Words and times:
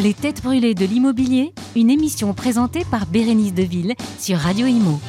Les 0.00 0.14
têtes 0.14 0.42
brûlées 0.44 0.74
de 0.74 0.84
l'immobilier, 0.84 1.52
une 1.74 1.90
émission 1.90 2.32
présentée 2.32 2.84
par 2.88 3.06
Bérénice 3.06 3.52
Deville 3.52 3.94
sur 4.20 4.38
Radio 4.38 4.68
Imo. 4.68 5.00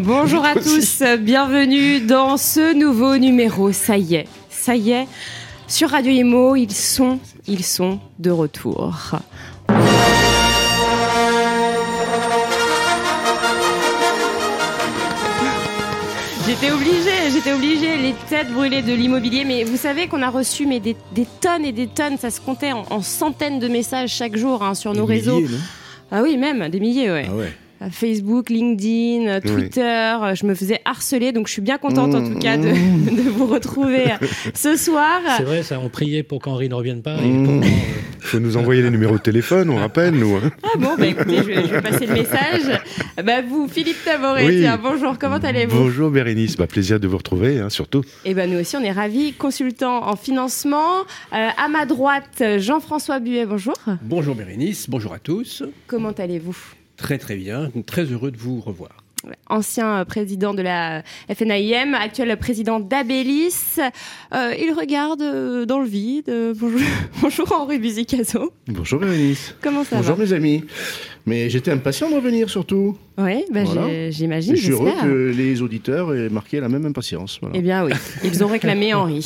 Bonjour 0.00 0.44
à 0.44 0.54
tous, 0.54 1.04
bienvenue 1.20 2.00
dans 2.00 2.36
ce 2.36 2.74
nouveau 2.74 3.18
numéro. 3.18 3.70
Ça 3.70 3.96
y 3.96 4.16
est, 4.16 4.26
ça 4.50 4.74
y 4.74 4.90
est, 4.90 5.06
sur 5.68 5.90
Radio 5.90 6.10
Imo, 6.10 6.56
ils 6.56 6.72
sont, 6.72 7.20
ils 7.46 7.64
sont 7.64 8.00
de 8.18 8.32
retour. 8.32 9.12
J'étais 16.60 16.72
obligée, 16.72 17.30
j'étais 17.32 17.52
obligée, 17.52 17.96
les 17.98 18.14
têtes 18.28 18.50
brûlées 18.52 18.82
de 18.82 18.92
l'immobilier. 18.92 19.44
Mais 19.44 19.62
vous 19.62 19.76
savez 19.76 20.08
qu'on 20.08 20.22
a 20.22 20.28
reçu 20.28 20.66
mais 20.66 20.80
des, 20.80 20.96
des 21.12 21.26
tonnes 21.40 21.64
et 21.64 21.70
des 21.72 21.86
tonnes, 21.86 22.18
ça 22.18 22.30
se 22.30 22.40
comptait 22.40 22.72
en, 22.72 22.84
en 22.90 23.00
centaines 23.00 23.60
de 23.60 23.68
messages 23.68 24.10
chaque 24.10 24.36
jour 24.36 24.64
hein, 24.64 24.74
sur 24.74 24.92
nos 24.92 25.06
Des 25.06 25.14
réseaux. 25.14 25.36
milliers, 25.40 25.48
non? 25.52 25.58
Ah 26.10 26.22
oui, 26.22 26.36
même 26.36 26.68
des 26.68 26.80
milliers, 26.80 27.10
ouais. 27.12 27.26
Ah 27.30 27.34
ouais. 27.36 27.52
Facebook, 27.90 28.50
LinkedIn, 28.50 29.28
euh, 29.28 29.40
Twitter, 29.40 29.82
euh, 29.82 30.34
je 30.34 30.44
me 30.46 30.54
faisais 30.54 30.80
harceler, 30.84 31.32
donc 31.32 31.46
je 31.46 31.52
suis 31.52 31.62
bien 31.62 31.78
contente 31.78 32.14
en 32.14 32.24
tout 32.28 32.38
cas 32.38 32.56
de, 32.56 32.62
de 33.16 33.28
vous 33.30 33.46
retrouver 33.46 34.04
ce 34.54 34.76
soir. 34.76 35.20
C'est 35.36 35.44
vrai, 35.44 35.62
ça, 35.62 35.78
on 35.82 35.88
priait 35.88 36.22
pour 36.24 36.40
qu'Henri 36.40 36.68
ne 36.68 36.74
revienne 36.74 37.02
pas. 37.02 37.16
Et 37.22 37.28
Mmh. 37.28 37.44
pourtant, 37.44 37.66
euh, 37.66 37.70
Faut 38.20 38.40
nous 38.40 38.56
envoyer 38.56 38.82
les 38.82 38.90
numéros 38.90 39.16
de 39.16 39.22
téléphone, 39.22 39.70
on 39.70 39.76
rappelle, 39.76 40.14
nous. 40.14 40.36
hein. 40.36 40.50
Ah 40.64 40.76
bon, 40.78 40.96
bah 40.98 41.06
écoutez, 41.06 41.36
je 41.38 41.42
vais, 41.42 41.54
je 41.62 41.74
vais 41.74 41.80
passer 41.82 42.06
le 42.06 42.14
message. 42.14 42.80
Bah 43.24 43.42
vous, 43.48 43.68
Philippe 43.68 44.04
Taboré, 44.04 44.44
Oui. 44.46 44.60
tiens, 44.60 44.78
bonjour, 44.82 45.16
comment 45.18 45.36
allez-vous? 45.36 45.76
Bonjour 45.76 46.10
Bérénice, 46.10 46.56
bah, 46.56 46.66
plaisir 46.66 46.98
de 47.00 47.06
vous 47.06 47.16
retrouver, 47.18 47.60
hein, 47.60 47.70
surtout. 47.70 48.02
Eh 48.24 48.34
ben 48.34 48.50
nous 48.50 48.58
aussi, 48.58 48.76
on 48.76 48.82
est 48.82 48.90
ravis. 48.92 49.32
Consultant 49.34 50.08
en 50.08 50.16
financement. 50.16 51.00
Euh, 51.32 51.48
à 51.56 51.68
ma 51.68 51.86
droite, 51.86 52.42
Jean-François 52.58 53.20
Buet, 53.20 53.46
bonjour. 53.46 53.74
Bonjour 54.02 54.34
Bérénice, 54.34 54.90
bonjour 54.90 55.12
à 55.14 55.18
tous. 55.18 55.62
Comment 55.86 56.10
allez-vous? 56.12 56.56
Très 56.98 57.16
très 57.16 57.36
bien, 57.36 57.70
très 57.86 58.04
heureux 58.04 58.32
de 58.32 58.36
vous 58.36 58.60
revoir. 58.60 58.90
Ancien 59.48 59.98
euh, 59.98 60.04
président 60.04 60.52
de 60.52 60.62
la 60.62 61.02
FNAIM, 61.32 61.94
actuel 61.94 62.36
président 62.36 62.80
d'Abélis. 62.80 63.76
Euh, 64.34 64.54
il 64.58 64.72
regarde 64.72 65.22
euh, 65.22 65.64
dans 65.64 65.80
le 65.80 65.86
vide. 65.86 66.28
Euh, 66.28 66.54
bonjour, 66.56 66.80
bonjour 67.22 67.52
Henri 67.52 67.78
Buzicazo. 67.78 68.52
Bonjour 68.66 69.00
Bérénice. 69.00 69.54
Comment 69.60 69.84
ça 69.84 69.96
Bonjour 69.96 70.16
va 70.16 70.24
mes 70.24 70.32
amis. 70.32 70.64
Mais 71.26 71.50
j'étais 71.50 71.70
impatient 71.70 72.10
de 72.10 72.16
revenir 72.16 72.50
surtout. 72.50 72.96
Oui, 73.16 73.44
bah, 73.52 73.64
Voilà. 73.64 74.10
j'imagine, 74.10 74.56
je 74.56 74.62
suis 74.62 74.72
heureux 74.72 74.92
que 75.02 75.32
les 75.36 75.62
auditeurs 75.62 76.14
aient 76.14 76.30
marqué 76.30 76.58
la 76.60 76.68
même 76.68 76.86
impatience. 76.86 77.38
Voilà. 77.40 77.56
Eh 77.56 77.62
bien 77.62 77.84
oui, 77.84 77.92
ils 78.24 78.42
ont 78.42 78.48
réclamé 78.48 78.92
Henri. 78.94 79.24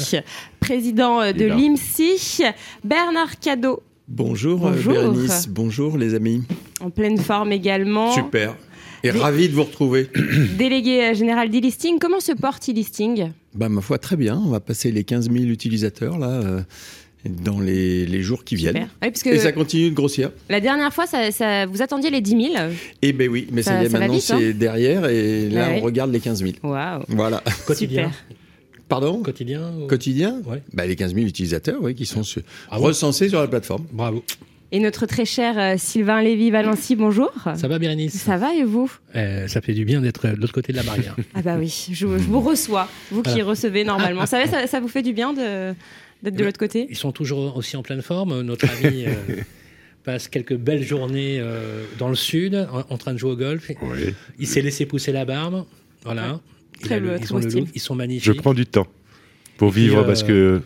Président 0.61 1.21
de 1.33 1.45
l'IMSI, 1.45 2.45
Bernard 2.85 3.39
Cadeau, 3.39 3.83
Bonjour, 4.09 4.67
euh, 4.67 4.71
Bonjour. 4.73 4.93
Bérénice, 4.93 5.49
bonjour 5.49 5.97
les 5.97 6.15
amis. 6.15 6.43
en 6.81 6.91
pleine 6.91 7.19
forme 7.19 7.53
également. 7.53 8.13
Super. 8.13 8.57
Et 9.05 9.11
ravi 9.11 9.49
de 9.49 9.55
vous 9.55 9.65
retrouver. 9.65 10.09
Délégué 10.59 11.03
euh, 11.11 11.15
général 11.15 11.51
d'e-listing, 11.51 11.99
comment 11.99 12.21
se 12.21 12.33
porte 12.33 12.69
e-listing? 12.69 13.31
Bah, 13.55 13.69
ma 13.69 13.81
foi, 13.81 13.99
très 13.99 14.17
bien. 14.17 14.41
On 14.45 14.51
va 14.51 14.61
passer 14.61 14.93
les 14.93 15.03
15 15.05 15.31
000 15.31 15.45
utilisateurs 15.47 16.19
là 16.19 16.29
euh, 16.29 16.61
dans 17.25 17.59
les, 17.59 18.07
les 18.07 18.23
jours 18.23 18.45
qui 18.45 18.55
viennent. 18.55 18.89
Parce 19.01 19.23
que 19.23 19.31
Et 19.31 19.39
ça 19.39 19.51
continue 19.53 19.91
de 19.91 19.95
grossir. 19.95 20.31
la 20.49 20.61
dernière 20.61 20.93
fois, 20.93 21.07
ça, 21.07 21.31
ça- 21.33 21.67
vous 21.67 21.83
attendiez 21.83 22.11
les 22.11 22.21
10 22.21 22.31
000. 22.53 22.65
Eh 23.03 23.13
ben 23.13 23.29
oui, 23.29 23.49
mais 23.51 23.63
ça, 23.63 23.73
Ça- 23.73 23.83
y 23.83 23.87
est, 23.87 23.89
maintenant 23.89 24.15
vite, 24.15 24.31
hein 24.31 24.37
c'est 24.39 24.53
derrière 24.53 25.07
et 25.09 25.49
là 25.49 25.69
Ouais. 25.69 25.79
on 25.81 25.85
regarde 25.85 26.13
les 26.13 26.21
15 26.21 26.43
000. 26.43 26.53
Waouh. 26.63 27.03
Voilà. 27.09 27.43
quotidien. 27.67 28.11
Super. 28.29 28.37
Pardon 28.89 29.23
Quotidien 29.23 29.73
ou- 29.79 29.87
Quotidien 29.87 30.41
Ouais. 30.47 30.63
bah, 30.73 30.87
Les 30.87 30.97
15 30.97 31.15
000 31.15 31.27
utilisateurs 31.27 31.79
oui, 31.81 31.95
qui 31.95 32.07
sont 32.07 32.23
sur- 32.23 32.43
Ah 32.71 32.77
recensés 32.77 33.29
sur 33.29 33.41
la 33.41 33.49
plateforme. 33.49 33.87
Bravo. 33.93 34.23
Et 34.75 34.81
notre 34.81 35.05
très 35.07 35.27
cher 35.27 35.59
euh, 35.59 35.75
Sylvain 35.77 36.23
Lévy-Valency, 36.23 36.97
bonjour. 36.97 37.31
Ça 37.57 37.69
va, 37.69 37.79
Bérénice? 37.79 38.15
Ça 38.15 38.39
va 38.39 38.55
et 38.55 38.65
vous? 38.65 38.91
Euh, 39.15 39.47
Ça 39.47 39.61
fait 39.61 39.75
du 39.75 39.85
bien 39.85 40.01
d'être 40.01 40.27
de 40.29 40.37
l'autre 40.41 40.55
côté 40.55 40.73
de 40.73 40.79
la 40.79 40.83
barrière. 40.83 41.15
Ah 41.35 41.43
bah 41.43 41.57
oui, 41.59 41.69
je, 41.91 41.95
je 41.95 42.07
vous 42.07 42.41
reçois, 42.41 42.89
vous 43.11 43.23
qui 43.23 43.43
recevez 43.43 43.85
normalement. 43.85 44.25
Ça, 44.27 44.47
ça, 44.47 44.67
ça 44.67 44.81
vous 44.81 44.89
fait 44.89 45.03
du 45.03 45.13
bien 45.13 45.35
de- 45.35 45.75
d'être 46.23 46.37
de 46.37 46.45
l'autre 46.45 46.59
côté? 46.59 46.87
Ils 46.89 46.97
sont 46.97 47.13
toujours 47.13 47.55
aussi 47.57 47.77
en 47.77 47.83
pleine 47.83 48.01
forme. 48.03 48.41
Notre 48.43 48.67
ami 48.85 49.05
euh, 49.07 49.13
passe 50.05 50.29
quelques 50.29 50.57
belles 50.57 50.83
journées 50.85 51.39
euh, 51.39 51.85
dans 51.99 52.09
le 52.09 52.15
sud, 52.15 52.55
en, 52.73 52.95
en 52.95 52.97
train 52.99 53.13
de 53.13 53.19
jouer 53.19 53.33
au 53.33 53.37
golf. 53.37 53.71
Oui. 53.83 54.15
Il 54.39 54.47
s'est 54.47 54.63
laissé 54.63 54.87
pousser 54.87 55.13
la 55.13 55.25
barbe. 55.27 55.65
Voilà. 56.05 56.41
Il 56.61 56.62
Très 56.83 57.01
le- 57.01 57.17
ils, 57.19 57.21
très 57.21 57.33
ont 57.33 57.39
beau 57.39 57.45
le 57.45 57.51
style. 57.51 57.61
look, 57.65 57.69
ils 57.75 57.81
sont 57.81 57.95
Je 57.95 57.99
magnifiques. 57.99 58.37
prends 58.43 58.55
du 58.55 58.67
temps 58.67 58.87
pour 59.57 59.71
vivre 59.71 59.99
euh, 60.01 60.05
parce 60.05 60.23
que 60.23 60.61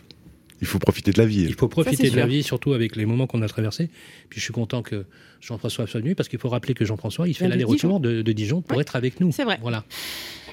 il 0.59 0.65
faut 0.67 0.79
profiter 0.79 1.11
de 1.11 1.19
la 1.19 1.25
vie. 1.27 1.43
Il 1.43 1.53
faut 1.53 1.67
profiter 1.67 2.09
de 2.09 2.15
la 2.15 2.25
vie, 2.25 2.41
surtout 2.43 2.73
avec 2.73 2.95
les 2.95 3.05
moments 3.05 3.27
qu'on 3.27 3.41
a 3.43 3.47
traversés. 3.47 3.89
Puis 4.29 4.39
je 4.39 4.43
suis 4.45 4.53
content 4.53 4.81
que 4.81 5.05
Jean-François 5.39 5.85
soit 5.85 5.99
venu, 5.99 6.15
parce 6.15 6.29
qu'il 6.29 6.39
faut 6.39 6.49
rappeler 6.49 6.73
que 6.73 6.83
Jean-François, 6.83 7.27
il 7.27 7.35
fait 7.35 7.47
l'aller-retour 7.47 7.99
de, 7.99 8.23
de 8.23 8.31
Dijon 8.31 8.61
pour 8.61 8.77
Ouais. 8.77 8.81
être 8.81 8.95
avec 8.95 9.19
nous. 9.19 9.31
C'est 9.31 9.43
vrai. 9.43 9.59
Voilà. 9.61 9.83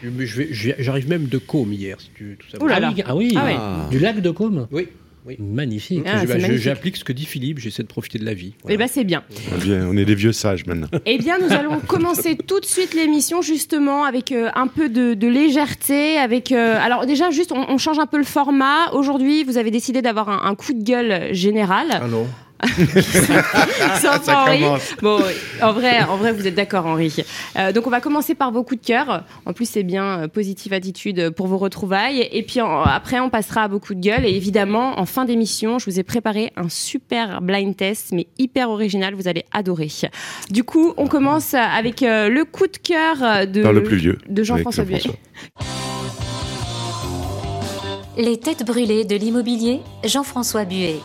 Je 0.02 0.10
je 0.50 0.72
J'arrive 0.78 1.08
même 1.08 1.26
de 1.26 1.38
Côme 1.38 1.72
hier, 1.72 1.98
si 2.00 2.10
tu 2.14 2.36
tout. 2.38 2.46
Ah 2.68 2.90
oui, 2.92 3.02
ah 3.06 3.16
oui, 3.16 3.32
Ah 3.36 3.44
ouais. 3.46 3.54
Ah. 3.56 3.88
du 3.90 3.98
lac 3.98 4.20
de 4.20 4.30
Côme. 4.30 4.66
Oui, 4.70 4.88
oui. 5.26 5.36
Magnifique. 5.38 6.02
Ah, 6.06 6.22
Je- 6.22 6.28
magnifique. 6.28 6.58
J'applique 6.58 6.96
ce 6.96 7.04
que 7.04 7.12
dit 7.12 7.24
Philippe, 7.24 7.58
j'essaie 7.58 7.82
de 7.82 7.88
profiter 7.88 8.18
de 8.18 8.24
la 8.24 8.34
vie. 8.34 8.54
Eh 8.68 8.76
ben 8.76 8.86
c'est 8.88 9.04
bien. 9.04 9.22
On 9.52 9.58
devient- 9.58 9.86
On 9.90 9.96
est 9.96 10.04
des 10.04 10.14
vieux 10.14 10.32
sages 10.32 10.66
maintenant. 10.66 10.88
Eh 11.06 11.18
bien, 11.18 11.38
nous 11.38 11.52
allons 11.52 11.80
commencer 11.86 12.36
tout 12.36 12.60
de 12.60 12.66
suite 12.66 12.94
l'émission 12.94 13.40
justement 13.42 14.04
avec 14.04 14.32
euh, 14.32 14.50
un 14.54 14.66
peu 14.66 14.88
de, 14.88 15.14
de 15.14 15.26
légèreté. 15.28 16.16
Avec 16.18 16.52
euh, 16.52 16.76
alors 16.80 17.06
déjà 17.06 17.30
juste, 17.30 17.52
on, 17.52 17.64
on 17.68 17.78
change 17.78 17.98
un 17.98 18.06
peu 18.06 18.18
le 18.18 18.24
format. 18.24 18.90
Aujourd'hui, 18.92 19.44
vous 19.44 19.56
avez 19.58 19.70
décidé 19.70 20.02
d'avoir 20.02 20.28
un, 20.28 20.50
un 20.50 20.54
coup 20.54 20.72
de 20.72 20.82
gueule 20.82 21.32
général. 21.34 21.86
Ah 21.92 22.06
non. 22.08 22.26
Sans 24.00 24.22
Ça 24.22 24.44
Henri. 24.44 24.60
commence. 24.60 24.94
Bon, 25.02 25.20
en 25.62 25.72
vrai, 25.72 26.02
en 26.04 26.16
vrai, 26.16 26.32
vous 26.32 26.46
êtes 26.46 26.54
d'accord, 26.54 26.86
Henri. 26.86 27.14
Euh, 27.56 27.72
donc, 27.72 27.86
on 27.86 27.90
va 27.90 28.00
commencer 28.00 28.34
par 28.34 28.52
vos 28.52 28.62
coups 28.62 28.80
de 28.80 28.86
cœur. 28.86 29.24
En 29.46 29.52
plus, 29.52 29.68
c'est 29.68 29.82
bien 29.82 30.20
euh, 30.22 30.28
positive 30.28 30.72
attitude 30.72 31.30
pour 31.30 31.46
vos 31.46 31.58
retrouvailles. 31.58 32.28
Et 32.32 32.42
puis 32.42 32.60
en- 32.60 32.82
après, 32.82 33.20
on 33.20 33.28
passera 33.30 33.62
à 33.62 33.68
vos 33.68 33.78
coups 33.80 33.98
de 34.00 34.04
gueule. 34.04 34.24
Et 34.24 34.30
évidemment, 34.34 34.98
en 34.98 35.06
fin 35.06 35.24
d'émission, 35.24 35.78
je 35.78 35.86
vous 35.90 36.00
ai 36.00 36.02
préparé 36.04 36.52
un 36.56 36.68
super 36.68 37.40
blind 37.42 37.76
test, 37.76 38.12
mais 38.12 38.26
hyper 38.38 38.70
original. 38.70 39.14
Vous 39.14 39.28
allez 39.28 39.44
adorer. 39.52 39.88
Du 40.50 40.64
coup, 40.64 40.94
on 40.96 41.06
commence 41.06 41.52
avec 41.54 42.02
euh, 42.02 42.28
le 42.28 42.44
coup 42.44 42.66
de 42.66 42.76
cœur 42.78 43.46
de 43.46 43.62
Par 43.62 43.72
le 43.72 43.82
plus 43.82 43.96
vieux. 43.98 44.18
de 44.28 44.42
Jean-François 44.42 44.84
Buet. 44.84 45.02
Les 48.16 48.38
têtes 48.38 48.64
brûlées 48.64 49.04
de 49.04 49.16
l'immobilier, 49.16 49.80
Jean-François 50.04 50.64
Buet. 50.64 51.00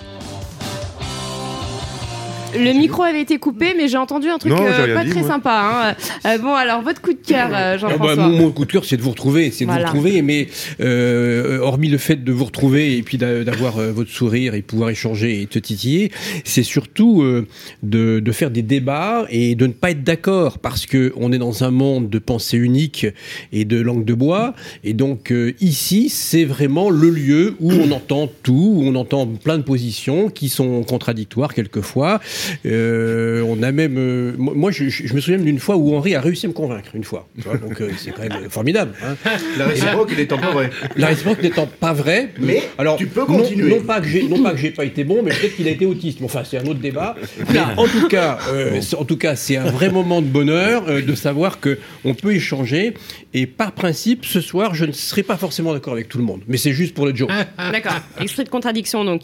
Le 2.57 2.73
micro 2.73 3.03
avait 3.03 3.21
été 3.21 3.37
coupé, 3.37 3.73
mais 3.77 3.87
j'ai 3.87 3.97
entendu 3.97 4.27
un 4.29 4.37
truc 4.37 4.51
Non, 4.51 4.59
euh, 4.65 4.93
pas 4.95 5.03
dit, 5.03 5.11
très 5.11 5.19
moi. 5.21 5.29
sympa. 5.29 5.95
hein. 5.95 5.95
Euh, 6.25 6.37
bon, 6.39 6.53
alors 6.55 6.81
votre 6.81 7.01
coup 7.01 7.13
de 7.13 7.19
cœur, 7.25 7.49
euh, 7.51 7.51
Ah 7.53 7.77
bah, 7.77 7.77
Jean-François. 7.77 8.15
mon, 8.27 8.37
mon 8.37 8.51
coup 8.51 8.65
de 8.65 8.71
cœur, 8.71 8.85
c'est 8.85 8.97
de 8.97 9.01
vous 9.01 9.11
retrouver, 9.11 9.51
c'est 9.51 9.65
de 9.65 9.69
Voilà. 9.69 9.85
vous 9.87 9.97
retrouver, 9.97 10.21
mais 10.21 10.47
euh, 10.81 11.59
hormis 11.59 11.89
le 11.89 11.97
fait 11.97 12.23
de 12.23 12.31
vous 12.31 12.45
retrouver 12.45 12.97
et 12.97 13.03
puis 13.03 13.17
d'a- 13.17 13.43
d'avoir 13.43 13.77
euh, 13.77 13.91
votre 13.91 14.09
sourire 14.09 14.55
et 14.55 14.61
pouvoir 14.61 14.89
échanger 14.89 15.41
et 15.41 15.45
te 15.47 15.59
titiller, 15.59 16.11
c'est 16.43 16.63
surtout 16.63 17.21
euh, 17.21 17.47
de, 17.83 18.19
de 18.19 18.31
faire 18.31 18.51
des 18.51 18.61
débats 18.61 19.25
et 19.29 19.55
de 19.55 19.67
ne 19.67 19.71
pas 19.73 19.91
être 19.91 20.03
d'accord 20.03 20.59
parce 20.59 20.85
que 20.85 21.13
on 21.17 21.31
est 21.31 21.37
dans 21.37 21.63
un 21.63 21.71
monde 21.71 22.09
de 22.09 22.19
pensée 22.19 22.57
unique 22.57 23.05
et 23.51 23.65
de 23.65 23.79
langue 23.79 24.05
de 24.05 24.13
bois, 24.13 24.53
et 24.83 24.93
donc 24.93 25.31
euh, 25.31 25.53
ici, 25.61 26.09
c'est 26.09 26.45
vraiment 26.45 26.89
le 26.89 27.09
lieu 27.09 27.55
où 27.59 27.71
on 27.71 27.91
entend 27.91 28.29
tout, 28.43 28.73
où 28.77 28.83
on 28.85 28.95
entend 28.95 29.25
plein 29.27 29.57
de 29.57 29.63
positions 29.63 30.29
qui 30.29 30.49
sont 30.49 30.83
contradictoires 30.83 31.53
quelquefois. 31.53 32.19
Euh, 32.65 33.41
on 33.47 33.61
a 33.63 33.71
même, 33.71 33.97
euh, 33.97 34.33
moi, 34.37 34.71
je, 34.71 34.83
me 35.13 35.19
souviens 35.19 35.37
d'une 35.39 35.59
fois 35.59 35.75
où 35.77 35.95
Henri 35.95 36.15
a 36.15 36.21
réussi 36.21 36.45
à 36.45 36.49
me 36.49 36.53
convaincre 36.53 36.89
une 36.95 37.03
fois. 37.03 37.27
Tu 37.37 37.43
vois, 37.47 37.57
donc 37.57 37.79
euh, 37.81 37.89
c'est 37.97 38.11
quand 38.11 38.21
même 38.21 38.49
formidable. 38.49 38.93
hein. 39.03 39.15
La 39.57 39.67
réciproque, 39.67 40.11
est 40.17 40.25
pas 40.25 40.35
vrai. 40.51 40.69
La 40.95 41.07
réciproque 41.07 41.41
n'étant 41.41 41.67
pas 41.67 41.93
vraie, 41.93 42.29
Mais 42.39 42.63
alors 42.77 42.97
tu 42.97 43.07
peux 43.07 43.21
non- 43.21 43.25
continuer. 43.39 43.69
Non, 43.69 43.81
pas 43.83 44.01
que 44.01 44.07
j'ai, 44.07 44.23
non 44.23 44.41
pas 44.43 44.51
que 44.51 44.57
j'ai 44.57 44.71
pas 44.71 44.85
été 44.85 45.03
bon, 45.03 45.21
mais 45.23 45.31
peut-être 45.31 45.55
qu'il 45.55 45.67
a 45.67 45.71
été 45.71 45.85
autiste. 45.85 46.19
Mais 46.19 46.25
Enfin, 46.25 46.43
c'est 46.43 46.57
un 46.57 46.65
autre 46.65 46.79
débat. 46.79 47.15
Mais 47.51 47.59
en 47.77 47.87
tout 47.87 48.07
cas, 48.07 48.37
euh, 48.49 48.79
c'est- 48.81 48.95
en 48.95 49.05
tout 49.05 49.17
cas, 49.17 49.35
c'est 49.35 49.57
un 49.57 49.69
vrai 49.71 49.89
moment 49.89 50.21
de 50.21 50.27
bonheur 50.27 50.83
euh, 50.87 51.01
de 51.01 51.15
savoir 51.15 51.59
que 51.59 51.77
on 52.05 52.13
peut 52.13 52.33
échanger. 52.33 52.93
Et 53.33 53.45
par 53.47 53.71
principe, 53.71 54.25
ce 54.25 54.41
soir, 54.41 54.73
je 54.75 54.85
ne 54.85 54.91
serai 54.91 55.23
pas 55.23 55.37
forcément 55.37 55.73
d'accord 55.73 55.93
avec 55.93 56.09
tout 56.09 56.17
le 56.17 56.23
monde, 56.23 56.41
mais 56.47 56.57
c'est 56.57 56.71
juste 56.73 56.93
pour 56.93 57.05
le 57.05 57.15
joke. 57.15 57.29
D'accord, 57.71 57.93
extrait 58.19 58.43
de 58.43 58.49
contradiction 58.49 59.03
donc. 59.05 59.23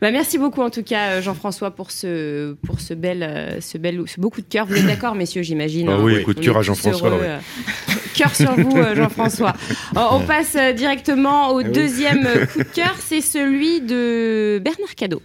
Bah, 0.00 0.10
merci 0.10 0.38
beaucoup 0.38 0.62
en 0.62 0.70
tout 0.70 0.82
cas 0.82 1.20
Jean-François 1.20 1.70
pour 1.72 1.90
ce 1.90 2.49
pour 2.66 2.80
ce 2.80 2.94
bel 2.94 3.22
euh, 3.22 3.60
ce 3.60 3.78
bel 3.78 4.02
ce 4.06 4.20
beau 4.20 4.30
coup 4.30 4.40
de 4.40 4.46
cœur. 4.48 4.66
Vous 4.66 4.76
êtes 4.76 4.86
d'accord 4.86 5.14
messieurs 5.16 5.42
j'imagine. 5.42 5.88
Ah 5.88 5.94
hein 5.94 6.00
oui, 6.02 6.22
coup 6.22 6.34
de 6.34 6.40
On 6.40 6.42
cœur 6.42 6.56
à 6.58 6.62
Jean-François, 6.62 7.10
ouais. 7.10 7.18
euh, 7.22 7.38
Cœur 8.14 8.34
sur 8.34 8.52
vous 8.54 8.76
euh, 8.76 8.94
Jean-François. 8.94 9.54
Euh, 9.96 10.00
On 10.10 10.20
passe 10.20 10.56
directement 10.76 11.50
au 11.50 11.62
deuxième 11.62 12.26
euh, 12.26 12.46
coup 12.52 12.58
de 12.58 12.64
cœur, 12.64 12.94
c'est 12.98 13.20
celui 13.20 13.80
de 13.80 14.60
Bernard 14.62 14.94
Cadeau. 14.96 15.22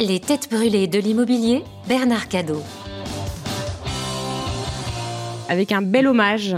Les 0.00 0.20
têtes 0.20 0.48
brûlées 0.50 0.86
de 0.86 0.98
l'immobilier, 0.98 1.62
Bernard 1.88 2.28
Cadeau. 2.28 2.62
Avec 5.48 5.72
un 5.72 5.82
bel 5.82 6.06
hommage 6.06 6.54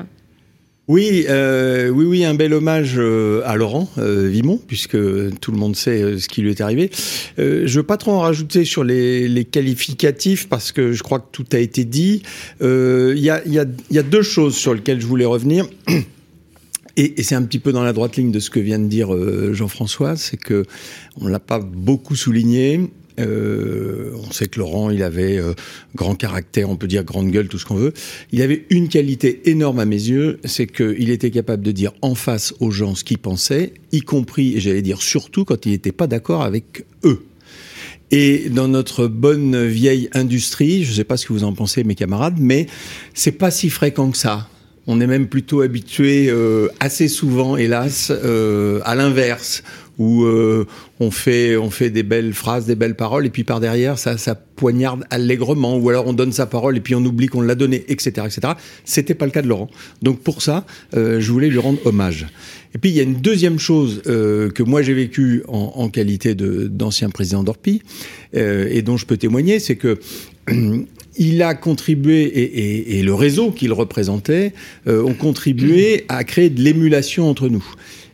Oui, 0.91 1.27
euh, 1.29 1.89
oui, 1.89 2.05
oui, 2.05 2.25
un 2.25 2.35
bel 2.35 2.53
hommage 2.53 2.95
euh, 2.97 3.43
à 3.45 3.55
Laurent 3.55 3.89
euh, 3.99 4.27
Vimon, 4.27 4.61
puisque 4.67 4.99
tout 5.39 5.53
le 5.53 5.57
monde 5.57 5.77
sait 5.77 6.19
ce 6.19 6.27
qui 6.29 6.43
lui 6.43 6.51
est 6.51 6.61
arrivé. 6.61 6.91
Je 7.39 7.73
veux 7.77 7.85
pas 7.85 7.97
trop 7.97 8.11
en 8.11 8.19
rajouter 8.19 8.65
sur 8.65 8.83
les, 8.83 9.47
qualificatifs, 9.49 10.49
parce 10.49 10.73
que 10.73 10.91
je 10.91 11.05
crois 11.05 11.21
que 11.21 11.29
tout 11.31 11.45
a 11.53 11.59
été 11.59 11.85
dit. 11.85 12.23
Il 12.61 13.19
y, 13.19 13.31
a, 13.31 14.03
deux 14.03 14.23
choses 14.23 14.57
sur 14.57 14.75
lesquelles 14.75 15.01
je 15.01 15.07
voulais 15.07 15.25
revenir. 15.25 15.69
Et, 16.97 17.23
c'est 17.23 17.37
un 17.37 17.43
petit 17.45 17.61
peu 17.61 17.71
dans 17.71 17.85
la 17.85 17.93
droite 17.93 18.17
ligne 18.17 18.33
de 18.33 18.41
ce 18.41 18.51
que 18.51 18.59
vient 18.59 18.81
de 18.81 18.89
dire 18.89 19.11
Jean-François, 19.55 20.17
c'est 20.17 20.39
que 20.39 20.65
on 21.21 21.29
l'a 21.29 21.39
pas 21.39 21.61
beaucoup 21.61 22.17
souligné. 22.17 22.91
Euh, 23.21 24.13
on 24.29 24.33
sait 24.33 24.47
que 24.47 24.59
Laurent, 24.59 24.91
il 24.91 25.03
avait 25.03 25.39
euh, 25.39 25.55
grand 25.95 26.15
caractère, 26.15 26.71
on 26.71 26.77
peut 26.77 26.87
dire 26.87 27.05
grande 27.05 27.31
gueule, 27.31 27.49
tout 27.49 27.59
ce 27.59 27.65
qu'on 27.65 27.77
veut. 27.77 27.93
Il 28.33 28.43
avait 28.43 28.67
une 28.71 28.89
qualité 28.89 29.49
énorme 29.51 29.79
à 29.79 29.85
mes 29.85 29.97
yeux, 29.97 30.39
c'est 30.45 30.67
qu'il 30.67 31.11
était 31.11 31.31
capable 31.31 31.63
de 31.63 31.73
dire 31.73 31.93
en 32.03 32.15
face 32.15 32.55
aux 32.61 32.71
gens 32.71 32.95
ce 32.95 33.05
qu'ils 33.05 33.19
pensaient, 33.19 33.75
y 33.93 34.01
compris, 34.01 34.57
et 34.57 34.61
j'allais 34.61 34.83
dire 34.83 35.03
surtout, 35.03 35.45
quand 35.45 35.67
il 35.67 35.73
n'était 35.73 35.93
pas 35.93 36.07
d'accord 36.07 36.43
avec 36.43 36.85
eux. 37.05 37.25
Et 38.11 38.49
dans 38.49 38.67
notre 38.67 39.07
bonne 39.07 39.67
vieille 39.67 40.09
industrie, 40.13 40.85
je 40.85 40.91
ne 40.91 40.97
sais 40.97 41.05
pas 41.05 41.17
ce 41.17 41.27
que 41.27 41.33
vous 41.33 41.45
en 41.45 41.53
pensez, 41.53 41.85
mes 41.85 41.95
camarades, 41.95 42.39
mais 42.41 42.67
c'est 43.15 43.33
pas 43.33 43.51
si 43.51 43.71
fréquent 43.71 44.11
que 44.11 44.19
ça. 44.19 44.49
On 44.87 45.01
est 45.01 45.07
même 45.07 45.29
plutôt 45.29 45.61
habitué 45.61 46.29
euh, 46.29 46.67
assez 46.81 47.07
souvent, 47.07 47.57
hélas, 47.57 48.11
à 48.11 48.95
l'inverse, 48.97 49.63
où 50.01 50.25
euh, 50.25 50.67
on 50.99 51.11
fait 51.11 51.59
on 51.59 51.71
fait 51.71 51.91
des 51.91 52.03
belles 52.03 52.33
phrases, 52.33 52.65
des 52.65 52.75
belles 52.75 52.97
paroles, 52.97 53.27
et 53.27 53.31
puis 53.31 53.45
par 53.45 53.61
derrière 53.61 53.99
ça 53.99 54.17
ça 54.17 54.35
poignarde 54.35 55.05
allègrement, 55.11 55.77
ou 55.77 55.91
alors 55.91 56.07
on 56.07 56.15
donne 56.15 56.33
sa 56.33 56.47
parole 56.47 56.77
et 56.77 56.81
puis 56.81 56.95
on 56.95 57.05
oublie 57.05 57.27
qu'on 57.27 57.43
l'a 57.43 57.55
donnée, 57.55 57.85
etc., 57.89 58.27
etc. 58.27 58.55
C'était 58.85 59.15
pas 59.15 59.27
le 59.27 59.31
cas 59.31 59.43
de 59.43 59.49
Laurent. 59.49 59.69
Donc 60.01 60.21
pour 60.21 60.41
ça, 60.41 60.65
euh, 60.97 61.21
je 61.21 61.31
voulais 61.31 61.49
lui 61.49 61.59
rendre 61.59 61.79
hommage. 61.85 62.27
Et 62.75 62.79
puis 62.79 62.91
il 62.91 62.97
y 62.97 63.01
a 63.01 63.03
une 63.03 63.21
deuxième 63.21 63.59
chose 63.59 64.01
euh, 64.07 64.51
que 64.51 64.63
moi 64.63 64.81
j'ai 64.81 64.95
vécu 64.95 65.43
en, 65.49 65.91
qualité 65.91 66.35
d'ancien 66.35 67.11
président 67.11 67.43
d'Orpi 67.43 67.83
et 68.33 68.81
dont 68.83 68.97
je 68.97 69.05
peux 69.05 69.17
témoigner, 69.19 69.59
c'est 69.59 69.77
que 69.77 69.99
il 71.19 71.43
a 71.43 71.55
contribué 71.55 72.97
et, 72.97 73.03
le 73.03 73.13
réseau 73.13 73.51
qu'il 73.51 73.73
représentait 73.73 74.55
ont 74.87 75.15
contribué 75.15 76.05
à 76.09 76.23
créer 76.23 76.49
de 76.49 76.63
l'émulation 76.63 77.29
entre 77.29 77.49
nous. 77.49 77.65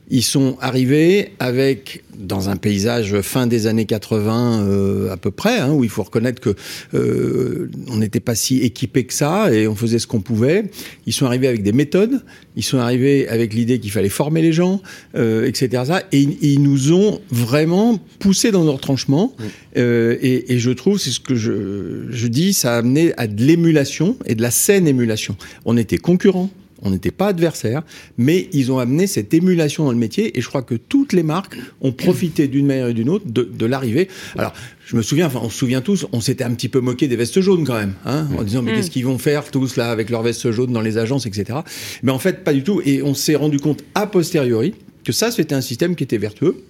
Ils 0.09 0.23
sont 0.23 0.57
arrivés 0.61 1.31
avec, 1.41 2.05
dans 2.17 2.49
un 2.49 2.55
paysage 2.57 3.21
fin 3.23 3.49
des 3.49 3.67
années 3.67 3.87
80 3.87 4.63
euh, 4.65 5.11
à 5.13 5.17
peu 5.17 5.33
près, 5.33 5.59
hein, 5.59 5.73
où 5.73 5.83
il 5.83 5.91
faut 5.91 6.05
reconnaître 6.05 6.41
que 6.41 6.55
euh, 6.95 7.69
on 7.89 7.97
n'était 7.97 8.21
pas 8.21 8.37
si 8.37 8.59
équipé 8.59 9.05
que 9.05 9.13
ça 9.13 9.53
et 9.53 9.67
on 9.67 9.75
faisait 9.75 9.99
ce 9.99 10.07
qu'on 10.07 10.21
pouvait. 10.21 10.71
Ils 11.07 11.13
sont 11.13 11.27
arrivés 11.27 11.49
avec 11.49 11.63
des 11.65 11.73
méthodes, 11.73 12.23
ils 12.55 12.63
sont 12.63 12.79
arrivés 12.79 13.27
avec 13.29 13.53
l'idée 13.53 13.81
qu'il 13.81 13.91
fallait 13.91 14.09
former 14.09 14.43
les 14.43 14.53
gens, 14.53 14.81
euh, 15.17 15.45
etc. 15.47 15.83
Et 16.13 16.21
ils- 16.41 16.63
nous 16.63 16.93
ont 16.93 17.21
vraiment 17.31 17.99
poussé 18.19 18.51
dans 18.51 18.65
nos 18.65 18.73
retranchements. 18.73 19.35
Euh, 19.77 20.17
et, 20.23 20.55
et 20.55 20.59
je 20.59 20.71
trouve, 20.71 20.99
c'est 20.99 21.11
ce 21.11 21.21
que 21.21 21.35
je, 21.35 22.07
je 22.11 22.27
dis, 22.29 22.55
ça 22.55 22.75
a 22.75 22.79
amené 22.79 23.13
à 23.17 23.27
de 23.27 23.43
l'émulation 23.45 24.17
et 24.27 24.35
de 24.35 24.43
la 24.43 24.51
saine 24.51 24.87
émulation. 24.89 25.37
On 25.65 25.77
était 25.77 25.99
concurrents. 25.99 26.51
On 26.87 26.91
n'était 26.91 27.11
pas 27.11 27.29
adversaires, 27.29 27.83
mais 28.17 28.49
ils 28.53 28.71
ont 28.71 28.79
amené 28.79 29.07
cette 29.07 29.35
émulation 29.35 29.85
dans 29.85 29.93
le 29.93 29.99
métier 29.99 30.39
et 30.39 30.41
je 30.41 30.49
crois 30.49 30.63
que 30.63 30.75
toutes 30.75 31.13
les 31.13 31.23
marques 31.23 31.57
ont 31.81 31.93
profité 31.93 32.47
d'une 32.47 32.67
manière 32.67 32.89
ou 32.89 32.93
d'une 32.93 33.09
autre 33.09 33.27
de, 33.27 33.43
de 33.43 33.67
l'arrivée. 33.67 34.09
Alors, 34.39 34.53
je 34.87 34.97
me 34.97 35.03
souviens, 35.03 35.27
enfin, 35.27 35.41
on 35.43 35.51
se 35.51 35.59
souvient 35.59 35.81
tous, 35.81 36.07
on 36.13 36.21
s'était 36.21 36.45
un 36.45 36.55
petit 36.55 36.69
peu 36.69 36.81
moqué 36.81 37.09
des 37.09 37.17
vestes 37.17 37.41
jaunes 37.41 37.65
quand 37.65 37.75
même, 37.75 37.95
hein, 38.05 38.29
en 38.39 38.45
disant 38.45 38.63
mais 38.63 38.73
qu'est-ce 38.73 38.91
qu'ils 38.91 39.05
vont 39.05 39.19
faire 39.19 39.51
tous 39.51 39.77
là 39.77 39.91
avec 39.91 40.11
leurs 40.11 40.23
vestes 40.23 40.51
jaunes 40.53 40.73
dans 40.73 40.81
les 40.81 40.97
agences, 40.97 41.27
etc. 41.27 41.59
Mais 42.05 42.13
en 42.13 42.21
fait, 42.21 42.45
pas 42.45 42.53
du 42.53 42.63
tout. 42.63 42.81
Et 42.85 43.03
on 43.03 43.15
s'est 43.15 43.35
rendu 43.35 43.59
compte 43.59 43.83
a 43.97 44.07
posteriori 44.07 44.75
que 45.05 45.13
ça, 45.13 45.31
c'était 45.31 45.55
un 45.55 45.61
système 45.61 45.97
qui 45.97 46.05
était 46.05 46.19
vertueux. 46.19 46.65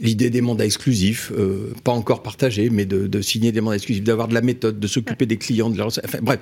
L'idée 0.00 0.30
des 0.30 0.40
mandats 0.40 0.64
exclusifs, 0.64 1.32
euh, 1.38 1.72
pas 1.84 1.92
encore 1.92 2.22
partagée, 2.22 2.70
mais 2.70 2.86
de, 2.86 3.06
de 3.06 3.20
signer 3.20 3.52
des 3.52 3.60
mandats 3.60 3.76
exclusifs, 3.76 4.02
d'avoir 4.02 4.28
de 4.28 4.34
la 4.34 4.40
méthode, 4.40 4.80
de 4.80 4.86
s'occuper 4.86 5.26
des 5.26 5.36
clients, 5.36 5.70
de 5.70 5.78
leur... 5.78 5.86
enfin 5.86 6.18
bref, 6.20 6.40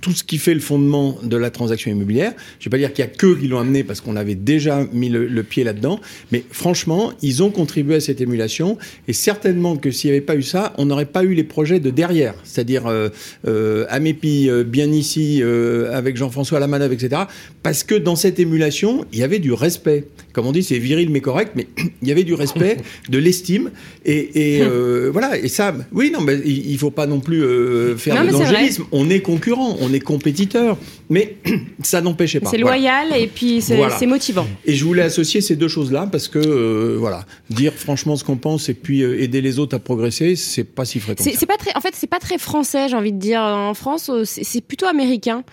tout 0.00 0.12
ce 0.12 0.24
qui 0.24 0.38
fait 0.38 0.54
le 0.54 0.60
fondement 0.60 1.18
de 1.22 1.36
la 1.36 1.50
transaction 1.50 1.90
immobilière. 1.90 2.32
Je 2.58 2.64
vais 2.64 2.70
pas 2.70 2.78
dire 2.78 2.92
qu'il 2.92 3.04
y 3.04 3.08
a 3.08 3.10
que 3.10 3.38
qui 3.38 3.46
l'ont 3.46 3.58
amené 3.58 3.84
parce 3.84 4.00
qu'on 4.00 4.16
avait 4.16 4.34
déjà 4.34 4.86
mis 4.92 5.10
le, 5.10 5.26
le 5.26 5.42
pied 5.42 5.64
là-dedans, 5.64 6.00
mais 6.32 6.44
franchement, 6.50 7.12
ils 7.20 7.42
ont 7.42 7.50
contribué 7.50 7.96
à 7.96 8.00
cette 8.00 8.20
émulation 8.20 8.78
et 9.06 9.12
certainement 9.12 9.76
que 9.76 9.90
s'il 9.90 10.10
n'y 10.10 10.16
avait 10.16 10.24
pas 10.24 10.36
eu 10.36 10.42
ça, 10.42 10.72
on 10.78 10.86
n'aurait 10.86 11.04
pas 11.04 11.24
eu 11.24 11.34
les 11.34 11.44
projets 11.44 11.80
de 11.80 11.90
derrière, 11.90 12.34
c'est-à-dire 12.44 12.86
euh, 12.86 13.08
euh, 13.46 13.86
Amépi, 13.88 14.48
euh, 14.48 14.64
bien 14.64 14.90
ici, 14.90 15.40
euh, 15.42 15.94
avec 15.96 16.16
Jean-François 16.16 16.60
Lamanov, 16.60 16.92
etc. 16.92 17.22
Parce 17.62 17.84
que 17.84 17.94
dans 17.94 18.16
cette 18.16 18.38
émulation, 18.38 19.04
il 19.12 19.18
y 19.18 19.22
avait 19.22 19.38
du 19.38 19.52
respect. 19.52 20.06
Comme 20.32 20.46
on 20.46 20.52
dit, 20.52 20.62
c'est 20.62 20.78
viril 20.78 21.10
mais 21.10 21.20
correct, 21.20 21.52
mais 21.54 21.66
il 22.02 22.08
y 22.08 22.12
avait 22.12 22.24
du 22.24 22.34
respect, 22.34 22.77
de 23.08 23.18
l'estime 23.18 23.70
et, 24.04 24.56
et 24.58 24.62
euh, 24.62 25.10
voilà. 25.12 25.38
Et 25.38 25.48
ça, 25.48 25.74
oui, 25.92 26.10
non, 26.12 26.20
mais 26.20 26.38
il, 26.44 26.70
il 26.70 26.78
faut 26.78 26.90
pas 26.90 27.06
non 27.06 27.20
plus 27.20 27.42
euh, 27.42 27.96
faire 27.96 28.24
de 28.24 28.30
l'angélisme. 28.30 28.84
On 28.92 29.08
est 29.10 29.20
concurrent, 29.20 29.76
on 29.80 29.92
est 29.92 30.00
compétiteur, 30.00 30.76
mais 31.10 31.36
ça 31.82 32.00
n'empêchait 32.00 32.40
pas. 32.40 32.50
C'est 32.50 32.58
Voilà. 32.60 32.76
loyal 32.76 33.08
et 33.20 33.26
puis 33.26 33.60
c'est 33.60 33.76
Voilà. 33.76 33.96
motivant. 34.06 34.46
Et 34.64 34.74
je 34.74 34.84
voulais 34.84 35.02
associer 35.02 35.40
ces 35.40 35.56
deux 35.56 35.68
choses-là 35.68 36.08
parce 36.10 36.28
que 36.28 36.38
euh, 36.38 36.96
voilà, 36.98 37.24
dire 37.50 37.72
franchement 37.74 38.16
ce 38.16 38.24
qu'on 38.24 38.36
pense 38.36 38.68
et 38.68 38.74
puis 38.74 39.02
aider 39.02 39.40
les 39.40 39.58
autres 39.58 39.76
à 39.76 39.78
progresser, 39.78 40.36
c'est 40.36 40.64
pas 40.64 40.84
si 40.84 41.00
fréquent. 41.00 41.24
C'est 41.24 41.46
pas 41.46 41.56
très, 41.56 41.74
en 41.76 41.80
fait, 41.80 41.94
c'est 41.94 42.06
pas 42.08 42.18
très 42.20 42.38
français, 42.38 42.88
j'ai 42.88 42.96
envie 42.96 43.12
de 43.12 43.18
dire. 43.18 43.40
En 43.40 43.74
France, 43.74 44.10
c'est 44.24 44.60
plutôt 44.60 44.86
américain. 44.86 45.44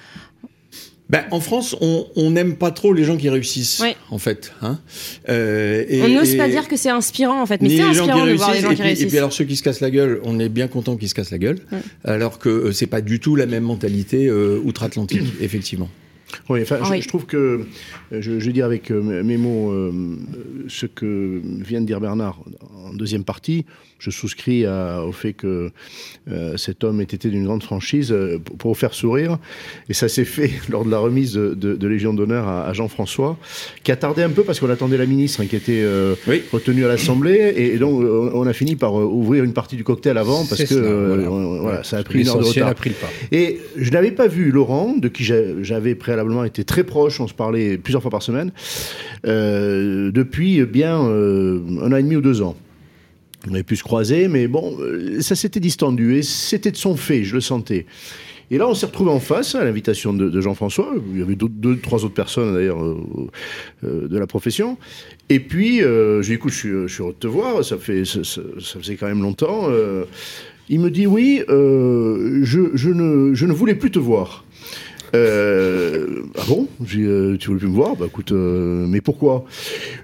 Ben, 1.15 1.25
en 1.31 1.39
France, 1.39 1.75
on 1.81 2.29
n'aime 2.31 2.55
pas 2.55 2.71
trop 2.71 2.93
les 2.93 3.03
gens 3.03 3.17
qui 3.17 3.29
réussissent, 3.29 3.81
en 4.09 4.17
fait. 4.17 4.51
Hein 4.61 4.79
Euh, 5.29 5.83
et- 5.87 6.01
On 6.03 6.09
n'ose 6.09 6.35
pas 6.35 6.47
dire 6.49 6.67
que 6.67 6.75
c'est 6.77 6.89
inspirant, 6.89 7.41
en 7.41 7.45
fait, 7.45 7.61
mais 7.61 7.69
c'est 7.69 7.75
les 7.77 7.81
inspirant 7.83 8.25
de 8.25 8.33
voir 8.33 8.49
des 8.49 8.57
réussissent, 8.59 8.61
gens 8.63 8.69
qui 8.69 8.75
puis, 8.75 8.83
et 8.83 8.87
réussissent. 8.87 9.07
puis 9.07 9.17
alors 9.17 9.33
ceux 9.33 9.45
qui 9.45 9.55
se 9.55 9.63
cassent 9.63 9.81
la 9.81 9.91
gueule, 9.91 10.19
on 10.23 10.39
est 10.39 10.49
bien 10.49 10.67
content 10.67 10.97
qu'ils 10.97 11.09
se 11.09 11.13
cassent 11.15 11.31
la 11.31 11.37
gueule, 11.37 11.59
alors 12.03 12.39
que 12.39 12.49
euh, 12.49 12.71
c'est 12.71 12.87
pas 12.87 13.01
du 13.01 13.19
tout 13.19 13.35
la 13.35 13.45
même 13.45 13.63
mentalité 13.63 14.27
euh, 14.27 14.59
outre-Atlantique, 14.63 15.21
effectivement. 15.41 15.89
Oui, 16.49 16.61
enfin, 16.61 16.77
je- 16.83 16.91
Oui. 16.91 17.01
Je, 17.01 17.07
trouve 17.07 17.25
que, 17.25 17.37
euh, 17.37 18.21
je, 18.21 18.39
je 18.39 18.51
dis 18.51 18.61
avec 18.61 18.91
euh, 18.91 19.23
mes 19.23 19.37
mots 19.37 19.71
euh, 19.71 19.91
ce 20.67 20.85
que 20.85 21.41
vient 21.43 21.81
de 21.81 21.85
dire 21.85 21.99
Bernard 22.01 22.39
en 22.85 22.93
deuxième 22.93 23.23
partie. 23.23 23.65
Je 23.97 24.09
souscris 24.11 24.65
à- 24.65 25.03
au 25.03 25.11
fait 25.13 25.33
que 25.33 25.71
euh, 26.29 26.57
cet 26.57 26.83
homme 26.83 26.99
ait 26.99 27.05
été 27.05 27.29
d'une 27.29 27.45
grande 27.45 27.63
franchise 27.63 28.11
euh, 28.11 28.37
pour, 28.43 28.57
pour 28.57 28.77
faire 28.77 28.93
sourire. 28.93 29.37
Et 29.89 29.93
ça 29.93 30.07
s'est 30.09 30.25
fait 30.25 30.51
lors 30.69 30.83
de 30.85 30.91
la 30.91 30.99
remise 30.99 31.33
de, 31.33 31.53
de- 31.53 31.75
de 31.75 31.87
Légion 31.87 32.13
d'honneur 32.13 32.47
à, 32.47 32.65
à 32.67 32.73
Jean-François, 32.73 33.37
qui 33.83 33.91
a 33.91 33.95
tardé 33.95 34.21
un 34.21 34.29
peu 34.29 34.43
parce 34.43 34.59
qu'on 34.59 34.69
attendait 34.69 34.97
la 34.97 35.05
ministre 35.05 35.41
hein, 35.41 35.45
qui 35.47 35.55
était 35.55 35.81
euh, 35.83 36.15
Oui. 36.27 36.43
retenue 36.51 36.83
à 36.85 36.87
l'Assemblée. 36.89 37.53
Et, 37.55 37.73
et 37.73 37.77
donc, 37.77 38.03
on 38.33 38.45
a 38.45 38.53
fini 38.53 38.75
par 38.75 38.99
euh, 38.99 39.05
ouvrir 39.05 39.43
une 39.43 39.53
partie 39.53 39.75
du 39.77 39.83
cocktail 39.83 40.17
avant 40.17 40.45
parce 40.45 40.61
que 40.61 40.67
cela, 40.67 40.85
euh, 40.87 41.07
voilà. 41.15 41.31
on- 41.31 41.61
voilà, 41.61 41.83
ça 41.83 41.97
a 41.97 42.03
pris 42.03 42.21
une 42.21 42.27
heure 42.27 42.39
de 42.39 42.43
retard. 42.43 42.67
a 42.67 42.73
pris 42.75 42.89
le 42.89 42.95
pas. 42.95 43.09
Et 43.31 43.59
je 43.77 43.89
n'avais 43.91 44.11
pas 44.11 44.27
vu 44.27 44.51
Laurent, 44.51 44.95
de 44.97 45.07
qui 45.07 45.23
j'a- 45.23 45.63
j'avais 45.63 45.95
préalablement 45.95 46.24
été 46.45 46.63
très 46.63 46.83
proche, 46.83 47.19
on 47.19 47.27
se 47.27 47.33
parlait 47.33 47.77
plusieurs 47.77 48.01
fois 48.01 48.11
par 48.11 48.21
semaine, 48.21 48.51
euh, 49.25 50.11
depuis 50.11 50.63
bien 50.65 51.03
euh, 51.03 51.59
un 51.81 51.91
an 51.91 51.95
et 51.95 52.03
demi 52.03 52.15
ou 52.15 52.21
deux 52.21 52.41
ans. 52.41 52.55
On 53.49 53.53
avait 53.53 53.63
pu 53.63 53.75
se 53.75 53.83
croiser, 53.83 54.27
mais 54.27 54.47
bon, 54.47 54.75
euh, 54.79 55.21
ça 55.21 55.35
s'était 55.35 55.59
distendu 55.59 56.15
et 56.15 56.23
c'était 56.23 56.71
de 56.71 56.77
son 56.77 56.95
fait, 56.95 57.23
je 57.23 57.35
le 57.35 57.41
sentais. 57.41 57.85
Et 58.51 58.59
là, 58.59 58.67
on 58.67 58.75
s'est 58.75 58.85
retrouvé 58.85 59.09
en 59.09 59.19
face 59.19 59.55
à 59.55 59.63
l'invitation 59.63 60.13
de, 60.13 60.39
Jean-François. 60.39 60.93
Il 61.11 61.19
y 61.19 61.23
avait 61.23 61.35
deux, 61.35 61.77
trois 61.77 62.05
autres 62.05 62.13
personnes 62.13 62.53
d'ailleurs 62.53 62.77
de 63.81 64.17
la 64.19 64.27
profession. 64.27 64.77
Et 65.29 65.39
puis, 65.39 65.81
euh, 65.81 66.21
je 66.21 66.27
lui 66.27 66.33
ai 66.33 66.37
dit, 66.37 66.39
écoute, 66.39 66.51
je 66.51 66.85
suis, 66.87 66.99
heureux 67.01 67.13
de 67.13 67.17
te 67.17 67.25
voir. 67.25 67.65
Ça 67.65 67.79
fait, 67.79 68.05
ça, 68.05 68.21
faisait 68.79 68.97
quand 68.97 69.07
même 69.07 69.23
longtemps. 69.23 69.67
Il 70.69 70.79
me 70.79 70.91
dit 70.91 71.07
oui, 71.07 71.41
je 71.47 72.89
ne 73.45 73.51
voulais 73.51 73.75
plus 73.75 73.89
te 73.89 73.99
voir. 73.99 74.44
Euh, 75.15 76.23
ah 76.37 76.41
bon 76.47 76.67
euh, 76.81 77.37
Tu 77.37 77.47
voulais 77.47 77.59
plus 77.59 77.67
me 77.67 77.75
voir 77.75 77.95
Bah 77.95 78.05
écoute, 78.07 78.31
euh, 78.31 78.85
mais 78.87 79.01
pourquoi? 79.01 79.45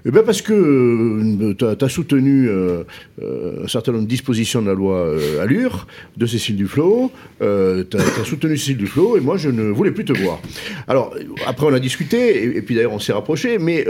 Eh 0.04 0.10
ben 0.10 0.22
parce 0.22 0.42
que 0.42 1.52
tu 1.52 1.64
as, 1.64 1.88
soutenu 1.88 2.48
un 2.50 3.68
certain 3.68 3.92
nombre 3.92 4.04
de 4.04 4.08
dispositions 4.08 4.62
de 4.62 4.68
la 4.68 4.74
loi 4.74 5.14
Allure, 5.40 5.86
de 6.16 6.26
Cécile 6.26 6.56
Duflot, 6.56 7.10
tu 7.40 7.44
as, 7.44 8.24
soutenu 8.24 8.56
Cécile 8.56 8.78
Duflot, 8.78 9.16
et 9.16 9.20
moi 9.20 9.36
je 9.36 9.50
ne 9.50 9.70
voulais 9.70 9.92
plus 9.92 10.04
te 10.04 10.12
voir. 10.12 10.40
Alors, 10.88 11.14
après 11.46 11.66
on 11.66 11.74
a 11.74 11.80
discuté, 11.80 12.56
et, 12.56 12.62
puis 12.62 12.74
d'ailleurs 12.74 12.92
on 12.92 12.98
s'est 12.98 13.12
rapproché, 13.12 13.58
mais 13.58 13.86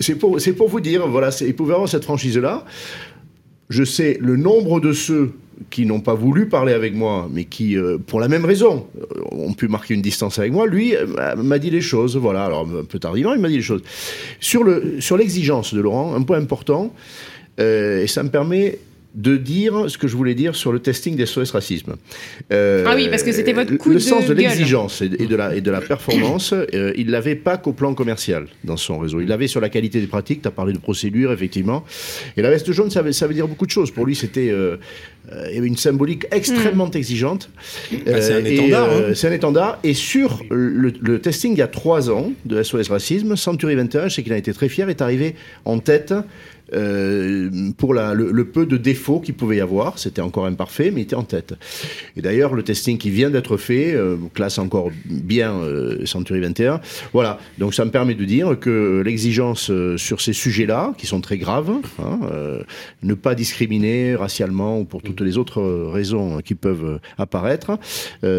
c'est 0.00 0.16
pour, 0.16 0.68
vous 0.68 0.80
dire, 0.80 1.06
voilà, 1.06 1.30
il 1.40 1.54
pouvait 1.54 1.74
avoir 1.74 1.88
cette 1.88 2.04
franchise-là. 2.04 2.64
Je 3.68 3.84
sais 3.84 4.18
le 4.20 4.36
nombre 4.36 4.80
de 4.80 4.92
ceux 4.92 5.32
qui 5.70 5.86
n'ont 5.86 6.00
pas 6.00 6.14
voulu 6.14 6.48
parler 6.48 6.72
avec 6.72 6.94
moi, 6.94 7.28
mais 7.32 7.44
qui, 7.44 7.76
euh, 7.76 7.98
pour 7.98 8.20
la 8.20 8.28
même 8.28 8.44
raison, 8.44 8.86
euh, 8.96 9.22
ont 9.32 9.52
pu 9.52 9.68
marquer 9.68 9.94
une 9.94 10.02
distance 10.02 10.38
avec 10.38 10.52
moi, 10.52 10.66
lui 10.66 10.94
euh, 10.94 11.34
m'a 11.36 11.58
dit 11.58 11.70
les 11.70 11.80
choses. 11.80 12.16
Voilà, 12.16 12.44
alors 12.44 12.66
un 12.66 12.84
peu 12.84 12.98
tardivement, 12.98 13.34
il 13.34 13.40
m'a 13.40 13.48
dit 13.48 13.56
les 13.56 13.62
choses. 13.62 13.82
Sur 14.40 14.64
le 14.64 15.00
sur 15.00 15.16
l'exigence 15.16 15.74
de 15.74 15.80
Laurent, 15.80 16.14
un 16.14 16.22
point 16.22 16.38
important, 16.38 16.94
et 17.58 18.06
ça 18.06 18.22
me 18.22 18.28
permet 18.28 18.78
de 19.14 19.36
dire 19.36 19.86
ce 19.88 19.96
que 19.98 20.06
je 20.06 20.16
voulais 20.16 20.34
dire 20.34 20.54
sur 20.54 20.70
le 20.70 20.78
testing 20.80 21.16
des 21.16 21.26
SOS 21.26 21.50
racisme. 21.52 21.96
Euh, 22.52 22.84
Ah 22.86 22.94
oui, 22.94 23.08
parce 23.08 23.22
que 23.22 23.32
c'était 23.32 23.52
votre 23.54 23.74
coup 23.76 23.88
Le 23.88 23.94
de 23.96 24.00
sens 24.00 24.26
de 24.26 24.34
l'exigence 24.34 25.00
et, 25.02 25.06
et 25.18 25.26
de 25.26 25.34
la, 25.34 25.54
et 25.56 25.60
de 25.60 25.70
la 25.70 25.80
performance, 25.80 26.52
euh, 26.52 26.92
il 26.96 27.10
l'avait 27.10 27.34
pas 27.34 27.56
qu'au 27.56 27.72
plan 27.72 27.94
commercial 27.94 28.46
dans 28.64 28.76
son 28.76 28.98
réseau. 28.98 29.20
Il 29.20 29.28
l'avait 29.28 29.48
sur 29.48 29.60
la 29.60 29.70
qualité 29.70 30.00
des 30.00 30.06
pratiques, 30.06 30.42
tu 30.42 30.48
as 30.48 30.52
parlé 30.52 30.72
de 30.72 30.78
procédure, 30.78 31.32
effectivement. 31.32 31.84
Et 32.36 32.42
la 32.42 32.50
veste 32.50 32.70
jaune, 32.70 32.90
ça 32.90 33.02
veut, 33.02 33.12
ça 33.12 33.26
veut 33.26 33.34
dire 33.34 33.48
beaucoup 33.48 33.66
de 33.66 33.70
choses. 33.70 33.90
Pour 33.90 34.06
lui, 34.06 34.14
c'était... 34.14 34.50
euh, 34.50 34.76
euh, 35.32 35.62
une 35.62 35.76
symbolique 35.76 36.24
extrêmement 36.30 36.90
exigeante. 36.90 37.50
Bah, 37.92 38.20
c'est 38.22 38.32
un 38.32 38.36
Euh, 38.36 38.44
étendard, 38.46 38.88
euh, 38.90 39.10
hein. 39.10 39.12
C'est 39.14 39.28
un 39.28 39.32
étendard. 39.32 39.78
Et 39.84 39.92
sur 39.92 40.42
le, 40.50 40.90
le 41.02 41.20
testing 41.20 41.52
il 41.52 41.58
y 41.58 41.62
a 41.62 41.66
trois 41.66 42.08
ans 42.08 42.32
de 42.46 42.62
SOS 42.62 42.88
Racisme, 42.88 43.36
Century 43.36 43.74
21, 43.74 44.08
je 44.08 44.14
sais 44.14 44.22
qu'il 44.22 44.32
a 44.32 44.38
été 44.38 44.54
très 44.54 44.70
fier, 44.70 44.88
est 44.88 45.02
arrivé 45.02 45.34
en 45.66 45.80
tête 45.80 46.14
euh, 46.74 47.50
pour 47.76 47.94
la- 47.94 48.14
le, 48.14 48.44
peu 48.44 48.66
de 48.66 48.76
défauts 48.76 49.20
qu'il 49.20 49.34
pouvait 49.34 49.56
y 49.56 49.60
avoir. 49.60 49.98
C'était 49.98 50.20
encore 50.20 50.46
imparfait, 50.46 50.90
mais 50.90 51.00
il 51.00 51.04
était 51.04 51.14
en 51.16 51.22
tête. 51.22 51.54
Et 52.16 52.22
d'ailleurs, 52.22 52.54
le 52.54 52.62
testing 52.62 52.98
qui 52.98 53.10
vient 53.10 53.30
d'être 53.30 53.56
fait 53.56 53.94
euh, 53.94 54.16
classe 54.34 54.58
encore 54.58 54.90
bien 55.06 55.52
euh, 55.54 56.04
Century 56.06 56.40
21. 56.40 56.80
Voilà, 57.12 57.38
donc 57.58 57.74
ça 57.74 57.84
me 57.84 57.90
permet 57.90 58.14
de 58.14 58.24
dire 58.24 58.58
que 58.58 59.02
l'exigence 59.04 59.70
sur 59.96 60.20
ces 60.20 60.32
sujets-là, 60.32 60.94
qui 60.98 61.06
sont 61.06 61.20
très 61.20 61.38
graves, 61.38 61.70
hein, 62.02 62.18
ne 63.02 63.14
pas 63.14 63.34
discriminer 63.34 64.14
racialement 64.14 64.80
ou 64.80 64.84
pour 64.84 65.02
toutes 65.02 65.20
les 65.20 65.38
autres 65.38 65.62
raisons 65.92 66.38
qui 66.44 66.54
peuvent 66.54 67.00
apparaître, 67.18 67.78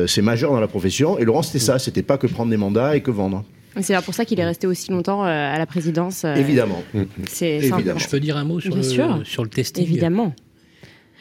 c'est 0.07 0.21
majeur 0.21 0.51
dans 0.51 0.59
la 0.59 0.67
profession. 0.67 1.17
Et 1.19 1.25
Laurent, 1.25 1.41
c'était 1.41 1.59
ça, 1.59 1.79
c'était 1.79 2.03
pas 2.03 2.17
que 2.17 2.27
prendre 2.27 2.49
des 2.51 2.57
mandats 2.57 2.95
et 2.95 3.01
que 3.01 3.11
vendre. 3.11 3.43
C'est 3.81 3.95
pour 4.03 4.13
ça 4.13 4.25
qu'il 4.25 4.39
est 4.39 4.45
resté 4.45 4.67
aussi 4.67 4.91
longtemps 4.91 5.23
euh, 5.25 5.27
à 5.27 5.57
la 5.57 5.65
présidence. 5.65 6.23
euh, 6.25 6.35
Évidemment. 6.35 6.83
C'est 7.27 7.59
c'est 7.61 7.67
Évidemment. 7.67 7.99
Je 7.99 8.07
peux 8.07 8.19
dire 8.19 8.37
un 8.37 8.43
mot 8.43 8.59
sur, 8.59 8.71
Bien 8.75 8.81
le, 8.83 8.87
sûr. 8.87 9.21
sur 9.25 9.43
le 9.43 9.49
testing 9.49 9.83
Évidemment. 9.83 10.33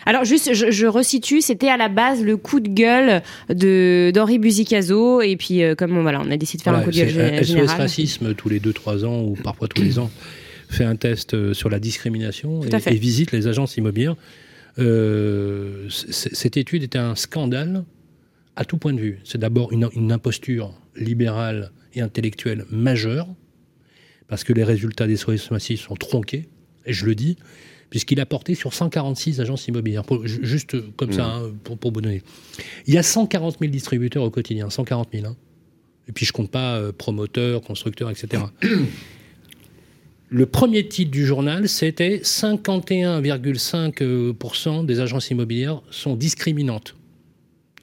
Alors 0.07 0.25
juste, 0.25 0.55
je, 0.55 0.71
je 0.71 0.87
resitue, 0.87 1.41
c'était 1.41 1.69
à 1.69 1.77
la 1.77 1.89
base 1.89 2.23
le 2.23 2.37
coup 2.37 2.61
de 2.61 2.69
gueule 2.69 3.21
de 3.51 4.13
d'Henri 4.15 4.39
Buzicazo 4.39 5.21
et 5.21 5.37
puis 5.37 5.63
euh, 5.63 5.75
comme 5.75 5.97
on, 5.99 6.03
voilà, 6.03 6.21
on 6.25 6.31
a 6.31 6.37
décidé 6.37 6.59
de 6.59 6.63
faire 6.63 6.73
Voilà, 6.73 6.83
un 6.83 6.91
coup 6.91 6.93
de 6.93 6.97
gueule 6.97 7.11
c'est, 7.13 7.31
gé- 7.33 7.39
SOS 7.45 7.47
général. 7.49 7.81
Racisme, 7.81 8.35
tous 8.35 8.49
les 8.49 8.61
2-3 8.61 9.05
ans 9.05 9.21
ou 9.23 9.35
parfois 9.43 9.67
tous 9.69 9.83
les 9.83 9.99
ans, 9.99 10.11
fait 10.71 10.85
un 10.85 10.95
test 10.97 11.53
sur 11.53 11.69
la 11.69 11.81
discrimination 11.81 12.61
et, 12.63 12.95
visite 12.95 13.33
les 13.33 13.49
agences 13.49 13.77
immobilières. 13.77 14.15
Euh, 14.79 15.89
cette 15.89 16.57
étude 16.57 16.85
était 16.85 16.99
un 16.99 17.17
scandale 17.17 17.83
à 18.59 18.65
tout 18.65 18.77
point 18.77 18.93
de 18.93 19.01
vue. 19.01 19.21
C'est 19.25 19.39
d'abord 19.39 19.73
une, 19.73 19.89
une 19.95 20.11
imposture 20.13 20.75
libérale 20.97 21.71
et 21.95 22.01
intellectuelle 22.01 22.65
majeure, 22.71 23.29
parce 24.27 24.45
que 24.45 24.53
les 24.53 24.65
résultats 24.65 25.07
des 25.07 25.17
SOS 25.17 25.49
Racisme 25.49 25.85
sont 25.87 25.95
tronqués, 25.95 26.49
et 26.85 26.93
je 26.93 27.07
le 27.07 27.15
dis, 27.15 27.37
puisqu'il 27.89 28.21
a 28.21 28.27
porté 28.27 28.55
sur 28.55 28.75
146 28.75 29.41
agences 29.41 29.67
immobilières. 29.69 30.05
Pour- 30.05 30.27
juste 30.27 30.77
comme 30.97 31.13
ça, 31.13 31.27
hein, 31.37 31.53
pour, 31.65 31.79
pour 31.79 31.93
vous 31.93 32.01
donner. 32.01 32.23
Il 32.87 32.95
y 32.95 32.99
a 32.99 33.03
140 33.03 33.59
000 33.61 33.71
distributeurs 33.71 34.25
au 34.25 34.31
quotidien, 34.31 34.69
140 34.71 35.09
000. 35.13 35.27
hein. 35.27 35.37
Et 36.09 36.13
puis 36.13 36.27
je 36.27 36.33
compte 36.33 36.51
pas 36.51 36.77
euh, 36.77 36.93
promoteurs, 36.93 37.61
constructeurs, 37.63 38.11
etc. 38.11 38.43
Le 40.31 40.45
premier 40.45 40.87
titre 40.89 41.11
du 41.11 41.25
journal, 41.25 41.71
c'était 41.71 42.19
51,5% 42.19 44.85
des 44.85 45.01
agences 45.01 45.31
immobilières 45.31 45.81
sont 45.91 46.17
discriminantes. 46.17 46.97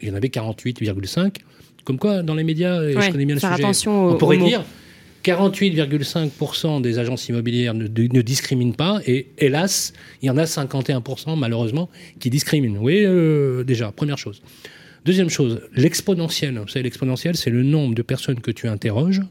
Il 0.06 0.10
y 0.10 0.12
en 0.12 0.16
avait 0.16 0.28
48,5. 0.28 1.38
Comme 1.84 2.00
quoi, 2.00 2.24
dans 2.24 2.36
les 2.36 2.44
médias, 2.44 2.82
je 2.82 3.12
connais 3.12 3.26
bien 3.26 3.36
le 3.36 3.42
sujet, 3.42 3.54
attention 3.54 4.10
on 4.10 4.18
pourrait 4.18 4.38
dire 4.38 4.64
48,5% 5.24 6.82
des 6.82 7.00
agences 7.00 7.28
immobilières 7.30 7.74
ne, 7.74 7.88
ne 7.88 8.22
discriminent 8.22 8.76
pas, 8.76 9.02
et 9.08 9.28
hélas, 9.40 9.94
il 10.22 10.28
y 10.28 10.30
en 10.30 10.38
a 10.38 10.44
51% 10.44 11.38
malheureusement 11.38 11.90
qui 12.20 12.30
discriminent. 12.30 12.78
Oui, 12.80 13.04
euh, 13.04 13.64
déjà, 13.64 13.92
première 13.92 14.20
chose. 14.20 14.44
Deuxième 15.04 15.30
chose, 15.30 15.62
l'exponentiel. 15.76 16.60
Vous 16.60 16.68
savez, 16.68 16.84
l'exponentiel, 16.84 17.36
c'est 17.36 17.50
le 17.50 17.64
nombre 17.64 17.96
de 17.96 18.02
personnes 18.04 18.40
que 18.40 18.52
tu 18.52 18.68
interroges 18.68 19.22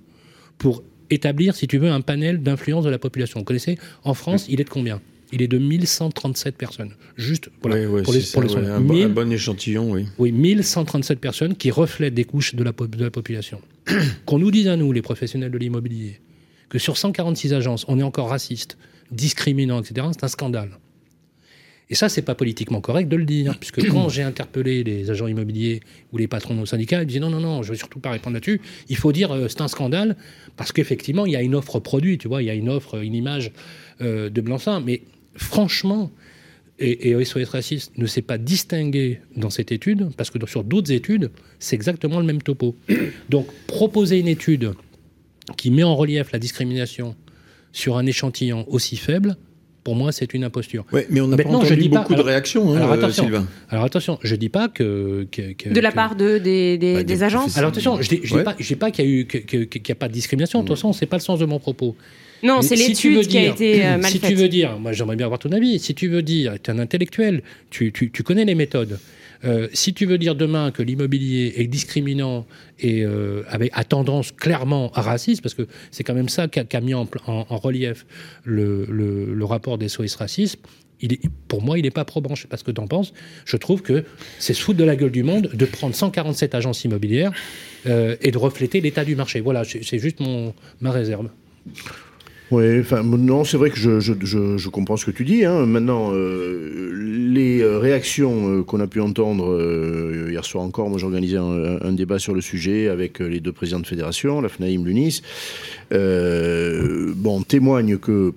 pour 0.59 0.83
établir, 1.11 1.54
si 1.54 1.69
tu 1.69 1.78
veux, 1.78 1.90
un 1.90 2.00
panel 2.00 2.43
d'influence 2.43 2.85
de 2.85 2.90
la 2.90 2.99
population. 2.99 3.38
Vous 3.40 3.45
connaissez 3.45 3.78
En 4.02 4.14
France, 4.14 4.47
il 4.49 4.61
est 4.61 4.64
de 4.64 4.71
combien? 4.71 5.00
Il 5.35 5.43
est 5.43 5.49
de 5.49 5.59
1137 5.59 6.57
personnes. 6.57 6.93
Juste 7.17 7.50
voilà, 7.61 7.76
Ouais, 7.81 7.87
ouais, 7.87 8.03
pour 8.03 8.12
les, 8.12 8.21
pour 8.33 8.43
les 8.43 8.55
ouais, 8.55 8.67
un, 8.69 8.81
bon- 8.81 8.95
un 8.95 8.97
1000 8.99 9.09
bon 9.09 9.33
échantillon, 9.33 9.91
oui. 9.91 10.07
oui, 10.19 10.31
1137 10.31 11.19
personnes 11.19 11.57
qui 11.57 11.71
reflètent 11.73 12.14
des 12.14 12.25
couches 12.25 12.55
de 12.55 12.62
la, 12.62 12.71
de 12.73 13.03
la 13.05 13.11
population. 13.11 13.61
Qu'on 14.26 14.38
nous 14.38 14.50
dise 14.53 14.69
à 14.69 14.76
nous, 14.76 14.93
les 14.93 15.03
professionnels 15.03 15.50
de 15.50 15.59
l'immobilier, 15.59 16.21
que 16.69 16.79
sur 16.79 16.97
146 16.97 17.53
agences, 17.53 17.85
on 17.88 17.99
est 17.99 18.03
encore 18.05 18.29
raciste, 18.29 18.79
discriminant, 19.11 19.81
etc., 19.83 20.07
c'est 20.12 20.25
un 20.25 20.29
scandale. 20.29 20.71
Et 21.91 21.95
ça, 21.97 22.09
c'est 22.09 22.23
pas 22.23 22.35
politiquement 22.35 22.81
correct 22.81 23.09
de 23.09 23.17
le 23.17 23.25
dire, 23.26 23.57
puisque 23.61 23.87
quand 23.91 24.09
j'ai 24.09 24.23
interpellé 24.23 24.85
les 24.85 25.11
agents 25.11 25.26
immobiliers 25.26 25.81
ou 26.12 26.17
les 26.19 26.29
patrons 26.29 26.55
de 26.55 26.61
nos 26.61 26.67
syndicats, 26.67 27.03
ils 27.03 27.07
disaient 27.07 27.21
non, 27.21 27.31
non, 27.31 27.41
non, 27.41 27.62
je 27.62 27.73
vais 27.73 27.76
surtout 27.79 27.99
pas 28.00 28.11
répondre 28.11 28.35
là-dessus. 28.35 28.61
Il 28.88 28.97
faut 28.97 29.12
dire 29.12 29.33
euh, 29.33 29.49
c'est 29.49 29.61
un 29.61 29.69
scandale, 29.69 30.17
parce 30.57 30.71
qu'effectivement, 30.73 31.26
il 31.26 31.33
y 31.33 31.37
a 31.37 31.43
une 31.43 31.55
offre 31.55 31.81
produit, 31.81 32.19
tu 32.19 32.29
vois, 32.29 32.43
il 32.43 32.47
y 32.47 32.50
a 32.50 32.55
une 32.55 32.69
offre, 32.71 33.03
une 33.03 33.14
image 33.14 33.50
euh, 34.00 34.31
de 34.31 34.41
blanc-seing. 34.41 34.81
Mais 34.85 35.03
franchement, 35.37 36.11
et, 36.79 37.11
et 37.11 37.25
SOS 37.25 37.45
Raciste 37.50 37.93
ne 37.99 38.07
s'est 38.07 38.23
pas 38.23 38.37
distingué 38.38 39.21
dans 39.37 39.50
cette 39.50 39.71
étude, 39.73 40.09
parce 40.17 40.31
que 40.31 40.45
sur 40.47 40.64
d'autres 40.64 40.91
études, 40.93 41.31
c'est 41.59 41.76
exactement 41.76 42.19
le 42.19 42.26
même 42.26 42.43
topo. 42.43 42.76
Donc, 43.29 43.47
proposer 43.67 44.19
une 44.19 44.29
étude 44.29 44.73
qui 45.57 45.71
met 45.71 45.83
en 45.85 45.95
relief 45.95 46.33
la 46.33 46.38
discrimination 46.38 47.14
sur 47.73 47.97
un 47.97 48.07
échantillon 48.07 48.64
aussi 48.69 48.97
faible, 48.97 49.37
pour 49.85 49.95
moi, 49.97 50.12
c'est 50.12 50.33
une 50.33 50.45
imposture. 50.45 50.87
Ouais, 50.93 51.07
mais 51.11 51.21
on 51.21 51.29
n'a 51.29 51.37
pas 51.37 51.43
je 51.43 51.49
entendu 51.49 51.91
pas- 51.91 51.99
beaucoup 52.00 52.14
alors- 52.14 52.25
de 52.25 52.31
réactions, 52.31 52.73
hein, 52.73 52.76
alors, 52.76 52.91
euh, 52.93 52.95
attention. 52.95 53.25
Sylvain. 53.25 53.47
Alors 53.69 53.85
attention, 53.85 54.19
je 54.23 54.35
dis 54.35 54.49
pas 54.49 54.69
que... 54.69 55.29
que- 55.31 55.53
que- 55.53 55.69
De 55.69 55.81
la 55.81 55.91
que- 55.91 55.95
part 55.95 56.17
de, 56.17 56.38
des, 56.38 56.79
des, 56.79 56.95
Bah, 56.95 57.03
des 57.03 57.23
agences 57.23 57.59
Alors 57.59 57.69
attention, 57.71 58.00
je 58.00 58.09
dis, 58.09 58.21
je 58.23 58.29
dis 58.31 58.35
Ouais. 58.35 58.43
pas, 58.79 58.91
qu'il 58.91 59.05
y 59.05 59.09
a 59.09 59.11
eu 59.11 59.29
y 59.31 59.93
a 59.93 59.95
pas 59.95 60.09
de 60.09 60.12
discrimination. 60.14 60.62
De 60.62 60.67
toute 60.67 60.76
façon, 60.76 60.95
c'est 60.95 61.05
pas 61.05 61.19
le 61.19 61.23
sens 61.23 61.38
de 61.38 61.45
mon 61.45 61.59
propos. 61.59 61.97
Non, 62.43 62.61
c'est 62.62 62.76
si 62.76 62.88
l'étude 62.88 63.26
qui 63.26 63.38
a 63.38 63.47
été 63.47 63.87
euh, 63.87 63.97
mal 63.99 64.11
si 64.11 64.19
faite. 64.19 64.31
tu 64.31 64.37
veux 64.37 64.49
dire, 64.49 64.79
moi 64.79 64.93
j'aimerais 64.93 65.17
bien 65.17 65.26
avoir 65.26 65.38
ton 65.38 65.50
avis, 65.53 65.79
si 65.79 65.95
tu 65.95 66.09
veux 66.09 66.23
dire, 66.23 66.55
tu 66.62 66.71
es 66.71 66.75
un 66.75 66.79
intellectuel, 66.79 67.43
tu, 67.71 67.93
tu- 67.93 68.11
tu 68.11 68.23
connais 68.23 68.45
les 68.45 68.55
méthodes. 68.55 68.99
Euh, 69.45 69.69
si 69.75 69.93
tu 69.93 70.07
veux 70.07 70.17
dire 70.17 70.35
demain 70.35 70.71
que 70.71 70.83
l'immobilier 70.83 71.53
est 71.57 71.67
discriminant 71.67 72.47
et 72.81 73.03
euh, 73.05 73.43
avec, 73.49 73.71
a 73.75 73.85
tendance 73.85 74.33
clairement 74.33 74.91
à 74.95 75.03
raciste, 75.03 75.43
parce 75.43 75.55
que 75.55 75.67
c'est 75.91 76.03
quand 76.03 76.14
même 76.14 76.31
ça 76.31 76.49
qu'a 76.49 76.64
qu'a 76.64 76.81
mis 76.81 76.95
en, 76.95 77.07
en- 77.26 77.47
en 77.49 77.57
relief 77.59 78.07
le, 78.45 78.87
le- 78.88 79.35
le 79.35 79.45
rapport 79.45 79.76
des 79.76 79.88
SOS 79.88 80.14
Racisme, 80.17 80.61
il 81.00 81.12
est, 81.12 81.21
pour 81.49 81.61
moi, 81.62 81.79
il 81.79 81.83
n'est 81.83 81.91
pas 81.91 82.07
probant. 82.07 82.35
Je 82.35 82.43
sais 82.43 82.49
pas 82.49 82.57
ce 82.57 82.64
que 82.64 82.71
tu 82.71 82.81
en 82.81 82.87
penses. 82.87 83.12
Je 83.45 83.57
trouve 83.59 83.83
que 83.83 84.05
c'est 84.38 84.55
se 84.55 84.62
foutre 84.62 84.79
de 84.79 84.85
la 84.85 84.97
gueule 84.97 85.11
du 85.11 85.23
monde 85.25 85.50
de 85.53 85.64
prendre 85.67 85.95
147 85.95 86.55
agences 86.55 86.85
immobilières 86.85 87.33
euh, 87.87 88.17
et 88.23 88.31
de 88.31 88.38
refléter 88.38 88.81
l'état 88.81 89.05
du 89.05 89.14
marché. 89.17 89.41
Voilà, 89.41 89.64
c'est 89.64 89.85
c'est 89.85 89.99
juste 89.99 90.21
mon, 90.21 90.55
ma 90.81 90.91
réserve. 90.93 91.29
Oui, 92.51 92.83
non, 93.03 93.45
c'est 93.45 93.57
vrai 93.57 93.71
que 93.71 93.79
je, 93.79 94.01
je, 94.01 94.13
je, 94.57 94.69
comprends 94.69 94.99
ce 94.99 95.07
que 95.07 95.11
tu 95.11 95.25
dis. 95.25 95.45
Hein. 95.45 95.65
Maintenant, 95.65 96.11
euh, 96.13 96.93
les 96.93 97.63
euh, 97.63 97.79
réactions 97.79 98.59
euh, 98.59 98.63
qu'on 98.63 98.81
a 98.81 98.87
pu 98.87 99.01
entendre 99.01 100.29
hier 100.29 100.45
soir 100.45 100.63
encore, 100.63 100.91
moi 100.91 100.99
j'organisais 100.99 101.39
un, 101.39 101.79
un 101.81 101.93
débat 101.93 102.19
sur 102.19 102.35
le 102.35 102.43
sujet 102.43 102.89
avec 102.89 103.21
les 103.21 103.41
deux 103.41 103.53
présidents 103.53 103.81
de 103.81 103.87
fédération, 103.87 104.41
la 104.43 104.49
FNAIM, 104.49 104.85
l'UNIS, 104.85 105.23
bon, 105.91 107.43
témoignent 107.43 107.99
que 107.99 108.35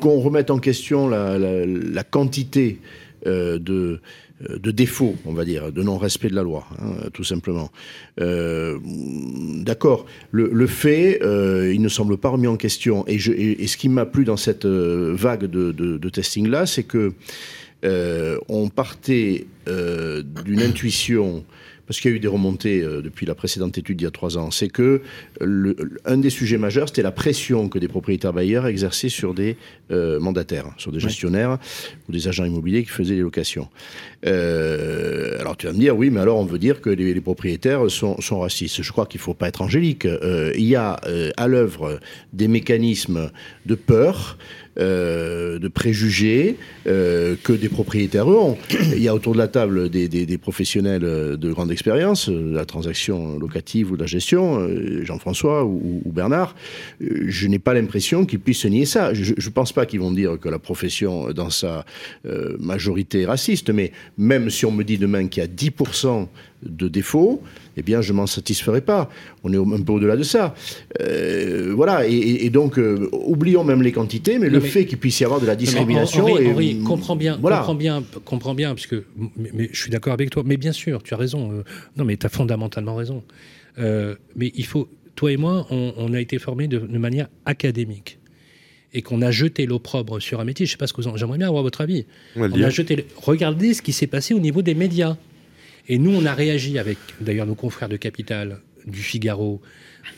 qu'on 0.00 0.20
remette 0.20 0.50
en 0.50 0.58
question 0.58 1.08
la, 1.08 2.04
quantité 2.04 2.78
de, 3.26 4.00
de 4.48 4.70
défauts, 4.70 5.16
on 5.24 5.32
va 5.32 5.44
dire, 5.44 5.72
de 5.72 5.82
non-respect 5.82 6.28
de 6.28 6.34
la 6.34 6.42
loi, 6.42 6.66
hein, 6.78 7.08
tout 7.12 7.24
simplement. 7.24 7.70
Euh, 8.20 8.78
D'accord, 9.64 10.06
le, 10.30 10.66
fait, 10.66 11.22
euh, 11.22 11.72
il 11.72 11.80
ne 11.80 11.88
semble 11.88 12.18
pas 12.18 12.28
remis 12.28 12.46
en 12.46 12.56
question. 12.56 13.04
Et, 13.06 13.18
je, 13.18 13.32
ce 13.66 13.76
qui 13.76 13.88
m'a 13.88 14.04
plu 14.04 14.24
dans 14.24 14.36
cette 14.36 14.66
euh, 14.66 15.14
vague 15.16 15.46
de, 15.46 15.72
de, 15.72 16.08
testing-là, 16.08 16.66
c'est 16.66 16.82
que 16.82 17.12
euh, 17.84 18.38
on 18.48 18.68
partait 18.68 19.46
euh, 19.68 20.22
d'une 20.44 20.62
intuition 20.62 21.44
parce 21.86 22.00
qu'il 22.00 22.10
y 22.10 22.14
a 22.14 22.16
eu 22.16 22.20
des 22.20 22.28
remontées 22.28 22.82
euh, 22.82 23.02
depuis 23.02 23.26
la 23.26 23.34
précédente 23.34 23.76
étude 23.78 24.00
il 24.00 24.04
y 24.04 24.06
a 24.06 24.10
trois 24.10 24.38
ans, 24.38 24.50
c'est 24.50 24.68
que 24.68 25.02
le, 25.40 25.76
un 26.04 26.18
des 26.18 26.30
sujets 26.30 26.58
majeurs, 26.58 26.88
c'était 26.88 27.02
la 27.02 27.12
pression 27.12 27.68
que 27.68 27.78
des 27.78 27.88
propriétaires 27.88 28.32
bailleurs 28.32 28.66
exerçaient 28.66 29.08
sur 29.08 29.34
des 29.34 29.56
euh, 29.90 30.18
mandataires, 30.20 30.72
sur 30.78 30.92
des 30.92 31.00
gestionnaires 31.00 31.58
ou 32.08 32.12
des 32.12 32.28
agents 32.28 32.44
immobiliers 32.44 32.82
qui 32.84 32.90
faisaient 32.90 33.14
les 33.14 33.20
locations. 33.20 33.68
Euh, 34.26 35.38
alors 35.40 35.56
tu 35.56 35.66
vas 35.66 35.72
me 35.72 35.78
dire, 35.78 35.96
oui, 35.96 36.10
mais 36.10 36.20
alors 36.20 36.38
on 36.38 36.44
veut 36.44 36.58
dire 36.58 36.80
que 36.80 36.90
les, 36.90 37.12
les 37.12 37.20
propriétaires 37.20 37.90
sont, 37.90 38.20
sont, 38.20 38.40
racistes. 38.40 38.82
Je 38.82 38.92
crois 38.92 39.06
qu'il 39.06 39.18
ne 39.18 39.24
faut 39.24 39.34
pas 39.34 39.48
être 39.48 39.62
angélique. 39.62 40.06
Euh, 40.06 40.52
il 40.56 40.64
y 40.64 40.76
a 40.76 41.00
à 41.36 41.48
l'œuvre 41.48 42.00
des 42.32 42.48
mécanismes 42.48 43.30
de 43.66 43.74
peur. 43.74 44.38
Euh, 44.80 45.60
de 45.60 45.68
préjugés 45.68 46.56
euh, 46.88 47.36
que 47.44 47.52
des 47.52 47.68
propriétaires 47.68 48.26
ont. 48.26 48.58
Il 48.70 49.02
y 49.02 49.06
a 49.06 49.14
autour 49.14 49.32
de 49.32 49.38
la 49.38 49.46
table 49.46 49.88
des, 49.88 50.38
professionnels 50.38 51.02
de 51.02 51.52
grande 51.52 51.70
l'expérience, 51.70 52.28
euh, 52.28 52.50
de 52.50 52.54
la 52.54 52.64
transaction 52.64 53.38
locative 53.38 53.92
ou 53.92 53.96
de 53.96 54.00
la 54.00 54.06
gestion, 54.06 54.58
euh, 54.58 55.04
Jean-François 55.04 55.64
ou, 55.64 56.02
Bernard, 56.06 56.56
euh, 57.02 57.24
je 57.26 57.46
n'ai 57.46 57.58
pas 57.58 57.74
l'impression 57.74 58.26
qu'ils 58.26 58.40
puissent 58.40 58.64
nier 58.64 58.84
ça. 58.84 59.14
Je 59.14 59.32
ne 59.32 59.50
pense 59.50 59.72
pas 59.72 59.86
qu'ils 59.86 60.00
vont 60.00 60.12
dire 60.12 60.38
que 60.40 60.48
la 60.48 60.58
profession, 60.58 61.30
dans 61.30 61.50
sa 61.50 61.84
euh, 62.26 62.56
majorité, 62.58 63.22
est 63.22 63.26
raciste, 63.26 63.70
mais 63.70 63.92
même 64.18 64.50
si 64.50 64.66
on 64.66 64.72
me 64.72 64.82
dit 64.82 64.98
demain 64.98 65.28
qu'il 65.28 65.42
y 65.42 65.46
a 65.46 65.48
10% 65.48 66.26
de 66.64 66.88
défauts, 66.88 67.42
eh 67.76 67.82
bien, 67.82 68.00
je 68.00 68.12
m'en 68.12 68.26
satisferai 68.26 68.80
pas. 68.80 69.10
On 69.42 69.52
est 69.52 69.56
un 69.56 69.82
peu 69.82 69.92
au-delà 69.92 70.16
de 70.16 70.22
ça. 70.22 70.54
Euh, 71.00 71.72
voilà, 71.74 72.06
et, 72.06 72.50
donc, 72.50 72.78
euh, 72.78 73.08
oublions 73.12 73.64
même 73.64 73.82
les 73.82 73.92
quantités, 73.92 74.38
mais 74.38 74.46
Non, 74.48 74.54
le 74.54 74.60
mais- 74.60 74.68
fait 74.68 74.86
qu'il 74.86 74.98
puisse 74.98 75.20
y 75.20 75.24
avoir 75.24 75.40
de 75.40 75.46
la 75.46 75.56
discrimination... 75.56 76.24
Henri, 76.24 76.44
et, 76.44 76.50
Henri, 76.52 76.78
comprends 76.84 77.16
bien, 77.16 77.38
voilà. 77.40 77.58
comprends 77.58 77.74
bien, 77.74 78.04
comprends 78.24 78.54
bien, 78.54 78.74
parce 78.74 78.86
que 78.86 79.04
mais, 79.36 79.50
mais 79.52 79.68
je 79.72 79.80
suis 79.80 79.90
d'accord 79.90 80.12
avec 80.12 80.30
toi. 80.30 80.42
Mais 80.46 80.56
bien 80.56 80.72
sûr, 80.72 81.02
tu 81.02 81.14
as 81.14 81.16
raison. 81.16 81.52
euh, 81.52 81.62
non, 81.96 82.04
mais 82.04 82.16
tu 82.16 82.26
as 82.26 82.28
fondamentalement 82.28 82.94
raison. 82.96 83.22
Euh, 83.78 84.14
mais 84.36 84.52
il 84.54 84.66
faut, 84.66 84.88
toi 85.16 85.32
et 85.32 85.36
moi, 85.36 85.66
on, 85.70 85.92
on 85.96 86.12
a 86.14 86.20
été 86.20 86.38
formés 86.38 86.68
de, 86.68 86.78
de 86.78 86.98
manière 86.98 87.28
académique 87.44 88.18
et 88.96 89.02
qu'on 89.02 89.22
a 89.22 89.32
jeté 89.32 89.66
l'opprobre 89.66 90.20
sur 90.22 90.38
un 90.38 90.44
métier. 90.44 90.66
Je 90.66 90.70
sais 90.70 90.76
pas 90.76 90.86
ce 90.86 90.92
que 90.92 91.00
vous 91.02 91.08
en... 91.08 91.16
J'aimerais 91.16 91.38
bien 91.38 91.48
avoir 91.48 91.64
votre 91.64 91.80
avis. 91.80 92.06
On 92.36 92.40
va 92.42 92.46
le 92.46 92.52
On 92.54 92.56
dire. 92.58 92.66
a 92.66 92.70
jeté. 92.70 92.94
le- 92.94 93.04
Regardez 93.16 93.74
ce 93.74 93.82
qui 93.82 93.92
s'est 93.92 94.06
passé 94.06 94.34
au 94.34 94.38
niveau 94.38 94.62
des 94.62 94.74
médias. 94.74 95.16
Et 95.88 95.98
nous, 95.98 96.10
on 96.12 96.24
a 96.24 96.34
réagi 96.34 96.78
avec, 96.78 96.98
d'ailleurs, 97.20 97.46
nos 97.46 97.54
confrères 97.54 97.88
de 97.88 97.96
Capital, 97.96 98.60
du 98.86 99.00
Figaro, 99.00 99.60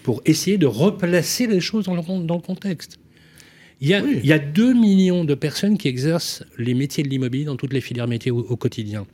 pour 0.03 0.23
essayer 0.25 0.59
de 0.59 0.67
replacer 0.67 1.47
les 1.47 1.61
choses 1.61 1.85
dans 1.87 1.95
le, 1.95 2.03
con- 2.03 2.21
dans 2.21 2.37
le 2.37 2.41
contexte. 2.43 2.99
Il 3.81 3.89
y, 3.89 3.95
a, 3.95 4.01
il 4.01 4.25
y 4.25 4.33
a 4.33 4.39
2 4.39 4.73
millions 4.73 5.25
de 5.25 5.35
personnes 5.35 5.77
qui 5.77 5.89
exercent 5.89 6.45
les 6.57 6.73
métiers 6.75 7.05
de 7.05 7.09
l'immobilier 7.09 7.45
dans 7.45 7.57
toutes 7.57 7.73
les 7.75 7.81
filières 7.83 8.09
métiers 8.09 8.31
au, 8.31 8.39
au 8.39 8.57
quotidien. 8.57 9.07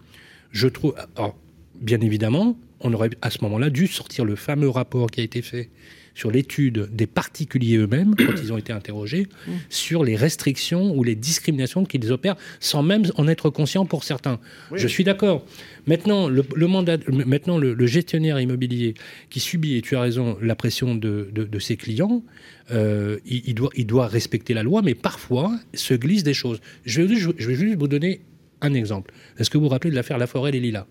Je 0.52 0.68
trouve. 0.68 0.94
alors, 1.16 1.36
bien 1.80 2.00
évidemment, 2.00 2.56
on 2.80 2.92
aurait 2.92 3.10
à 3.22 3.30
ce 3.30 3.38
moment-là 3.42 3.70
dû 3.70 3.86
sortir 3.88 4.24
le 4.24 4.36
fameux 4.36 4.68
rapport 4.68 5.10
qui 5.10 5.20
a 5.20 5.24
été 5.24 5.42
fait 5.42 5.68
sur 6.14 6.30
l'étude 6.30 6.88
des 6.92 7.06
particuliers 7.06 7.76
eux-mêmes, 7.78 8.14
quand 8.16 8.32
ils 8.42 8.52
ont 8.52 8.58
été 8.58 8.72
interrogés, 8.72 9.26
sur 9.70 10.04
les 10.04 10.16
restrictions 10.16 10.94
ou 10.96 11.04
les 11.04 11.14
discriminations 11.14 11.84
qu'ils 11.84 12.12
opèrent, 12.12 12.36
sans 12.60 12.82
même 12.82 13.04
en 13.16 13.28
être 13.28 13.50
conscients 13.50 13.86
pour 13.86 14.04
certains. 14.04 14.38
Je 14.74 14.86
suis 14.88 15.04
d'accord. 15.04 15.44
Maintenant, 15.86 16.28
le, 16.28 16.44
le 16.54 16.66
mandat, 16.66 16.96
le- 17.06 17.24
maintenant 17.24 17.58
le, 17.58 17.74
le 17.74 17.86
gestionnaire 17.86 18.40
immobilier 18.40 18.94
qui 19.30 19.40
subit, 19.40 19.76
et 19.76 19.82
tu 19.82 19.96
as 19.96 20.00
raison, 20.00 20.36
la 20.42 20.54
pression 20.54 20.94
de, 20.94 21.28
de- 21.32 21.44
de 21.44 21.58
ses 21.58 21.76
clients, 21.76 22.22
euh, 22.70 23.18
il, 23.26 23.42
il 23.46 23.54
doit, 23.54 23.70
il 23.76 23.86
doit 23.86 24.06
respecter 24.06 24.54
la 24.54 24.62
loi, 24.62 24.82
mais 24.82 24.94
parfois 24.94 25.58
se 25.74 25.94
glissent 25.94 26.22
des 26.24 26.34
choses. 26.34 26.60
Je 26.84 27.02
vais, 27.02 27.16
je 27.16 27.30
vais 27.48 27.54
juste 27.54 27.76
vous 27.78 27.88
donner 27.88 28.20
un 28.60 28.74
exemple. 28.74 29.12
Est-ce 29.38 29.50
que 29.50 29.58
vous 29.58 29.64
vous 29.64 29.70
rappelez 29.70 29.90
de 29.90 29.96
l'affaire 29.96 30.18
La 30.18 30.26
Forêt 30.26 30.50
et 30.54 30.60
Lilas 30.60 30.86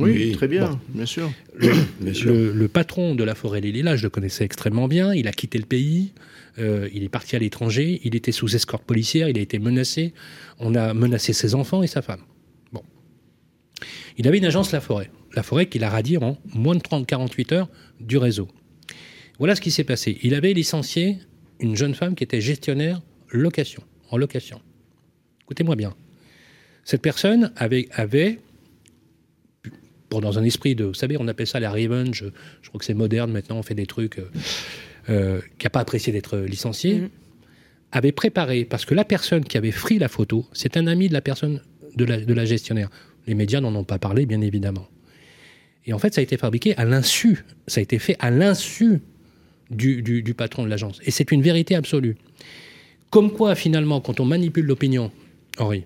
Oui, 0.00 0.12
Oui. 0.12 0.32
très 0.32 0.48
bien, 0.48 0.80
bien 0.88 1.06
sûr. 1.06 1.30
Bien 1.58 2.14
sûr. 2.14 2.32
le, 2.32 2.52
le 2.54 2.68
patron 2.68 3.14
de 3.14 3.24
la 3.24 3.34
forêt 3.34 3.60
des 3.60 3.72
Lilas, 3.72 3.96
je 3.96 4.04
le 4.04 4.10
connaissais 4.10 4.44
extrêmement 4.44 4.88
bien. 4.88 5.14
Il 5.14 5.28
a 5.28 5.32
quitté 5.32 5.58
le 5.58 5.66
pays. 5.66 6.12
euh, 6.58 6.88
il 6.92 7.02
est 7.04 7.08
parti 7.08 7.36
à 7.36 7.38
l'étranger. 7.38 8.00
Il 8.04 8.14
était 8.16 8.32
sous 8.32 8.54
escorte 8.56 8.84
policière. 8.84 9.28
Il 9.28 9.38
a 9.38 9.40
été 9.40 9.58
menacé. 9.58 10.12
On 10.58 10.74
a 10.74 10.94
menacé 10.94 11.32
ses 11.32 11.54
enfants 11.54 11.82
et 11.82 11.86
sa 11.86 12.02
femme. 12.02 12.20
Bon. 12.72 12.82
Il 14.18 14.26
avait 14.28 14.38
une 14.38 14.44
agence 14.46 14.72
La 14.72 14.80
Forêt. 14.80 15.10
La 15.34 15.42
Forêt 15.42 15.66
qu'il 15.66 15.84
a 15.84 15.90
radiée 15.90 16.18
en 16.18 16.36
moins 16.54 16.74
de 16.74 16.80
30-48 16.80 17.54
heures 17.54 17.68
du 18.00 18.16
réseau. 18.16 18.48
Voilà 19.38 19.54
ce 19.54 19.60
qui 19.60 19.70
s'est 19.70 19.84
passé. 19.84 20.18
Il 20.22 20.34
avait 20.34 20.52
licencié 20.52 21.18
une 21.60 21.76
jeune 21.76 21.94
femme 21.94 22.14
qui 22.14 22.24
était 22.24 22.40
gestionnaire 22.40 23.00
location, 23.30 23.82
en 24.10 24.16
location. 24.18 24.60
Écoutez-moi 25.44 25.76
bien. 25.76 25.94
Cette 26.84 27.00
personne 27.02 27.52
avait, 27.56 27.88
avait 27.92 28.38
pour 30.10 30.20
dans 30.20 30.38
un 30.38 30.44
esprit 30.44 30.74
de, 30.74 30.84
vous 30.84 30.94
savez, 30.94 31.16
on 31.18 31.26
appelle 31.28 31.46
ça 31.46 31.58
la 31.60 31.70
revenge. 31.70 32.26
Je 32.62 32.68
crois 32.68 32.78
que 32.78 32.84
c'est 32.84 32.94
moderne 32.94 33.32
maintenant, 33.32 33.56
on 33.56 33.62
fait 33.62 33.74
des 33.74 33.86
trucs 33.86 34.18
euh, 34.18 34.28
euh, 35.08 35.40
qui 35.58 35.64
n'a 35.64 35.70
pas 35.70 35.80
apprécié 35.80 36.12
d'être 36.12 36.36
licencié. 36.38 36.96
Mhm. 36.96 37.08
Avait 37.92 38.12
préparé 38.12 38.64
parce 38.64 38.84
que 38.84 38.94
la 38.94 39.04
personne 39.04 39.44
qui 39.44 39.56
avait 39.56 39.72
pris 39.72 39.98
la 39.98 40.08
photo, 40.08 40.44
c'est 40.52 40.76
un 40.76 40.86
ami 40.86 41.08
de 41.08 41.12
la 41.14 41.20
personne 41.22 41.60
de 41.96 42.04
la, 42.04 42.20
de 42.20 42.34
la 42.34 42.44
gestionnaire. 42.44 42.88
Les 43.26 43.34
médias 43.34 43.60
n'en 43.60 43.74
ont 43.74 43.84
pas 43.84 43.98
parlé, 43.98 44.26
bien 44.26 44.40
évidemment. 44.42 44.86
Et 45.86 45.92
en 45.92 45.98
fait, 45.98 46.14
ça 46.14 46.20
a 46.20 46.24
été 46.24 46.36
fabriqué 46.36 46.76
à 46.76 46.84
l'insu. 46.84 47.44
Ça 47.66 47.80
a 47.80 47.82
été 47.82 47.98
fait 47.98 48.16
à 48.20 48.30
l'insu 48.30 49.00
du, 49.70 50.02
du- 50.02 50.22
du 50.22 50.34
patron 50.34 50.64
de 50.64 50.68
l'agence. 50.68 51.00
Et 51.04 51.10
c'est 51.10 51.32
une 51.32 51.42
vérité 51.42 51.74
absolue. 51.74 52.16
Comme 53.10 53.32
quoi, 53.32 53.54
finalement, 53.56 54.00
quand 54.00 54.20
on 54.20 54.24
manipule 54.24 54.66
l'opinion, 54.66 55.10
Henri, 55.58 55.84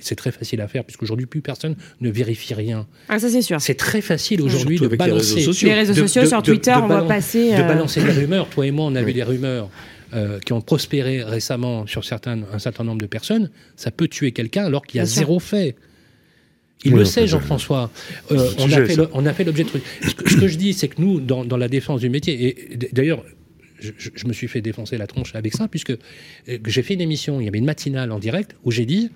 c'est 0.00 0.14
très 0.16 0.30
facile 0.32 0.60
à 0.60 0.68
faire, 0.68 0.84
puisqu'aujourd'hui, 0.84 1.26
plus 1.26 1.40
personne 1.40 1.74
ne 2.00 2.10
vérifie 2.10 2.54
rien. 2.54 2.86
Ah, 3.08 3.18
ça 3.18 3.28
c'est 3.28 3.42
sûr. 3.42 3.60
C'est 3.60 3.74
très 3.74 4.00
facile 4.00 4.42
aujourd'hui 4.42 4.78
de 4.78 4.84
avec 4.86 4.92
les 5.00 5.08
balancer. 5.08 5.34
réseaux 5.36 5.52
sociaux. 5.52 5.68
Les 5.68 5.74
réseaux 5.74 5.94
de- 5.94 6.00
sociaux, 6.00 6.22
de- 6.22 6.26
sur 6.28 6.42
de- 6.42 6.46
Twitter, 6.46 6.72
de 6.76 6.80
on 6.82 6.88
balan- 6.88 7.06
passer. 7.08 7.50
de 7.50 7.54
euh, 7.60 7.62
balancer 7.62 8.02
des 8.02 8.10
rumeurs. 8.20 8.48
Toi 8.48 8.66
et 8.66 8.70
moi, 8.70 8.86
on 8.86 8.94
a 8.94 9.02
vu 9.02 9.12
des 9.12 9.22
rumeurs 9.22 9.68
euh, 10.14 10.38
qui 10.40 10.52
ont 10.52 10.60
prospéré 10.60 11.22
récemment 11.22 11.86
sur 11.86 12.04
certains, 12.04 12.40
un 12.52 12.58
certain 12.58 12.84
nombre 12.84 13.00
de 13.00 13.06
personnes. 13.06 13.50
Ça 13.76 13.90
peut 13.90 14.06
tuer 14.08 14.32
quelqu'un 14.32 14.64
alors 14.64 14.86
qu'il 14.86 14.98
y 14.98 15.00
a 15.00 15.04
zéro 15.06 15.40
fait. 15.40 15.74
Il 16.84 16.92
Oui, 16.92 16.98
le 17.00 17.04
sait, 17.06 17.22
je- 17.22 17.32
Jean-François. 17.32 17.90
Euh, 18.30 18.50
on, 18.58 18.70
a 18.70 18.84
fait 18.86 18.94
ça. 18.94 19.02
le- 19.02 19.08
on 19.14 19.24
a 19.26 19.32
fait 19.32 19.44
l'objet 19.44 19.64
de 19.64 19.68
trucs. 19.70 19.82
Ce 20.02 20.14
que, 20.14 20.30
ce 20.30 20.36
que 20.36 20.46
je 20.46 20.56
dis, 20.58 20.74
c'est 20.74 20.88
que 20.88 21.00
nous, 21.00 21.20
dans, 21.20 21.44
dans 21.44 21.56
la 21.56 21.68
défense 21.68 22.00
du 22.02 22.10
métier, 22.10 22.48
et 22.70 22.76
d'ailleurs, 22.92 23.24
je, 23.80 23.90
je- 23.98 24.26
me 24.26 24.32
suis 24.32 24.46
fait 24.46 24.60
défoncer 24.60 24.96
la 24.98 25.06
tronche 25.06 25.34
avec 25.34 25.54
ça, 25.54 25.68
puisque 25.68 25.94
j'ai 26.66 26.82
fait 26.82 26.94
une 26.94 27.00
émission, 27.00 27.40
il 27.40 27.44
y 27.44 27.48
avait 27.48 27.58
une 27.58 27.64
matinale 27.64 28.12
en 28.12 28.18
direct, 28.18 28.54
où 28.64 28.70
j'ai 28.70 28.84
dit, 28.86 29.10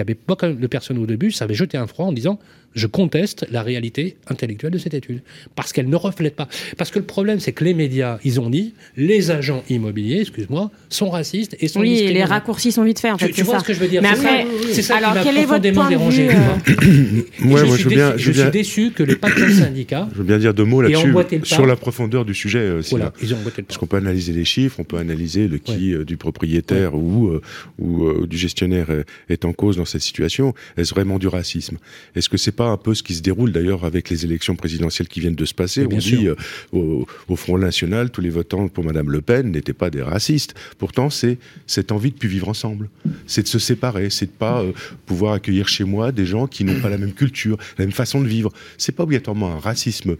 avait 0.00 0.14
pas 0.14 0.34
de 0.34 0.66
personnes 0.66 0.98
au 0.98 1.06
début, 1.06 1.30
ça 1.30 1.44
avait 1.44 1.54
jeté 1.54 1.76
un 1.76 1.86
froid 1.86 2.06
en 2.06 2.12
disant 2.12 2.38
je 2.76 2.86
conteste 2.86 3.44
la 3.50 3.62
réalité 3.62 4.16
intellectuelle 4.28 4.70
de 4.70 4.78
cette 4.78 4.94
étude 4.94 5.22
parce 5.56 5.72
qu'elle 5.72 5.88
ne 5.88 5.96
reflète 5.96 6.36
pas. 6.36 6.46
Parce 6.78 6.92
que 6.92 7.00
le 7.00 7.04
problème, 7.04 7.40
c'est 7.40 7.50
que 7.52 7.64
les 7.64 7.74
médias, 7.74 8.18
ils 8.22 8.38
ont 8.40 8.48
dit 8.50 8.74
les 8.96 9.32
agents 9.32 9.64
immobiliers, 9.68 10.20
excuse-moi, 10.20 10.70
sont 10.88 11.10
racistes 11.10 11.56
et 11.58 11.66
sont 11.66 11.80
Oui, 11.80 11.98
et 11.98 12.12
les 12.12 12.22
raccourcis 12.22 12.70
sont 12.70 12.84
vite 12.84 13.00
faits, 13.00 13.12
en 13.14 13.16
Tu, 13.16 13.24
fait. 13.26 13.32
tu 13.32 13.42
vois 13.42 13.54
ça. 13.54 13.60
ce 13.60 13.64
que 13.64 13.72
je 13.74 13.80
veux 13.80 13.88
dire? 13.88 14.02
Mais 14.02 14.10
C'est 14.14 14.20
après, 14.26 14.42
ça, 14.44 14.48
c'est 14.74 14.82
ça 14.82 14.96
alors, 14.98 15.10
qui 15.12 15.16
m'a 15.18 15.24
quel 15.24 15.36
est 15.38 15.44
votre 15.46 15.70
point 15.72 15.90
de 15.90 15.96
vue, 15.96 16.28
euh, 16.28 16.32
Ouais, 16.76 17.24
je 17.40 17.46
moi, 17.46 17.64
suis 17.74 17.82
je 17.84 17.88
veux 17.88 17.94
bien- 17.94 18.10
déçu- 18.12 18.18
je 18.18 18.22
je 18.24 18.30
veux 18.32 18.42
suis 18.42 18.50
déçu 18.50 18.90
que 18.94 19.02
les 19.02 19.16
patrons 19.16 19.48
syndicats, 19.58 20.08
Je 20.12 20.18
veux 20.18 20.24
bien 20.24 20.38
dire 20.38 20.54
deux 20.54 20.64
mots 20.64 20.82
là-dessus, 20.82 21.12
sur 21.44 21.66
la 21.66 21.76
profondeur 21.76 22.24
du 22.24 22.34
sujet. 22.34 22.58
euh, 22.58 22.82
voilà, 22.90 23.12
ils 23.22 23.32
ont 23.34 23.38
emboîté 23.38 23.62
le 23.62 23.66
Parce 23.66 23.76
pas. 23.78 23.80
qu'on 23.80 23.86
peut 23.86 23.96
analyser 23.96 24.32
les 24.32 24.44
chiffres, 24.44 24.76
on 24.78 24.84
peut 24.84 24.98
analyser 24.98 25.48
le 25.48 25.58
qui 25.58 25.94
euh, 25.94 26.04
du 26.04 26.16
propriétaire 26.16 26.94
ou, 26.94 27.28
euh, 27.28 27.40
ou 27.78 28.04
euh, 28.04 28.26
du 28.26 28.36
gestionnaire 28.36 28.86
est 29.28 29.44
en 29.44 29.52
cause 29.52 29.76
dans 29.76 29.84
cette 29.84 30.02
situation. 30.02 30.54
Est-ce 30.76 30.92
vraiment 30.94 31.18
du 31.18 31.28
racisme? 31.28 31.78
Est-ce 32.14 32.28
que 32.28 32.36
c'est 32.36 32.52
pas 32.52 32.65
un 32.68 32.76
peu 32.76 32.94
ce 32.94 33.02
qui 33.02 33.14
se 33.14 33.22
déroule 33.22 33.52
d'ailleurs 33.52 33.84
avec 33.84 34.10
les 34.10 34.24
élections 34.24 34.56
présidentielles 34.56 35.08
qui 35.08 35.20
viennent 35.20 35.34
de 35.34 35.44
se 35.44 35.54
passer 35.54 35.86
On 35.90 36.00
sûr. 36.00 36.18
dit 36.18 36.26
euh, 36.28 36.34
au, 36.72 37.06
au 37.28 37.36
Front 37.36 37.58
National, 37.58 38.10
tous 38.10 38.20
les 38.20 38.30
votants 38.30 38.68
pour 38.68 38.84
Madame 38.84 39.10
Le 39.10 39.20
Pen 39.20 39.50
n'étaient 39.50 39.72
pas 39.72 39.90
des 39.90 40.02
racistes. 40.02 40.54
Pourtant, 40.78 41.10
c'est 41.10 41.38
cette 41.66 41.92
envie 41.92 42.10
de 42.10 42.16
plus 42.16 42.28
vivre 42.28 42.48
ensemble, 42.48 42.88
c'est 43.26 43.42
de 43.42 43.48
se 43.48 43.58
séparer, 43.58 44.10
c'est 44.10 44.26
de 44.26 44.30
pas 44.30 44.62
euh, 44.62 44.72
pouvoir 45.06 45.34
accueillir 45.34 45.68
chez 45.68 45.84
moi 45.84 46.12
des 46.12 46.26
gens 46.26 46.46
qui 46.46 46.64
n'ont 46.64 46.80
pas 46.80 46.88
la 46.88 46.98
même 46.98 47.12
culture, 47.12 47.56
la 47.78 47.84
même 47.84 47.92
façon 47.92 48.20
de 48.20 48.28
vivre. 48.28 48.52
C'est 48.78 48.92
pas 48.92 49.02
obligatoirement 49.04 49.52
un 49.52 49.58
racisme 49.58 50.16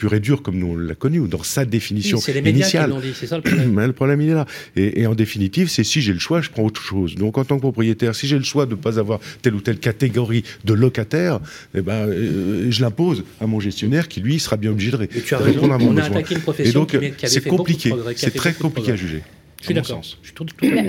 pur 0.00 0.14
et 0.14 0.20
dur 0.20 0.42
comme 0.42 0.58
nous 0.58 0.68
on 0.68 0.76
l'a 0.76 0.94
connu 0.94 1.20
ou 1.20 1.28
dans 1.28 1.42
sa 1.42 1.66
définition 1.66 2.16
Oui, 2.16 2.22
C'est 2.24 2.32
les 2.32 2.40
médias 2.40 2.62
initiale. 2.64 2.90
qui 3.02 3.08
dit, 3.08 3.14
c'est 3.14 3.26
ça 3.26 3.36
le 3.36 3.42
problème. 3.42 3.72
Mais 3.74 3.86
le 3.86 3.92
problème, 3.92 4.20
il 4.22 4.30
est 4.30 4.34
là. 4.34 4.46
Et, 4.74 5.02
et 5.02 5.06
en 5.06 5.14
définitive, 5.14 5.68
c'est 5.68 5.84
si 5.84 6.00
j'ai 6.00 6.14
le 6.14 6.18
choix, 6.18 6.40
je 6.40 6.48
prends 6.50 6.64
autre 6.64 6.80
chose. 6.80 7.14
Donc, 7.16 7.36
en 7.36 7.44
tant 7.44 7.56
que 7.56 7.60
propriétaire, 7.60 8.14
si 8.14 8.26
j'ai 8.26 8.38
le 8.38 8.44
choix 8.44 8.64
de 8.64 8.70
ne 8.70 8.76
pas 8.76 8.98
avoir 8.98 9.20
telle 9.42 9.54
ou 9.54 9.60
telle 9.60 9.78
catégorie 9.78 10.42
de 10.64 10.72
locataires, 10.72 11.38
eh 11.74 11.82
ben, 11.82 12.08
euh, 12.08 12.66
je 12.70 12.80
l'impose 12.80 13.24
à 13.42 13.46
mon 13.46 13.60
gestionnaire 13.60 14.08
qui, 14.08 14.20
lui, 14.20 14.40
sera 14.40 14.56
bien 14.56 14.70
obligé 14.70 14.90
de, 14.90 14.96
ré- 14.96 15.08
Et 15.14 15.20
tu 15.20 15.34
as 15.34 15.38
de 15.38 15.42
raison, 15.44 15.54
répondre 15.60 15.74
à 15.74 15.78
mon 15.78 15.88
on 15.88 15.96
a 15.98 16.00
besoin. 16.00 16.16
attaqué 16.16 16.34
une 16.34 16.40
Et 16.40 16.42
profession 16.42 16.80
donc, 16.80 16.88
qui 16.90 16.96
avait 16.96 17.14
c'est 17.26 17.44
compliqué. 17.46 17.92
C'est 18.16 18.34
très 18.34 18.54
compliqué 18.54 18.92
à 18.92 18.96
juger. 18.96 19.22
Je 19.60 19.66
suis 19.66 19.74
d'accord. 19.74 20.00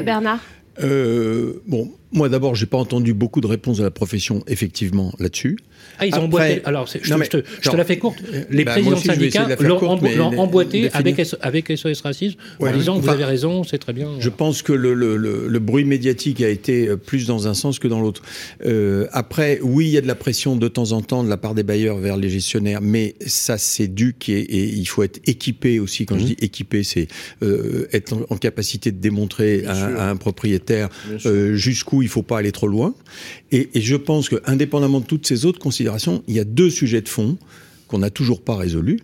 Bernard? 0.05 0.39
Euh, 0.81 1.61
bon, 1.67 1.91
moi 2.13 2.29
d'abord, 2.29 2.55
j'ai 2.55 2.65
pas 2.65 2.77
entendu 2.77 3.13
beaucoup 3.13 3.41
de 3.41 3.47
réponses 3.47 3.77
de 3.77 3.83
la 3.83 3.91
profession 3.91 4.43
effectivement 4.47 5.13
là-dessus. 5.19 5.57
Ah, 5.97 6.05
ils 6.05 6.13
ont 6.13 6.17
Après- 6.17 6.25
emboîté. 6.25 6.61
Alors, 6.65 6.87
c'est- 6.89 6.99
je, 7.03 7.09
Non, 7.09 7.15
te- 7.15 7.19
mais- 7.19 7.25
je 7.25 7.29
te, 7.31 7.37
je 7.37 7.57
te 7.59 7.63
genre, 7.65 7.75
la 7.77 7.85
fais 7.85 7.97
courte. 7.97 8.19
Les 8.49 8.63
bah, 8.63 8.73
présidents 8.73 8.95
aussi, 8.97 9.07
syndicats 9.07 9.47
l'ont 9.59 9.79
courte, 9.79 10.03
embo- 10.03 10.37
emboîté 10.37 10.89
avec, 10.93 11.19
avec 11.41 11.69
SOS 11.71 12.01
Racisme 12.01 12.37
en 12.59 12.65
Ouais. 12.65 12.73
disant 12.73 12.93
vous 12.95 12.99
Enfin, 13.01 13.13
avez 13.13 13.25
raison, 13.25 13.63
c'est 13.63 13.77
très 13.79 13.93
bien. 13.93 14.09
Je 14.19 14.29
pense 14.29 14.61
que 14.61 14.73
le, 14.73 14.93
le, 14.93 15.17
le, 15.17 15.47
le 15.47 15.59
bruit 15.59 15.83
médiatique 15.83 16.41
a 16.41 16.49
été 16.49 16.87
euh, 16.87 16.97
plus 16.97 17.25
dans 17.27 17.47
un 17.47 17.53
sens 17.53 17.79
que 17.79 17.87
dans 17.87 17.99
l'autre. 18.01 18.21
Euh, 18.65 19.07
après, 19.11 19.59
oui, 19.63 19.85
il 19.87 19.91
y 19.91 19.97
a 19.97 20.01
de 20.01 20.07
la 20.07 20.15
pression 20.15 20.55
de 20.55 20.67
temps 20.67 20.91
en 20.91 21.01
temps 21.01 21.23
de 21.23 21.29
la 21.29 21.37
part 21.37 21.55
des 21.55 21.63
bailleurs 21.63 21.97
vers 21.97 22.17
les 22.17 22.29
gestionnaires, 22.29 22.81
mais 22.81 23.15
ça 23.25 23.57
s'éduque 23.57 24.29
et, 24.29 24.39
et 24.41 24.63
il 24.65 24.85
faut 24.85 25.03
être 25.03 25.19
équipé 25.25 25.79
aussi. 25.79 26.05
Quand 26.05 26.19
je 26.19 26.25
dis 26.25 26.37
équipé, 26.41 26.83
c'est 26.83 27.07
euh, 27.43 27.87
être 27.91 28.13
en, 28.13 28.21
en 28.29 28.37
capacité 28.37 28.91
de 28.91 28.99
démontrer 28.99 29.65
à, 29.65 30.09
un 30.09 30.15
propriétaire 30.15 30.89
euh, 31.25 31.55
jusqu'où 31.55 32.00
il 32.01 32.09
faut 32.09 32.23
pas 32.23 32.37
aller 32.37 32.51
trop 32.51 32.67
loin. 32.67 32.93
Et, 33.51 33.69
je 33.75 33.95
pense 33.95 34.29
que, 34.29 34.41
indépendamment 34.45 34.99
de 34.99 35.05
toutes 35.05 35.27
ces 35.27 35.45
autres 35.45 35.59
considérations, 35.59 36.23
il 36.27 36.35
y 36.35 36.39
a 36.39 36.43
deux 36.43 36.69
sujets 36.69 37.01
de 37.01 37.09
fond 37.09 37.37
qu'on 37.87 37.99
n'a 37.99 38.09
toujours 38.09 38.41
pas 38.41 38.55
résolus. 38.55 38.99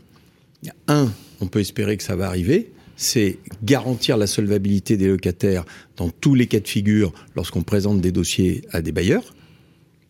Un, 0.87 1.11
on 1.39 1.47
peut 1.47 1.59
espérer 1.59 1.97
que 1.97 2.03
ça 2.03 2.15
va 2.15 2.27
arriver, 2.27 2.71
c'est 2.95 3.37
garantir 3.63 4.17
la 4.17 4.27
solvabilité 4.27 4.97
des 4.97 5.07
locataires 5.07 5.65
dans 5.97 6.09
tous 6.09 6.33
les 6.33 6.47
cas 6.47 6.59
de 6.59 6.67
figure 6.67 7.13
lorsqu'on 7.35 7.61
présente 7.61 8.01
des 8.01 8.11
dossiers 8.11 8.63
à 8.71 8.81
des 8.81 8.91
bailleurs 8.91 9.35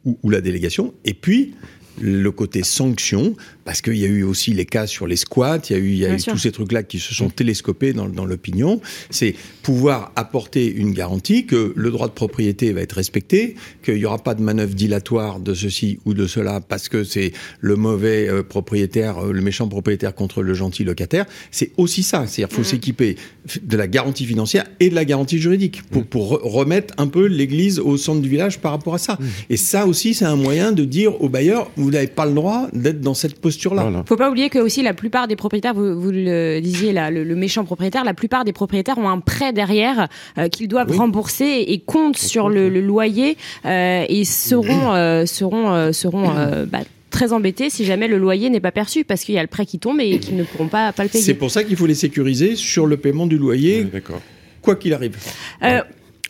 ou, 0.05 0.17
ou 0.23 0.29
la 0.29 0.41
délégation. 0.41 0.93
Et 1.03 1.13
puis, 1.13 1.53
le 1.99 2.31
côté 2.31 2.63
sanction, 2.63 3.35
parce 3.67 3.81
qu'il 3.81 3.97
y 3.97 4.05
a 4.05 4.07
eu 4.07 4.23
aussi 4.23 4.53
les 4.53 4.65
cas 4.65 4.87
sur 4.87 5.07
les 5.07 5.17
squats, 5.17 5.59
il 5.69 5.73
y 5.73 5.75
a 5.75 5.79
eu, 5.79 5.89
il 5.89 5.97
y 5.97 6.05
a 6.05 6.13
eu 6.15 6.21
tous 6.21 6.37
ces 6.37 6.53
trucs-là 6.53 6.83
qui 6.83 6.99
se 6.99 7.13
sont 7.13 7.29
télescopés 7.29 7.91
dans, 7.91 8.07
dans 8.07 8.23
l'opinion. 8.25 8.79
C'est 9.09 9.35
pouvoir 9.61 10.13
apporter 10.15 10.71
une 10.73 10.93
garantie 10.93 11.45
que 11.45 11.73
le 11.75 11.91
droit 11.91 12.07
de 12.07 12.13
propriété 12.13 12.71
va 12.71 12.79
être 12.79 12.93
respecté, 12.93 13.55
qu'il 13.83 13.95
n'y 13.95 14.05
aura 14.05 14.19
pas 14.19 14.35
de 14.35 14.41
manœuvre 14.41 14.73
dilatoire 14.73 15.41
de 15.41 15.53
ceci 15.53 15.99
ou 16.05 16.13
de 16.13 16.27
cela 16.27 16.61
parce 16.61 16.87
que 16.87 17.03
c'est 17.03 17.33
le 17.59 17.75
mauvais 17.75 18.29
euh, 18.29 18.41
propriétaire, 18.41 19.17
euh, 19.17 19.33
le 19.33 19.41
méchant 19.41 19.67
propriétaire 19.67 20.15
contre 20.15 20.43
le 20.43 20.53
gentil 20.53 20.85
locataire. 20.85 21.25
C'est 21.51 21.71
aussi 21.75 22.03
ça. 22.03 22.25
C'est-à-dire 22.25 22.47
qu'il 22.47 22.63
faut 22.63 22.69
s'équiper 22.69 23.17
de 23.61 23.75
la 23.75 23.87
garantie 23.87 24.25
financière 24.25 24.65
et 24.79 24.89
de 24.89 24.95
la 24.95 25.03
garantie 25.03 25.39
juridique 25.39 25.83
pour, 25.91 26.05
pour 26.05 26.37
re- 26.37 26.39
remettre 26.41 26.93
un 26.97 27.07
peu 27.07 27.25
l'église 27.25 27.79
au 27.79 27.97
centre 27.97 28.21
du 28.21 28.29
village 28.29 28.59
par 28.59 28.71
rapport 28.71 28.95
à 28.95 28.97
ça. 28.97 29.19
Et 29.49 29.57
ça 29.57 29.85
aussi, 29.87 30.13
c'est 30.13 30.23
un 30.23 30.37
moyen 30.37 30.71
de 30.71 30.85
dire 30.85 31.21
au 31.21 31.27
bailleur, 31.27 31.69
vous 31.75 31.91
n'avez 31.91 32.07
pas 32.07 32.25
le 32.25 32.33
droit 32.33 32.69
d'être 32.71 33.01
dans 33.01 33.13
cette 33.13 33.35
posture-là. 33.57 33.81
Voilà. 33.83 34.03
Faut 34.07 34.15
pas 34.15 34.29
oublier 34.29 34.49
que 34.49 34.59
aussi 34.59 34.81
la 34.83 34.93
plupart 34.93 35.27
des 35.27 35.35
propriétaires, 35.35 35.73
vous, 35.73 35.99
vous 35.99 36.11
le 36.11 36.59
disiez 36.61 36.93
là, 36.93 37.09
le, 37.11 37.23
le 37.23 37.35
méchant 37.35 37.65
propriétaire, 37.65 38.03
la 38.03 38.13
plupart 38.13 38.45
des 38.45 38.53
propriétaires 38.53 38.97
ont 38.97 39.09
un 39.09 39.19
prêt 39.19 39.53
derrière 39.53 40.07
euh, 40.37 40.47
qu'ils 40.49 40.67
doivent 40.67 40.89
Oui. 40.91 40.97
rembourser 40.97 41.65
et 41.67 41.79
comptent 41.79 42.17
sur 42.17 42.49
le, 42.49 42.69
le 42.69 42.81
loyer 42.81 43.37
euh, 43.65 44.05
et 44.07 44.23
seront 44.25 44.93
euh, 44.93 45.25
seront 45.25 45.71
euh, 45.73 45.91
seront 45.91 46.31
euh, 46.37 46.65
bah, 46.65 46.79
très 47.09 47.33
embêtés 47.33 47.69
si 47.69 47.85
jamais 47.85 48.07
le 48.07 48.17
loyer 48.17 48.49
n'est 48.49 48.59
pas 48.59 48.71
perçu 48.71 49.03
parce 49.03 49.23
qu'il 49.23 49.35
y 49.35 49.39
a 49.39 49.41
le 49.41 49.47
prêt 49.47 49.65
qui 49.65 49.79
tombe 49.79 49.99
et 49.99 50.19
qu'ils 50.19 50.35
ne 50.37 50.43
pourront 50.43 50.67
pas 50.67 50.91
pas 50.93 51.03
le 51.03 51.09
C'est 51.11 51.19
payer. 51.19 51.33
pour 51.33 51.49
ça 51.51 51.63
qu'il 51.63 51.75
faut 51.75 51.87
les 51.87 51.95
sécuriser 51.95 52.55
sur 52.55 52.85
le 52.85 52.97
paiement 52.97 53.25
du 53.27 53.37
loyer, 53.37 53.83
D'accord. 53.85 54.21
quoi 54.61 54.75
qu'il 54.75 54.93
arrive. 54.93 55.15
Euh, 55.63 55.81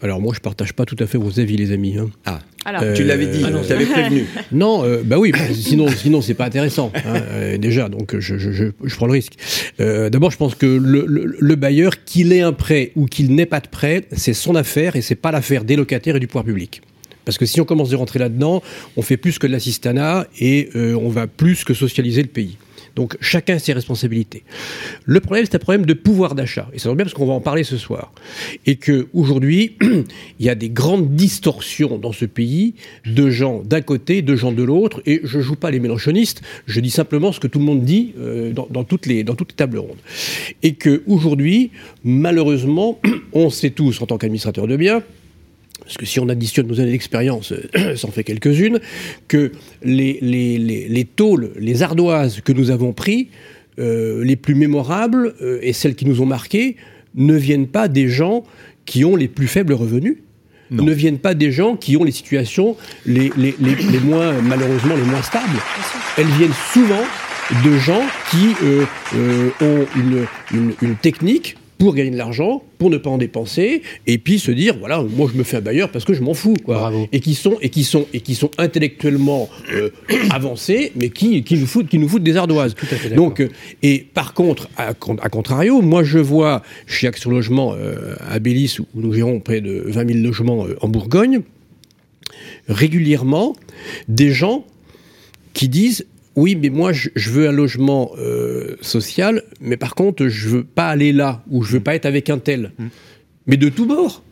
Alors 0.02 0.22
moi, 0.22 0.32
je 0.36 0.40
partage 0.40 0.74
pas 0.74 0.86
tout 0.86 0.96
à 1.00 1.08
fait 1.08 1.18
vos 1.18 1.40
avis, 1.40 1.58
les 1.58 1.72
amis. 1.72 1.98
hein. 1.98 2.10
Ah, 2.26 2.40
alors, 2.66 2.84
Euh, 2.84 2.94
tu 2.94 3.04
l'avais 3.04 3.28
dit, 3.28 3.42
ah 3.46 3.50
non, 3.50 3.62
tu 3.66 3.72
avais 3.74 3.86
prévenu. 3.86 4.26
Non, 4.52 4.84
euh, 4.84 5.02
bah 5.04 5.18
oui, 5.18 5.32
sinon, 5.54 5.88
sinon 5.90 6.22
c'est 6.22 6.34
pas 6.36 6.46
intéressant 6.46 6.92
hein, 6.96 7.02
euh, 7.32 7.58
déjà. 7.58 7.90
Donc 7.90 8.18
je, 8.20 8.38
je, 8.38 8.52
je, 8.52 8.66
je 8.84 8.96
prends 8.96 9.08
le 9.08 9.14
risque. 9.14 9.34
Euh, 9.80 10.10
D'abord, 10.10 10.30
je 10.32 10.38
pense 10.38 10.54
que 10.56 10.66
le, 10.66 11.06
le, 11.08 11.36
le 11.40 11.56
bailleur, 11.56 12.04
qu'il 12.04 12.32
ait 12.34 12.42
un 12.42 12.54
prêt 12.54 12.92
ou 12.96 13.06
qu'il 13.06 13.34
n'ait 13.34 13.46
pas 13.48 13.60
de 13.60 13.68
prêt, 13.70 14.04
c'est 14.12 14.34
son 14.34 14.56
affaire 14.56 14.96
et 14.96 15.02
c'est 15.02 15.16
pas 15.16 15.32
l'affaire 15.32 15.64
des 15.64 15.76
locataires 15.76 16.16
et 16.16 16.20
du 16.20 16.28
pouvoir 16.28 16.46
public. 16.46 16.82
Parce 17.26 17.38
que 17.38 17.46
si 17.46 17.60
on 17.60 17.66
commence 17.66 17.92
à 17.94 17.98
rentrer 17.98 18.20
là-dedans, 18.20 18.62
on 18.96 19.02
fait 19.02 19.18
plus 19.18 19.40
que 19.40 19.48
de 19.48 19.52
l'assistanat 19.52 20.28
et 20.40 20.70
euh, 20.76 20.96
on 20.96 21.10
va 21.10 21.28
plus 21.28 21.64
que 21.64 21.74
socialiser 21.74 22.22
le 22.22 22.30
pays. 22.30 22.58
Donc 22.98 23.16
chacun 23.22 23.60
ses 23.60 23.74
responsabilités. 23.74 24.44
Le 25.06 25.20
problème, 25.20 25.46
c'est 25.46 25.56
un 25.56 25.60
problème 25.60 25.86
de 25.86 25.94
pouvoir 25.94 26.34
d'achat. 26.34 26.68
Et 26.74 26.80
ça 26.80 26.90
tombe 26.90 26.98
bien 26.98 27.06
parce 27.06 27.14
qu'on 27.14 27.28
va 27.28 27.34
en 27.34 27.42
parler 27.42 27.64
ce 27.64 27.78
soir. 27.78 28.12
Et 28.66 28.78
que 28.78 29.08
aujourd'hui, 29.14 29.78
il 30.40 30.46
y 30.46 30.50
a 30.50 30.56
des 30.56 30.70
grandes 30.70 31.16
distorsions 31.16 32.00
dans 32.00 32.12
ce 32.12 32.26
pays 32.26 32.74
de 33.06 33.30
gens 33.30 33.62
d'un 33.64 33.82
côté, 33.82 34.24
de 34.24 34.36
gens 34.36 34.52
de 34.52 34.64
l'autre. 34.64 35.04
Et 35.06 35.22
je 35.24 35.40
joue 35.40 35.56
pas 35.56 35.70
les 35.70 35.80
mélanchonistes. 35.80 36.42
Je 36.66 36.80
dis 36.80 36.90
simplement 36.90 37.32
ce 37.32 37.40
que 37.40 37.46
tout 37.46 37.60
le 37.60 37.66
monde 37.66 37.84
dit 37.84 38.16
euh, 38.18 38.52
dans, 38.52 38.84
toutes 38.84 39.06
les 39.06 39.24
dans 39.24 39.36
toutes 39.36 39.52
les 39.52 39.58
tables 39.58 39.78
rondes. 39.78 40.02
Et 40.64 40.74
que 40.74 41.04
aujourd'hui, 41.06 41.70
malheureusement, 42.04 43.00
on 43.32 43.52
sait 43.52 43.70
tous 43.70 44.02
en 44.02 44.08
tant 44.08 44.18
qu'administrateur 44.18 44.66
de 44.66 44.76
biens 44.76 45.04
parce 45.88 45.97
que 45.97 46.06
si 46.06 46.19
on 46.19 46.28
additionne 46.28 46.67
nos 46.67 46.82
années 46.82 46.91
d'expérience, 46.91 47.54
euh, 47.54 47.95
ça 47.95 48.08
en 48.10 48.12
fait 48.12 48.26
quelques-unes, 48.26 48.80
que 49.30 49.54
les, 49.84 50.19
les, 50.21 50.58
les, 50.58 50.89
les 50.89 51.06
tôles, 51.06 51.52
les 51.58 51.82
ardoises 51.82 52.41
que 52.41 52.52
nous 52.52 52.71
avons 52.71 52.91
pris, 52.91 53.30
euh, 53.80 54.21
les 54.21 54.36
plus 54.36 54.54
mémorables 54.54 55.34
euh, 55.41 55.60
et 55.62 55.71
celles 55.71 55.95
qui 55.95 56.06
nous 56.06 56.21
ont 56.21 56.26
marqués, 56.26 56.76
ne 57.15 57.36
viennent 57.36 57.67
pas 57.67 57.88
des 57.88 58.10
gens 58.10 58.43
qui 58.86 59.06
ont 59.06 59.15
les 59.15 59.30
plus 59.30 59.47
faibles 59.47 59.73
revenus, 59.73 60.17
Non. 60.71 60.84
ne 60.84 60.91
viennent 60.91 61.19
pas 61.19 61.34
des 61.34 61.54
gens 61.54 61.78
qui 61.78 61.95
ont 61.95 62.04
les 62.04 62.12
situations 62.12 62.76
les, 63.06 63.32
les, 63.38 63.56
les, 63.62 63.76
les 63.76 64.00
moins, 64.00 64.41
malheureusement, 64.41 64.95
les 64.95 65.04
moins 65.10 65.21
stables. 65.21 65.58
Elles 66.17 66.28
viennent 66.38 66.52
souvent 66.73 67.04
de 67.63 67.78
gens 67.78 68.02
qui 68.30 68.54
euh, 68.62 68.84
euh, 69.15 69.50
ont 69.62 69.86
une, 69.95 70.26
une, 70.54 70.73
une 70.82 70.95
technique 70.97 71.56
pour 71.78 71.94
gagner 71.94 72.10
de 72.12 72.18
l'argent, 72.18 72.63
pour 72.80 72.90
ne 72.90 72.98
pas 72.98 73.10
en 73.10 73.18
dépenser, 73.20 73.84
et 74.08 74.18
puis 74.18 74.40
se 74.40 74.50
dire 74.52 74.76
voilà, 74.80 75.04
moi 75.04 75.30
je 75.32 75.38
me 75.38 75.44
fais 75.44 75.58
un 75.58 75.62
bailleur 75.62 75.92
parce 75.92 76.06
que 76.06 76.13
je 76.13 76.22
m'en 76.24 76.34
fous, 76.34 76.56
quoi. 76.66 76.76
Bravo. 76.78 77.08
Et 77.12 77.20
qui 77.20 77.36
sont 77.36 77.58
et 77.62 77.70
qui 77.70 77.84
sont 77.84 78.06
et 78.13 78.22
qui 78.22 78.34
sont 78.36 78.50
intellectuellement 78.58 79.50
euh, 79.74 79.90
avancés, 80.32 80.92
mais 80.96 81.10
qui 81.10 81.44
qui 81.44 81.56
nous 81.56 81.68
foutent 81.68 81.88
qui 81.88 82.00
nous 82.00 82.10
foutent 82.10 82.24
des 82.24 82.36
ardoises. 82.36 82.74
Tout 82.76 82.88
à 82.92 82.96
fait. 82.96 83.10
Donc 83.16 83.40
euh, 83.42 83.50
et 83.84 84.06
par 84.13 84.34
contre, 84.34 84.70
à, 84.78 84.94
con- 84.94 85.18
à 85.22 85.30
contrario, 85.30 85.82
moi 85.82 86.04
je 86.04 86.20
vois 86.20 86.63
chez 86.88 87.08
Action 87.08 87.30
Logement 87.30 87.74
euh, 87.76 88.16
à 88.28 88.40
Bélis 88.40 88.78
où 88.80 89.02
nous 89.02 89.13
gérons 89.13 89.40
près 89.40 89.62
de 89.62 89.84
20 89.86 90.13
000 90.13 90.20
logements 90.26 90.66
en 90.82 90.88
Bourgogne, 90.88 91.42
régulièrement 92.68 93.56
des 94.08 94.32
gens 94.32 94.66
qui 95.54 95.70
disent 95.70 96.06
oui, 96.38 96.56
mais 96.56 96.69
moi 96.69 96.93
je, 96.93 97.10
je 97.15 97.32
veux 97.32 97.50
un 97.50 97.52
logement 97.52 98.12
euh, 98.19 98.78
social, 98.80 99.43
mais 99.60 99.76
par 99.76 99.95
contre 99.95 100.28
je 100.28 100.47
veux 100.47 100.63
pas 100.63 100.88
aller 100.88 101.12
là 101.12 101.43
ou 101.50 101.63
je 101.63 101.73
veux 101.73 101.84
pas 101.84 101.95
être 101.95 102.06
avec 102.06 102.30
un 102.30 102.38
tel, 102.38 102.71
mais 103.47 103.58
de 103.58 103.67
tout 103.67 103.88
bord, 103.88 104.23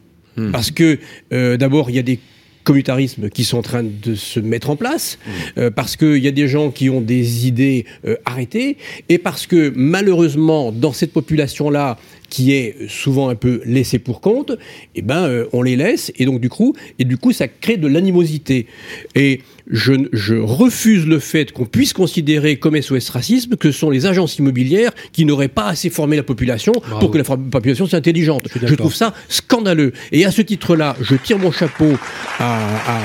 parce 0.52 0.72
que 0.72 1.00
euh, 1.34 1.58
d'abord 1.58 1.90
il 1.90 1.96
y 1.96 2.00
a 2.00 2.04
des 2.04 2.20
communautarismes 2.64 3.30
qui 3.30 3.44
sont 3.44 3.60
en 3.60 3.62
train 3.62 3.84
de 3.84 4.16
se 4.16 4.40
mettre 4.40 4.70
en 4.70 4.76
place, 4.76 5.18
euh, 5.58 5.72
parce 5.72 5.96
qu'il 5.96 6.18
y 6.18 6.28
a 6.28 6.32
des 6.32 6.48
gens 6.48 6.72
qui 6.72 6.90
ont 6.90 7.02
des 7.02 7.48
idées 7.48 7.86
euh, 8.06 8.18
arrêtées, 8.26 8.78
et 9.08 9.18
parce 9.18 9.48
que 9.48 9.72
malheureusement, 9.76 10.72
dans 10.72 10.92
cette 10.92 11.14
population-là, 11.14 11.98
qui 12.30 12.54
est 12.54 12.88
souvent 12.90 13.30
un 13.30 13.36
peu 13.36 13.62
laissée 13.66 14.00
pour 14.00 14.22
compte, 14.22 14.52
eh 14.96 15.02
ben, 15.02 15.24
euh, 15.26 15.46
on 15.54 15.62
les 15.62 15.76
laisse, 15.76 16.12
et 16.18 16.26
donc 16.26 16.40
du 16.42 16.50
coup, 16.50 16.76
et 17.00 17.06
du 17.06 17.18
coup, 17.18 17.32
ça 17.32 17.48
crée 17.48 17.78
de 17.78 17.88
l'animosité. 17.88 18.68
Et 19.16 19.42
je, 19.70 19.94
je 20.14 20.36
refuse 20.36 21.06
le 21.08 21.20
fait 21.20 21.52
qu'on 21.52 21.66
puisse 21.66 21.94
considérer 21.94 22.58
comme 22.58 22.80
SOS 22.80 23.10
racisme 23.10 23.56
que 23.56 23.72
ce 23.72 23.80
sont 23.80 23.90
les 23.90 24.06
agences 24.06 24.38
immobilières 24.38 24.92
qui 25.12 25.26
n'auraient 25.26 25.48
pas 25.48 25.66
assez 25.68 25.90
formé 25.90 26.16
la 26.16 26.24
population 26.24 26.72
Bravo. 26.74 27.00
pour 27.00 27.12
que 27.12 27.18
la 27.18 27.24
population 27.24 27.86
soit 27.88 27.98
intelligente. 27.98 28.48
Je 28.62 28.76
trouve 28.76 28.94
ça 28.94 29.14
scandaleux. 29.30 29.94
Et 30.12 30.26
à 30.26 30.32
ce 30.32 30.42
titre-là, 30.42 30.96
je 31.02 31.16
tire 31.16 31.40
mon 31.40 31.52
chapeau 31.52 31.94
à, 32.40 32.58
à- 32.88 33.02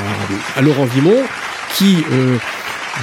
à 0.57 0.63
Laurent 0.63 0.85
Vimon 0.85 1.17
qui, 1.77 1.97
euh, 2.13 2.37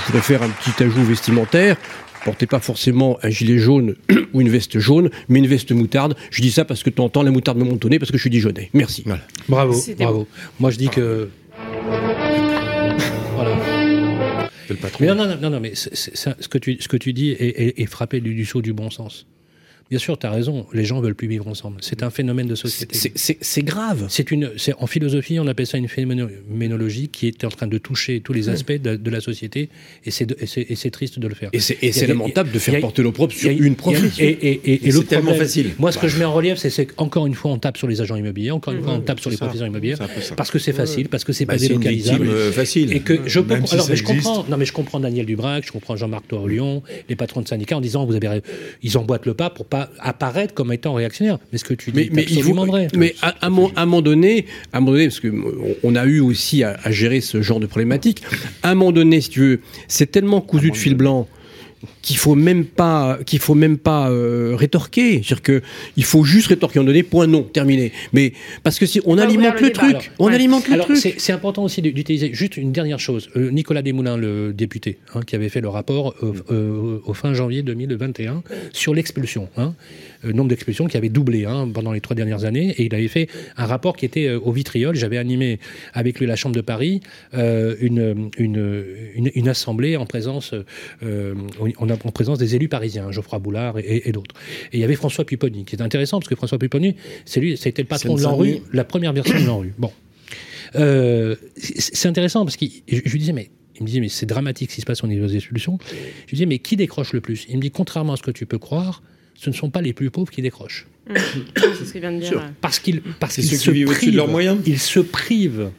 je 0.02 0.06
voudrais 0.08 0.22
faire 0.22 0.44
un 0.44 0.50
petit 0.50 0.84
ajout 0.84 1.04
vestimentaire, 1.04 1.78
portez 2.24 2.46
pas 2.48 2.60
forcément 2.60 3.18
un 3.24 3.30
gilet 3.30 3.58
jaune 3.58 3.96
ou 4.34 4.42
une 4.42 4.50
veste 4.50 4.80
jaune, 4.80 5.10
mais 5.30 5.40
une 5.40 5.48
veste 5.48 5.72
moutarde. 5.72 6.16
Je 6.32 6.42
dis 6.42 6.52
ça 6.52 6.66
parce 6.66 6.84
que 6.84 6.90
de 6.90 6.96
temps 6.96 7.06
en 7.06 7.10
temps, 7.10 7.24
la 7.24 7.32
moutarde 7.32 7.58
me 7.58 7.90
nez 7.90 8.00
parce 8.00 8.12
que 8.12 8.18
je 8.18 8.22
suis 8.22 8.30
dijonnais. 8.30 8.70
Merci. 8.74 9.04
Voilà. 9.06 9.22
Bravo, 9.48 9.74
bravo. 9.98 10.28
Moi, 10.60 10.72
je 10.72 10.78
dis 10.78 10.90
que. 10.90 11.30
Voilà. 13.36 13.56
Le 14.70 14.76
patron. 14.76 14.98
Mais 15.00 15.08
non, 15.08 15.16
non, 15.16 15.26
non, 15.28 15.38
non, 15.42 15.50
non, 15.52 15.60
mais 15.60 15.74
ce, 15.76 16.48
que 16.48 16.58
tu, 16.58 16.78
ce 16.82 16.88
que 16.88 16.98
tu 16.98 17.14
dis 17.14 17.30
est, 17.32 17.42
est- 17.62 17.82
est 17.82 17.86
frappé 17.86 18.20
du, 18.20 18.34
du 18.36 18.46
sceau 18.46 18.62
du 18.62 18.74
bon 18.74 18.90
sens. 18.90 19.26
Bien 19.90 20.00
sûr, 20.00 20.18
tu 20.20 20.26
as 20.26 20.32
raison, 20.32 20.66
les 20.74 20.84
gens 20.84 21.00
veulent 21.00 21.16
plus 21.16 21.28
vivre 21.30 21.48
ensemble. 21.48 21.78
C'est 21.82 22.04
un 22.04 22.10
phénomène 22.10 22.48
de 22.48 22.56
société. 22.56 22.98
C'est 23.16 23.62
grave. 23.64 24.06
C'est 24.10 24.32
une, 24.32 24.52
en 24.80 24.88
philosophie, 24.88 25.40
on 25.40 25.48
appelle 25.48 25.68
ça 25.68 25.78
une 25.78 25.88
phénoménologie 25.88 27.08
qui 27.10 27.28
est 27.28 27.44
en 27.44 27.50
train 27.50 27.68
de 27.68 27.78
toucher 27.78 28.20
tous 28.22 28.34
les 28.34 28.50
aspects 28.50 28.72
de, 28.74 28.96
de 28.96 29.10
la 29.10 29.22
société, 29.22 29.70
et 30.06 30.12
c'est, 30.12 30.92
triste 30.92 31.20
de 31.20 31.28
le 31.28 31.36
faire. 31.36 31.50
Et 31.54 31.60
c'est 31.60 32.08
lamentable 32.08 32.52
de 32.52 32.60
faire 32.60 32.76
a- 32.76 32.80
porter 32.80 33.04
l'opprobre 33.04 33.32
sur 33.34 33.50
une 33.50 33.76
profession. 33.76 34.24
Et, 34.24 34.30
et- 34.30 34.50
et- 34.52 34.74
et 34.74 34.88
Et 34.88 34.92
le 34.92 35.00
c'est 35.00 35.04
tellement 35.06 35.26
problème- 35.32 35.42
facile. 35.48 35.72
Moi, 35.80 35.92
ce 35.92 35.98
que 35.98 36.08
je 36.08 36.18
mets 36.20 36.26
en 36.26 36.34
relief, 36.34 36.58
c'est, 36.58 36.86
qu'encore 36.86 37.28
une 37.28 37.34
fois, 37.36 37.52
on 37.52 37.58
tape 37.60 37.78
sur 37.78 37.88
les 37.88 38.02
agents 38.02 38.16
immobiliers, 38.16 38.52
encore 38.52 38.74
une 38.74 38.84
fois, 38.84 38.94
on 38.94 39.02
tape 39.02 39.20
sur 39.20 39.30
les 39.30 39.38
professeurs 39.38 39.68
immobiliers, 39.68 39.96
parce 40.36 40.52
que 40.52 40.60
c'est 40.60 40.74
facile, 40.74 41.10
parce 41.10 41.24
que 41.24 41.34
c'est 41.34 41.46
Bah, 41.46 41.54
pas 41.54 41.60
délocalisable. 41.60 42.28
euh, 42.28 42.52
facile. 42.52 42.94
Et 42.94 43.00
que 43.02 43.20
je 43.26 43.40
alors, 43.40 43.88
mais 43.90 43.96
je 43.96 44.04
comprends 44.04 44.46
non 44.50 44.58
mais 44.58 44.66
je 44.66 44.74
comprends 44.74 45.00
Daniel 45.00 45.26
Dubrac 45.26 45.66
je 45.66 45.72
comprends 45.72 45.96
Jean-Marc 45.96 46.26
Lyon 46.32 46.82
les 47.10 47.16
patrons 47.16 47.42
de 47.42 47.48
syndicats 47.48 47.78
en 47.78 47.82
disant 47.82 48.06
vous 48.06 48.16
avez 48.16 48.42
ils 48.84 48.98
emboîtent 48.98 49.26
le 49.26 49.34
pas 49.34 49.50
pour 49.50 49.66
pas 49.66 49.77
apparaître 50.00 50.54
comme 50.54 50.72
étant 50.74 50.94
réactionnaire 50.94 51.38
mais 51.52 51.58
ce 51.58 51.64
que 51.66 51.74
tu 51.74 51.92
dis 51.92 51.98
mais, 51.98 52.10
mais 52.12 52.24
il 52.24 52.30
faut, 52.34 52.40
absolument 52.40 52.66
vrai 52.66 52.88
mais 52.96 53.16
à, 53.22 53.30
à 53.42 53.48
un 53.48 53.50
moment- 53.50 53.72
à 53.76 53.82
un 53.82 53.86
moment 53.86 54.02
donné, 54.02 54.46
à 54.74 54.78
un 54.78 54.80
moment 54.80 54.92
donné, 54.94 55.06
parce 55.08 55.20
que 55.20 55.28
on- 55.30 55.76
on 55.84 55.96
a 55.96 56.06
eu 56.06 56.20
aussi 56.20 56.64
à, 56.64 56.78
à 56.84 56.92
gérer 56.92 57.22
ce 57.22 57.42
genre 57.42 57.60
de 57.60 57.66
problématique. 57.68 58.22
À 58.64 58.72
un 58.72 58.76
moment 58.76 58.92
donné, 58.92 59.22
si 59.22 59.30
tu 59.30 59.40
veux, 59.42 59.60
c'est 59.88 60.10
tellement 60.12 60.42
cousu 60.42 60.72
de 60.72 60.76
fil 60.76 60.96
blanc 60.96 61.28
qu'il 62.02 62.18
faut 62.18 62.36
même 62.36 62.66
pas, 62.66 63.20
qu'il 63.26 63.40
faut 63.40 63.56
même 63.56 63.78
pas 63.78 64.10
euh, 64.10 64.56
rétorquer. 64.56 65.14
C'est-à-dire 65.24 65.42
que 65.42 65.62
il 65.96 66.04
faut 66.04 66.24
juste 66.24 66.48
rétorquer. 66.48 66.80
On 66.80 66.84
donné 66.84 67.04
point 67.04 67.28
non, 67.28 67.44
terminé. 67.44 67.92
Mais 68.14 68.34
parce 68.64 68.80
que 68.80 68.86
si 68.86 69.02
on 69.06 69.18
alimente 69.18 69.62
le 69.62 69.72
truc, 69.72 69.90
alors. 69.90 70.02
on 70.20 70.28
Ouais. 70.28 70.36
alimente 70.36 70.68
le 70.68 70.74
Alors, 70.74 70.86
truc. 70.86 70.98
c'est 70.98 71.16
c'est 71.18 71.34
important 71.34 71.64
aussi 71.64 71.82
d'utiliser 71.82 72.34
juste 72.34 72.58
une 72.58 72.72
dernière 72.72 73.00
chose. 73.00 73.30
Euh, 73.36 73.52
Nicolas 73.52 73.82
Desmoulins, 73.82 74.18
le 74.18 74.54
député, 74.54 74.98
hein, 75.14 75.22
qui 75.26 75.36
avait 75.36 75.50
fait 75.50 75.62
le 75.62 75.70
rapport 75.70 76.14
euh, 76.24 76.34
euh, 76.52 77.00
au 77.06 77.14
fin 77.14 77.34
janvier 77.34 77.62
2021 77.64 78.44
sur 78.74 78.94
l'expulsion, 78.94 79.50
hein, 79.58 79.74
le 80.24 80.34
nombre 80.34 80.50
d'expulsions 80.50 80.88
qui 80.88 80.98
avait 80.98 81.10
doublé 81.10 81.46
hein, 81.46 81.70
pendant 81.74 81.92
les 81.92 82.02
trois 82.02 82.16
dernières 82.16 82.44
années, 82.46 82.70
et 82.78 82.86
il 82.86 82.96
avait 82.96 83.08
fait 83.08 83.30
un 83.56 83.66
rapport 83.66 83.96
qui 83.96 84.06
était 84.06 84.28
euh, 84.28 84.40
au 84.40 84.52
vitriol. 84.52 84.96
J'avais 84.96 85.18
animé 85.18 85.60
avec 85.94 86.20
lui 86.20 86.26
la 86.26 86.36
Chambre 86.36 86.56
de 86.56 86.62
Paris 86.62 87.02
euh, 87.34 87.76
une, 87.80 88.30
une, 88.38 88.86
une, 89.16 89.32
une 89.34 89.48
assemblée 89.50 89.98
en 89.98 90.06
présence, 90.06 90.54
euh, 91.04 91.36
en, 91.60 91.90
en 91.90 92.12
présence 92.12 92.38
des 92.38 92.56
élus 92.56 92.70
parisiens, 92.70 93.12
Geoffroy 93.12 93.40
Boulard 93.40 93.80
et, 93.80 94.08
et 94.08 94.12
d'autres. 94.12 94.36
Et 94.72 94.78
il 94.78 94.80
y 94.80 94.84
avait 94.84 94.96
François 94.96 95.26
Pupponi, 95.26 95.66
qui 95.66 95.76
est 95.76 95.82
intéressant 95.82 96.20
parce 96.20 96.30
que 96.30 96.36
François 96.36 96.58
Pupponi, 96.58 96.96
c'est 97.26 97.40
lui, 97.40 97.58
c'était 97.58 97.84
le 97.84 97.88
patron 97.88 98.16
de 98.16 98.22
l'ANRU, 98.22 98.60
la 98.74 98.84
première 98.84 99.14
version 99.14 99.40
de 99.40 99.46
l'ANRU. 99.46 99.74
Bon. 99.78 99.92
Euh, 100.76 101.36
c'est 101.58 102.08
intéressant 102.10 102.44
parce 102.44 102.58
que 102.58 102.66
je, 102.88 103.00
je 103.06 103.12
lui 103.12 103.20
disais, 103.20 103.34
mais 103.34 103.50
Il 103.80 103.84
me 103.84 103.88
dit, 103.88 104.02
mais 104.02 104.10
c'est 104.10 104.26
dramatique 104.26 104.72
ce 104.72 104.76
qui 104.76 104.82
se 104.82 104.86
passe 104.86 105.04
au 105.04 105.08
niveau 105.08 105.28
des 105.28 105.40
solutions. 105.40 105.78
Je 106.26 106.32
lui 106.32 106.38
dis, 106.38 106.46
mais 106.46 106.60
qui 106.60 106.76
décroche 106.76 107.14
le 107.14 107.22
plus? 107.22 107.46
Il 107.50 107.58
me 107.58 107.62
dit, 107.62 107.72
contrairement 107.72 108.14
à 108.14 108.18
ce 108.18 108.24
que 108.24 108.32
tu 108.32 108.46
peux 108.46 108.58
croire, 108.58 109.04
ce 109.38 109.50
ne 109.50 109.56
sont 109.56 109.70
pas 109.70 109.82
les 109.82 109.94
plus 109.94 110.10
pauvres 110.10 110.32
qui 110.32 110.42
décrochent. 110.42 110.88
C'est 111.16 111.86
ce 111.86 111.92
qu'il 111.92 112.02
vient 112.02 112.12
de 112.12 112.20
dire. 112.20 112.28
Sûr. 112.28 112.40
ouais. 112.40 112.48
Parce 112.60 112.80
qu'ils 112.80 113.02
parce 113.02 113.40
se 113.40 113.72
qui 113.72 113.86
au-dessus 113.86 113.86
de 113.86 113.92
privent. 113.92 114.16
leurs 114.16 114.28
moyens. 114.28 114.60
Ils 114.66 114.80
se 114.80 115.00
privent. 115.00 115.70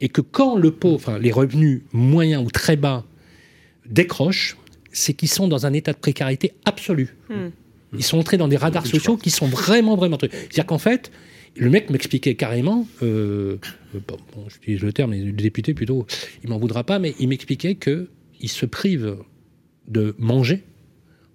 Et 0.00 0.08
que 0.08 0.20
quand 0.20 0.56
le 0.56 0.72
pauvre, 0.72 0.96
enfin, 0.96 1.18
les 1.18 1.30
revenus 1.30 1.82
moyens 1.92 2.44
ou 2.44 2.50
très 2.50 2.76
bas 2.76 3.06
décrochent, 3.86 4.56
c'est 4.90 5.14
qu'ils 5.14 5.28
sont 5.28 5.46
dans 5.48 5.64
un 5.64 5.72
état 5.72 5.92
de 5.92 5.98
précarité 5.98 6.52
absolue. 6.64 7.16
Hmm. 7.30 7.50
Ils 7.96 8.02
sont 8.02 8.18
entrés 8.18 8.36
dans 8.36 8.48
des 8.48 8.56
radars 8.56 8.86
sociaux 8.86 9.16
qui 9.16 9.30
sont 9.30 9.46
vraiment, 9.46 9.96
vraiment 9.96 10.16
trucs. 10.16 10.32
C'est-à-dire 10.32 10.66
qu'en 10.66 10.78
fait, 10.78 11.12
le 11.54 11.70
mec 11.70 11.90
m'expliquait 11.90 12.34
carrément, 12.34 12.86
euh, 13.02 13.58
euh, 13.94 14.00
bon, 14.08 14.16
bon, 14.34 14.48
j'utilise 14.48 14.80
le 14.80 14.92
terme, 14.92 15.10
mais 15.10 15.20
le 15.20 15.32
député 15.32 15.74
plutôt, 15.74 16.06
il 16.42 16.50
m'en 16.50 16.58
voudra 16.58 16.84
pas, 16.84 16.98
mais 16.98 17.14
il 17.20 17.28
m'expliquait 17.28 17.74
qu'il 17.74 18.48
se 18.48 18.66
prive 18.66 19.18
de 19.88 20.14
manger 20.18 20.64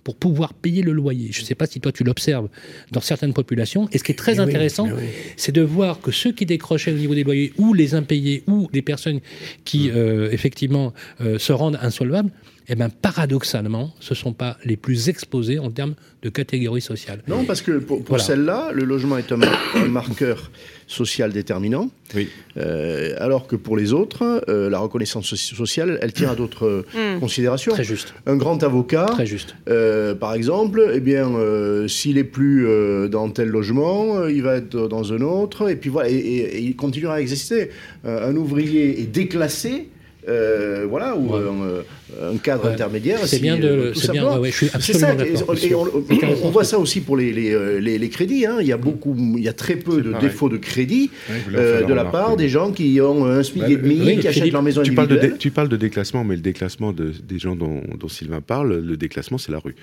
pour 0.07 0.15
pouvoir 0.15 0.53
payer 0.53 0.83
le 0.83 0.93
loyer. 0.93 1.33
Je 1.33 1.41
ne 1.41 1.45
sais 1.45 1.53
pas 1.53 1.65
si 1.65 1.81
toi 1.81 1.91
tu 1.91 2.05
l'observes 2.05 2.47
dans 2.93 3.01
certaines 3.01 3.33
populations. 3.33 3.89
Et 3.91 3.97
ce 3.97 4.05
qui 4.05 4.13
est 4.13 4.15
très 4.15 4.35
Mais 4.35 4.39
intéressant, 4.39 4.87
oui. 4.87 5.03
c'est 5.35 5.51
de 5.51 5.61
voir 5.61 5.99
que 5.99 6.11
ceux 6.11 6.31
qui 6.31 6.45
décrochaient 6.45 6.93
au 6.93 6.97
niveau 6.97 7.13
des 7.13 7.25
loyers, 7.25 7.51
ou 7.57 7.73
les 7.73 7.93
impayés, 7.93 8.41
ou 8.47 8.69
les 8.71 8.81
personnes 8.81 9.19
qui 9.65 9.91
euh, 9.91 10.31
effectivement 10.31 10.93
euh, 11.19 11.37
se 11.39 11.51
rendent 11.51 11.77
insolvables, 11.81 12.31
eh 12.69 12.75
ben 12.75 12.89
paradoxalement, 12.89 13.93
ce 13.99 14.13
ne 14.13 14.17
sont 14.17 14.33
pas 14.33 14.57
les 14.65 14.75
plus 14.77 15.07
exposés 15.09 15.59
en 15.59 15.71
termes 15.71 15.95
de 16.21 16.29
catégorie 16.29 16.81
sociale. 16.81 17.21
Non, 17.27 17.45
parce 17.45 17.61
que 17.61 17.73
pour, 17.79 17.99
pour 17.99 18.07
Voilà. 18.09 18.23
celle-là, 18.23 18.71
le 18.73 18.83
logement 18.83 19.17
est 19.17 19.31
un, 19.31 19.37
mar- 19.37 19.59
un 19.75 19.87
marqueur 19.87 20.51
social 20.87 21.31
déterminant, 21.31 21.89
Oui. 22.15 22.29
euh, 22.57 23.13
alors 23.19 23.47
que 23.47 23.55
pour 23.55 23.77
les 23.77 23.93
autres, 23.93 24.43
euh, 24.49 24.69
la 24.69 24.79
reconnaissance 24.79 25.31
soci- 25.33 25.55
sociale, 25.55 25.99
elle 26.01 26.13
tient 26.13 26.29
à 26.31 26.35
d'autres 26.35 26.65
euh, 26.65 26.85
Mm. 27.15 27.19
considérations. 27.19 27.71
Très 27.73 27.83
juste, 27.83 28.13
Un 28.25 28.35
grand 28.35 28.61
avocat, 28.63 29.05
très 29.05 29.25
juste. 29.25 29.55
euh, 29.69 30.15
par 30.15 30.33
exemple, 30.33 30.91
eh 30.93 30.99
bien, 30.99 31.29
euh, 31.35 31.87
s'il 31.87 32.17
est 32.17 32.23
plus 32.23 32.65
euh, 32.67 33.07
dans 33.07 33.29
tel 33.29 33.47
logement, 33.49 34.17
euh, 34.17 34.31
il 34.31 34.43
va 34.43 34.55
être 34.57 34.87
dans 34.87 35.13
un 35.13 35.21
autre, 35.21 35.69
et 35.69 35.75
puis 35.75 35.89
voilà, 35.89 36.09
et, 36.09 36.15
et- 36.15 36.57
et 36.57 36.61
il 36.61 36.75
continuera 36.75 37.15
à 37.15 37.21
exister. 37.21 37.69
Euh, 38.05 38.29
un 38.29 38.35
ouvrier 38.35 38.99
est 39.01 39.05
déclassé. 39.07 39.89
euh, 40.29 40.85
voilà, 40.89 41.15
ou 41.15 41.31
Ouais. 41.33 41.39
euh, 41.41 41.81
un 42.21 42.37
cadre 42.37 42.65
Ouais. 42.65 42.71
intermédiaire. 42.71 43.19
C'est 43.25 43.35
si, 43.37 43.41
bien 43.41 43.57
de, 43.57 43.67
euh, 43.67 43.91
tout 43.93 43.99
c'est 43.99 44.11
bien. 44.11 44.21
simplement. 44.21 44.35
ouais, 44.35 44.47
ouais, 44.47 44.51
je 44.51 44.55
suis 44.57 44.67
C'est 44.67 44.75
absolument 44.75 45.07
ça, 45.07 45.15
d'accord. 45.15 45.55
et, 45.61 45.67
et 45.67 46.25
on, 46.43 46.49
voit 46.51 46.63
ça 46.63 46.79
aussi 46.79 47.01
pour 47.01 47.17
les, 47.17 47.33
les, 47.33 47.51
euh, 47.53 47.79
les- 47.79 47.97
les 47.97 48.09
crédits. 48.09 48.45
hein. 48.45 48.57
Il 48.61 48.67
y 48.67 48.71
a 48.71 48.77
beaucoup, 48.77 49.15
il 49.37 49.43
y 49.43 49.49
a 49.49 49.53
très 49.53 49.75
peu 49.75 50.01
de 50.01 50.11
pareil. 50.11 50.29
défauts 50.29 50.49
de 50.49 50.57
crédit 50.57 51.09
euh, 51.53 51.81
de 51.83 51.93
la 51.93 52.03
remarque, 52.03 52.11
part 52.11 52.31
oui. 52.31 52.37
des 52.37 52.49
gens 52.49 52.71
qui 52.71 52.99
ont 53.01 53.25
un 53.25 53.43
SMIC 53.43 53.61
Bah, 53.63 53.69
et 53.71 53.75
demi, 53.77 53.99
oui, 53.99 54.17
qui 54.19 54.27
achètent 54.27 54.41
crédit- 54.43 54.51
leur 54.51 54.63
maison 54.63 54.83
Tu 54.83 54.93
parles, 54.93 55.07
de 55.09 55.17
dé- 55.17 55.33
tu 55.37 55.51
parles 55.51 55.69
de 55.69 55.77
déclassement, 55.77 56.23
mais 56.23 56.35
le 56.35 56.41
déclassement 56.41 56.93
de, 56.93 57.11
des 57.27 57.39
gens 57.39 57.55
dont, 57.55 57.81
dont 57.99 58.07
Sylvain 58.07 58.41
parle, 58.41 58.79
le 58.79 58.97
déclassement, 58.97 59.37
c'est 59.37 59.51
la 59.51 59.59
rue. 59.59 59.75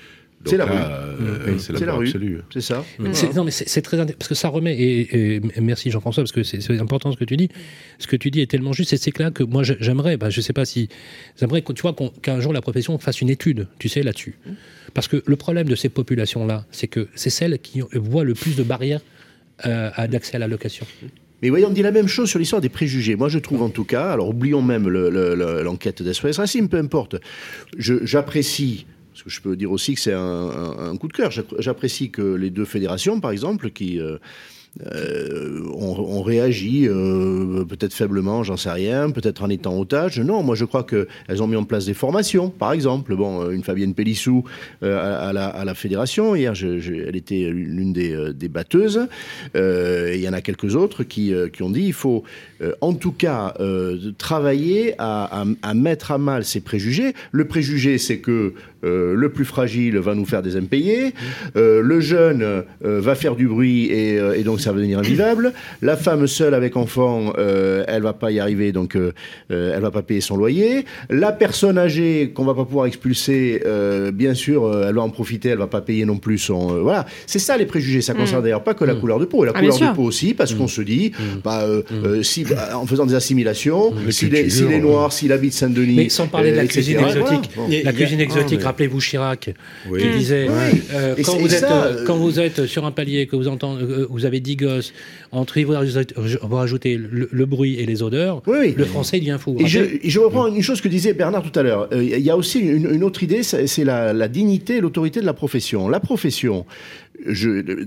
C'est 0.46 0.58
la 0.58 0.66
rue. 0.66 0.72
euh, 0.76 1.54
C'est 1.58 1.72
la, 1.72 1.78
C'est 1.78 1.86
la 1.86 1.94
rue. 1.94 2.06
absolue. 2.06 2.40
C'est 2.52 2.60
ça. 2.60 2.84
C'est- 3.14 3.34
Non, 3.34 3.44
mais 3.44 3.50
c'est 3.50 3.80
très 3.80 3.96
intéressant 3.98 4.18
parce 4.18 4.28
que 4.28 4.34
ça 4.34 4.48
remet 4.48 4.76
et, 4.78 5.36
et 5.36 5.40
merci 5.62 5.90
Jean-François 5.90 6.22
parce 6.22 6.32
que 6.32 6.42
c'est 6.42 6.70
important 6.80 7.10
ce 7.12 7.16
que 7.16 7.24
tu 7.24 7.38
dis. 7.38 7.48
Ce 7.98 8.06
que 8.06 8.16
tu 8.16 8.30
dis 8.30 8.40
est 8.42 8.50
tellement 8.50 8.74
juste 8.74 8.92
et 8.92 8.98
c'est 8.98 9.10
que 9.10 9.22
là 9.22 9.30
que 9.30 9.42
moi 9.42 9.62
j'aimerais, 9.62 10.18
bah, 10.18 10.28
je 10.28 10.42
sais 10.42 10.52
pas 10.52 10.66
si 10.66 10.90
j'aimerais 11.40 11.62
que 11.62 11.72
tu 11.72 11.80
vois 11.80 11.94
qu'on- 11.94 12.12
qu'un 12.22 12.40
jour 12.40 12.52
la 12.52 12.60
profession 12.60 12.98
fasse 12.98 13.20
une 13.20 13.30
étude, 13.30 13.66
tu 13.78 13.88
sais 13.88 14.02
là-dessus, 14.02 14.36
parce 14.94 15.08
que 15.08 15.22
le 15.26 15.36
problème 15.36 15.68
de 15.68 15.74
ces 15.74 15.88
populations-là, 15.88 16.66
c'est 16.70 16.86
que 16.88 17.08
c'est 17.14 17.30
celles 17.30 17.58
qui 17.58 17.80
voient 17.92 18.24
le 18.24 18.34
plus 18.34 18.56
de 18.56 18.62
barrières 18.62 19.00
euh, 19.66 19.90
à 19.94 20.06
d'accès 20.08 20.36
à 20.36 20.38
la 20.38 20.48
location. 20.48 20.86
Mais 21.42 21.50
voyons, 21.50 21.68
on 21.68 21.72
dit 21.72 21.82
la 21.82 21.90
même 21.92 22.08
chose 22.08 22.30
sur 22.30 22.38
l'histoire 22.38 22.62
des 22.62 22.68
préjugés. 22.70 23.16
Moi, 23.16 23.28
je 23.28 23.38
trouve 23.38 23.62
en 23.62 23.68
tout 23.68 23.84
cas, 23.84 24.10
alors 24.12 24.30
oublions 24.30 24.62
même 24.62 24.88
le- 24.88 25.10
le- 25.10 25.34
le- 25.34 25.62
l'enquête 25.62 26.00
peu 26.68 26.78
importe. 26.78 27.16
J'apprécie, 27.78 28.86
parce 29.12 29.22
que 29.24 29.30
je 29.30 29.40
peux 29.40 29.56
dire 29.56 29.70
aussi 29.70 29.94
que 29.94 30.00
c'est 30.00 30.12
un, 30.12 30.96
coup 30.96 31.08
de 31.08 31.12
cœur, 31.12 31.30
j'appr- 31.30 31.60
j'apprécie 31.60 32.10
que 32.10 32.22
les 32.34 32.50
deux 32.50 32.64
fédérations, 32.64 33.20
par 33.20 33.30
exemple, 33.30 33.70
qui 33.70 34.00
euh, 34.00 34.16
euh, 34.82 35.60
ont, 35.72 35.98
ont 35.98 36.22
réagi, 36.22 36.88
euh, 36.88 37.64
peut-être 37.64 37.94
faiblement, 37.94 38.42
j'en 38.42 38.56
sais 38.56 38.70
rien, 38.70 39.10
peut-être 39.10 39.42
en 39.42 39.48
étant 39.48 39.78
otage. 39.78 40.18
Non, 40.18 40.42
moi 40.42 40.56
je 40.56 40.64
crois 40.64 40.84
qu'elles 40.84 41.42
ont 41.42 41.46
mis 41.46 41.56
en 41.56 41.64
place 41.64 41.86
des 41.86 41.94
formations, 41.94 42.50
par 42.50 42.72
exemple. 42.72 43.14
Bon, 43.14 43.42
euh, 43.42 43.50
une 43.50 43.62
Fabienne 43.62 43.94
Pélissou 43.94 44.44
euh, 44.82 45.30
à, 45.30 45.32
la, 45.32 45.74
fédération, 45.74 46.34
hier, 46.34 46.54
elle 46.60 47.16
était 47.16 47.50
l'une 47.50 47.92
des, 47.92 48.48
batteuses. 48.48 49.06
Il 49.54 50.20
y 50.20 50.28
en 50.28 50.32
a 50.32 50.40
quelques 50.40 50.76
autres 50.76 51.04
qui, 51.04 51.32
ont 51.60 51.70
dit 51.70 51.84
il 51.84 51.92
faut 51.92 52.24
en 52.80 52.94
tout 52.94 53.12
cas 53.12 53.54
travailler 54.18 54.94
à 54.98 55.74
mettre 55.74 56.12
à 56.12 56.18
mal 56.18 56.44
ces 56.44 56.60
préjugés. 56.60 57.14
Le 57.32 57.46
préjugé, 57.46 57.98
c'est 57.98 58.18
que 58.18 58.54
euh, 58.84 59.14
le 59.14 59.28
plus 59.30 59.44
fragile 59.44 59.98
va 59.98 60.14
nous 60.14 60.24
faire 60.26 60.42
des 60.42 60.56
impayés, 60.56 61.14
euh, 61.56 61.80
le 61.82 62.00
jeune 62.00 62.42
euh, 62.42 62.62
va 62.82 63.14
faire 63.14 63.34
du 63.36 63.46
bruit 63.48 63.86
et, 63.90 64.18
euh, 64.18 64.34
et 64.34 64.42
donc 64.42 64.60
ça 64.60 64.70
va 64.72 64.76
devenir 64.78 64.98
invivable. 64.98 65.52
La 65.82 65.96
femme 65.96 66.26
seule 66.26 66.54
avec 66.54 66.76
enfant, 66.76 67.32
euh, 67.38 67.84
elle 67.88 68.02
va 68.02 68.12
pas 68.12 68.30
y 68.30 68.40
arriver, 68.40 68.72
donc 68.72 68.96
elle 69.50 69.80
va 69.80 69.90
pas 69.90 70.02
payer 70.02 70.20
son 70.20 70.36
loyer. 70.36 70.84
La 71.10 71.32
personne 71.32 71.78
âgée 71.78 72.30
qu'on 72.34 72.44
va 72.44 72.54
pas 72.54 72.64
pouvoir 72.64 72.86
expulser, 72.86 73.62
euh, 73.66 74.10
bien 74.10 74.34
sûr, 74.34 74.64
euh, 74.64 74.86
elle 74.88 74.94
va 74.94 75.02
en 75.02 75.10
profiter, 75.10 75.48
elle 75.50 75.58
va 75.58 75.66
pas 75.66 75.80
payer 75.80 76.04
non 76.04 76.18
plus 76.18 76.38
son. 76.38 76.76
euh, 76.76 76.80
voilà, 76.82 77.06
c'est 77.26 77.38
ça 77.38 77.56
les 77.56 77.66
préjugés. 77.66 78.00
Ça 78.02 78.14
concerne 78.14 78.42
d'ailleurs 78.42 78.64
pas 78.64 78.74
que 78.74 78.84
la 78.84 78.94
couleur 78.94 79.18
de 79.18 79.24
peau, 79.24 79.44
et 79.44 79.46
la 79.46 79.52
Ah, 79.54 79.60
couleur 79.60 79.78
de 79.78 79.94
peau 79.96 80.02
aussi, 80.02 80.34
parce 80.34 80.54
qu'on 80.54 80.68
se 80.68 80.82
dit, 80.82 81.12
bah, 81.42 81.64
si 82.22 82.44
bah, 82.44 82.76
en 82.76 82.86
faisant 82.86 83.06
des 83.06 83.14
assimilations, 83.14 83.92
Les 84.06 84.12
s'il 84.12 84.34
est, 84.34 84.80
noir, 84.80 85.12
s'il 85.12 85.32
habite 85.32 85.52
Saint-Denis, 85.52 85.94
Mais 85.96 86.08
sans 86.08 86.26
parler 86.26 86.50
de 86.52 86.56
la 86.56 86.64
etc., 86.64 86.80
cuisine 86.80 86.98
voilà. 86.98 87.20
exotique. 87.20 87.50
Bon. 87.56 87.68
La 87.84 87.92
cuisine 87.92 88.18
ah, 88.20 88.24
exotique, 88.24 88.58
mais- 88.58 88.64
rappelez-vous 88.74 89.00
Chirac, 89.00 89.54
Oui. 89.88 90.00
qui 90.02 90.08
disait 90.18 90.48
euh, 90.92 91.14
Et 91.16 91.22
quand, 91.22 91.32
c'est- 91.32 91.38
vous 91.38 91.48
et 91.52 91.54
êtes, 91.54 91.60
ça, 91.60 91.84
euh, 91.84 91.96
euh, 92.00 92.04
quand 92.04 92.16
vous 92.16 92.40
êtes 92.40 92.66
sur 92.66 92.84
un 92.84 92.90
palier, 92.90 93.26
que 93.26 93.36
vous, 93.36 93.46
entendez, 93.48 93.84
vous 94.10 94.24
avez 94.24 94.40
10 94.40 94.56
gosses, 94.56 94.92
entre 95.30 95.60
vous, 95.60 95.74
vous 96.42 96.56
rajoutez 96.56 96.96
le, 96.96 97.28
le 97.30 97.46
bruit 97.46 97.78
et 97.80 97.86
les 97.86 98.02
odeurs, 98.02 98.42
Oui, 98.46 98.74
le 98.76 98.84
français 98.84 99.18
devient 99.18 99.38
fou. 99.40 99.56
Et 99.60 99.66
je, 99.66 100.18
reprends 100.18 100.46
une 100.48 100.62
chose 100.62 100.80
que 100.80 100.88
disait 100.88 101.12
Bernard 101.12 101.42
tout 101.48 101.56
à 101.58 101.62
l'heure. 101.62 101.88
Il 101.92 102.18
y 102.18 102.30
a 102.30 102.36
aussi 102.36 102.58
une, 102.58 102.90
une 102.92 103.04
autre 103.04 103.22
idée, 103.22 103.42
c'est 103.42 103.66
c'est 103.66 103.84
la, 103.84 104.12
la 104.12 104.28
dignité 104.28 104.76
et 104.76 104.80
l'autorité 104.80 105.20
de 105.20 105.26
la 105.26 105.32
profession. 105.34 105.88
La 105.88 106.00
profession, 106.00 106.66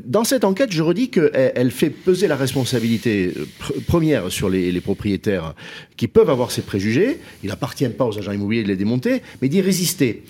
dans 0.05 0.23
cette 0.23 0.45
enquête, 0.45 0.71
je 0.71 0.81
redis 0.81 1.09
qu'elle 1.09 1.51
elle 1.55 1.71
fait 1.71 1.89
peser 1.89 2.27
la 2.27 2.35
responsabilité 2.35 3.33
euh, 3.35 3.45
pr- 3.61 3.83
première 3.85 4.31
sur 4.31 4.49
les, 4.49 4.79
propriétaires 4.79 5.53
qui 5.97 6.07
peuvent 6.07 6.29
avoir 6.29 6.51
ces 6.51 6.61
préjugés. 6.61 7.19
Il 7.43 7.49
n'appartient 7.49 7.87
pas 7.89 8.05
aux 8.05 8.17
agents 8.17 8.31
immobiliers 8.31 8.63
de 8.63 8.69
les 8.69 8.77
démonter, 8.77 9.21
mais 9.41 9.49
d'y 9.49 9.61
résister. 9.61 10.23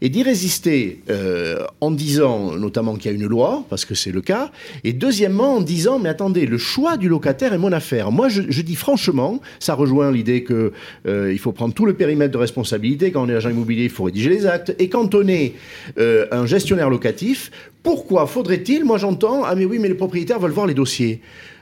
Et 0.00 0.08
d'y 0.10 0.22
résister 0.22 1.00
euh, 1.10 1.64
en 1.80 1.90
disant 1.90 2.56
notamment 2.56 2.94
qu'il 2.94 3.10
y 3.10 3.14
a 3.14 3.16
une 3.16 3.26
loi, 3.26 3.64
parce 3.68 3.84
que 3.84 3.96
c'est 3.96 4.12
le 4.12 4.20
cas, 4.20 4.52
et 4.84 4.92
deuxièmement 4.92 5.56
en 5.56 5.60
disant, 5.60 5.98
mais 5.98 6.08
attendez, 6.08 6.46
le 6.46 6.56
choix 6.56 6.96
du 6.96 7.08
locataire 7.08 7.52
est 7.52 7.58
mon 7.58 7.72
affaire. 7.72 8.12
Moi, 8.12 8.28
je, 8.28 8.62
dis 8.62 8.76
franchement, 8.76 9.40
ça 9.58 9.74
rejoint 9.74 10.12
l'idée 10.12 10.44
que 10.44 10.72
euh, 11.06 11.36
faut 11.38 11.52
prendre 11.52 11.74
tout 11.74 11.84
le 11.84 11.94
périmètre 11.94 12.32
de 12.32 12.38
responsabilité. 12.38 13.10
Quand 13.10 13.24
on 13.24 13.28
est 13.28 13.34
agent 13.34 13.50
immobilier, 13.50 13.84
il 13.84 13.90
faut 13.90 14.04
rédiger 14.04 14.30
les 14.30 14.46
actes. 14.46 14.74
Et 14.78 14.88
quand 14.88 15.16
on 15.16 15.26
est 15.26 15.54
euh, 15.98 16.26
un 16.30 16.46
gestionnaire 16.46 16.90
locatif, 16.90 17.50
pourquoi 17.82 18.26
faudrait-il, 18.26 18.84
moi 18.84 18.98
j'entends, 18.98 19.44
ah 19.44 19.54
mais 19.54 19.64
oui, 19.64 19.78
mais 19.78 19.88
les 19.88 19.94
propriétaires 19.94 20.38
veulent 20.38 20.50
voir 20.52 20.66
les 20.66 20.74
dossiers. 20.74 21.20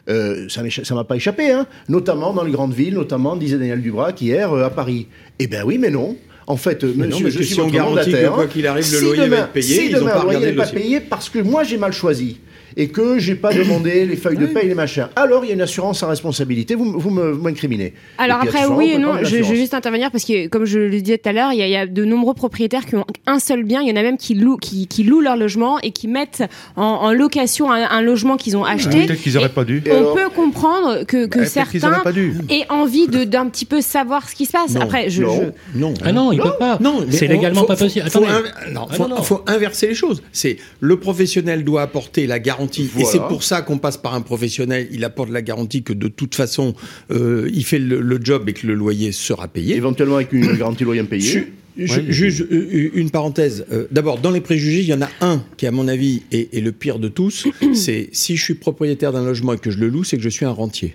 Euh, 0.09 0.49
ça 0.49 0.63
ça 0.85 0.95
m'a 0.95 1.05
pas 1.05 1.17
échappé, 1.17 1.51
hein 1.51 1.67
notamment 1.89 2.33
dans 2.33 2.45
les 2.45 2.53
grandes 2.53 2.73
villes, 2.75 2.95
notamment, 2.95 3.35
disait 3.37 3.59
Daniel 3.59 3.83
Dubrac 3.83 4.21
hier, 4.23 4.53
euh, 4.53 4.65
à 4.65 4.71
Paris. 4.71 5.09
Eh 5.39 5.47
ben 5.49 5.63
oui, 5.67 5.79
mais 5.79 5.91
non. 5.91 6.17
En 6.47 6.57
fait, 6.57 6.85
euh, 6.85 6.93
Mais 6.97 7.07
non, 7.09 7.19
monsieur, 7.19 7.25
parce 7.25 7.35
je 7.35 7.43
suis 7.43 7.55
si 7.55 7.61
on 7.61 7.65
votre 7.65 7.75
garantit 7.75 8.13
que 8.13 8.29
quoi 8.29 8.47
qu'il 8.47 8.67
arrive, 8.69 8.85
le 8.93 8.99
Si 8.99 9.05
loyer 9.05 9.19
va 9.23 9.25
demain- 9.27 9.37
être 9.39 9.49
payé, 9.53 9.75
si 9.75 9.91
ils 9.91 9.97
ont 9.97 10.05
pas 10.07 10.19
le 10.19 10.23
loyer 10.23 10.47
n'est 10.47 10.53
pas 10.53 10.67
payé 10.67 11.01
parce 11.01 11.29
que 11.29 11.41
moi 11.41 11.65
j'ai 11.65 11.77
mal 11.77 11.93
choisi 11.93 12.39
et 12.77 12.89
que 12.89 13.19
j'ai 13.19 13.35
pas 13.35 13.53
demandé 13.55 14.05
les 14.07 14.17
feuilles 14.17 14.37
de 14.37 14.47
paye 14.47 14.67
et 14.67 14.69
les 14.69 14.75
machins. 14.75 15.09
Alors 15.17 15.45
il 15.45 15.49
y 15.49 15.51
a 15.51 15.55
une 15.55 15.63
assurance 15.63 16.03
en 16.03 16.09
responsabilité, 16.09 16.75
vous, 16.75 17.11
m'incriminez. 17.11 17.95
Alors 18.19 18.41
puis, 18.41 18.49
après, 18.49 18.67
oui 18.67 18.91
on 18.95 18.97
et 18.97 18.99
non, 18.99 19.13
je, 19.23 19.37
vais 19.37 19.57
juste 19.57 19.75
intervenir 19.75 20.11
parce 20.11 20.25
que, 20.25 20.47
comme 20.49 20.65
je 20.65 20.79
le 20.79 21.01
disais 21.01 21.19
tout 21.19 21.29
à 21.29 21.33
l'heure, 21.33 21.53
il 21.53 21.59
y, 21.59 21.63
a- 21.63 21.67
il 21.67 21.73
y 21.73 21.77
a 21.77 21.87
de 21.87 22.05
nombreux 22.05 22.35
propriétaires 22.35 22.85
qui 22.87 22.97
ont 22.97 23.07
un 23.27 23.39
seul 23.39 23.63
bien. 23.65 23.81
Il 23.83 23.89
y 23.89 23.93
en 23.93 23.97
a 23.97 24.03
même 24.03 24.17
qui 24.19 24.35
louent, 24.35 24.57
qui, 24.59 24.87
qui 24.87 25.05
louent 25.05 25.21
leur 25.21 25.37
logement 25.37 25.79
et 25.81 25.91
qui 25.91 26.09
mettent 26.09 26.45
en, 26.77 26.83
en 26.83 27.13
location 27.13 27.71
un, 27.73 27.89
un 27.89 28.03
logement 28.03 28.37
qu'ils 28.37 28.57
ont 28.57 28.65
acheté. 28.65 29.07
Peut-être 29.07 29.23
qu'ils 29.23 29.35
n'auraient 29.35 29.49
pas 29.49 29.65
dû. 29.65 29.83
On 29.89 29.97
alors 29.97 30.15
peut 30.15 30.29
comprendre 30.35 31.05
que, 31.05 31.27
que 31.27 31.39
qu'ils 31.41 31.49
certains 31.49 32.11
dû. 32.13 32.35
aient 32.51 32.67
envie 32.69 33.09
de- 33.09 33.25
d'un 33.25 33.47
petit 33.49 33.65
peu 33.65 33.81
savoir 33.81 34.29
ce 34.29 34.35
qui 34.35 34.45
se 34.47 34.53
passe. 34.53 34.75
Non, 34.75 34.83
Après, 34.83 35.09
je, 35.11 35.23
non. 35.23 35.53
je- 35.75 35.79
Non. 35.79 35.95
Ah 36.05 36.13
non, 36.13 36.33
il 36.33 36.41
peut 36.41 36.57
pas. 36.59 36.79
Non, 36.81 37.05
c'est 37.11 37.27
légalement 37.27 37.61
faut- 37.63 37.67
pas 37.67 37.77
faut- 37.77 37.85
possible. 37.85 38.11
Faut, 38.11 38.21
non, 38.21 38.87
Ah 38.91 38.95
faut, 38.95 39.23
faut 39.23 39.43
inverser 39.47 39.87
les 39.89 39.95
choses. 39.95 40.23
C'est 40.33 40.59
le 40.81 40.99
professionnel 40.99 41.65
doit 41.65 41.83
apporter 41.83 42.27
la 42.27 42.39
garantie, 42.39 42.66
et 42.79 42.83
Voilà. 42.93 43.09
c'est 43.11 43.19
pour 43.29 43.43
ça 43.43 43.63
qu'on 43.63 43.79
passe 43.79 43.97
par 43.97 44.15
un 44.15 44.21
professionnel. 44.21 44.89
Il 44.93 45.05
apporte 45.05 45.31
la 45.31 45.43
garantie 45.43 45.83
que 45.83 45.93
de 45.93 46.09
toute 46.09 46.35
façon, 46.35 46.75
euh, 47.11 47.49
il 47.53 47.65
fait 47.65 47.79
le, 47.79 48.01
le 48.01 48.19
job 48.23 48.49
et 48.49 48.53
que 48.53 48.67
le 48.67 48.75
loyer 48.75 49.13
sera 49.13 49.49
payé. 49.49 49.77
Éventuellement 49.77 50.17
avec 50.17 50.33
une 50.33 50.47
garantie 50.59 50.85
loyer. 50.85 51.03
Je 51.13 51.19
Je- 51.19 51.41
Ouais, 51.79 52.05
Juste 52.09 52.41
euh, 52.51 52.89
une 52.95 53.11
parenthèse. 53.11 53.67
Euh, 53.71 53.85
D'abord, 53.91 54.19
dans 54.19 54.31
les 54.31 54.41
préjugés, 54.41 54.81
il 54.81 54.87
y 54.87 54.95
en 54.95 55.03
a 55.03 55.11
un 55.21 55.43
qui, 55.59 55.67
à 55.67 55.71
mon 55.71 55.89
avis, 55.89 56.23
est, 56.33 56.55
est 56.57 56.63
le 56.63 56.73
pire 56.73 56.99
de 56.99 57.09
tous. 57.09 57.47
c'est 57.75 58.09
si 58.13 58.35
je 58.39 58.43
suis 58.43 58.55
propriétaire 58.55 59.13
d'un 59.13 59.23
logement 59.23 59.53
et 59.53 59.59
que 59.59 59.71
je 59.71 59.79
le 59.79 59.89
loue, 59.89 60.03
c'est 60.03 60.17
que 60.17 60.23
je 60.23 60.31
suis 60.31 60.47
un 60.47 60.53
rentier. 60.53 60.95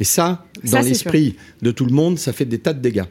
Et 0.00 0.04
ça, 0.04 0.44
Ça, 0.64 0.78
dans 0.80 0.86
l'esprit 0.86 1.34
de 1.62 1.70
tout 1.70 1.84
le 1.84 1.92
monde, 1.92 2.18
ça 2.18 2.32
fait 2.32 2.44
des 2.44 2.58
tas 2.58 2.72
de 2.72 2.80
dégâts. 2.80 3.04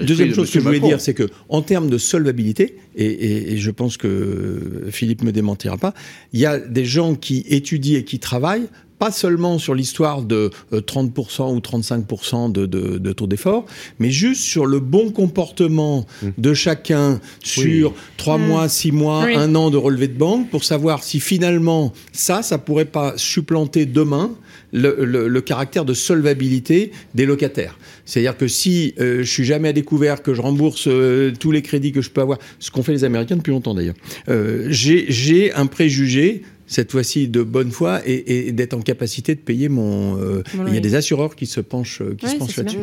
Deuxième 0.00 0.28
de 0.30 0.34
chose 0.34 0.50
que 0.50 0.58
je 0.60 0.64
voulais 0.64 0.76
Macron. 0.78 0.88
dire, 0.88 1.00
c'est 1.00 1.14
que 1.14 1.28
en 1.48 1.62
termes 1.62 1.90
de 1.90 1.98
solvabilité, 1.98 2.76
et, 2.96 3.04
et- 3.06 3.52
et 3.52 3.56
je 3.56 3.70
pense 3.70 3.96
que 3.96 4.84
Philippe 4.90 5.22
me 5.22 5.32
démentira 5.32 5.76
pas, 5.76 5.94
il 6.32 6.40
y 6.40 6.46
a 6.46 6.58
des 6.58 6.84
gens 6.84 7.14
qui 7.14 7.44
étudient 7.48 7.98
et 7.98 8.04
qui 8.04 8.18
travaillent 8.18 8.68
pas 9.00 9.10
seulement 9.10 9.58
sur 9.58 9.74
l'histoire 9.74 10.22
de 10.22 10.50
euh, 10.72 10.80
30% 10.80 11.52
ou 11.52 11.58
35% 11.58 12.52
de, 12.52 12.64
de, 12.64 12.98
de 12.98 13.12
taux 13.12 13.26
d'effort, 13.26 13.66
mais 13.98 14.10
juste 14.10 14.42
sur 14.42 14.66
le 14.66 14.78
bon 14.78 15.10
comportement 15.10 16.06
de 16.38 16.54
chacun 16.54 17.20
sur 17.42 17.92
trois 18.16 18.38
mois, 18.38 18.68
six 18.68 18.92
mois, 18.92 19.24
Oui. 19.24 19.34
un 19.34 19.56
an 19.56 19.70
de 19.70 19.76
relevé 19.76 20.06
de 20.06 20.16
banque 20.16 20.48
pour 20.48 20.62
savoir 20.62 21.02
si 21.02 21.18
finalement 21.18 21.92
ça, 22.12 22.42
ça 22.42 22.56
pourrait 22.58 22.84
pas 22.84 23.14
supplanter 23.16 23.84
demain 23.84 24.30
le, 24.74 25.04
le- 25.04 25.28
le 25.28 25.40
caractère 25.40 25.86
de 25.86 25.94
solvabilité 25.94 26.90
des 27.14 27.24
locataires. 27.24 27.78
C'est-à-dire 28.04 28.36
que 28.36 28.48
si 28.48 28.92
euh, 29.00 29.18
je 29.22 29.30
suis 29.30 29.44
jamais 29.44 29.68
à 29.68 29.72
découvert, 29.72 30.22
que 30.22 30.34
je 30.34 30.42
rembourse 30.42 30.84
euh, 30.88 31.32
tous 31.40 31.52
les 31.52 31.62
crédits 31.62 31.92
que 31.92 32.02
je 32.02 32.10
peux 32.10 32.20
avoir, 32.20 32.38
ce 32.58 32.70
qu'ont 32.70 32.82
fait 32.82 32.92
les 32.92 33.04
Américains 33.04 33.36
depuis 33.36 33.52
longtemps 33.52 33.72
d'ailleurs, 33.74 33.94
euh, 34.28 34.66
j'ai 34.68 35.52
un 35.54 35.64
préjugé 35.66 36.42
cette 36.66 36.90
fois-ci 36.92 37.28
de 37.28 37.42
bonne 37.42 37.70
foi 37.70 38.00
et, 38.06 38.48
et 38.48 38.52
d'être 38.52 38.74
en 38.74 38.80
capacité 38.80 39.34
de 39.34 39.40
payer 39.40 39.68
mon. 39.68 40.18
euh, 40.20 40.42
Il 40.66 40.74
y 40.74 40.76
a 40.76 40.80
des 40.80 40.94
assureurs 40.94 41.36
qui 41.36 41.46
se 41.46 41.60
penchent, 41.60 42.02
qui 42.18 42.24
Ouais, 42.26 42.32
se 42.32 42.38
ça, 42.38 42.38
penchent 42.38 42.50
c'est 42.54 42.62
là-dessus. 42.64 42.78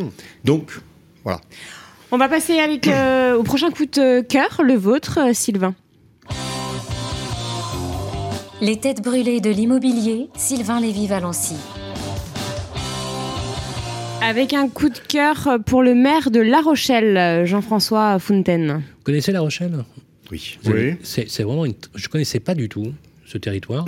Donc 0.46 0.72
voilà. 1.24 1.42
On 2.12 2.18
va 2.18 2.30
passer 2.30 2.60
avec 2.60 2.88
euh, 2.88 3.36
au 3.36 3.44
prochain 3.44 3.70
coup 3.72 3.86
de 3.86 4.22
cœur, 4.22 4.62
le 4.64 4.76
vôtre, 4.76 5.20
Sylvain. 5.34 5.76
Les 8.62 8.78
têtes 8.80 9.02
brûlées 9.02 9.42
de 9.42 9.50
l'immobilier, 9.50 10.28
Sylvain 10.38 10.80
Lévy-Valency. 10.80 11.56
Avec 14.22 14.54
un 14.54 14.70
coup 14.70 14.90
de 14.90 14.98
cœur 14.98 15.58
pour 15.66 15.82
le 15.82 15.96
maire 15.96 16.30
de 16.32 16.40
La 16.40 16.62
Rochelle, 16.62 17.46
Jean-François 17.46 18.20
Fontaine. 18.20 18.84
Vous 18.98 19.04
connaissez 19.04 19.32
La 19.32 19.42
Rochelle? 19.42 19.84
Oui. 20.32 20.60
Oui. 20.66 20.96
C'est 21.04 21.44
vraiment 21.44 21.66
une. 21.66 21.74
Je 21.96 22.08
connaissais 22.08 22.40
pas 22.40 22.54
du 22.54 22.70
tout 22.70 22.94
ce 23.26 23.38
territoire. 23.38 23.86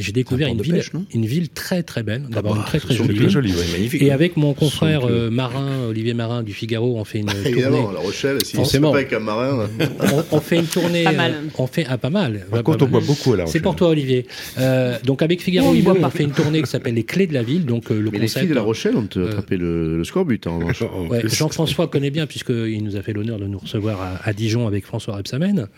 Et 0.00 0.02
j'ai 0.02 0.12
découvert 0.12 0.48
Un 0.48 0.52
une 0.52 0.62
ville, 0.62 0.72
pêche, 0.76 0.92
une 1.12 1.26
ville 1.26 1.50
très 1.50 1.82
très 1.82 2.02
belle. 2.02 2.22
D'abord 2.30 2.56
une 2.56 2.62
très 2.64 2.80
très 2.80 2.94
jolie 2.94 3.18
ville. 3.18 3.28
joli, 3.28 3.52
ouais. 3.52 3.66
magnifique. 3.72 4.00
Et 4.00 4.10
avec 4.12 4.38
mon 4.38 4.54
confrère 4.54 5.02
que- 5.02 5.12
euh, 5.12 5.30
marin, 5.30 5.88
Olivier 5.90 6.14
Marin 6.14 6.42
du 6.42 6.54
Figaro, 6.54 6.98
on 6.98 7.04
fait 7.04 7.18
une 7.18 7.26
tournée. 7.26 7.50
Évidemment, 7.50 7.92
La 7.92 8.00
Rochelle, 8.00 8.38
si 8.42 8.56
pas 8.56 8.88
avec 8.88 9.12
un 9.12 9.18
marin. 9.18 9.68
on, 10.00 10.36
on 10.36 10.40
fait 10.40 10.56
une 10.56 10.64
tournée. 10.66 11.04
Pas 11.04 11.12
mal. 11.12 11.32
euh, 11.32 11.48
on 11.58 11.66
fait 11.66 11.84
ah, 11.86 11.98
pas 11.98 12.08
mal. 12.08 12.46
Par 12.50 12.62
contre, 12.62 12.86
on 12.86 12.88
boit 12.88 13.02
beaucoup 13.02 13.34
à 13.34 13.36
la 13.36 13.46
C'est 13.46 13.60
pour 13.60 13.76
toi, 13.76 13.88
Olivier. 13.88 14.26
Euh, 14.58 14.96
donc 15.04 15.20
avec 15.20 15.42
Figaro 15.42 15.68
On 15.68 15.74
boit 15.80 15.96
on 16.02 16.08
fait 16.10 16.24
une 16.24 16.32
tournée 16.32 16.62
qui 16.62 16.70
s'appelle 16.70 16.94
les 16.94 17.04
Clés 17.04 17.26
de 17.26 17.34
la 17.34 17.42
ville. 17.42 17.66
Donc 17.66 17.90
euh, 17.90 18.00
le 18.00 18.10
Mais 18.10 18.20
les 18.20 18.28
filles 18.28 18.48
de 18.48 18.54
La 18.54 18.62
Rochelle 18.62 18.96
ont 18.96 19.06
euh, 19.18 19.28
attrapé 19.28 19.58
le, 19.58 20.02
en 20.46 20.58
revanche. 20.58 20.80
En 20.82 21.06
Ouais. 21.10 21.22
Jean-François 21.28 21.88
connaît 21.88 22.10
bien 22.10 22.26
puisqu'il 22.26 22.82
nous 22.84 22.96
a 22.96 23.02
fait 23.02 23.12
l'honneur 23.12 23.38
de 23.38 23.46
nous 23.46 23.58
recevoir 23.58 24.00
à, 24.00 24.20
à 24.24 24.32
Dijon 24.32 24.66
avec 24.66 24.86
François 24.86 25.16
Rebsamen. 25.16 25.68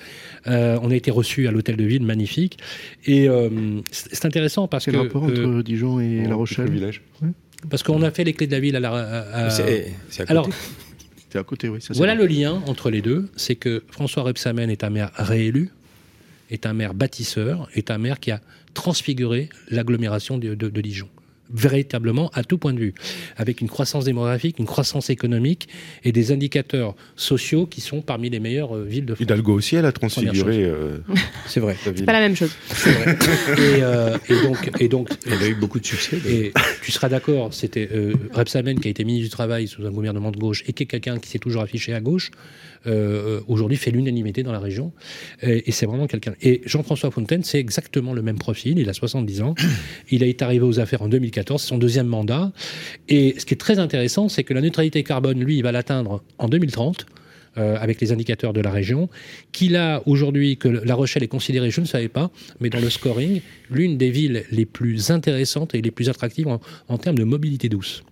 On 0.46 0.90
a 0.90 0.94
été 0.94 1.11
reçus 1.11 1.48
à 1.48 1.50
l'hôtel 1.50 1.76
de 1.76 1.85
ville, 1.85 2.02
magnifique. 2.04 2.58
Et 3.06 3.28
c'est 4.12 4.27
intéressant 4.27 4.68
parce 4.68 4.85
Quel 4.85 4.94
que 4.94 4.98
rapport 5.01 5.22
entre 5.25 5.40
euh, 5.40 5.62
Dijon 5.62 5.98
et 6.01 6.22
La 6.22 6.29
Le 6.29 6.35
Rochelle 6.35 6.70
village. 6.70 7.03
parce 7.70 7.83
qu'on 7.83 8.03
a 8.03 8.11
fait 8.11 8.25
les 8.25 8.33
clés 8.35 8.46
de 8.46 8.53
la 8.53 8.61
ville 8.61 8.77
à 8.77 8.81
la. 8.81 8.90
à- 8.92 9.46
à- 9.46 9.51
C'est 9.51 9.92
c'est 10.11 10.22
à 10.22 10.25
côté. 10.27 10.31
alors 10.31 10.48
C'est 11.31 11.38
à 11.38 11.42
côté, 11.44 11.68
oui. 11.68 11.81
ça, 11.81 11.88
c'est 11.94 11.96
voilà 11.98 12.14
vrai. 12.14 12.25
le 12.27 12.29
lien 12.33 12.62
entre 12.66 12.90
les 12.90 13.01
deux, 13.03 13.29
c'est 13.37 13.55
que 13.57 13.83
François 13.90 14.22
Rebsamen 14.22 14.68
est 14.70 14.85
un 14.85 14.90
maire 14.90 15.11
réélu, 15.14 15.70
est 16.51 16.66
un 16.66 16.75
maire 16.75 16.92
bâtisseur, 16.94 17.68
est 17.75 17.90
un 17.90 17.98
maire 17.98 18.20
qui 18.20 18.31
a 18.31 18.40
transfiguré 18.75 19.48
l'agglomération 19.70 20.37
de, 20.38 20.55
de- 20.55 20.68
de 20.68 20.81
Dijon 20.81 21.09
véritablement 21.52 22.30
à 22.34 22.44
tout 22.44 22.58
point 22.58 22.72
de 22.72 22.78
vue, 22.78 22.94
avec 23.36 23.60
une 23.60 23.68
croissance 23.68 24.04
démographique, 24.04 24.58
une 24.58 24.66
croissance 24.66 25.10
économique 25.10 25.68
et 26.04 26.12
des 26.12 26.32
indicateurs 26.32 26.94
sociaux 27.16 27.66
qui 27.66 27.80
sont 27.80 28.02
parmi 28.02 28.30
les 28.30 28.40
meilleures 28.40 28.76
euh, 28.76 28.84
villes 28.84 29.06
de 29.06 29.14
France. 29.14 29.24
Hidalgo 29.24 29.54
aussi, 29.54 29.76
elle 29.76 29.86
a 29.86 29.92
transfiguré 29.92 30.64
euh, 30.64 30.98
C'est 31.46 31.60
vrai. 31.60 31.76
Pas 32.06 32.12
la 32.12 32.20
même 32.20 32.36
chose. 32.36 32.54
Et, 33.58 33.82
euh, 33.82 34.16
et 34.28 34.42
donc, 34.42 34.70
et 34.80 34.88
donc, 34.88 35.08
Elle 35.26 35.42
a 35.42 35.48
eu 35.48 35.54
beaucoup 35.54 35.80
de 35.80 35.86
succès. 35.86 36.18
et 36.26 36.52
tu 36.82 36.92
seras 36.92 37.08
d'accord, 37.08 37.54
c'était 37.54 37.88
euh, 37.92 38.14
Rebsamen 38.32 38.78
qui 38.78 38.88
a 38.88 38.90
été 38.90 39.04
ministre 39.04 39.28
du 39.28 39.30
Travail 39.30 39.68
sous 39.68 39.86
un 39.86 39.90
gouvernement 39.90 40.30
de 40.30 40.38
gauche 40.38 40.64
et 40.66 40.72
qui 40.72 40.84
est 40.84 40.86
quelqu'un 40.86 41.18
qui 41.18 41.28
s'est 41.28 41.38
toujours 41.38 41.62
affiché 41.62 41.94
à 41.94 42.00
gauche, 42.00 42.30
euh, 42.86 43.40
aujourd'hui 43.48 43.76
fait 43.76 43.90
l'unanimité 43.90 44.42
dans 44.42 44.52
la 44.52 44.60
région. 44.60 44.92
Et, 45.42 45.70
c'est 45.72 45.86
vraiment 45.86 46.06
quelqu'un. 46.06 46.34
Et 46.40 46.62
Jean-François 46.64 47.10
Fontaine, 47.10 47.42
c'est 47.42 47.58
exactement 47.58 48.12
le 48.12 48.22
même 48.22 48.38
profil. 48.38 48.78
Il 48.78 48.88
a 48.88 48.92
70 48.92 49.42
ans. 49.42 49.54
Il 50.10 50.22
est 50.22 50.42
arrivé 50.42 50.64
aux 50.64 50.80
affaires 50.80 51.02
en 51.02 51.08
2014, 51.08 51.60
c'est 51.60 51.68
son 51.68 51.78
deuxième 51.78 52.06
mandat. 52.06 52.52
Et 53.08 53.34
ce 53.38 53.46
qui 53.46 53.54
est 53.54 53.58
très 53.58 53.78
intéressant, 53.78 54.28
c'est 54.28 54.44
que 54.44 54.54
la 54.54 54.60
neutralité 54.60 55.02
carbone, 55.02 55.40
lui, 55.40 55.56
il 55.56 55.62
va 55.62 55.72
l'atteindre 55.72 56.22
en 56.38 56.48
2030. 56.48 57.06
euh, 57.58 57.76
avec 57.78 58.00
les 58.00 58.12
indicateurs 58.12 58.54
de 58.54 58.62
la 58.62 58.70
région, 58.70 59.10
qu'il 59.52 59.76
a 59.76 60.02
aujourd'hui, 60.06 60.56
que 60.56 60.68
La 60.68 60.94
Rochelle 60.94 61.22
est 61.22 61.28
considérée, 61.28 61.70
je 61.70 61.82
ne 61.82 61.86
savais 61.86 62.08
pas, 62.08 62.30
mais 62.60 62.70
dans 62.70 62.80
le 62.80 62.88
scoring, 62.88 63.42
l'une 63.70 63.98
des 63.98 64.10
villes 64.10 64.44
les 64.50 64.64
plus 64.64 65.10
intéressantes 65.10 65.74
et 65.74 65.82
les 65.82 65.90
plus 65.90 66.08
attractives 66.08 66.48
en 66.88 66.98
termes 66.98 67.18
de 67.18 67.24
mobilité 67.24 67.68
douce. 67.68 68.04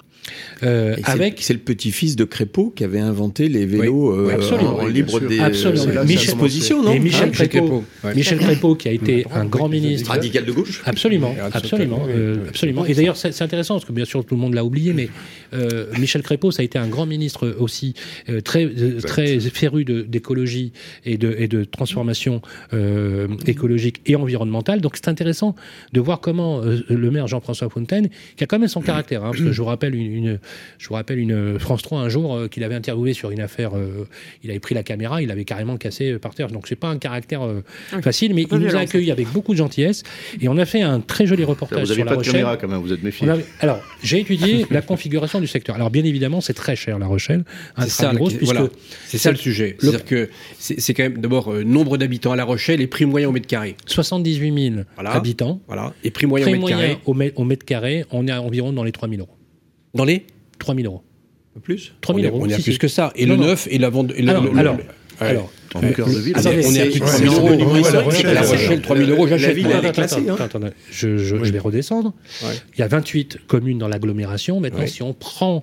Euh, 0.62 0.94
c'est- 0.96 1.08
avec 1.10 1.36
C'est 1.40 1.52
le 1.54 1.58
petit-fils 1.58 2.14
de 2.16 2.24
Crépeau 2.24 2.70
qui 2.74 2.84
avait 2.84 3.00
inventé 3.00 3.48
les 3.48 3.64
vélos 3.66 4.12
Oui, 4.26 4.30
euh, 4.30 4.34
absolument. 4.34 4.78
en 4.78 4.84
Oui, 4.84 4.92
libre 4.92 5.18
des 5.20 5.40
Absolument. 5.40 5.86
Michel 6.04 6.06
disposition, 6.26 6.82
non 6.82 6.92
et 6.92 6.98
Michel 6.98 7.28
Hein 7.28 7.32
Crépeau, 7.32 7.58
Crépeau, 7.60 7.84
ouais. 8.04 8.14
Michel 8.14 8.38
Crépeau 8.38 8.74
qui 8.74 8.88
a 8.88 8.92
été 8.92 9.24
un 9.34 9.46
grand 9.46 9.68
ministre. 9.68 10.10
Radical 10.10 10.44
de 10.44 10.52
gauche 10.52 10.82
Absolument, 10.84 11.30
Oui, 11.34 11.40
absolument, 11.52 12.02
oui, 12.06 12.12
euh, 12.14 12.48
absolument. 12.48 12.84
Et 12.84 12.94
d'ailleurs, 12.94 13.16
c'est 13.16 13.40
intéressant 13.42 13.74
parce 13.74 13.86
que 13.86 13.92
bien 13.92 14.04
sûr 14.04 14.24
tout 14.24 14.34
le 14.34 14.40
monde 14.40 14.54
l'a 14.54 14.64
oublié, 14.64 14.92
mais 14.92 15.08
euh, 15.54 15.86
Michel 15.98 16.22
Crépeau, 16.22 16.50
ça 16.50 16.60
a 16.62 16.64
été 16.64 16.78
un 16.78 16.88
grand 16.88 17.06
ministre 17.06 17.54
aussi 17.58 17.94
euh, 18.28 18.40
très 18.40 18.64
euh, 18.66 19.00
très 19.00 19.40
féru 19.40 19.84
d'écologie 19.84 20.72
et 21.06 21.16
de 21.16 21.34
et 21.38 21.48
de 21.48 21.64
transformation 21.64 22.42
euh, 22.74 23.26
écologique 23.46 24.02
et 24.06 24.16
environnementale. 24.16 24.80
Donc 24.80 24.92
c'est 24.96 25.08
intéressant 25.08 25.54
de 25.92 26.00
voir 26.00 26.20
comment 26.20 26.60
euh, 26.62 26.80
le 26.88 27.10
maire 27.10 27.26
Jean-François 27.26 27.68
Fontaine, 27.70 28.08
qui 28.36 28.44
a 28.44 28.46
quand 28.46 28.58
même 28.58 28.68
son 28.68 28.82
caractère, 28.82 29.24
hein, 29.24 29.30
parce 29.32 29.42
que 29.42 29.52
je 29.52 29.60
vous 29.62 29.66
rappelle 29.68 29.94
une, 29.94 30.09
une- 30.12 30.38
je 30.78 30.88
vous 30.88 30.94
rappelle 30.94 31.18
une 31.18 31.58
France 31.58 31.82
3 31.82 32.00
un 32.00 32.08
jour 32.08 32.34
euh, 32.36 32.48
qu'il 32.48 32.64
avait 32.64 32.74
interviewé 32.74 33.12
sur 33.12 33.30
une 33.30 33.40
affaire, 33.40 33.76
euh, 33.76 34.06
il 34.44 34.50
avait 34.50 34.60
pris 34.60 34.74
la 34.74 34.82
caméra, 34.82 35.22
il 35.22 35.30
avait 35.30 35.44
carrément 35.44 35.76
cassé 35.76 36.12
euh, 36.12 36.18
par 36.18 36.34
terre. 36.34 36.48
Donc 36.48 36.66
c'est 36.68 36.76
pas 36.76 36.88
un 36.88 36.98
caractère 36.98 37.42
euh, 37.44 37.62
facile, 38.02 38.34
mais 38.34 38.46
il 38.50 38.58
nous 38.58 38.76
a 38.76 38.80
accueillis 38.80 39.10
avec 39.10 39.28
beaucoup 39.32 39.52
de 39.52 39.58
gentillesse 39.58 40.02
et 40.40 40.48
on 40.48 40.56
a 40.58 40.64
fait 40.64 40.82
un 40.82 41.00
très 41.00 41.26
joli 41.26 41.44
reportage 41.44 41.80
Vous 41.80 41.86
sur 41.86 41.94
n'avez 41.96 42.04
La 42.04 42.10
pas 42.10 42.12
de 42.12 42.16
Rochelle. 42.18 42.32
caméra 42.32 42.56
quand 42.56 42.68
même, 42.68 42.80
vous 42.80 42.92
êtes 42.92 43.00
a- 43.22 43.36
alors, 43.60 43.80
j'ai 44.02 44.20
étudié 44.20 44.66
la 44.70 44.82
configuration 44.82 45.40
du 45.40 45.46
secteur. 45.46 45.74
Alors, 45.76 45.90
bien 45.90 46.04
évidemment, 46.04 46.40
c'est 46.40 46.54
très 46.54 46.76
cher, 46.76 46.98
La 46.98 47.06
Rochelle. 47.06 47.44
C'est 47.78 47.88
ça, 47.90 48.12
voilà. 48.42 48.68
C'est 49.06 49.18
ça 49.18 49.30
le 49.30 49.36
sujet. 49.36 49.76
le- 49.80 49.88
C'est-à-dire 49.88 50.04
que 50.04 50.28
c'est 50.58 50.80
c'est 50.80 50.94
quand 50.94 51.02
même 51.04 51.18
d'abord 51.18 51.52
euh, 51.52 51.62
nombre 51.64 51.96
d'habitants 51.98 52.32
à 52.32 52.36
La 52.36 52.44
Rochelle 52.44 52.80
et 52.80 52.86
prix 52.86 53.04
moyen 53.06 53.28
au 53.28 53.32
mètre 53.32 53.46
carré. 53.46 53.76
78 53.86 54.70
000 54.72 54.82
Voilà. 54.94 55.10
habitants. 55.12 55.60
Voilà. 55.66 55.92
Et 56.04 56.10
prix 56.10 56.26
moyen 56.26 56.46
au 56.46 56.50
mètre 56.50 56.60
moyen 56.60 56.76
carré. 56.76 56.98
au, 57.06 57.14
mè- 57.14 57.32
au 57.36 57.44
mètre 57.44 57.64
carré, 57.66 58.04
on 58.10 58.26
est 58.26 58.30
à 58.30 58.40
environ 58.42 58.72
dans 58.72 58.84
les 58.84 58.92
3 58.92 59.08
000 59.08 59.20
euros. 59.20 59.30
Dans 59.94 60.04
les 60.04 60.26
3 60.58 60.74
000 60.74 60.86
euros. 60.86 61.02
Plus 61.62 61.92
3 62.00 62.14
On 62.14 62.18
000 62.18 62.26
est, 62.28 62.30
euros. 62.36 62.44
on 62.44 62.48
est 62.48 62.54
à 62.54 62.56
si, 62.56 62.62
plus 62.62 62.72
si. 62.74 62.78
que 62.78 62.88
ça. 62.88 63.12
Et 63.16 63.26
Non, 63.26 63.34
le 63.34 63.40
non. 63.40 63.46
neuf 63.48 63.66
et 63.70 63.78
la 63.78 63.90
vente. 63.90 64.12
et 64.16 64.22
le- 64.22 64.30
Alors, 64.30 64.44
le- 64.44 64.50
le- 64.52 64.58
alors, 64.58 64.76
le- 64.76 65.26
alors, 65.26 65.52
cœur 65.94 66.06
de 66.08 66.18
ville. 66.18 66.34
on 66.36 66.40
est, 66.40 66.66
on 66.66 66.72
est 66.74 66.80
à 66.80 66.84
plus 66.86 66.94
de 66.94 66.98
3 67.00 67.12
000 67.18 67.32
c'est- 67.34 67.40
euros. 67.40 67.48
La 67.92 68.00
Rochelle, 68.00 68.20
c'est- 68.26 68.34
La 68.34 68.42
c'est- 68.44 68.50
Rochelle, 68.56 68.82
3 68.82 68.96
000 68.96 69.10
euros, 69.10 69.26
la 69.26 69.36
j'achète. 69.36 69.56
ville, 69.56 69.66
elle 69.72 69.84
est 69.84 69.92
classée, 69.92 70.28
attends, 70.28 70.60
je, 70.90 71.08
vais 71.36 71.58
redescendre. 71.58 72.14
Ouais. 72.42 72.48
Il 72.76 72.80
y 72.80 72.82
a 72.82 72.88
28 72.88 73.38
communes 73.46 73.78
dans 73.78 73.88
l'agglomération. 73.88 74.60
Maintenant, 74.60 74.80
Ouais. 74.80 74.86
si 74.86 75.02
on 75.02 75.12
prend 75.12 75.62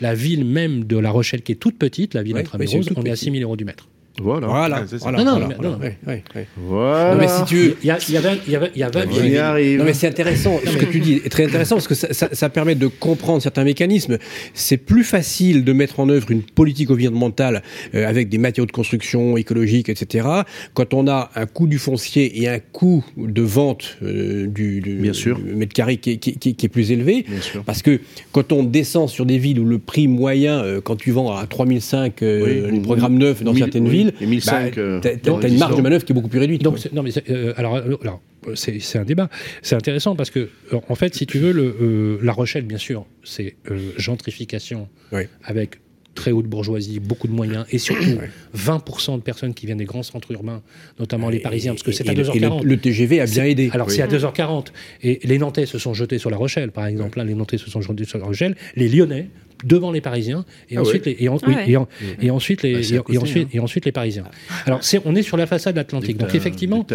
la 0.00 0.14
ville 0.14 0.44
même 0.44 0.84
de 0.84 0.96
La 0.98 1.10
Rochelle, 1.10 1.42
qui 1.42 1.52
est 1.52 1.56
toute 1.56 1.76
petite, 1.78 2.14
la 2.14 2.22
ville 2.22 2.34
Ouais, 2.34 2.40
intramuros, 2.40 2.72
on 2.74 2.78
est 2.78 3.08
à 3.10 3.12
petite. 3.12 3.16
6 3.16 3.30
000 3.32 3.42
euros 3.42 3.56
du 3.56 3.64
mètre. 3.64 3.88
Voilà. 4.22 4.46
Voilà. 4.46 4.76
Ouais, 4.80 5.12
Non, 5.12 5.24
non, 5.24 5.30
voilà, 5.32 5.46
mais- 5.48 5.54
voilà. 5.56 5.70
non. 5.70 5.78
Ouais, 5.78 5.98
ouais, 6.06 6.22
ouais. 6.34 6.46
Voilà. 6.56 7.14
Non, 7.14 7.20
mais 7.20 7.28
si 7.28 7.44
tu 7.44 7.74
Il 7.82 7.86
y 7.86 7.90
a, 7.90 7.98
il 8.08 8.14
y 8.14 8.16
a 8.16 8.20
20 8.20 8.36
il 8.46 8.52
y 8.52 8.56
a 8.56 8.58
20 8.60 8.68
il 8.74 8.78
y 8.80 8.82
a 8.82 8.88
20 8.90 9.04
On 9.20 9.24
y 9.24 9.36
arrive. 9.36 9.78
Non 9.80 9.84
mais 9.84 9.92
c'est 9.94 10.06
intéressant, 10.08 10.58
ce 10.64 10.76
que 10.76 10.84
tu 10.86 11.00
dis 11.00 11.20
est 11.24 11.28
très 11.28 11.44
intéressant 11.44 11.76
parce 11.76 11.88
que 11.88 11.94
ça, 11.94 12.12
ça- 12.12 12.28
ça 12.32 12.48
permet 12.48 12.74
de 12.74 12.86
comprendre 12.86 13.42
certains 13.42 13.64
mécanismes. 13.64 14.18
C'est 14.54 14.76
plus 14.78 15.04
facile 15.04 15.64
de 15.64 15.72
mettre 15.72 16.00
en 16.00 16.08
œuvre 16.08 16.30
une 16.30 16.42
politique 16.42 16.90
environnementale 16.90 17.62
euh, 17.94 18.06
avec 18.08 18.28
des 18.28 18.38
matériaux 18.38 18.66
de 18.66 18.72
construction 18.72 19.36
écologiques, 19.36 19.88
etc. 19.88 20.26
Quand 20.74 20.94
on 20.94 21.08
a 21.08 21.30
un 21.34 21.46
coût 21.46 21.66
du 21.66 21.78
foncier 21.78 22.40
et 22.42 22.48
un 22.48 22.58
coût 22.58 23.04
de 23.16 23.42
vente 23.42 23.98
euh, 24.02 24.46
du, 24.46 24.80
du- 24.80 24.94
Bien 24.96 25.12
sûr. 25.12 25.38
du 25.38 25.54
mètre 25.54 25.72
carré 25.74 25.98
qui, 25.98 26.12
est- 26.12 26.16
qui 26.16 26.30
est- 26.30 26.34
qui 26.34 26.48
est- 26.50 26.52
qui 26.54 26.66
est 26.66 26.70
plus 26.70 26.90
élevé, 26.90 27.24
Bien 27.28 27.40
sûr. 27.40 27.62
parce 27.64 27.82
que 27.82 28.00
quand 28.32 28.52
on 28.52 28.62
descend 28.62 29.08
sur 29.08 29.26
des 29.26 29.38
villes 29.38 29.60
où 29.60 29.64
le 29.64 29.78
prix 29.78 30.08
moyen, 30.08 30.62
euh, 30.62 30.80
quand 30.80 30.96
tu 30.96 31.10
vends 31.10 31.36
à 31.36 31.46
3005 31.46 32.22
euh, 32.22 32.64
Oui, 32.66 32.72
les 32.76 32.80
programmes 32.80 33.18
neufs 33.18 33.42
dans 33.42 33.52
mille- 33.52 33.62
certaines 33.62 33.84
oui, 33.84 33.90
villes, 33.90 34.05
et 34.20 34.26
1005, 34.26 34.78
euh, 34.78 35.00
t'as, 35.00 35.10
t'as- 35.16 35.30
dans 35.30 35.38
t'as 35.38 35.48
les 35.48 35.54
une 35.54 35.58
marge 35.60 35.76
de 35.76 35.82
manœuvre 35.82 36.04
qui 36.04 36.12
est 36.12 36.14
beaucoup 36.14 36.28
plus 36.28 36.38
réduite. 36.38 36.62
Donc, 36.62 36.78
non, 36.92 37.02
mais 37.02 37.10
c'est, 37.10 37.28
euh, 37.30 37.52
alors, 37.56 37.76
euh, 37.76 37.96
alors, 38.02 38.20
c'est, 38.54 38.78
c'est 38.80 38.98
un 38.98 39.04
débat. 39.04 39.28
C'est 39.62 39.74
intéressant 39.76 40.14
parce 40.16 40.30
que, 40.30 40.48
euh, 40.72 40.78
en 40.88 40.94
fait, 40.94 41.14
si 41.14 41.26
tu 41.26 41.38
veux, 41.38 41.52
le, 41.52 41.76
euh, 41.80 42.18
La 42.22 42.32
Rochelle, 42.32 42.64
bien 42.64 42.78
sûr, 42.78 43.06
c'est 43.24 43.56
euh, 43.70 43.78
gentrification 43.96 44.88
Oui. 45.12 45.22
avec 45.44 45.80
très 46.16 46.32
haute 46.32 46.46
bourgeoisie, 46.46 46.98
beaucoup 46.98 47.28
de 47.28 47.32
moyens, 47.32 47.64
et 47.70 47.78
surtout 47.78 48.18
20% 48.56 49.16
de 49.18 49.22
personnes 49.22 49.54
qui 49.54 49.66
viennent 49.66 49.78
des 49.78 49.84
grands 49.84 50.02
centres 50.02 50.32
urbains, 50.32 50.62
notamment 50.98 51.28
les 51.28 51.38
Parisiens, 51.38 51.72
parce 51.74 51.84
que 51.84 51.92
c'est 51.92 52.08
à 52.08 52.12
Et 52.12 52.16
le- 52.16 52.24
2h40. 52.24 52.36
et 52.36 52.40
le, 52.64 52.68
le 52.68 52.76
TGV 52.78 53.20
a 53.20 53.26
bien 53.26 53.44
aidé. 53.44 53.70
Alors 53.72 53.90
c'est 53.90 54.02
à 54.02 54.08
2h40. 54.08 54.66
Et 55.02 55.20
les 55.22 55.38
Nantais 55.38 55.66
se 55.66 55.78
sont 55.78 55.94
jetés 55.94 56.18
sur 56.18 56.30
La 56.30 56.36
Rochelle, 56.36 56.72
par 56.72 56.86
exemple. 56.86 57.18
Là, 57.18 57.24
les 57.24 57.34
Nantais 57.34 57.58
se 57.58 57.70
sont 57.70 57.80
jetés 57.80 58.04
sur 58.04 58.18
La 58.18 58.24
Rochelle. 58.24 58.56
Les 58.74 58.88
Lyonnais 58.88 59.28
devant 59.64 59.90
les 59.90 60.02
Parisiens 60.02 60.44
et 60.68 60.76
ensuite 60.76 61.06
les 61.06 61.16
et, 61.18 61.28
ensuite 61.30 61.56
et- 61.70 63.58
ensuite 63.58 63.86
hein. 63.86 63.90
Parisiens. 63.94 64.24
Alors 64.66 64.84
c'est 64.84 65.00
on 65.06 65.14
est 65.14 65.22
sur 65.22 65.38
la 65.38 65.46
façade 65.46 65.78
atlantique. 65.78 66.18
Donc 66.18 66.34
effectivement, 66.34 66.86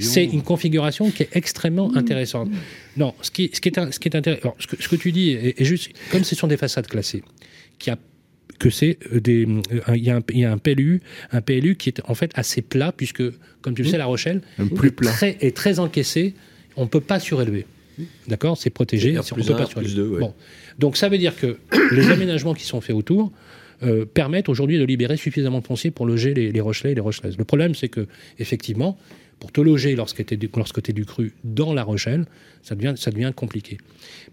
c'est 0.00 0.24
une 0.26 0.42
configuration 0.42 1.10
qui 1.10 1.22
est 1.22 1.30
extrêmement 1.32 1.96
intéressante. 1.96 2.50
Non, 2.98 3.14
ce 3.22 3.30
qui, 3.30 3.50
ce 3.54 3.60
qui 3.62 3.70
est, 3.70 3.92
ce 3.92 3.98
qui 3.98 4.08
est 4.08 4.16
intéressant, 4.16 4.54
ce 4.58 4.66
que, 4.66 4.82
ce 4.82 4.88
que 4.88 4.96
tu 4.96 5.12
dis 5.12 5.30
est, 5.30 5.60
est 5.60 5.64
juste, 5.64 5.90
comme 6.10 6.24
ce 6.24 6.34
sont 6.34 6.46
des 6.46 6.58
façades 6.58 6.86
classées, 6.88 7.22
qui 7.78 7.88
a, 7.90 7.96
que 8.60 8.70
c'est 8.70 8.98
euh, 9.12 9.18
des, 9.20 9.44
euh, 9.46 9.80
un- 9.88 9.96
il 9.96 10.04
y, 10.04 10.10
a 10.10 10.16
un- 10.18 10.22
il 10.32 10.38
y 10.38 10.44
a 10.44 10.52
un 10.52 10.58
PLU, 10.58 11.00
un 11.32 11.40
PLU 11.40 11.74
qui 11.74 11.88
est 11.88 12.00
en 12.06 12.14
fait 12.14 12.30
assez 12.34 12.62
plat, 12.62 12.92
puisque, 12.96 13.22
comme 13.62 13.74
tu 13.74 13.82
le 13.82 13.88
sais, 13.88 13.98
La 13.98 14.06
Rochelle 14.06 14.42
plus 14.76 14.88
est 14.88 14.92
plat. 14.92 15.10
très, 15.10 15.36
est 15.40 15.56
très 15.56 15.80
encaissé, 15.80 16.34
on 16.76 16.84
ne 16.84 16.88
peut 16.88 17.00
pas 17.00 17.18
surélever. 17.18 17.66
D'accord? 18.28 18.56
C'est 18.56 18.70
protégé, 18.70 19.12
C'est-à-dire 19.14 19.34
on 19.38 19.42
peut 19.44 19.54
un, 19.54 19.56
pas 19.56 19.66
surélever. 19.66 19.94
deux, 19.94 20.08
ouais. 20.08 20.20
Bon. 20.20 20.34
Donc 20.78 20.96
ça 20.96 21.08
veut 21.08 21.18
dire 21.18 21.34
que 21.36 21.58
les 21.94 22.10
aménagements 22.10 22.54
qui 22.54 22.64
sont 22.64 22.80
faits 22.80 22.94
autour 22.96 23.32
euh, 23.82 24.04
permettent 24.04 24.48
aujourd'hui 24.50 24.78
de 24.78 24.84
libérer 24.84 25.16
suffisamment 25.16 25.60
de 25.60 25.66
foncier 25.66 25.90
pour 25.90 26.06
loger 26.06 26.32
les, 26.34 26.52
les 26.52 26.60
Rochelais 26.60 26.92
et 26.92 26.94
les 26.94 27.00
Rochelaises. 27.00 27.36
Le 27.38 27.44
problème, 27.44 27.74
c'est 27.74 27.88
que, 27.88 28.06
effectivement, 28.38 28.98
pour 29.40 29.50
te 29.52 29.60
loger 29.60 29.96
lorsque 29.96 30.24
tu 30.24 30.34
es, 30.34 30.92
du 30.92 31.04
cru 31.04 31.32
dans 31.44 31.72
La 31.74 31.82
Rochelle, 31.82 32.26
ça 32.62 32.74
devient, 32.74 32.94
ça 32.96 33.10
devient 33.10 33.32
compliqué. 33.34 33.78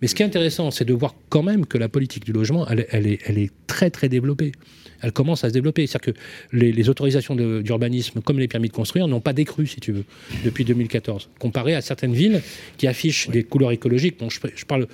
Mais 0.01 0.08
ce 0.08 0.14
qui 0.16 0.22
est 0.22 0.26
intéressant, 0.26 0.70
c'est 0.70 0.86
de 0.86 0.93
voir 0.93 1.16
quand 1.30 1.43
même 1.43 1.66
que 1.66 1.78
la 1.78 1.89
politique 1.89 2.26
du 2.26 2.34
logement, 2.34 2.68
elle, 2.68 2.82
est- 2.82 2.88
elle 2.91 3.08
est, 3.08 3.20
elle 3.26 3.38
est 3.38 3.51
très 3.68 3.89
très 3.89 4.10
développée. 4.10 4.51
Elle 5.01 5.12
commence 5.14 5.43
à 5.43 5.49
se 5.49 5.53
développer. 5.53 5.88
C'est-à-dire 5.88 6.14
que 6.14 6.20
les, 6.51 6.72
les 6.72 6.89
autorisations 6.89 7.36
d'urbanisme, 7.36 8.22
comme 8.22 8.39
les 8.39 8.47
permis 8.47 8.68
de 8.68 8.74
construire, 8.74 9.08
n'ont 9.08 9.22
pas 9.22 9.34
décru, 9.34 9.66
si 9.68 9.80
tu 9.80 9.91
veux, 9.91 10.03
depuis 10.43 10.66
2014, 10.66 11.30
comparé 11.39 11.74
à 11.76 11.82
certaines 11.82 12.14
villes 12.14 12.41
qui 12.78 12.88
affichent 12.88 13.30
des 13.30 13.43
couleurs 13.43 13.72
écologiques. 13.72 14.20
Bon, 14.20 14.30
je, 14.30 14.39
je 14.55 14.66
parle 14.66 14.88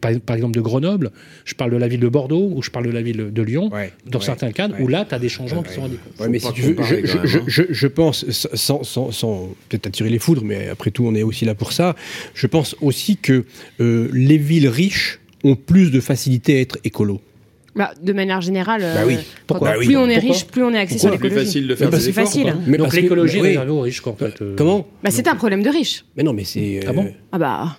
par, 0.00 0.10
par 0.24 0.36
exemple 0.36 0.54
de 0.56 0.60
Grenoble, 0.60 1.10
je 1.44 1.54
parle 1.54 1.70
de 1.70 1.76
la 1.76 1.88
ville 1.88 2.00
de 2.00 2.08
Bordeaux 2.08 2.52
ou 2.54 2.62
je 2.62 2.70
parle 2.70 2.86
de 2.86 2.90
la 2.90 3.02
ville 3.02 3.32
de 3.32 3.42
Lyon, 3.42 3.70
Ouais, 3.72 3.92
dans 4.06 4.18
ouais, 4.18 4.24
certains 4.24 4.50
cadres 4.52 4.74
ouais. 4.76 4.82
où 4.82 4.88
là, 4.88 5.04
tu 5.08 5.14
as 5.14 5.18
des 5.18 5.28
changements 5.28 5.62
qui 5.62 5.72
sont 5.74 5.82
radicaux. 5.82 6.02
Ouais, 6.20 6.28
mais 6.28 6.40
pas 6.40 6.48
si 6.48 6.54
tu 6.54 6.62
veux, 6.62 6.74
comparer, 6.74 7.02
je, 7.04 7.16
quand 7.16 7.24
je- 7.26 7.32
même, 7.38 7.42
hein. 7.42 7.48
je- 7.48 7.62
je 7.70 7.86
pense, 7.86 8.30
sans, 8.30 8.82
sans- 8.82 9.12
sans 9.12 9.48
peut-être 9.68 9.86
attirer 9.86 10.10
les 10.10 10.18
foudres, 10.18 10.42
mais 10.44 10.68
après 10.68 10.90
tout, 10.90 11.04
on 11.06 11.14
est 11.14 11.22
aussi 11.22 11.44
là 11.44 11.54
pour 11.54 11.72
ça. 11.72 11.94
Je 12.34 12.46
pense 12.46 12.74
aussi 12.80 13.16
que 13.16 13.44
euh, 13.80 14.08
les 14.12 14.38
villes 14.38 14.68
riches 14.68 15.20
ont 15.44 15.54
plus 15.56 15.90
de 15.90 16.00
facilité 16.00 16.58
à 16.58 16.60
être 16.60 16.78
écolo. 16.84 17.20
Bah, 17.76 17.92
de 18.02 18.12
manière 18.14 18.40
générale, 18.40 18.80
Bah 18.80 19.02
oui. 19.06 19.16
euh, 19.16 19.18
Pourquoi 19.46 19.68
Bah 19.72 19.76
oui. 19.78 19.84
plus 19.86 19.96
on 19.98 20.08
est 20.08 20.14
Pourquoi 20.14 20.32
riche, 20.32 20.46
plus 20.46 20.62
on 20.64 20.70
est 20.72 20.78
axé 20.78 20.98
sur 20.98 21.10
plus 21.10 21.16
l'écologie. 21.28 21.44
facile 21.46 21.66
de 21.68 21.74
faire 21.74 21.90
des 21.90 22.00
c'est 22.00 22.08
efforts 22.08 22.24
facile. 22.24 22.42
quoi. 22.44 22.54
Mais 22.66 22.78
Donc 22.78 22.94
l'écologie 22.94 23.36
est 23.36 23.40
oui. 23.42 23.48
réservée 23.48 23.70
aux 23.70 23.80
riches, 23.82 24.00
quoi, 24.00 24.12
en 24.12 24.16
fait. 24.16 24.40
euh. 24.40 24.54
Comment 24.56 24.86
Bah, 25.04 25.10
c'est 25.10 25.28
un 25.28 25.34
problème 25.36 25.62
de 25.62 25.68
riches. 25.68 26.04
Mais 26.16 26.22
non, 26.22 26.32
mais 26.32 26.44
c'est. 26.44 26.80
Ah 26.88 26.92
bon 26.94 27.12
Ah 27.32 27.38
bah. 27.38 27.76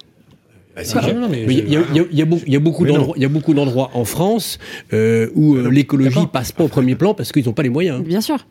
Il 0.84 1.72
y, 1.72 1.76
a- 1.78 1.82
il 1.90 1.96
y 1.96 2.00
a- 2.00 2.04
il 2.12 2.18
y 2.18 2.22
a 2.22 2.26
beaucoup- 2.26 2.44
il 2.48 2.54
y 2.54 2.56
a 2.56 2.60
beaucoup 2.60 2.84
Mais 2.84 2.90
non. 2.92 2.96
d'endroits- 2.98 3.16
il 3.18 3.22
y 3.24 3.26
a 3.26 3.30
beaucoup 3.30 3.54
d'endroits 3.54 3.90
en 3.94 4.06
France 4.06 4.60
euh, 4.94 5.30
où 5.36 5.56
euh, 5.56 5.70
l'écologie 5.70 6.10
D'accord. 6.10 6.30
passe 6.30 6.52
pas 6.52 6.64
au 6.64 6.68
premier 6.68 6.96
plan 6.96 7.14
parce 7.14 7.32
qu'ils 7.32 7.46
n'ont 7.46 7.54
pas 7.54 7.64
les 7.64 7.70
moyens. 7.70 8.04
Bien 8.04 8.22
sûr. 8.22 8.46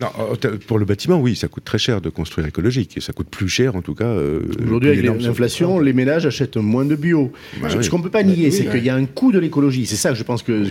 Non, 0.00 0.08
euh, 0.18 0.34
t'as- 0.34 0.48
pour 0.66 0.78
le 0.78 0.84
bâtiment, 0.84 1.20
oui, 1.20 1.36
ça 1.36 1.46
coûte 1.46 1.64
très 1.64 1.78
cher 1.78 2.00
de 2.00 2.08
construire 2.10 2.46
écologique. 2.48 2.96
Et 2.96 3.00
ça 3.00 3.12
coûte 3.12 3.28
plus 3.30 3.48
cher, 3.48 3.76
en 3.76 3.80
tout 3.82 3.94
cas. 3.94 4.04
euh, 4.04 4.40
Aujourd'hui, 4.64 4.90
avec 4.90 5.04
l'inflation, 5.04 5.78
les 5.78 5.92
ménages 5.92 6.26
achètent 6.26 6.56
moins 6.56 6.84
de 6.84 6.96
bio. 6.96 7.30
Bah 7.62 7.68
ce 7.70 7.76
oui. 7.78 7.88
qu'on 7.88 7.98
ne 7.98 8.02
peut 8.02 8.10
pas 8.10 8.24
nier, 8.24 8.50
c'est 8.50 8.66
qu'il 8.66 8.84
y 8.84 8.88
a 8.88 8.96
un 8.96 9.04
coût 9.06 9.30
de 9.30 9.38
l'écologie. 9.38 9.86
C'est 9.86 9.94
ça 9.96 10.10
que 10.10 10.16
je 10.16 10.24
pense 10.24 10.42
qu'il 10.42 10.64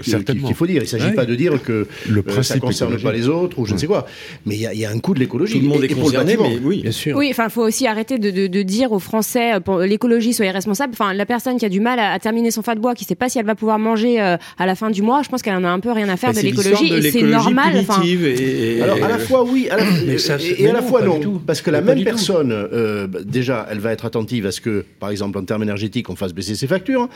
faut 0.55 0.67
dire. 0.67 0.81
Il 0.81 0.81
ne 0.81 0.85
s'agit 0.85 1.11
pas 1.13 1.25
de 1.25 1.35
dire 1.35 1.61
que 1.63 1.87
Le 2.09 2.19
euh, 2.19 2.23
ça 2.27 2.31
principe 2.33 2.55
ne 2.57 2.59
concerne 2.61 2.89
écologique. 2.93 3.07
pas 3.07 3.13
les 3.13 3.29
autres 3.29 3.59
ou 3.59 3.65
je 3.65 3.73
ne 3.73 3.77
sais 3.77 3.87
quoi. 3.87 4.05
Mais 4.45 4.55
il 4.55 4.61
y, 4.61 4.67
a- 4.67 4.73
il 4.73 4.79
y 4.81 4.85
a 4.85 4.91
un 4.91 4.99
coût 4.99 5.13
de 5.13 5.19
l'écologie. 5.19 5.53
Tout 5.53 5.61
le 5.61 5.67
monde 5.69 5.83
Et- 5.83 5.87
est 5.87 5.91
et 5.91 5.95
concerné, 5.95 6.35
mais 6.37 6.59
oui. 6.61 6.81
Bien 6.81 6.91
sûr. 6.91 7.15
Oui, 7.15 7.29
enfin, 7.31 7.45
il 7.45 7.51
faut 7.51 7.63
aussi 7.63 7.87
arrêter 7.87 8.17
de, 8.19 8.29
de- 8.29 8.47
de 8.47 8.61
dire 8.61 8.91
aux 8.91 8.99
Français, 8.99 9.53
euh, 9.55 9.59
pour 9.61 9.79
l'écologie, 9.79 10.33
soyez 10.33 10.51
responsables. 10.51 10.91
Enfin, 10.93 11.13
la 11.13 11.25
personne 11.25 11.57
qui 11.57 11.65
a 11.65 11.69
du 11.69 11.79
mal 11.79 11.97
à, 11.99 12.11
à 12.11 12.19
terminer 12.19 12.51
son 12.51 12.61
fat 12.61 12.75
bois, 12.75 12.93
qui 12.93 13.05
sait 13.05 13.15
pas 13.15 13.29
si 13.29 13.39
elle 13.39 13.45
va 13.45 13.55
pouvoir 13.55 13.79
manger 13.79 14.21
euh, 14.21 14.35
à 14.59 14.65
la 14.65 14.75
fin 14.75 14.91
du 14.91 15.01
mois, 15.01 15.21
je 15.23 15.29
pense 15.29 15.41
qu'elle 15.41 15.55
en 15.55 15.63
a 15.63 15.69
un 15.69 15.79
peu 15.79 15.91
rien 15.93 16.09
à 16.09 16.17
faire 16.17 16.33
Bah, 16.33 16.41
de 16.41 16.45
l'écologie. 16.45 16.89
de 16.89 16.97
Et 16.97 17.11
c'est 17.11 17.21
normal. 17.23 17.85
À 19.23 19.37
la 19.37 19.43
fois 19.43 19.43
oui, 19.51 19.67
à 19.69 19.77
la- 19.77 19.83
Mais 20.05 20.17
ça, 20.17 20.37
et, 20.39 20.63
et 20.63 20.69
à 20.69 20.73
la 20.73 20.81
non, 20.81 20.87
fois 20.87 21.01
non, 21.03 21.19
parce 21.45 21.61
que 21.61 21.71
la 21.71 21.81
Mais 21.81 21.95
même 21.95 22.03
personne, 22.03 22.51
euh, 22.51 23.07
bah, 23.07 23.19
déjà, 23.23 23.65
elle 23.71 23.79
va 23.79 23.91
être 23.91 24.05
attentive 24.05 24.45
à 24.45 24.51
ce 24.51 24.61
que, 24.61 24.85
par 24.99 25.09
exemple, 25.09 25.37
en 25.37 25.43
termes 25.43 25.63
énergétiques, 25.63 26.09
on 26.09 26.15
fasse 26.15 26.33
baisser 26.33 26.55
ses 26.55 26.67
factures, 26.67 27.07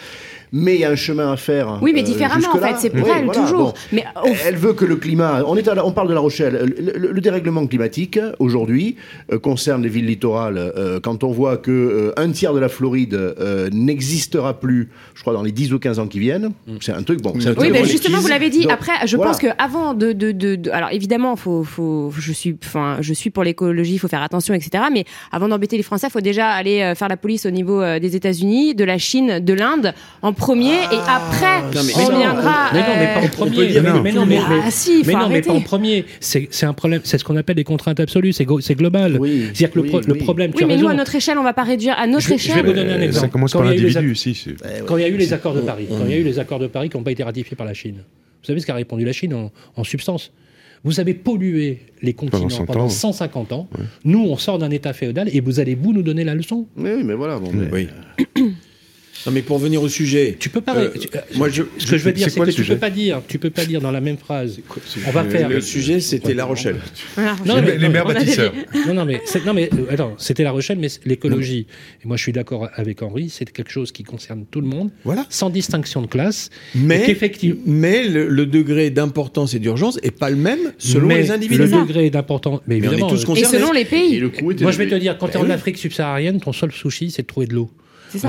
mais 0.52 0.76
il 0.76 0.82
y 0.82 0.86
a 0.86 0.90
un 0.92 0.96
chemin 0.96 1.32
à 1.32 1.38
faire. 1.38 1.80
oui, 1.82 1.92
mais 1.94 2.02
euh, 2.02 2.04
différemment, 2.04 2.48
en 2.54 2.58
fait. 2.60 2.76
C'est 2.80 2.90
pour 2.90 3.08
Oui, 3.08 3.14
elle, 3.18 3.26
voilà, 3.26 3.42
toujours. 3.42 3.64
bon. 3.64 3.74
Mais 3.92 4.04
au 4.24 4.30
Elle 4.46 4.56
veut 4.56 4.74
que 4.74 4.86
le 4.86 4.96
climat. 4.96 5.44
On, 5.48 5.56
est 5.58 5.68
à 5.68 5.76
la- 5.76 5.86
on 5.86 5.92
parle 5.92 6.08
de 6.10 6.14
La 6.14 6.20
Rochelle. 6.20 6.74
Le, 6.78 6.98
le- 7.00 7.12
le 7.12 7.22
dérèglement 7.22 7.66
climatique 7.68 8.20
aujourd'hui 8.40 8.96
euh, 9.32 9.40
concerne 9.40 9.84
les 9.84 9.90
villes 9.90 10.06
littorales. 10.06 10.58
euh, 10.58 11.00
quand 11.00 11.24
on 11.24 11.32
voit 11.32 11.58
que 11.58 11.72
euh, 11.72 12.12
un 12.18 12.32
tiers 12.32 12.54
de 12.54 12.60
la 12.60 12.70
Floride 12.70 13.14
euh, 13.14 13.70
n'existera 13.72 14.60
plus, 14.60 14.90
je 15.16 15.22
crois 15.22 15.34
dans 15.34 15.44
les 15.44 15.52
10 15.52 15.74
ou 15.74 15.80
15 15.80 16.00
ans 16.00 16.08
qui 16.08 16.20
viennent, 16.20 16.52
c'est 16.82 16.92
un 16.94 17.04
truc 17.04 17.22
bon. 17.22 17.32
un 17.32 17.34
Oui, 17.34 17.44
truc 17.56 17.72
mais 17.72 17.80
bon. 17.80 17.86
justement, 17.86 18.20
vous 18.20 18.28
l'avez 18.28 18.50
dit. 18.50 18.62
Donc, 18.64 18.72
Après, 18.72 18.94
je 19.06 19.16
voilà. 19.18 19.32
pense 19.32 19.42
que 19.42 19.48
avant 19.58 19.94
de, 19.94 20.12
de, 20.14 20.32
de, 20.32 20.56
de- 20.56 20.70
alors 20.72 20.90
évidemment, 20.92 21.36
faut, 21.36 21.64
faut, 21.88 22.12
je 22.20 22.32
suis, 22.34 22.56
enfin, 22.64 22.98
je 23.02 23.14
suis 23.14 23.30
pour 23.30 23.44
l'écologie, 23.44 23.94
il 23.94 23.98
faut 24.00 24.08
faire 24.08 24.22
attention, 24.22 24.54
etc. 24.54 24.84
Mais 24.92 25.06
avant 25.32 25.48
d'embêter 25.48 25.78
les 25.78 25.84
Français, 25.84 26.08
il 26.08 26.12
faut 26.12 26.22
déjà 26.22 26.50
aller 26.50 26.82
euh, 26.82 26.96
faire 26.96 27.08
la 27.08 27.18
police 27.18 27.46
au 27.46 27.50
niveau 27.52 27.82
euh, 27.82 28.00
des 28.00 28.16
États-Unis, 28.16 28.76
de 28.76 28.84
la 28.84 28.98
Chine, 28.98 29.40
de 29.40 29.54
l'Inde 29.54 29.94
en 30.22 30.34
premier, 30.34 30.74
et 30.92 31.00
après, 31.08 31.62
Non, 31.74 31.84
mais- 31.86 31.94
on 31.96 32.06
reviendra. 32.06 32.70
Mais 32.74 32.80
non, 32.80 32.86
mais 32.98 33.14
pas 33.14 33.20
en 33.20 33.24
euh, 33.24 33.28
premier. 33.30 33.68
dire 33.68 33.84
mais, 33.84 33.90
non. 33.90 34.02
mais 34.02 34.12
non, 34.12 34.26
mais, 34.26 34.40
mais- 34.50 34.62
Ah, 34.66 34.72
si, 34.72 35.04
faut 35.04 35.08
mais 35.08 35.14
non, 35.14 35.30
mais 35.30 35.42
pas 35.42 35.54
en 35.54 35.62
premier. 35.62 36.06
C'est 36.20 36.48
c'est 36.52 36.66
un 36.66 36.74
problème. 36.74 37.02
C'est 37.04 37.18
ce 37.18 37.24
qu'on 37.24 37.36
appelle 37.38 37.56
des 37.56 37.64
contraintes 37.64 38.00
absolues. 38.00 38.34
C'est 38.34 38.46
global. 38.76 39.18
Oui, 39.20 39.44
C'est-à-dire 39.54 39.72
que 39.72 39.80
le, 39.80 39.86
oui, 39.86 40.00
oui. 40.08 40.18
problème. 40.20 40.52
tu 40.52 40.58
Oui, 40.58 40.64
as 40.64 40.68
mais 40.68 40.74
nous, 40.76 40.88
raison. 40.88 40.90
à 40.90 40.94
notre 40.96 41.16
échelle, 41.16 41.38
on 41.38 41.44
va 41.44 41.54
pas 41.54 41.64
réduire 41.64 41.96
à 41.98 42.08
notre 42.08 42.22
Je 42.24 42.30
vais- 42.30 42.38
je 42.38 42.48
vais 42.48 42.54
échelle. 42.54 42.66
vous 42.66 42.74
donner 42.74 42.94
un 42.94 43.02
exemple. 43.02 43.26
Ça 43.28 43.32
commence 43.32 43.54
Quand 43.54 43.60
par 43.60 43.68
il 43.68 43.76
y 43.76 43.78
a 43.80 43.82
eu 43.82 43.88
les 43.88 43.94
l'individu, 43.94 44.16
si. 44.16 44.36
c'est- 44.36 44.86
Quand 44.86 44.98
il 44.98 45.02
y 45.02 45.06
a 45.06 45.10
eu 45.10 45.18
les 45.18 45.34
accords 45.34 45.54
de 45.54 45.62
Paris, 45.62 45.88
quand 45.90 46.06
il 46.06 46.12
y 46.12 46.14
a 46.14 46.18
eu 46.18 46.24
les 46.24 46.40
accords 46.40 46.60
de 46.60 46.68
Paris 46.68 46.90
qui 46.90 46.98
n'ont 46.98 47.04
pas 47.04 47.12
été 47.12 47.24
ratifiés 47.24 47.56
par 47.56 47.66
la 47.66 47.74
Chine, 47.74 47.96
vous 47.98 48.46
savez 48.46 48.60
ce 48.60 48.66
qu'a 48.66 48.74
répondu 48.76 49.06
la 49.06 49.14
Chine 49.14 49.34
en, 49.34 49.52
en 49.76 49.84
substance? 49.84 50.32
Vous 50.88 51.02
avez 51.02 51.14
pollué 51.14 51.80
les 52.02 52.14
continents 52.14 52.48
Pendant 52.48 52.66
pendant, 52.66 52.88
100 52.90 53.10
ans. 53.10 53.12
150 53.12 53.52
ans. 53.52 53.68
Nous, 54.06 54.20
on 54.24 54.38
sort 54.38 54.58
d'un 54.58 54.70
état 54.70 54.94
féodal 54.94 55.28
et 55.36 55.42
vous 55.42 55.60
allez 55.60 55.76
vous 55.76 55.92
nous 55.92 56.02
donner 56.02 56.24
la 56.24 56.34
leçon 56.34 56.66
Oui, 56.78 56.92
oui, 56.96 57.04
mais 57.04 57.14
voilà. 57.14 57.40
Bon, 57.40 57.52
mais- 57.54 57.68
Oui. 57.74 57.90
Non, 59.26 59.32
mais 59.34 59.42
pour 59.42 59.58
venir 59.58 59.82
au 59.82 59.90
sujet. 59.90 60.38
Tu 60.40 60.50
peux 60.50 60.62
pas. 60.62 60.76
Euh, 60.78 60.90
tu- 60.98 61.10
euh, 61.16 61.20
moi, 61.36 61.50
je- 61.50 61.64
ce 61.80 61.86
que 61.88 61.98
je 61.98 62.04
veux 62.04 62.14
dire, 62.14 62.30
c'est 62.30 62.40
que 62.40 62.52
tu 62.52 62.64
peux 62.64 62.78
pas 62.78 62.90
dire, 62.90 63.22
tu 63.28 63.40
peux 63.40 63.50
pas 63.50 63.66
dire 63.66 63.82
dans 63.82 63.92
la 63.92 64.00
même 64.00 64.18
phrase. 64.18 64.60
On 65.08 65.12
va 65.12 65.24
faire. 65.26 65.50
Le 65.50 65.60
sujet, 65.60 66.00
c'était 66.00 66.34
La 66.34 66.46
Rochelle. 66.46 66.78
Voilà. 67.16 67.36
Non, 67.46 67.56
Les- 67.56 67.62
mais- 67.62 67.78
les 67.78 67.88
non, 67.88 67.94
maires 67.94 68.06
bâtisseurs. 68.06 68.54
Non, 68.88 68.94
non, 68.94 69.06
mais, 69.06 69.20
non, 69.46 69.54
mais 69.54 69.70
euh, 69.74 69.86
attends, 69.94 70.14
c'était 70.18 70.44
La 70.44 70.52
Rochelle, 70.52 70.78
mais 70.80 70.88
l'écologie, 71.06 71.66
et 72.04 72.08
moi 72.08 72.16
je 72.16 72.22
suis 72.24 72.32
d'accord 72.32 72.70
avec 72.76 73.02
Henri, 73.02 73.30
c'est 73.30 73.52
quelque 73.52 73.72
chose 73.72 73.92
qui 73.92 74.04
concerne 74.04 74.46
tout 74.50 74.62
le 74.62 74.68
monde, 74.68 74.92
Voilà. 75.04 75.26
sans 75.30 75.50
distinction 75.50 76.02
de 76.02 76.08
classe. 76.08 76.50
Mais, 76.76 77.06
mais 77.66 78.08
le, 78.08 78.28
le 78.30 78.46
degré 78.46 78.90
d'importance 78.92 79.54
et 79.54 79.60
d'urgence 79.60 80.00
est 80.04 80.12
pas 80.12 80.30
le 80.30 80.36
même 80.36 80.74
selon 80.78 81.08
mais 81.08 81.18
les 81.22 81.32
individus. 81.32 81.64
Le 81.64 81.68
degré 81.70 82.10
d'importance. 82.10 82.62
Mais 82.68 82.80
Mais 82.80 82.88
on 82.88 82.92
est 82.92 82.94
évidemment. 82.94 83.10
tous 83.10 83.30
euh, 83.30 83.36
Et 83.36 83.44
selon 83.44 83.72
les 83.72 83.82
Et 83.82 83.86
pays. 83.86 84.20
le 84.20 84.32
moi 84.62 84.72
je 84.72 84.78
vais 84.78 84.88
te 84.88 84.96
dire, 84.96 85.18
quand 85.18 85.28
tu 85.28 85.38
es 85.38 85.42
Ben 85.42 85.48
en. 85.48 85.54
Afrique 85.54 85.78
subsaharienne, 85.78 86.40
ton 86.40 86.54
seul 86.54 86.72
sushi, 86.72 87.12
c'est 87.12 87.24
de 87.24 87.28
trouver 87.28 87.48
de 87.48 87.54
l'eau. 87.56 87.70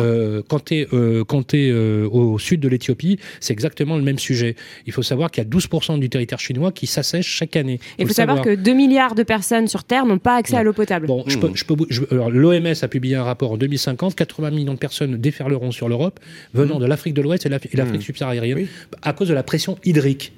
Euh, 0.03 0.43
quand 0.47 0.67
tu 0.69 0.75
es, 0.77 1.73
au 1.73 2.39
sud 2.39 2.61
de 2.61 2.69
l'Éthiopie, 2.69 3.19
c'est 3.41 3.53
exactement 3.53 3.97
le 3.97 4.03
même 4.03 4.19
sujet. 4.19 4.57
Il 4.87 4.93
faut 4.93 5.03
savoir 5.03 5.31
qu'il 5.31 5.43
y 5.43 5.47
a 5.47 5.51
12% 5.51 5.99
du 5.99 6.09
territoire 6.09 6.41
chinois 6.41 6.73
qui 6.73 6.87
s'assèche 6.87 7.27
chaque 7.27 7.57
année. 7.57 7.81
Il 7.99 8.03
faut 8.09 8.15
savoir 8.15 8.37
que 8.45 8.55
2 8.55 8.73
milliards 8.73 9.15
de 9.15 9.23
personnes 9.23 9.69
sur 9.69 9.85
Terre 9.85 10.07
n'ont 10.07 10.19
pas 10.19 10.37
accès 10.37 10.57
à 10.57 10.63
l'eau 10.63 10.73
potable. 10.73 11.07
Bon, 11.07 11.25
je 11.27 11.39
peux, 11.39 11.51
je 11.55 11.65
peux, 11.65 11.75
je- 11.91 12.03
alors, 12.11 12.31
l'OMS 12.31 12.75
a 12.83 12.89
publié 12.89 13.17
un 13.17 13.23
rapport 13.25 13.53
en 13.53 13.57
2050, 13.57 14.15
80 14.15 14.51
millions 14.51 14.75
de 14.75 14.79
personnes 14.79 15.17
déferleront 15.17 15.71
sur 15.71 15.89
l'Europe 15.89 16.21
venant 16.55 16.79
de 16.79 16.87
l'Afrique 16.87 17.15
de 17.15 17.23
l'Ouest 17.23 17.47
et 17.47 17.49
l'Af- 17.49 17.67
et 17.73 17.77
l'Afrique 17.77 18.03
subsaharienne 18.03 18.67
à 19.03 19.13
cause 19.13 19.29
de 19.29 19.35
la 19.35 19.43
pression 19.43 19.79
hydrique. 19.85 20.33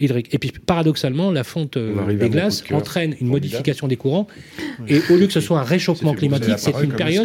hydrique. 0.00 0.28
Et 0.32 0.38
puis, 0.38 0.52
paradoxalement, 0.64 1.30
la 1.30 1.44
fonte 1.44 1.76
euh, 1.76 1.94
des 2.18 2.28
glaces 2.30 2.62
entraîne 2.76 3.14
une 3.20 3.26
modification 3.28 3.88
des 3.88 3.96
courants. 3.96 4.26
Et 4.88 5.00
au 5.10 5.16
lieu 5.16 5.26
que 5.26 5.32
ce 5.32 5.40
soit 5.40 5.58
un 5.58 5.62
réchauffement 5.64 6.12
climatique, 6.18 6.48
c'est 6.58 6.70
une 6.84 6.90
période 6.96 7.24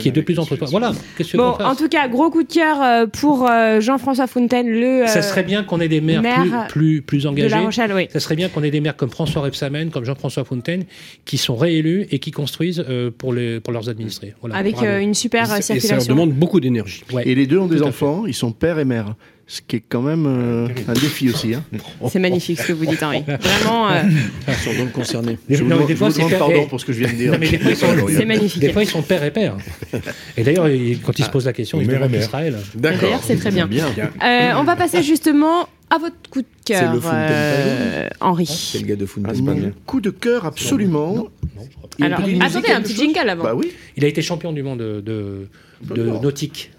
qui 0.00 0.08
est 0.08 0.12
de 0.12 0.20
plus 0.20 0.38
en 0.38 0.44
plus. 0.46 0.56
Voilà. 0.70 0.92
Bon, 1.34 1.50
en 1.60 1.74
tout 1.74 1.88
cas, 1.88 2.08
gros 2.08 2.30
coup 2.30 2.42
de 2.42 2.52
cœur 2.52 2.80
euh, 2.82 3.06
pour 3.06 3.48
euh, 3.48 3.80
Jean-François 3.80 4.26
Fontaine, 4.26 4.68
le 4.68 5.06
Ça 5.06 5.18
euh, 5.18 5.22
serait 5.22 5.42
bien 5.42 5.62
qu'on 5.62 5.80
ait 5.80 5.88
des 5.88 6.00
maires 6.00 6.22
maire 6.22 6.66
plus, 6.68 7.00
plus, 7.00 7.02
plus 7.02 7.22
de 7.24 7.28
engagés. 7.28 7.48
La 7.48 7.60
Rochelle, 7.60 7.92
oui. 7.94 8.08
Ça 8.12 8.20
serait 8.20 8.36
bien 8.36 8.48
qu'on 8.48 8.62
ait 8.62 8.70
des 8.70 8.80
maires 8.80 8.96
comme 8.96 9.10
François 9.10 9.42
Rebsamen, 9.42 9.90
comme 9.90 10.04
Jean-François 10.04 10.44
Fontaine, 10.44 10.84
qui 11.24 11.38
sont 11.38 11.56
réélus 11.56 12.06
et 12.10 12.18
qui 12.18 12.30
construisent 12.30 12.84
pour, 13.18 13.32
les, 13.32 13.60
pour 13.60 13.72
leurs 13.72 13.88
administrés. 13.88 14.34
Voilà, 14.40 14.56
Avec 14.56 14.74
bravo. 14.74 14.98
une 14.98 15.14
super 15.14 15.42
Et 15.42 15.46
ça 15.46 15.54
leur 15.54 15.62
circulation. 15.62 16.14
demande 16.14 16.32
beaucoup 16.32 16.60
d'énergie. 16.60 17.04
Ouais. 17.12 17.26
Et 17.26 17.34
les 17.34 17.46
deux 17.46 17.58
ont 17.58 17.66
des 17.68 17.82
enfants, 17.82 18.24
ils 18.26 18.34
sont 18.34 18.52
père 18.52 18.78
et 18.78 18.84
mère. 18.84 19.14
Ce 19.52 19.60
qui 19.60 19.76
est 19.76 19.82
quand 19.86 20.00
même 20.00 20.24
euh, 20.26 20.66
un 20.88 20.94
défi 20.94 21.28
aussi. 21.28 21.52
Hein. 21.52 21.62
C'est 22.08 22.18
magnifique 22.18 22.58
ce 22.58 22.68
que 22.68 22.72
vous 22.72 22.86
dites, 22.86 23.02
Henri. 23.02 23.22
Vraiment, 23.26 23.90
euh, 23.90 24.00
Ils 24.48 24.54
sont 24.54 24.72
donc 24.82 24.92
concernés. 24.92 25.36
Je 25.46 25.62
vous, 25.62 25.68
non, 25.68 25.84
des 25.84 25.92
je 25.92 25.98
fois, 25.98 26.08
vous 26.08 26.14
c'est 26.14 26.22
demande 26.24 26.38
pardon 26.38 26.66
pour 26.68 26.80
ce 26.80 26.86
que 26.86 26.94
je 26.94 27.00
viens 27.00 27.12
de 27.12 27.16
dire. 27.16 27.32
Non, 27.32 28.06
c'est 28.08 28.24
magnifique. 28.24 28.62
Des 28.62 28.72
fois, 28.72 28.82
ils 28.82 28.88
sont 28.88 29.02
père 29.02 29.22
et 29.22 29.30
père. 29.30 29.54
Et 30.38 30.42
d'ailleurs, 30.42 30.70
il- 30.70 30.98
quand 31.02 31.18
ils 31.18 31.24
se 31.26 31.28
posent 31.28 31.44
la 31.44 31.52
question, 31.52 31.82
ils 31.82 31.86
Mère 31.86 31.96
et 31.96 31.98
demandent 31.98 32.12
mère. 32.12 32.20
Israël. 32.22 32.56
D'accord. 32.76 33.00
D'ailleurs, 33.02 33.20
c'est 33.22 33.36
très 33.36 33.50
bien. 33.50 33.66
Bien. 33.66 33.88
Euh, 34.24 34.52
on 34.56 34.64
va 34.64 34.74
passer 34.74 35.02
justement 35.02 35.68
à 35.90 35.98
votre 35.98 36.16
coup 36.30 36.40
de 36.40 36.46
cœur, 36.64 36.98
euh, 37.12 38.08
Henri. 38.22 38.46
C'est 38.46 38.78
le 38.78 38.86
gars 38.86 38.96
de 38.96 39.06
Ah, 39.22 39.32
bien. 39.34 39.72
coup 39.84 40.00
de 40.00 40.08
cœur, 40.08 40.46
absolument. 40.46 41.14
Non, 41.14 41.28
je 41.70 41.76
crois 41.76 41.90
pas. 41.90 41.96
Il 41.98 42.00
y 42.00 42.04
a 42.04 42.08
une 42.08 42.40
Alors, 42.42 42.56
attendez, 42.56 42.72
un 42.72 42.80
petit 42.80 42.94
jingle 42.96 43.28
avant. 43.28 43.44
Bah 43.44 43.54
oui. 43.54 43.70
Il 43.98 44.04
a 44.06 44.08
été 44.08 44.22
champion 44.22 44.50
du 44.54 44.62
monde 44.62 44.78
de, 44.78 45.02
de, 45.02 45.46
de 45.94 45.94
D'accord. 46.02 46.22
nautique. 46.22 46.70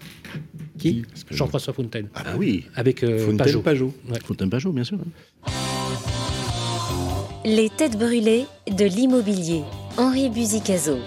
Qui 0.84 1.02
Jean-François 1.30 1.72
Fontaine. 1.72 2.08
Ah 2.14 2.22
bah 2.24 2.34
oui. 2.36 2.66
Avec 2.74 3.02
euh, 3.02 3.18
Fontaine 3.20 3.38
Pajot. 3.38 3.60
Pajot. 3.62 3.94
Ouais. 4.10 4.18
Fontaine 4.22 4.50
Pajot, 4.50 4.70
bien 4.70 4.84
sûr. 4.84 4.98
Les 7.46 7.70
têtes 7.70 7.98
brûlées 7.98 8.44
de 8.70 8.84
l'immobilier. 8.84 9.62
Henri 9.96 10.28
Buzicazo. 10.28 10.98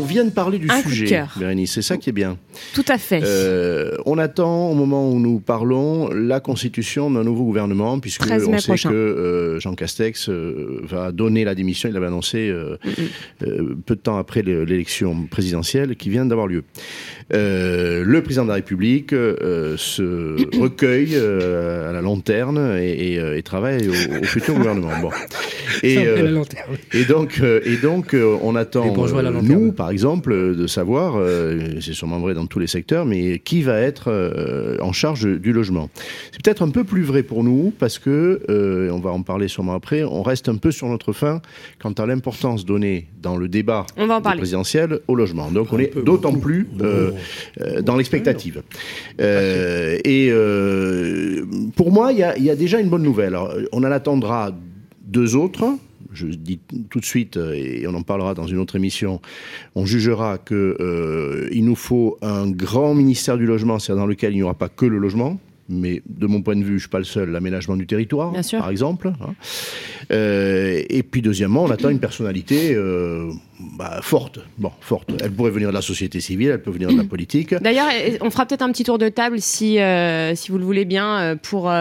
On 0.00 0.04
vient 0.04 0.24
de 0.24 0.30
parler 0.30 0.60
du 0.60 0.70
Un 0.70 0.80
sujet. 0.82 1.24
Bérénice, 1.36 1.72
c'est 1.72 1.82
ça 1.82 1.96
qui 1.96 2.10
est 2.10 2.12
bien. 2.12 2.38
Tout 2.74 2.84
à 2.88 2.98
fait. 2.98 3.20
Euh, 3.24 3.96
on 4.06 4.18
attend, 4.18 4.70
au 4.70 4.74
moment 4.74 5.10
où 5.10 5.18
nous 5.18 5.40
parlons, 5.40 6.08
la 6.10 6.40
constitution 6.40 7.10
d'un 7.10 7.24
nouveau 7.24 7.44
gouvernement, 7.44 7.98
puisque 8.00 8.22
13 8.22 8.46
on 8.48 8.58
sait 8.58 8.66
prochain. 8.68 8.90
que 8.90 8.94
euh, 8.94 9.60
Jean 9.60 9.74
Castex 9.74 10.28
euh, 10.28 10.80
va 10.84 11.12
donner 11.12 11.44
la 11.44 11.54
démission, 11.54 11.88
il 11.88 11.92
l'avait 11.94 12.06
annoncé 12.06 12.48
euh, 12.48 12.76
euh, 13.42 13.74
peu 13.86 13.94
de 13.96 14.00
temps 14.00 14.18
après 14.18 14.42
le- 14.42 14.64
l'élection 14.64 15.26
présidentielle 15.30 15.96
qui 15.96 16.10
vient 16.10 16.26
d'avoir 16.26 16.46
lieu. 16.46 16.64
Euh, 17.32 18.02
le 18.04 18.22
président 18.22 18.44
de 18.44 18.48
la 18.48 18.54
République 18.54 19.12
euh, 19.12 19.76
se 19.78 20.36
recueille 20.60 21.12
euh, 21.14 21.88
à 21.90 21.92
la 21.92 22.02
lanterne 22.02 22.76
et, 22.78 23.14
et, 23.14 23.36
et 23.38 23.42
travaille 23.42 23.88
au, 23.88 23.92
au 23.92 24.24
futur 24.24 24.54
gouvernement. 24.54 24.90
Bon. 25.00 25.10
Et, 25.82 25.94
Ça, 25.96 26.00
on 26.00 26.04
met 26.04 26.08
euh, 26.10 26.22
la 26.22 26.30
lanterne. 26.30 26.76
et 26.92 27.04
donc, 27.04 27.40
euh, 27.42 27.60
et 27.64 27.76
donc 27.78 28.14
euh, 28.14 28.36
on 28.42 28.54
attend, 28.54 28.94
euh, 28.96 29.40
nous, 29.42 29.72
par 29.72 29.90
exemple, 29.90 30.54
de 30.54 30.66
savoir, 30.68 31.14
euh, 31.16 31.58
c'est 31.80 31.94
sûrement 31.94 32.20
vrai 32.20 32.32
dans 32.34 32.43
tous 32.48 32.58
les 32.58 32.66
secteurs, 32.66 33.04
mais 33.06 33.38
qui 33.38 33.62
va 33.62 33.78
être 33.80 34.04
euh, 34.08 34.76
en 34.80 34.92
charge 34.92 35.26
du 35.26 35.52
logement. 35.52 35.90
C'est 36.32 36.42
peut-être 36.42 36.62
un 36.62 36.70
peu 36.70 36.84
plus 36.84 37.02
vrai 37.02 37.22
pour 37.22 37.44
nous, 37.44 37.72
parce 37.78 37.98
que, 37.98 38.40
euh, 38.48 38.90
on 38.90 38.98
va 39.00 39.10
en 39.10 39.22
parler 39.22 39.48
sûrement 39.48 39.74
après, 39.74 40.04
on 40.04 40.22
reste 40.22 40.48
un 40.48 40.56
peu 40.56 40.70
sur 40.70 40.88
notre 40.88 41.12
fin 41.12 41.40
quant 41.80 41.92
à 41.92 42.06
l'importance 42.06 42.64
donnée 42.64 43.06
dans 43.22 43.36
le 43.36 43.48
débat 43.48 43.86
On 43.96 44.06
va 44.06 44.16
en 44.16 44.20
parler. 44.20 44.38
présidentiel 44.38 45.00
au 45.08 45.14
logement. 45.14 45.50
Donc 45.50 45.72
on 45.72 45.78
est 45.78 45.96
d'autant 46.04 46.34
plus 46.34 46.68
euh, 46.80 47.10
euh, 47.60 47.82
dans 47.82 47.96
l'expectative. 47.96 48.62
Euh, 49.20 49.98
et 50.04 50.28
euh, 50.30 51.44
pour 51.76 51.92
moi, 51.92 52.12
il 52.12 52.18
y 52.18 52.22
a, 52.22 52.36
il 52.36 52.44
y 52.44 52.50
a 52.50 52.56
déjà 52.56 52.80
une 52.80 52.88
bonne 52.88 53.02
nouvelle. 53.02 53.28
Alors, 53.34 53.54
on 53.72 53.78
en 53.84 53.90
attendra 53.90 54.52
deux 55.06 55.36
autres. 55.36 55.64
Je 56.14 56.26
dis 56.26 56.60
tout 56.90 57.00
de 57.00 57.04
suite, 57.04 57.36
euh, 57.36 57.52
et 57.52 57.86
on 57.86 57.94
en 57.94 58.02
parlera 58.02 58.34
dans 58.34 58.46
une 58.46 58.58
autre 58.58 58.76
émission, 58.76 59.20
on 59.74 59.84
jugera 59.84 60.38
que 60.38 60.76
euh, 60.80 61.48
nous 61.52 61.76
faut 61.76 62.18
un 62.22 62.50
grand 62.50 62.94
ministère 62.94 63.36
du 63.36 63.46
logement, 63.46 63.78
c'est-à-dire 63.78 64.02
dans 64.02 64.06
lequel 64.06 64.32
il 64.32 64.36
n'y 64.36 64.42
aura 64.42 64.54
pas 64.54 64.68
que 64.68 64.86
le 64.86 64.98
logement, 64.98 65.38
mais 65.68 66.02
de 66.06 66.26
mon 66.26 66.42
point 66.42 66.56
de 66.56 66.60
vue, 66.62 66.68
je 66.70 66.74
ne 66.74 66.78
suis 66.80 66.88
pas 66.88 66.98
le 66.98 67.04
seul, 67.04 67.30
l'aménagement 67.30 67.76
du 67.76 67.86
territoire, 67.86 68.32
par 68.52 68.70
exemple. 68.70 69.12
hein. 69.20 69.34
Euh, 70.12 70.82
et 70.90 71.02
puis 71.02 71.22
deuxièmement, 71.22 71.64
on 71.64 71.70
attend 71.70 71.88
une 71.88 71.98
personnalité 71.98 72.74
euh, 72.74 73.30
bah, 73.78 74.00
forte. 74.02 74.40
Bon, 74.58 74.70
forte. 74.80 75.10
Elle 75.22 75.30
pourrait 75.30 75.50
venir 75.50 75.68
de 75.70 75.74
la 75.74 75.80
société 75.80 76.20
civile, 76.20 76.48
elle 76.50 76.60
peut 76.62 76.70
venir 76.70 76.90
de 76.90 76.96
la 76.98 77.04
politique. 77.04 77.54
D'ailleurs, 77.62 77.86
eh, 78.06 78.18
on 78.20 78.30
fera 78.30 78.44
peut-être 78.44 78.60
un 78.62 78.70
petit 78.70 78.84
tour 78.84 78.98
de 78.98 79.08
table 79.08 79.40
si, 79.40 79.78
euh, 79.78 80.34
si 80.34 80.50
vous 80.52 80.58
le 80.58 80.64
voulez 80.64 80.84
bien 80.84 81.38
pour, 81.42 81.72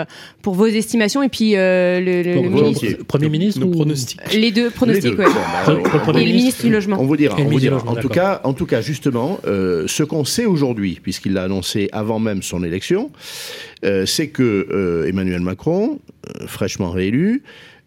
pour 0.41 0.53
vos 0.53 0.67
estimations 0.67 1.21
et 1.23 1.27
puis 1.29 1.57
euh, 1.57 1.99
le, 1.99 2.21
le- 2.23 2.41
le 2.41 2.49
ministre- 2.49 3.03
Premier 3.05 3.27
ministre 3.29 3.59
Nos 3.59 3.67
ou- 3.67 3.71
pronostics. 3.71 4.19
les 4.33 4.51
deux 4.51 4.69
pronostics, 4.69 5.03
Les 5.03 5.11
deux. 5.11 5.17
ouais. 5.17 5.25
Bon, 5.25 5.81
bah, 5.83 6.13
le 6.13 6.19
Et 6.21 6.25
le 6.25 6.31
ministre 6.31 6.63
du 6.65 6.71
logement. 6.71 6.97
On 6.99 7.05
vous 7.05 7.17
dira. 7.17 7.35
Et 7.37 7.41
le 7.41 7.47
on 7.47 7.49
vous 7.49 7.57
ministre 7.57 7.61
du 7.63 7.67
dira. 7.69 7.75
Logement, 7.79 7.91
En 7.99 8.01
tout 8.01 8.09
cas, 8.09 8.41
en 8.45 8.53
tout 8.53 8.65
cas, 8.65 8.79
justement, 8.81 9.39
euh, 9.45 9.83
ce 9.87 10.03
qu'on 10.03 10.23
sait 10.23 10.45
aujourd'hui, 10.45 10.99
puisqu'il 11.03 11.33
l'a 11.33 11.43
annoncé 11.43 11.89
avant 11.91 12.19
même 12.19 12.41
son 12.41 12.63
élection, 12.63 13.11
c'est 14.05 14.27
que 14.27 14.67
euh, 14.71 15.07
Emmanuel 15.07 15.41
Macron, 15.41 15.99
euh, 16.27 16.47
fraîchement 16.47 16.91
réélu, 16.91 17.43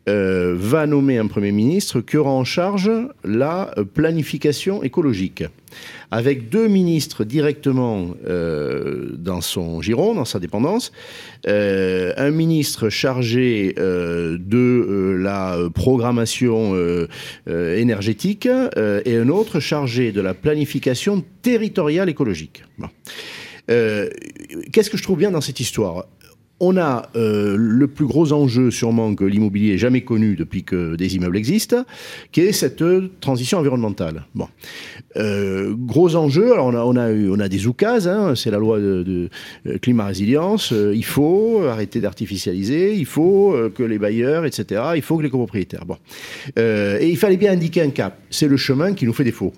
euh, 0.09 0.55
va 0.57 0.87
nommer 0.87 1.19
un 1.19 1.27
premier 1.27 1.51
ministre 1.51 2.01
qui 2.01 2.17
aura 2.17 2.31
en 2.31 2.45
charge 2.45 2.91
la 3.25 3.73
euh, 3.77 3.83
planification 3.83 4.85
écologique, 4.85 5.43
avec 6.13 6.49
deux 6.49 6.69
ministres 6.69 7.25
directement 7.25 8.11
euh, 8.25 9.09
dans 9.19 9.41
son 9.41 9.83
giron, 9.83 10.15
dans 10.15 10.25
sa 10.25 10.39
dépendance, 10.39 10.93
euh, 11.49 12.13
un 12.17 12.31
ministre 12.31 12.89
chargé 12.89 13.75
euh, 13.79 14.39
de 14.39 14.57
euh, 14.57 15.17
la 15.21 15.57
euh, 15.57 15.71
programmation 15.71 16.77
euh, 16.77 17.09
euh, 17.49 17.77
énergétique 17.77 18.47
euh, 18.47 19.01
et 19.05 19.17
un 19.17 19.29
autre 19.29 19.59
chargé 19.59 20.13
de 20.13 20.21
la 20.21 20.35
planification 20.35 21.25
territoriale 21.43 22.09
écologique. 22.09 22.63
Euh, 23.71 24.09
Qu'est-ce 24.73 24.91
que 24.91 24.97
je 24.97 25.03
trouve 25.03 25.19
bien 25.19 25.31
dans 25.31 25.41
cette 25.41 25.61
histoire? 25.61 26.07
On 26.59 26.79
a 26.79 27.11
euh, 27.17 27.55
le 27.59 27.87
plus 27.87 28.07
gros 28.07 28.33
enjeu 28.33 28.71
sûrement 28.71 29.15
que 29.15 29.25
l'immobilier 29.25 29.75
ait 29.75 29.79
jamais 29.79 30.01
connu 30.01 30.37
depuis 30.37 30.65
que 30.65 30.97
des 30.97 31.15
immeubles 31.15 31.37
existent, 31.37 31.85
qui 32.33 32.41
est 32.41 32.53
cette 32.53 32.81
euh, 32.81 33.11
transition 33.21 33.59
environnementale. 33.59 34.25
Bon, 34.35 34.49
gros 35.87 36.17
enjeu. 36.17 36.55
Alors 36.55 36.69
on 36.69 36.97
a 36.97 37.45
a 37.45 37.49
des 37.49 37.67
oukases, 37.67 38.09
hein, 38.09 38.35
c'est 38.35 38.51
la 38.51 38.57
loi 38.57 38.79
de, 38.81 39.03
de 39.67 39.77
climat 39.77 40.07
résilience. 40.07 40.73
il 40.73 41.05
faut 41.05 41.63
arrêter 41.69 42.01
d'artificialiser, 42.01 42.95
il 42.95 43.07
faut 43.07 43.55
que 43.75 43.83
les 43.83 43.99
bailleurs, 43.99 44.47
etc. 44.47 44.81
Il 44.95 45.03
faut 45.03 45.19
que 45.19 45.23
les 45.23 45.31
copropriétaires. 45.31 45.85
Bon, 45.85 45.99
et 46.57 47.07
il 47.07 47.19
fallait 47.19 47.37
bien 47.37 47.53
indiquer 47.53 47.83
un 47.83 47.91
cap. 47.91 48.19
C'est 48.31 48.49
le 48.49 48.57
chemin 48.57 48.95
qui 48.95 49.05
nous 49.05 49.13
fait 49.13 49.25
défaut 49.25 49.53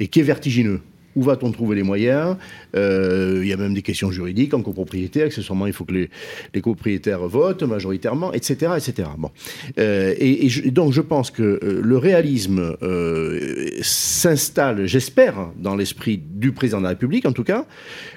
et 0.00 0.08
qui 0.08 0.20
est 0.20 0.24
vertigineux. 0.24 0.80
Où 1.14 1.22
va-t-on 1.22 1.52
trouver 1.52 1.76
les 1.76 1.82
moyens? 1.82 2.36
Il 2.74 3.46
y 3.46 3.52
a 3.52 3.56
même 3.56 3.74
des 3.74 3.82
questions 3.82 4.10
juridiques 4.10 4.54
en 4.54 4.62
copropriété. 4.62 5.22
Accessoirement, 5.22 5.66
il 5.66 5.72
faut 5.72 5.84
que 5.84 5.92
les, 5.92 6.60
copropriétaires 6.60 7.26
votent 7.26 7.62
majoritairement, 7.62 8.32
etc. 8.32 8.72
etc. 8.76 9.08
Bon. 9.18 9.30
Euh, 9.78 10.14
et, 10.18 10.48
donc, 10.70 10.92
je 10.92 11.00
pense 11.00 11.30
que 11.30 11.42
euh, 11.42 11.80
le 11.82 11.98
réalisme 11.98 12.76
euh, 12.82 13.66
s'installe, 13.82 14.86
j'espère, 14.86 15.50
dans 15.58 15.76
l'esprit 15.76 16.18
du 16.18 16.52
président 16.52 16.78
de 16.78 16.84
la 16.84 16.90
République, 16.90 17.26
en 17.26 17.32
tout 17.32 17.44
cas, 17.44 17.66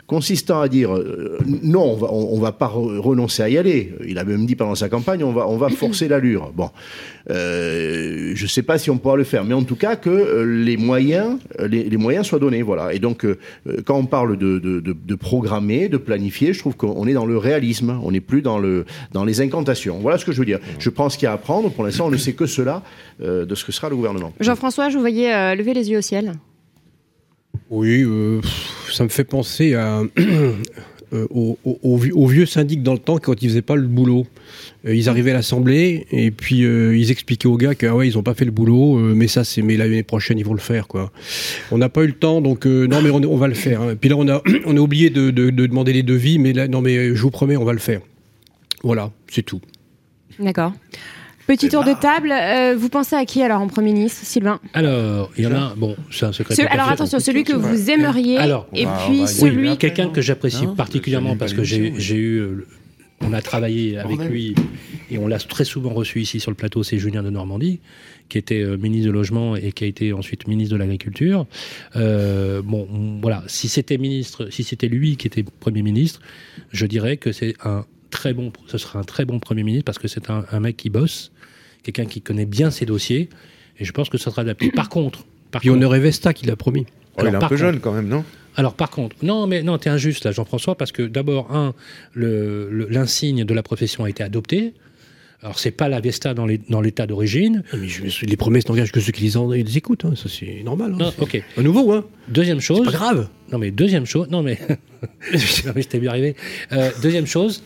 consistant 0.08 0.62
à 0.62 0.68
dire 0.68 0.96
euh, 0.96 1.38
non, 1.64 1.94
on 1.94 1.96
va, 1.96 2.08
on, 2.12 2.36
on 2.36 2.40
va 2.40 2.52
pas 2.52 2.68
re- 2.68 2.98
renoncer 2.98 3.44
à 3.44 3.50
y 3.50 3.58
aller. 3.58 3.94
Il 4.08 4.18
a 4.18 4.24
même 4.24 4.46
dit 4.46 4.56
pendant 4.56 4.76
sa 4.76 4.90
campagne, 4.90 5.24
on 5.24 5.32
va, 5.32 5.70
forcer 5.70 6.08
l'allure. 6.08 6.52
Bon, 6.56 6.70
euh, 7.30 8.34
je 8.36 8.44
ne 8.44 8.48
sais 8.48 8.62
pas 8.62 8.78
si 8.78 8.90
on 8.90 8.98
pourra 8.98 9.16
le 9.16 9.24
faire, 9.24 9.44
mais 9.44 9.54
en 9.54 9.64
tout 9.64 9.76
cas 9.76 9.96
que 9.96 10.10
euh, 10.10 10.64
les 10.64 10.78
moyens, 10.78 11.38
euh, 11.60 11.68
les, 11.68 11.98
moyens 11.98 12.28
soient 12.28 12.40
donnés. 12.40 12.62
Voilà. 12.62 12.94
Et 12.94 13.00
donc, 13.00 13.26
euh, 13.26 13.38
euh, 13.68 13.78
quand 13.84 13.98
on 13.98 14.06
parle 14.06 14.38
de, 14.46 14.60
de, 14.60 14.80
de, 14.80 14.94
de 14.94 15.16
programmer, 15.16 15.90
de 15.90 15.98
planifier, 15.98 16.54
je 16.54 16.60
trouve 16.60 16.76
qu'on 16.76 17.08
est 17.08 17.14
dans 17.14 17.26
le 17.26 17.38
réalisme. 17.38 18.00
On 18.04 18.12
n'est 18.12 18.20
plus 18.22 18.42
dans 18.42 18.60
le 18.60 18.86
dans 19.12 19.26
les 19.26 19.42
incantations. 19.42 20.00
Voilà 20.00 20.18
ce 20.18 20.26
que 20.26 20.32
je 20.32 20.40
veux 20.40 20.46
dire. 20.46 20.60
Je 20.80 20.90
pense 20.90 21.16
qu'il 21.18 21.26
y 21.26 21.28
a 21.28 21.32
à 21.32 21.36
apprendre. 21.36 21.70
Pour 21.72 21.84
l'instant, 21.84 22.08
on 22.08 22.12
ne 22.12 22.18
sait 22.18 22.34
que 22.34 22.46
cela 22.46 22.84
euh, 23.22 23.46
de 23.46 23.56
ce 23.56 23.66
que 23.66 23.72
sera 23.72 23.90
le 23.90 23.96
gouvernement. 23.96 24.34
Jean-François, 24.40 24.90
je 24.90 24.96
vous 24.96 25.02
voyais 25.02 25.34
euh, 25.34 25.56
lever 25.56 25.74
les 25.74 25.90
yeux 25.90 25.98
au 26.00 26.02
ciel. 26.02 26.34
Oui, 27.70 28.04
euh, 28.04 28.42
ça 28.92 29.04
me 29.04 29.10
fait 29.10 29.24
penser 29.24 29.74
à, 29.74 30.02
euh, 31.14 31.28
aux 31.32 32.28
vieux- 32.28 32.46
syndics 32.46 32.84
dans 32.84 32.94
le 32.94 33.00
temps 33.00 33.18
quand 33.18 33.42
ils 33.42 33.50
faisaient 33.50 33.62
pas 33.62 33.76
le 33.76 33.88
boulot. 33.88 34.26
Euh, 34.86 34.96
ils 34.96 35.10
arrivaient 35.10 35.32
à 35.32 35.36
l'assemblée 35.36 36.06
et 36.12 36.32
puis 36.32 36.64
euh, 36.64 36.96
ils 36.98 37.12
expliquaient 37.12 37.48
aux 37.48 37.58
gars 37.58 37.76
que 37.76 37.86
ah 37.88 37.96
ouais 37.96 38.08
ils 38.08 38.18
ont 38.18 38.24
pas 38.24 38.34
fait 38.34 38.46
le 38.46 38.52
boulot, 38.52 38.98
euh, 38.98 39.14
mais 39.16 39.28
ça 39.28 39.44
c'est 39.44 39.62
mais 39.62 39.78
l'année 39.78 40.04
prochaine 40.04 40.38
ils 40.40 40.46
vont 40.46 40.54
le 40.54 40.60
faire 40.60 40.88
quoi. 40.88 41.12
On 41.72 41.78
n'a 41.78 41.90
pas 41.90 42.04
eu 42.04 42.08
le 42.08 42.14
temps 42.14 42.42
donc 42.42 42.66
euh, 42.68 42.88
non 42.88 43.02
mais 43.02 43.10
on, 43.10 43.18
on 43.24 43.38
va 43.38 43.48
le 43.48 43.54
faire. 43.56 43.82
hein. 43.82 43.96
Puis 44.00 44.10
là 44.10 44.16
on 44.18 44.28
a 44.28 44.42
on 44.66 44.76
a 44.78 44.80
oublié 44.80 45.10
de, 45.10 45.32
de- 45.32 45.50
de 45.50 45.66
demander 45.66 45.94
les 45.94 46.04
devis, 46.04 46.40
mais 46.40 46.54
là 46.54 46.68
non 46.68 46.82
mais 46.82 47.16
je 47.16 47.22
vous 47.22 47.32
promets 47.32 47.58
on 47.58 47.66
va 47.66 47.74
le 47.74 47.80
faire. 47.80 48.02
Voilà, 48.84 49.12
c'est 49.32 49.44
tout. 49.44 49.62
D'accord. 50.40 50.74
Petit 51.48 51.70
tour 51.70 51.84
de 51.84 51.94
table. 51.94 52.32
euh, 52.32 52.76
vous 52.76 52.90
pensez 52.90 53.16
à 53.16 53.24
qui 53.24 53.44
alors 53.44 53.62
en 53.62 53.68
Premier 53.68 53.94
ministre, 53.94 54.22
Sylvain? 54.24 54.60
Alors, 54.74 55.32
il 55.38 55.44
y 55.44 55.48
en 55.48 55.52
a 55.54 55.58
un, 55.60 55.76
bon, 55.76 55.96
c'est 56.12 56.26
un 56.26 56.32
secret. 56.32 56.56
Ce- 56.56 56.64
Alors 56.64 56.90
attention, 56.90 57.20
celui 57.20 57.44
que 57.44 57.54
vous 57.54 57.90
aimeriez 57.92 58.38
Alors, 58.40 58.68
et 58.74 58.86
puis 59.08 59.28
celui. 59.28 59.78
Quelqu'un 59.78 60.10
que 60.10 60.22
j'apprécie 60.22 60.66
Non, 60.66 60.74
particulièrement 60.76 61.36
parce 61.38 61.54
que 61.54 61.64
j'ai 61.64 62.16
eu. 62.18 62.66
On 63.22 63.34
a 63.34 63.42
travaillé 63.42 63.98
avec 63.98 64.18
Bordel. 64.18 64.32
lui 64.32 64.56
et 65.10 65.18
on 65.18 65.28
l'a 65.28 65.40
très 65.40 65.64
souvent 65.66 65.94
reçu 65.94 66.22
ici 66.22 66.40
sur 66.40 66.52
le 66.52 66.56
plateau. 66.56 66.84
C'est 66.84 66.98
Julien 67.00 67.24
de 67.24 67.30
Normandie, 67.30 67.80
qui 68.30 68.38
était 68.38 68.62
euh, 68.62 68.78
ministre 68.78 69.08
de 69.08 69.12
logement 69.14 69.56
et 69.56 69.72
qui 69.72 69.84
a 69.84 69.88
été 69.88 70.14
ensuite 70.14 70.48
ministre 70.48 70.74
de 70.74 70.80
l'agriculture. 70.80 71.46
Euh, 71.96 72.62
bon, 72.62 72.88
on- 72.92 73.20
voilà. 73.22 73.44
Si 73.48 73.68
c'était 73.70 73.98
ministre, 73.98 74.50
si 74.52 74.64
c'était 74.64 74.88
lui 74.90 75.16
qui 75.18 75.28
était 75.28 75.44
premier 75.44 75.82
ministre, 75.82 76.22
je 76.72 76.86
dirais 76.86 77.18
que 77.18 77.32
c'est 77.32 77.56
un 77.64 77.86
très 78.12 78.34
bon. 78.34 78.52
Ce 78.68 78.78
serait 78.78 79.00
un 79.00 79.04
très 79.04 79.26
bon 79.26 79.40
premier 79.40 79.64
ministre 79.64 79.86
parce 79.86 79.98
que 80.00 80.08
c'est 80.08 80.30
un, 80.30 80.46
un 80.52 80.60
mec 80.60 80.76
qui 80.78 80.90
bosse, 80.90 81.32
quelqu'un 81.84 82.06
qui 82.06 82.22
connaît 82.22 82.46
bien 82.46 82.70
ses 82.70 82.86
dossiers 82.86 83.30
et 83.80 83.86
je 83.86 83.92
pense 83.92 84.10
que 84.10 84.18
ça 84.18 84.30
sera 84.30 84.42
adapté. 84.44 84.72
Par 84.72 84.90
contre, 84.90 85.26
par 85.52 85.62
Puis 85.62 85.70
on 85.70 85.74
contre- 85.76 85.86
aurait 85.88 86.00
Vesta 86.00 86.34
qui 86.34 86.46
l'a 86.46 86.56
promis. 86.56 86.86
Oh, 87.18 87.22
il 87.22 87.26
est 87.28 87.36
un 87.36 87.40
peu 87.40 87.40
contre- 87.48 87.56
jeune 87.58 87.80
quand 87.80 87.94
même, 87.94 88.08
non? 88.08 88.24
Alors 88.58 88.74
par 88.74 88.90
contre, 88.90 89.16
non, 89.22 89.48
mais 89.48 89.64
non, 89.64 89.78
t'es 89.78 89.90
injuste 89.90 90.24
là, 90.26 90.32
Jean-François, 90.32 90.76
parce 90.76 90.92
que 90.94 91.04
d'abord, 91.04 91.54
un, 91.54 91.74
le- 92.14 92.70
le- 92.72 92.88
l'insigne 92.90 93.44
de 93.44 93.54
la 93.54 93.64
profession 93.64 94.04
a 94.06 94.10
été 94.10 94.24
adopté. 94.24 94.74
Alors, 95.42 95.60
c'est 95.60 95.72
pas 95.72 95.90
la 95.90 96.00
Vesta 96.00 96.34
dans 96.34 96.46
l'état 96.82 97.06
d'origine. 97.06 97.62
Non, 97.72 97.80
mais 97.80 97.88
je- 97.88 98.26
les 98.26 98.38
promesses 98.38 98.68
n'engagent 98.68 98.92
que 98.92 99.00
ceux 99.02 99.12
qui 99.12 99.22
les, 99.24 99.38
en- 99.38 99.52
les 99.52 99.78
écoutent. 99.78 100.06
hein. 100.06 100.14
Ça, 100.16 100.28
c'est 100.30 100.64
normal. 100.64 100.94
hein. 100.94 100.98
Non, 101.00 101.14
ok. 101.20 101.44
À 101.58 101.62
nouveau, 101.62 101.92
hein. 101.92 102.06
Deuxième 102.30 102.62
chose. 102.62 102.84
Pas 102.86 102.92
grave. 102.94 103.28
Non, 103.52 103.60
mais 103.60 103.70
deuxième 103.70 104.06
chose. 104.06 104.28
Non, 104.32 104.42
mais. 104.42 104.58
non, 104.70 105.72
mais 105.76 105.82
je 105.84 105.88
t'ai 105.88 106.00
bien 106.00 106.10
arrivé. 106.12 106.36
Euh, 106.72 106.90
deuxième 107.04 107.28
chose. 107.28 107.62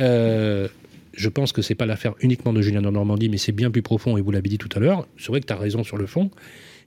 euh, 0.00 0.68
je 1.12 1.28
pense 1.28 1.52
que 1.52 1.60
c'est 1.60 1.74
pas 1.74 1.84
l'affaire 1.86 2.14
uniquement 2.22 2.52
de 2.54 2.62
Julien 2.62 2.80
de 2.80 2.88
Normandie, 2.88 3.28
mais 3.28 3.36
c'est 3.36 3.52
bien 3.52 3.70
plus 3.70 3.82
profond, 3.82 4.16
et 4.16 4.22
vous 4.22 4.30
l'avez 4.30 4.48
dit 4.48 4.56
tout 4.58 4.70
à 4.74 4.78
l'heure. 4.78 5.06
C'est 5.18 5.28
vrai 5.28 5.40
que 5.40 5.46
tu 5.46 5.52
as 5.52 5.56
raison 5.56 5.84
sur 5.84 5.98
le 5.98 6.06
fond. 6.06 6.30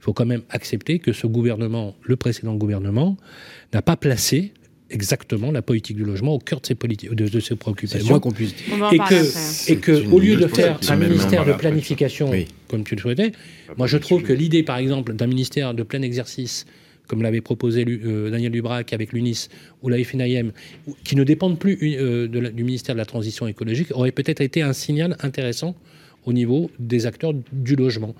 Il 0.03 0.07
faut 0.07 0.11
quand 0.13 0.25
même 0.25 0.41
accepter 0.49 0.99
que 0.99 1.13
ce 1.13 1.27
gouvernement, 1.27 1.95
le 2.03 2.17
précédent 2.17 2.55
gouvernement, 2.55 3.15
n'a 3.73 3.81
pas 3.81 3.95
placé 3.95 4.51
exactement 4.89 5.49
la 5.49 5.61
politique 5.61 5.95
du 5.95 6.03
logement 6.03 6.33
au 6.33 6.39
cœur 6.39 6.59
de 6.59 6.65
ses, 6.65 6.75
politi- 6.75 7.07
de, 7.07 7.25
de 7.29 7.39
ses 7.39 7.47
C'est 7.47 7.55
préoccupations. 7.55 8.09
moins 8.09 8.19
qu'on 8.19 8.31
puisse 8.33 8.53
dire. 8.53 8.65
Et 8.91 8.97
que, 8.97 9.15
hein. 9.15 9.63
et 9.69 9.77
que 9.77 10.03
une 10.03 10.11
au 10.11 10.19
lieu 10.19 10.35
de 10.35 10.45
faire 10.47 10.77
un 10.89 10.95
ministère 10.97 11.45
de 11.45 11.53
planification 11.53 12.29
Oui. 12.31 12.47
comme 12.67 12.83
tu 12.83 12.95
le 12.95 12.99
souhaitais, 12.99 13.31
moi 13.77 13.87
je 13.87 13.97
trouve 13.97 14.23
que 14.23 14.33
l'idée 14.33 14.61
par 14.61 14.75
exemple 14.77 15.13
d'un 15.13 15.25
ministère 15.27 15.73
de 15.73 15.83
plein 15.83 16.01
exercice 16.01 16.65
comme 17.07 17.21
l'avait 17.21 17.39
proposé 17.41 17.85
euh, 17.87 18.29
Daniel 18.29 18.51
Lubrac 18.51 18.91
avec 18.91 19.13
l'UNIS 19.13 19.47
ou 19.83 19.87
la 19.89 20.03
FNIM, 20.03 20.51
qui 21.05 21.15
ne 21.15 21.23
dépendent 21.23 21.59
plus 21.59 21.77
euh, 21.81 22.27
de 22.27 22.39
la- 22.39 22.49
du 22.49 22.65
ministère 22.65 22.93
de 22.95 22.99
la 22.99 23.05
Transition 23.05 23.47
écologique, 23.47 23.87
aurait 23.91 24.11
peut-être 24.11 24.41
été 24.41 24.61
un 24.61 24.73
signal 24.73 25.15
intéressant 25.21 25.75
au 26.25 26.33
niveau 26.33 26.69
des 26.77 27.05
acteurs 27.05 27.33
du 27.53 27.75
logement. 27.77 28.13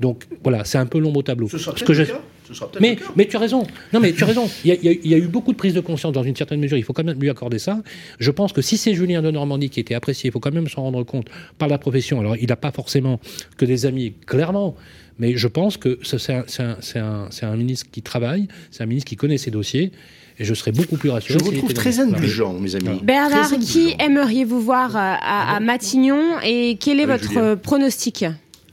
Donc 0.00 0.24
voilà, 0.42 0.64
c'est 0.64 0.78
un 0.78 0.86
peu 0.86 0.98
l'ombre 0.98 1.18
au 1.20 1.22
tableau. 1.22 1.48
Ce 1.48 1.58
sera 1.58 1.72
peut-être 1.74 1.86
que 1.86 1.92
le 1.92 2.04
je- 2.04 2.10
cas. 2.10 2.20
Ce 2.48 2.54
sera 2.54 2.68
peut-être 2.68 2.80
mais, 2.82 2.90
le 2.90 2.96
cas. 2.96 3.12
mais 3.14 3.26
tu 3.26 3.36
as 3.36 3.38
raison. 3.38 3.64
Non, 3.92 4.00
mais 4.00 4.12
tu 4.12 4.24
as 4.24 4.26
raison. 4.26 4.48
Il 4.64 4.70
y, 4.70 4.88
a, 4.88 4.92
il 4.92 5.06
y 5.06 5.14
eu 5.14 5.28
beaucoup 5.28 5.52
de 5.52 5.56
prise 5.56 5.72
de 5.74 5.80
conscience 5.80 6.12
dans 6.12 6.22
une 6.24 6.34
certaine 6.34 6.58
mesure. 6.58 6.76
Il 6.78 6.82
faut 6.82 6.92
quand 6.92 7.04
même 7.04 7.20
lui 7.20 7.30
accorder 7.30 7.58
ça. 7.60 7.80
Je 8.18 8.30
pense 8.32 8.52
que 8.52 8.60
si 8.62 8.76
c'est 8.76 8.94
Julien 8.94 9.22
de 9.22 9.30
Normandie 9.30 9.70
qui 9.70 9.78
était 9.78 9.94
apprécié, 9.94 10.28
il 10.28 10.32
faut 10.32 10.40
quand 10.40 10.52
même 10.52 10.66
s'en 10.66 10.82
rendre 10.82 11.04
compte 11.04 11.26
par 11.58 11.68
la 11.68 11.78
profession. 11.78 12.18
Alors, 12.18 12.36
il 12.36 12.48
n'a 12.48 12.56
pas 12.56 12.72
forcément 12.72 13.20
que 13.56 13.64
des 13.64 13.86
amis, 13.86 14.14
clairement. 14.26 14.74
Mais 15.20 15.36
je 15.36 15.46
pense 15.48 15.76
que 15.76 15.98
ce- 16.02 16.16
c'est 16.18 17.44
un, 17.44 17.56
ministre 17.56 17.86
qui 17.92 18.00
travaille, 18.02 18.48
c'est 18.70 18.82
un 18.82 18.86
ministre 18.86 19.08
qui 19.10 19.16
connaît 19.16 19.38
ses 19.38 19.50
dossiers. 19.50 19.92
Et 20.38 20.44
je 20.44 20.54
serais 20.54 20.72
beaucoup 20.72 20.96
plus 20.96 21.10
Je 21.10 21.12
rassuré. 21.14 21.38
vous 21.40 21.50
s'il 21.50 21.58
trouve 21.58 21.74
très 21.74 22.00
indulgent, 22.00 22.54
mes 22.54 22.74
amis. 22.74 23.00
Bernard, 23.02 23.48
Très 23.48 23.58
qui 23.58 23.94
aimeriez-vous 23.98 24.60
voir 24.62 24.96
euh, 24.96 24.98
à, 24.98 25.56
à 25.56 25.60
Matignon 25.60 26.22
et 26.42 26.78
quel 26.80 26.98
est 26.98 27.04
votre 27.06 27.28
Julien. 27.28 27.42
euh, 27.42 27.56
pronostic? 27.56 28.24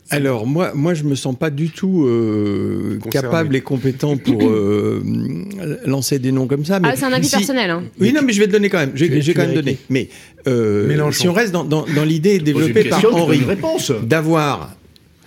Alors 0.09 0.45
moi, 0.47 0.71
moi, 0.73 0.93
je 0.93 1.03
me 1.03 1.15
sens 1.15 1.35
pas 1.35 1.49
du 1.49 1.69
tout 1.69 2.05
euh, 2.05 2.99
capable 3.11 3.55
et 3.55 3.61
compétent 3.61 4.17
pour 4.17 4.47
euh, 4.47 5.01
lancer 5.85 6.19
des 6.19 6.31
noms 6.31 6.47
comme 6.47 6.65
ça. 6.65 6.79
Mais 6.79 6.89
Ah, 6.91 6.95
c'est 6.95 7.05
un 7.05 7.13
avis 7.13 7.27
si- 7.27 7.35
personnel. 7.35 7.69
hein. 7.69 7.83
Oui, 7.99 8.13
non, 8.13 8.21
mais 8.23 8.33
je 8.33 8.39
vais 8.39 8.47
te 8.47 8.51
donner 8.51 8.69
quand 8.69 8.79
même. 8.79 8.91
Je, 8.95 9.05
vais 9.05 9.33
quand 9.33 9.41
même 9.45 9.53
donner. 9.53 9.77
Mais 9.89 10.09
euh, 10.47 11.11
si 11.11 11.27
on 11.27 11.33
reste 11.33 11.51
dans, 11.51 11.63
dans, 11.63 11.85
dans 11.85 12.03
l'idée 12.05 12.39
développée 12.39 12.85
par 12.85 13.03
Henri 13.13 13.41
d'avoir 14.03 14.75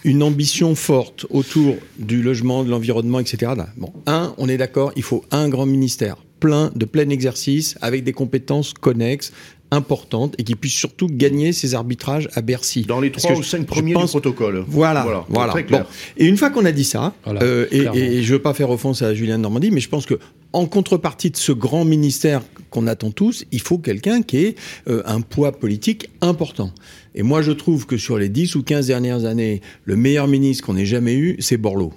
une 0.05 0.23
ambition 0.23 0.75
forte 0.75 1.27
autour 1.31 1.77
du 1.99 2.23
logement, 2.23 2.65
de 2.65 2.71
l'environnement, 2.71 3.21
etc. 3.21 3.53
Là, 3.57 3.69
Bon, 3.77 3.93
un, 4.07 4.35
on 4.39 4.49
est 4.49 4.57
d'accord, 4.57 4.93
il 4.97 5.03
faut 5.03 5.25
un 5.31 5.49
grand 5.49 5.67
ministère 5.67 6.17
plein 6.41 6.71
de 6.75 6.87
plein 6.87 7.11
exercice 7.11 7.77
avec 7.83 8.03
des 8.03 8.15
compétences 8.15 8.73
connexes 8.73 9.31
importantes 9.71 10.35
et 10.39 10.45
qui 10.45 10.55
puisse 10.55 10.75
surtout 10.75 11.07
gagner 11.09 11.53
ses 11.53 11.75
arbitrages 11.75 12.29
à 12.35 12.43
Bercy. 12.43 12.83
Dans 12.83 13.01
les 13.01 13.13
trois 13.13 13.33
ou 13.33 13.43
cinq 13.43 13.67
premiers 13.67 13.93
pense- 13.93 14.07
du 14.07 14.11
protocole. 14.11 14.65
Voilà, 14.69 15.25
voilà. 15.29 15.53
Très 15.53 15.65
clair. 15.65 15.85
Bon. 15.85 15.89
Et 16.17 16.27
une 16.27 16.37
fois 16.37 16.51
qu'on 16.51 16.65
a 16.65 16.73
dit 16.73 16.85
ça, 16.85 17.15
Voilà, 17.25 17.43
euh, 17.43 17.67
et, 17.71 17.83
et 17.99 18.23
je 18.23 18.33
veux 18.33 18.43
pas 18.43 18.55
faire 18.55 18.71
offense 18.71 19.03
à 19.03 19.15
Julien 19.15 19.39
Normandie, 19.39 19.71
mais 19.71 19.81
je 19.81 19.89
pense 19.89 20.07
que 20.07 20.19
en 20.53 20.67
contrepartie 20.67 21.31
de 21.31 21.37
ce 21.37 21.53
grand 21.53 21.85
ministère 21.85 22.43
qu'on 22.71 22.89
attend 22.89 23.13
tous, 23.13 23.45
il 23.53 23.61
faut 23.61 23.79
quelqu'un 23.79 24.23
qui 24.23 24.39
ait 24.39 24.55
euh, 24.89 25.03
un 25.07 25.21
poids 25.21 25.53
politique 25.53 26.11
important. 26.21 26.73
Et 27.15 27.23
moi, 27.23 27.43
je 27.43 27.53
trouve 27.53 27.87
que 27.87 27.97
sur 27.97 28.19
les 28.19 28.29
10 28.29 28.57
ou 28.57 28.63
15 28.65 28.89
dernières 28.89 29.25
années, 29.25 29.61
le 29.85 29.95
meilleur 29.97 30.27
ministre 30.27 30.65
qu'on 30.67 30.77
ait 30.77 30.87
jamais 30.87 31.15
eu, 31.15 31.37
c'est 31.39 31.57
Borloo. 31.57 31.93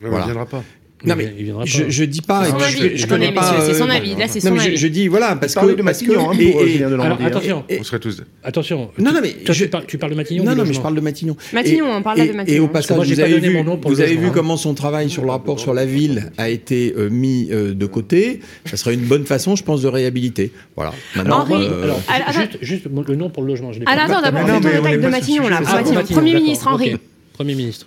Non, 0.00 0.10
Voilà. 0.10 0.24
Il 0.26 0.28
viendra 0.28 0.46
pas. 0.46 0.64
Non 1.04 1.14
mais 1.16 1.32
il 1.38 1.44
viendra 1.44 1.62
pas. 1.62 1.66
je, 1.66 1.84
je 1.88 2.04
dis 2.04 2.20
pas, 2.20 2.44
C'est 2.44 2.50
son 2.50 2.58
je, 2.58 2.64
avis. 2.64 2.80
je- 2.90 2.96
je 2.96 3.06
connais 3.06 3.32
pas. 3.32 3.40
messieurs, 3.52 3.72
c'est 3.72 3.78
son 3.78 3.88
euh, 3.88 3.92
avis. 3.92 4.14
Là, 4.16 4.26
c'est 4.28 4.42
non 4.44 4.50
son 4.50 4.54
mais 4.56 4.60
je, 4.60 4.66
avis. 4.66 4.76
je 4.76 4.86
dis 4.86 5.08
voilà 5.08 5.34
parce 5.36 5.54
que 5.54 5.74
de 5.74 5.82
Matignon 5.82 6.30
hein, 6.30 6.36
et- 6.38 6.50
pour 6.50 6.60
euh, 6.60 6.66
et- 6.66 6.78
de 6.78 6.84
Alors, 6.84 7.06
hein. 7.06 7.18
attention, 7.24 7.64
Et- 7.70 7.78
On 7.80 7.82
serait 7.84 8.00
tous. 8.00 8.22
attention. 8.44 8.90
Non, 8.98 9.10
Tu- 9.10 9.14
non, 9.14 9.20
mais 9.22 9.30
toi, 9.32 9.54
je- 9.54 9.64
tu, 9.64 9.70
parles, 9.70 9.84
tu 9.86 9.96
parles 9.98 10.12
de 10.12 10.16
Matignon 10.16 10.44
Non, 10.44 10.54
non, 10.54 10.64
mais 10.66 10.72
je 10.74 10.80
parle 10.80 10.94
de 10.94 11.00
Matignon. 11.00 11.36
Matignon, 11.54 11.86
on 11.90 12.02
parle 12.02 12.18
là 12.18 12.26
de 12.26 12.32
Matignon. 12.32 12.56
Et 12.56 12.60
au 12.60 12.64
moi, 12.64 12.72
passage, 12.74 12.98
j'ai 13.06 13.14
vous 13.14 13.20
pas 13.20 13.24
avez 13.26 13.34
donné 13.34 13.48
vu, 13.48 13.54
mon 13.54 13.64
nom 13.64 13.76
pour 13.78 13.90
le 13.90 13.96
vous 13.96 14.02
avez 14.02 14.16
vu 14.16 14.26
hein. 14.26 14.32
comment 14.34 14.56
son 14.58 14.74
travail 14.74 15.08
sur 15.08 15.24
le 15.24 15.30
rapport 15.30 15.58
sur 15.58 15.72
la 15.74 15.86
ville 15.86 16.30
a 16.36 16.48
été 16.50 16.94
euh, 16.98 17.08
mis 17.08 17.48
euh, 17.50 17.72
de 17.72 17.86
côté. 17.86 18.40
Ça 18.66 18.76
serait 18.76 18.94
une 18.94 19.00
bonne 19.06 19.24
façon, 19.24 19.56
je 19.56 19.62
pense, 19.64 19.80
de 19.82 19.88
réhabiliter. 19.88 20.52
Voilà. 20.76 20.92
Maintenant, 21.16 21.40
Henri, 21.40 21.66
euh, 21.66 21.84
Alors, 21.84 22.00
Alors, 22.08 22.48
juste, 22.60 22.88
le 23.08 23.16
nom 23.16 23.30
pour 23.30 23.42
le 23.42 23.48
logement, 23.48 23.72
je 23.72 23.78
l'ai 23.80 23.86
Alors, 23.86 24.06
pas. 24.06 24.12
attends, 24.12 24.22
d'abord, 24.22 24.40
ton 24.40 24.60
mais 24.68 24.78
on 24.82 24.86
est 24.86 24.98
de 24.98 25.08
Matignon, 25.08 25.48
là. 25.48 25.60
Matignon, 25.60 26.02
Premier 26.10 26.34
ministre, 26.34 26.68
Henri. 26.68 26.96
Premier 27.32 27.54
ministre. 27.54 27.86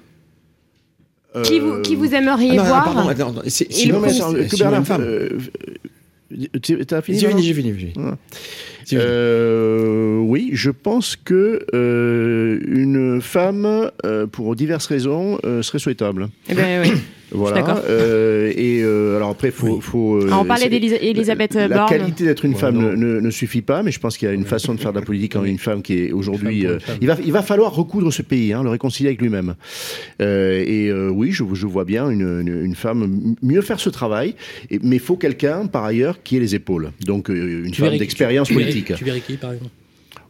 Qui 1.42 1.60
vous, 1.60 1.82
qui 1.82 1.96
vous 1.96 2.14
aimeriez 2.14 2.52
ah 2.52 2.56
non, 2.56 2.64
voir 2.64 2.84
pardon, 2.84 3.08
attends, 3.10 3.32
attends, 3.32 3.42
c'est- 3.48 3.70
Et 3.70 3.74
si 3.74 3.88
le 3.88 3.94
non, 3.94 4.00
mais 4.02 4.16
attends, 4.16 4.34
que 4.34 4.58
Bernard, 4.58 4.84
euh, 5.00 5.30
fini 7.02 7.18
J'ai 7.20 7.28
fini, 7.30 7.44
j'ai 7.44 7.54
fini, 7.54 7.94
Euh, 8.94 10.18
oui, 10.20 10.50
je 10.54 10.70
pense 10.72 11.16
que 11.16 11.66
euh, 11.74 12.60
une 12.68 13.22
femme, 13.22 13.90
euh, 14.06 14.28
pour 14.28 14.56
diverses 14.56 14.88
raisons, 14.88 15.38
euh, 15.46 15.62
serait 15.62 15.80
souhaitable. 15.80 16.28
Eh 16.50 16.54
ben, 16.54 16.82
oui. 16.86 16.92
Voilà. 17.36 17.62
d'accord. 17.64 17.82
Euh, 17.90 18.54
et 18.56 18.84
euh, 18.84 19.16
alors 19.18 19.32
après, 19.32 19.50
faut. 19.50 19.82
faut 19.82 20.18
euh, 20.18 20.30
Ah, 20.32 20.38
on 20.42 20.46
parlait 20.46 20.70
d'Elisabeth 20.70 21.56
La 21.56 21.68
Borne. 21.68 21.90
qualité 21.90 22.26
d'être 22.26 22.46
une 22.46 22.54
Ouais, 22.54 22.60
femme 22.60 22.78
ne, 22.78 22.92
ne- 22.96 23.20
ne 23.22 23.30
suffit 23.32 23.64
pas, 23.64 23.82
mais 23.82 23.90
je 23.90 24.00
pense 24.00 24.20
qu'il 24.20 24.28
y 24.28 24.32
a 24.32 24.36
une 24.36 24.46
façon 24.46 24.76
de 24.76 24.80
faire 24.80 24.94
de 24.94 25.00
la 25.00 25.04
politique 25.06 25.36
en 25.36 25.44
une 25.44 25.58
femme 25.58 25.82
qui 25.82 25.98
est 25.98 26.12
aujourd'hui. 26.12 26.68
Euh, 26.68 26.78
il 27.02 27.08
va, 27.08 27.18
il 27.26 27.32
va 27.32 27.42
falloir 27.42 27.74
recoudre 27.74 28.14
ce 28.14 28.22
pays, 28.22 28.54
hein, 28.54 28.62
le 28.62 28.70
réconcilier 28.70 29.10
avec 29.10 29.20
lui-même. 29.20 29.56
Euh, 30.22 30.64
et 30.64 30.90
euh, 30.90 31.10
oui, 31.10 31.32
je, 31.32 31.44
je 31.54 31.66
vois 31.66 31.86
bien 31.86 32.08
une, 32.12 32.22
une, 32.22 32.66
une 32.66 32.76
femme 32.76 33.34
mieux 33.42 33.62
faire 33.62 33.80
ce 33.80 33.90
travail, 33.90 34.36
et, 34.70 34.78
mais 34.84 34.98
il 34.98 35.02
faut 35.02 35.18
quelqu'un 35.18 35.66
par 35.66 35.86
ailleurs 35.86 36.22
qui 36.22 36.38
ait 36.38 36.40
les 36.40 36.54
épaules. 36.54 36.92
Donc 37.08 37.32
euh, 37.32 37.64
une 37.66 37.72
Tu 37.72 37.82
femme 37.82 37.98
d'expérience 37.98 38.52
verrais- 38.52 38.66
politique. 38.74 38.96
Tu 38.98 39.04
verrais 39.06 39.22
qui, 39.22 39.38
par 39.38 39.54
exemple 39.54 39.72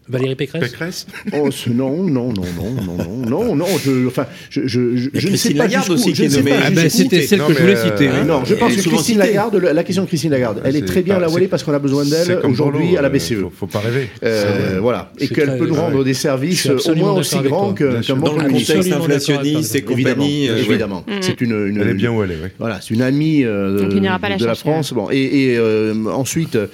Valérie 0.10 0.36
Pécresse 0.36 0.64
Pécresse 0.70 1.08
Oh, 1.32 1.50
ce- 1.50 1.70
non, 1.70 2.04
non, 2.04 2.34
non, 2.34 2.44
non, 2.58 2.74
non, 2.84 2.98
non, 3.30 3.46
non, 3.46 3.56
non. 3.56 3.66
Je, 3.86 4.06
enfin, 4.08 4.26
je, 4.50 4.60
ne 4.60 4.98
sais 4.98 5.10
Christine 5.30 5.54
pas 5.58 5.64
Lagarde 5.64 5.90
aussi 5.92 6.12
qui 6.12 6.26
est 6.26 6.36
nommée. 6.38 6.52
Ah 6.62 6.72
ben, 6.72 6.90
c'était 6.90 7.22
celle 7.22 7.40
Non, 7.40 7.48
que 7.48 7.54
je 7.54 7.60
voulais 7.62 7.78
euh, 7.78 7.90
citer. 7.90 8.08
hein. 8.10 8.26
Non, 8.26 8.44
je 8.44 8.52
Elle 8.54 8.60
pense 8.60 8.76
que 8.76 8.82
Christine 8.82 9.00
citée. 9.02 9.18
Lagarde, 9.18 9.56
la 9.56 9.72
la 9.72 9.84
question 9.86 10.04
de 10.04 10.10
Christine 10.10 10.32
Lagarde, 10.32 10.62
elle 10.66 10.76
est 10.76 10.84
très 10.86 11.04
bien 11.04 11.20
la 11.20 11.28
c'est- 11.28 11.32
voilée 11.32 11.48
parce 11.48 11.64
qu'on 11.64 11.72
a 11.74 11.80
besoin 11.80 12.04
d'elle 12.04 12.40
aujourd'hui 12.44 12.98
à 12.98 13.02
la 13.02 13.08
euh, 13.08 13.12
BCE. 13.12 13.36
Faut, 13.44 13.52
faut 13.62 13.68
pas 13.68 13.80
rêver. 13.80 14.10
Euh, 14.26 14.80
voilà, 14.82 15.14
et 15.20 15.30
qu'elle 15.30 15.58
peut 15.58 15.68
nous 15.68 15.76
ouais. 15.76 15.80
rendre 15.80 16.04
des 16.04 16.14
services 16.14 16.66
au 16.68 16.96
moins 16.96 17.14
aussi 17.14 17.38
grands 17.40 17.72
que- 17.74 18.02
qu'un 18.06 18.18
Dans 18.18 18.34
le 18.36 18.50
contexte 18.50 18.92
inflationniste 18.92 19.74
et 19.76 19.84
compagnie. 19.84 20.50
euh, 20.50 20.58
Évidemment, 20.58 21.06
ouais. 21.08 21.20
c'est 21.22 21.40
une, 21.40 21.78
Elle 21.80 21.88
est 21.88 21.94
bien 21.94 22.12
où 22.12 22.22
elle 22.22 22.32
est. 22.32 22.38
Voilà, 22.60 22.82
c'est 22.82 22.94
une 22.94 23.04
amie 23.04 23.46
euh, 23.46 23.78
de, 23.88 24.04
la 24.44 24.52
hein. 24.52 24.56
France. 24.56 24.92
Bon, 24.92 25.08
et, 25.10 25.56
euh, 25.58 25.94
ensuite, 26.08 26.58
euh, 26.58 26.68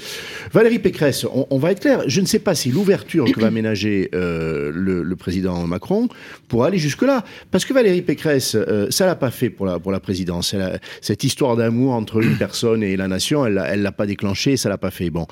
Valérie 0.54 0.80
Pécresse, 0.80 1.26
on, 1.26 1.48
on 1.50 1.58
va 1.58 1.72
être 1.72 1.80
clair. 1.82 2.02
Je 2.08 2.22
ne 2.22 2.26
sais 2.26 2.40
pas 2.40 2.56
si 2.56 2.70
l'ouverture 2.70 3.26
que 3.32 3.40
va 3.40 3.52
ménager 3.52 4.10
euh, 4.14 4.72
le, 4.74 5.04
le 5.04 5.16
président 5.16 5.66
Macron 5.68 6.08
pourra 6.48 6.68
aller 6.68 6.78
jusque 6.78 7.02
là, 7.04 7.24
parce 7.52 7.66
que 7.66 7.74
Valérie 7.74 8.02
Pécresse, 8.02 8.56
euh, 8.56 8.88
ça 8.90 9.06
l'a 9.06 9.16
pas 9.16 9.32
fait 9.32 9.50
pour 9.50 9.66
la 9.66 9.80
pour 9.80 9.92
la 9.92 10.00
présidence. 10.00 10.54
Elle 10.54 10.62
a- 10.62 10.80
cette 11.02 11.24
histoire 11.24 11.56
d'amour 11.56 11.94
entre 11.94 12.22
une 12.24 12.36
personne 12.38 12.84
et 12.84 12.96
la 12.98 13.08
nation, 13.08 13.46
elle 13.46 13.64
elle 13.70 13.82
l'a 13.82 13.92
pas 13.92 14.06
déclenché, 14.06 14.58
ça 14.58 14.70
l'a 14.70 14.78
pas 14.78 14.92
fait. 14.92 15.10
Bon, 15.10 15.28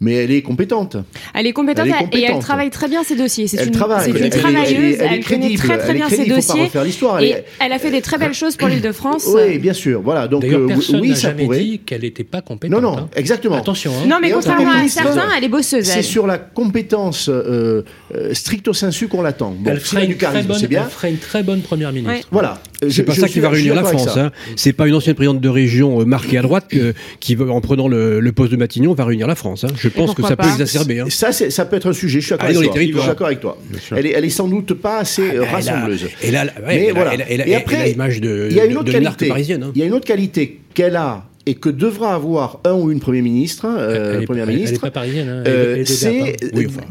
mais 0.00 0.14
elle 0.14 0.30
est 0.30 0.42
compétente. 0.42 0.96
Elle 1.34 1.46
est 1.46 1.52
compétente, 1.52 1.86
Elle 2.12 2.18
est 2.18 2.22
et 2.22 2.24
elle 2.24 2.38
travailleuse 2.38 2.72
très 2.72 2.88
bien 2.88 3.02
ses 3.04 3.16
dossiers. 3.16 3.46
C'est 3.48 3.58
Elle 3.58 3.68
une, 3.68 3.74
travaille. 3.74 4.10
une 4.10 4.16
Elle 4.16 4.22
est- 4.22 4.26
elle 4.26 4.34
est- 4.34 4.38
travailleuse, 4.40 4.96
elle 5.00 5.24
connaît 5.24 5.54
très 5.56 5.78
très 5.78 5.94
bien 5.94 6.08
ses 6.08 6.14
crédible, 6.16 6.36
dossiers. 6.36 6.62
refaire 6.64 6.84
l'histoire, 6.84 7.18
elle 7.18 7.24
Et 7.24 7.28
est- 7.30 7.44
elle 7.60 7.72
a 7.72 7.78
fait 7.78 7.90
des 7.90 8.00
très 8.02 8.18
belles 8.18 8.34
choses 8.34 8.56
pour 8.56 8.68
l'Île-de-France. 8.68 9.28
Oui, 9.34 9.58
bien 9.58 9.72
sûr. 9.72 10.00
Voilà. 10.02 10.28
Donc 10.28 10.44
euh, 10.44 10.66
personne 10.66 11.00
oui, 11.00 11.10
n'a 11.10 11.14
ça 11.16 11.28
jamais 11.28 11.44
pourrait. 11.44 11.58
dit 11.60 11.78
qu'elle 11.80 12.02
n'était 12.02 12.24
pas 12.24 12.40
compétente. 12.42 12.80
Non, 12.80 12.90
non, 12.92 12.98
hein. 12.98 13.08
exactement. 13.16 13.56
Attention. 13.56 13.92
hein. 13.92 14.06
Non, 14.06 14.18
mais 14.20 14.30
contrairement 14.30 14.61
autant 14.62 14.70
à 14.72 14.76
ministre, 14.78 15.02
certains, 15.02 15.28
elle 15.36 15.44
est 15.44 15.48
bosseuse. 15.48 15.84
C'est 15.84 16.02
sur 16.02 16.26
la 16.26 16.38
compétence 16.38 17.28
euh, 17.28 17.82
euh, 18.14 18.34
stricto 18.34 18.72
sensu 18.72 19.08
qu'on 19.08 19.22
l'attend. 19.22 19.50
Bon, 19.58 19.70
elle, 19.70 19.80
ferait 19.80 20.06
du 20.06 20.12
une 20.12 20.18
très 20.18 20.26
charisme, 20.26 20.48
bonne, 20.48 20.58
c'est 20.58 20.66
bien. 20.68 20.82
elle 20.84 20.90
ferait 20.90 21.10
une 21.10 21.18
très 21.18 21.42
bonne 21.42 21.60
première 21.60 21.92
ministre. 21.92 22.12
Ouais. 22.14 22.24
Voilà. 22.30 22.60
C'est 22.82 22.90
Je- 22.90 23.02
pas 23.02 23.12
je 23.12 23.20
ça 23.20 23.28
qui 23.28 23.38
va 23.40 23.48
réunir 23.50 23.74
la 23.74 23.84
France. 23.84 24.16
Hein. 24.16 24.32
C'est 24.56 24.72
pas 24.72 24.88
une 24.88 24.94
ancienne 24.94 25.14
présidente 25.14 25.40
de 25.40 25.48
région 25.48 26.00
euh, 26.00 26.04
marquée 26.04 26.38
à 26.38 26.42
droite 26.42 26.66
que- 26.68 26.94
qui, 27.20 27.36
en 27.40 27.60
prenant 27.60 27.86
le, 27.88 28.18
le 28.20 28.32
poste 28.32 28.50
de 28.52 28.56
Matignon, 28.56 28.92
va 28.94 29.04
réunir 29.04 29.26
la 29.28 29.34
France. 29.36 29.64
hein. 29.64 29.68
Je 29.76 29.88
pense 29.88 30.14
que 30.14 30.22
ça 30.22 30.36
peut 30.36 30.48
exacerber. 30.48 31.00
hein. 31.00 31.06
Ça, 31.08 31.32
c'est- 31.32 31.50
ça 31.50 31.64
peut 31.64 31.76
être 31.76 31.88
un 31.90 31.92
sujet. 31.92 32.20
Je 32.20 32.26
suis 32.26 32.36
d'accord 32.36 33.26
avec 33.26 33.40
toi. 33.40 33.58
avec. 33.70 33.82
Elle 33.96 34.06
est, 34.06 34.10
elle 34.16 34.24
est 34.24 34.30
sans 34.30 34.48
doute 34.48 34.74
pas 34.74 34.98
assez 34.98 35.22
euh, 35.22 35.42
Elle 35.42 35.48
a- 35.48 35.52
rassembleuse. 35.52 36.08
Elle 36.22 36.36
a, 36.36 36.44
ouais, 36.44 36.50
Mais 36.66 36.84
elle 36.84 36.90
a- 36.90 36.94
voilà. 36.94 37.12
elle 37.28 37.48
Et 37.48 37.54
après, 37.54 37.88
l'image 37.90 38.20
de, 38.20 38.48
Il 38.50 38.56
y 38.56 38.60
a 38.60 38.64
une 38.64 38.72
de- 38.72 38.76
autre 38.78 38.92
de 38.92 39.28
parisienne. 39.28 39.62
hein. 39.62 39.72
Il 39.74 39.80
y 39.80 39.84
a 39.84 39.86
une 39.86 39.92
autre 39.94 40.06
qualité 40.06 40.60
qu'elle 40.74 40.96
a 40.96 41.24
et 41.46 41.54
que 41.54 41.68
devra 41.68 42.14
avoir 42.14 42.60
un 42.64 42.74
ou 42.74 42.90
une 42.90 43.00
Premier 43.00 43.22
ministre, 43.22 43.66
euh, 43.68 44.18
elle, 44.20 44.24
Première 44.26 44.44
elle- 44.44 44.50
elle 44.50 44.54
est 44.54 44.58
ministre, 44.64 44.80
pas 44.80 44.90
parisienne. 44.90 45.28
hein, 45.28 45.42
euh, 45.44 45.44
elle 45.46 45.52
est- 45.52 45.72
elle 45.72 45.80
est 45.80 45.84
c'est 45.86 46.36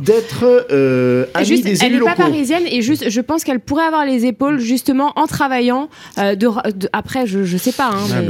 d'être 0.04 0.66
euh, 0.72 1.26
Et 1.34 1.38
ami 1.38 1.46
juste, 1.46 1.64
des 1.64 1.82
elle 1.84 1.92
élus 1.94 2.00
n'est 2.00 2.06
pas 2.06 2.16
parisienne 2.16 2.64
et 2.70 2.82
juste, 2.82 3.10
je 3.10 3.22
pense 3.22 3.44
qu'elle 3.44 3.60
pourrait 3.60 3.86
avoir 3.86 4.06
les 4.06 4.26
épaules 4.26 4.60
justement 4.60 5.14
en 5.16 5.26
travaillant. 5.28 5.90
euh, 6.18 6.36
de, 6.36 6.48
de- 6.76 6.90
après, 6.94 7.28
je, 7.28 7.44
je 7.44 7.58
sais 7.58 7.72
pas. 7.72 7.90
Hein, 7.94 7.98
Ah, 8.12 8.22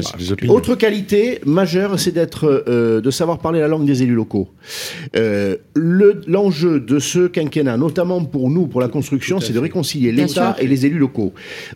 mais-. 0.41 0.49
Autre 0.49 0.76
qualité 0.76 1.39
majeure, 1.45 1.99
c'est 1.99 2.11
d'être, 2.11 2.63
euh, 2.67 3.01
de 3.01 3.11
savoir 3.11 3.39
parler 3.39 3.59
la 3.59 3.67
langue 3.67 3.86
des 3.86 4.03
élus 4.03 4.13
locaux. 4.15 4.49
Euh, 5.15 5.55
le- 5.76 6.22
L'enjeu 6.28 6.80
de 6.80 6.99
ce 6.99 7.28
quinquennat, 7.28 7.78
notamment 7.78 8.24
pour 8.24 8.49
nous, 8.49 8.67
pour 8.67 8.80
la 8.82 8.88
construction, 8.88 9.39
c'est 9.39 9.53
de 9.53 9.59
réconcilier 9.59 10.11
l'État 10.11 10.55
et 10.59 10.67
les 10.67 10.86
élus 10.86 10.99
locaux. 10.99 11.34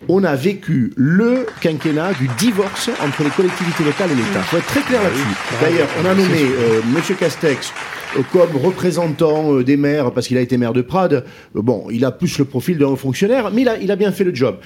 On 0.08 0.24
a 0.24 0.36
vécu 0.36 0.94
le 0.96 1.46
quinquennat 1.62 2.14
du 2.14 2.30
divorce 2.38 2.90
entre 3.04 3.24
les 3.24 3.30
collectivités 3.30 3.84
locales 3.84 4.12
et 4.12 4.16
l'État. 4.16 4.35
Il 4.38 4.42
faut 4.44 4.58
être 4.58 4.66
très 4.68 4.82
clair 4.82 5.02
là-dessus. 5.02 5.24
D'ailleurs, 5.62 5.88
on 6.02 6.06
a 6.06 6.14
nommé 6.14 6.42
euh, 6.44 6.82
Monsieur 6.94 7.16
Castex 7.16 7.72
euh, 8.18 8.22
comme 8.32 8.56
représentant 8.62 9.54
euh, 9.56 9.64
des 9.64 9.78
maires 9.78 10.12
parce 10.12 10.28
qu'il 10.28 10.38
a 10.38 10.42
été 10.42 10.58
maire 10.58 10.74
de 10.74 10.82
Prades. 10.82 11.24
Bon, 11.54 11.86
il 11.92 12.04
a 12.06 12.12
plus 12.12 12.38
le 12.38 12.46
profil 12.46 12.78
d'un 12.78 12.88
haut 12.88 12.96
fonctionnaire, 12.96 13.50
mais 13.52 13.62
il 13.64 13.70
a, 13.70 13.78
il 13.78 13.92
a 13.92 13.96
bien 13.96 14.12
fait 14.12 14.24
le 14.24 14.36
job. 14.36 14.58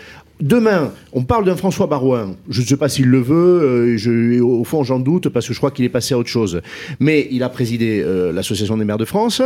Demain, 0.42 0.92
on 1.12 1.24
parle 1.24 1.44
d'un 1.46 1.58
François 1.58 1.86
Barouin. 1.88 2.36
Je 2.50 2.62
ne 2.62 2.66
sais 2.66 2.78
pas 2.78 2.88
s'il 2.88 3.08
le 3.08 3.20
veut. 3.20 3.98
je, 3.98 4.40
au 4.40 4.64
fond, 4.64 4.84
j'en 4.86 5.00
doute 5.00 5.28
parce 5.30 5.46
que 5.48 5.54
je 5.54 5.60
crois 5.60 5.70
qu'il 5.72 5.84
est 5.84 5.90
passé 5.90 6.14
à 6.14 6.18
autre 6.18 6.30
chose. 6.30 6.62
Mais 7.02 7.28
il 7.30 7.44
a 7.44 7.50
présidé 7.50 8.02
euh, 8.04 8.32
l'association 8.32 8.78
des 8.78 8.86
maires 8.86 8.98
de 8.98 9.04
France. 9.06 9.42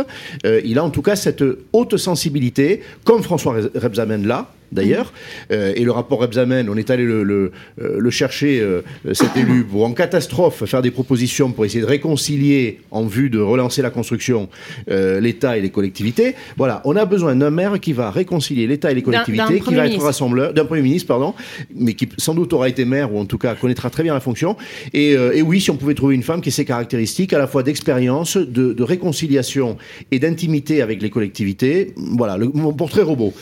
Euh, 0.46 0.60
il 0.64 0.78
a 0.78 0.84
en 0.84 0.90
tout 0.90 1.02
cas 1.02 1.16
cette 1.16 1.42
haute 1.72 1.96
sensibilité, 1.96 2.80
comme 3.04 3.22
François 3.24 3.58
Re- 3.58 3.70
Rebsamen 3.76 4.24
là. 4.26 4.52
D'ailleurs, 4.74 5.12
Euh, 5.50 5.72
et 5.76 5.84
le 5.84 5.90
rapport 5.90 6.20
Rebsamen, 6.20 6.68
on 6.68 6.76
est 6.76 6.90
allé 6.90 7.04
le, 7.04 7.22
le, 7.22 7.52
euh, 7.80 7.96
le 7.98 8.10
chercher, 8.10 8.60
euh, 8.60 8.82
cet 9.12 9.36
élu, 9.36 9.64
pour 9.64 9.84
en 9.84 9.92
catastrophe 9.92 10.64
faire 10.64 10.82
des 10.82 10.90
propositions 10.90 11.52
pour 11.52 11.64
essayer 11.64 11.80
de 11.82 11.86
réconcilier 11.86 12.80
en 12.90 13.04
vue 13.04 13.30
de 13.30 13.38
relancer 13.38 13.82
la 13.82 13.90
construction 13.90 14.48
euh, 14.90 15.20
l'État 15.20 15.56
et 15.58 15.60
les 15.60 15.70
collectivités. 15.70 16.34
Voilà, 16.56 16.80
on 16.84 16.96
a 16.96 17.04
besoin 17.04 17.36
d'un 17.36 17.50
maire 17.50 17.78
qui 17.78 17.92
va 17.92 18.10
réconcilier 18.10 18.66
l'État 18.66 18.90
et 18.90 18.94
les 18.94 19.02
collectivités, 19.02 19.60
qui 19.60 19.74
va 19.74 19.86
être 19.86 20.00
rassembleur, 20.02 20.52
d'un 20.54 20.64
Premier 20.64 20.82
ministre, 20.82 21.08
pardon, 21.08 21.34
mais 21.74 21.94
qui 21.94 22.08
sans 22.18 22.34
doute 22.34 22.52
aura 22.52 22.68
été 22.68 22.84
maire 22.84 23.12
ou 23.12 23.18
en 23.18 23.26
tout 23.26 23.38
cas 23.38 23.54
connaîtra 23.54 23.90
très 23.90 24.02
bien 24.02 24.14
la 24.14 24.20
fonction. 24.20 24.56
Et, 24.92 25.14
euh, 25.16 25.36
et 25.36 25.42
oui, 25.42 25.60
si 25.60 25.70
on 25.70 25.76
pouvait 25.76 25.94
trouver 25.94 26.14
une 26.14 26.22
femme 26.22 26.40
qui 26.40 26.48
ait 26.48 26.52
ces 26.52 26.64
caractéristiques 26.64 27.32
à 27.32 27.38
la 27.38 27.46
fois 27.46 27.62
d'expérience, 27.62 28.36
de, 28.36 28.72
de 28.72 28.82
réconciliation 28.82 29.76
et 30.10 30.18
d'intimité 30.18 30.82
avec 30.82 31.02
les 31.02 31.10
collectivités, 31.10 31.94
voilà, 31.96 32.36
le, 32.36 32.50
mon 32.54 32.72
portrait 32.72 33.02
robot. 33.02 33.32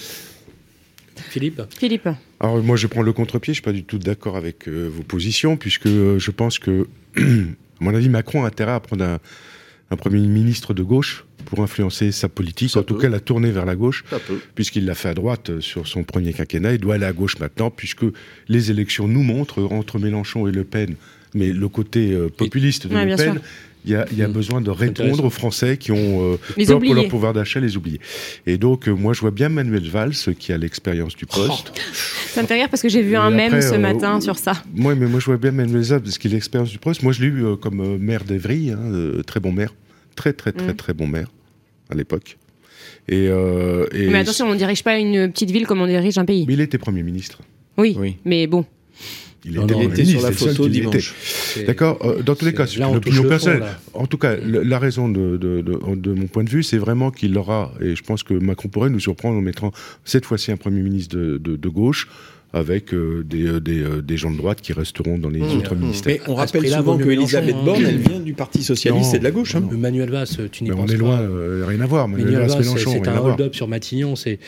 Philippe 1.33 1.62
Philippe. 1.78 2.09
Alors 2.41 2.62
moi 2.62 2.76
je 2.76 2.87
prends 2.87 3.03
le 3.03 3.12
contre-pied, 3.12 3.53
je 3.53 3.57
suis 3.57 3.62
pas 3.62 3.72
du 3.72 3.85
tout 3.85 3.99
d'accord 3.99 4.37
avec 4.37 4.68
euh, 4.68 4.89
vos 4.89 5.03
positions, 5.03 5.57
puisque 5.57 5.87
euh, 5.87 6.18
je 6.18 6.30
pense 6.30 6.59
que, 6.59 6.87
à 7.16 7.20
mon 7.80 7.95
avis, 7.95 8.09
Macron 8.09 8.45
a 8.45 8.49
intérêt 8.49 8.72
à 8.72 8.80
prendre 8.80 9.05
un, 9.05 9.18
un 9.93 9.97
Premier 9.97 10.26
ministre 10.26 10.74
de 10.74 10.83
gauche 10.83 11.24
pour 11.45 11.61
influencer 11.61 12.12
sa 12.12 12.28
politique, 12.28 12.70
Ça 12.70 12.80
en 12.80 12.83
tout 12.83 12.97
cas 12.97 13.09
la 13.09 13.20
tourner 13.20 13.51
vers 13.51 13.66
la 13.66 13.76
gauche, 13.76 14.05
puisqu'il 14.55 14.87
l'a 14.87 14.95
fait 14.95 15.11
à 15.11 15.14
droite 15.14 15.51
euh, 15.51 15.61
sur 15.61 15.87
son 15.87 16.03
premier 16.03 16.33
quinquennat, 16.33 16.72
il 16.72 16.78
doit 16.78 16.95
aller 16.95 17.05
à 17.05 17.12
gauche 17.12 17.39
maintenant, 17.39 17.70
puisque 17.70 18.05
les 18.49 18.70
élections 18.70 19.07
nous 19.07 19.22
montrent, 19.22 19.61
euh, 19.61 19.74
entre 19.74 19.99
Mélenchon 19.99 20.47
et 20.49 20.53
Le 20.53 20.64
Pen, 20.64 20.95
mais 21.35 21.53
le 21.53 21.68
côté 21.68 22.12
euh, 22.12 22.28
populiste 22.28 22.87
de 22.87 22.95
Ouais, 22.95 23.05
Le 23.05 23.16
Pen, 23.16 23.35
sûr. 23.35 23.43
Il 23.85 23.91
y 23.91 23.95
a, 23.95 24.07
il 24.12 24.18
y 24.18 24.22
a 24.22 24.28
Mm. 24.28 24.33
besoin 24.33 24.61
de 24.61 24.70
répondre 24.70 25.24
aux 25.24 25.30
Français 25.30 25.76
qui 25.76 25.91
ont 25.93 26.33
euh, 26.35 26.37
peur 26.66 26.76
oubliés. 26.76 26.93
pour 26.95 27.03
leur 27.03 27.09
pouvoir 27.11 27.33
d'achat, 27.33 27.59
les 27.61 27.76
oubliés. 27.76 28.01
Et 28.47 28.57
donc, 28.59 28.89
euh, 28.89 28.93
moi, 28.93 29.12
je 29.12 29.20
vois 29.20 29.30
bien 29.33 29.49
Manuel 29.49 29.89
Valls, 29.89 30.14
qui 30.39 30.53
a 30.53 30.59
l'expérience 30.59 31.16
du 31.16 31.26
poste. 31.26 31.72
Ça 32.28 32.43
me 32.43 32.47
fait 32.47 32.55
rire 32.55 32.68
parce 32.68 32.83
que 32.83 32.89
j'ai 32.89 33.03
vu 33.03 33.12
Et 33.12 33.16
un 33.16 33.30
mème 33.30 33.61
ce 33.61 33.74
euh, 33.74 33.78
matin 33.78 34.18
euh, 34.18 34.20
sur 34.20 34.39
ça. 34.39 34.62
Moi, 34.74 34.95
mais 34.95 35.07
moi, 35.07 35.18
je 35.20 35.26
vois 35.26 35.37
bien 35.37 35.51
Manuel 35.51 35.83
Valls, 35.83 36.03
parce 36.03 36.18
qu'il 36.18 36.30
a 36.33 36.35
l'expérience 36.35 36.70
du 36.70 36.78
poste. 36.78 37.03
Moi, 37.03 37.12
je 37.12 37.20
l'ai 37.22 37.26
eu 37.28 37.45
euh, 37.45 37.57
comme 37.57 37.80
euh, 37.80 37.99
maire 37.99 38.24
d'Evry, 38.24 38.70
hein, 38.70 38.78
euh, 38.93 39.22
très 39.22 39.41
bon 39.41 39.53
maire. 39.53 39.74
Très, 40.14 40.33
très, 40.33 40.53
très, 40.53 40.72
Mm. 40.72 40.76
très 40.76 40.93
bon 40.95 41.07
maire, 41.07 41.28
à 41.91 41.95
l'époque. 41.95 42.37
Et, 43.09 43.26
euh, 43.28 43.87
et- 43.93 44.09
Mais 44.11 44.18
attention, 44.18 44.47
on 44.47 44.53
ne 44.53 44.59
dirige 44.59 44.85
pas 44.85 44.97
une 44.99 45.30
petite 45.33 45.51
ville 45.51 45.66
comme 45.66 45.80
on 45.80 45.87
dirige 45.87 46.18
un 46.18 46.24
pays. 46.24 46.45
Mais 46.47 46.55
il 46.55 46.61
était 46.61 46.78
Premier 46.78 47.03
ministre. 47.03 47.41
Oui, 47.78 47.97
Oui. 47.99 48.16
mais 48.24 48.47
bon. 48.47 48.64
Il 49.45 49.55
Non, 49.55 49.64
était, 49.64 49.74
non, 49.74 49.80
il 49.82 49.86
était 49.86 50.05
sur 50.05 50.20
ministre, 50.20 50.28
la 50.47 50.53
photo 50.53 50.68
dimanche. 50.68 51.14
D'accord 51.66 51.99
euh, 52.05 52.22
Dans 52.22 52.36
tous 52.36 52.45
les 52.45 52.55
cas, 52.55 52.66
c'est 52.66 52.76
une 52.78 52.84
opinion 52.97 53.24
personnelle. 53.24 53.64
En 53.93 54.07
tout 54.07 54.18
cas, 54.18 54.36
la 54.36 54.78
raison 54.78 55.09
de, 55.09 55.36
de- 55.36 55.61
de- 55.62 55.95
de 55.97 56.12
mon 56.12 56.26
point 56.28 56.45
de 56.45 56.51
vue, 56.51 56.62
c'est 56.62 56.78
vraiment 56.78 57.11
qu'il 57.11 57.36
aura, 57.36 57.72
et 57.80 57.97
je 57.97 58.03
pense 58.05 58.22
que 58.22 58.34
Macron 58.34 58.68
pourrait 58.68 58.90
nous 58.90 59.01
surprendre 59.01 59.36
en 59.38 59.40
mettant 59.43 59.72
cette 60.05 60.24
fois-ci 60.26 60.53
un 60.53 60.57
Premier 60.57 60.82
ministre 60.82 61.16
de, 61.16 61.38
de- 61.38 61.57
de 61.57 61.68
gauche 61.68 62.09
avec 62.55 62.92
euh, 62.92 63.24
des, 63.24 63.46
euh, 63.46 63.61
des, 63.61 63.80
euh, 63.82 64.03
des 64.03 64.16
gens 64.18 64.30
de 64.30 64.36
droite 64.36 64.61
qui 64.61 64.72
resteront 64.72 65.16
dans 65.18 65.30
les 65.30 65.40
Mmh, 65.40 65.57
autres 65.59 65.74
mmh. 65.74 65.78
ministères. 65.80 66.12
Mais 66.14 66.20
on 66.28 66.34
rappelle 66.34 66.68
souvent 66.68 66.98
que 66.98 67.09
Elisabeth 67.09 67.57
Borne, 67.64 67.82
elle 67.84 67.96
vient 67.96 68.20
du 68.20 68.34
Parti 68.34 68.62
Socialiste 68.62 69.11
Non, 69.12 69.16
et 69.16 69.18
de 69.20 69.24
la 69.24 69.30
gauche. 69.30 69.55
hein. 69.55 69.62
Manuel 69.72 70.11
Valls, 70.11 70.26
tu 70.50 70.64
n'y 70.64 70.70
Mais 70.70 70.76
on 70.76 70.82
penses 70.82 70.90
est 70.92 70.96
pas. 70.96 71.00
loin, 71.00 71.20
euh, 71.20 71.64
rien 71.66 71.80
à 71.80 71.86
voir. 71.86 72.09
Manuel 72.09 72.34
Valls, 72.46 72.59
Mélenchon, 72.61 72.90
c'est 72.92 72.98
rien 73.00 73.12
un 73.12 73.16
à 73.16 73.20
voir. 73.20 73.34
hold-up 73.34 73.55
sur 73.55 73.68
Matignon, 73.68 74.14
c'est 74.16 74.38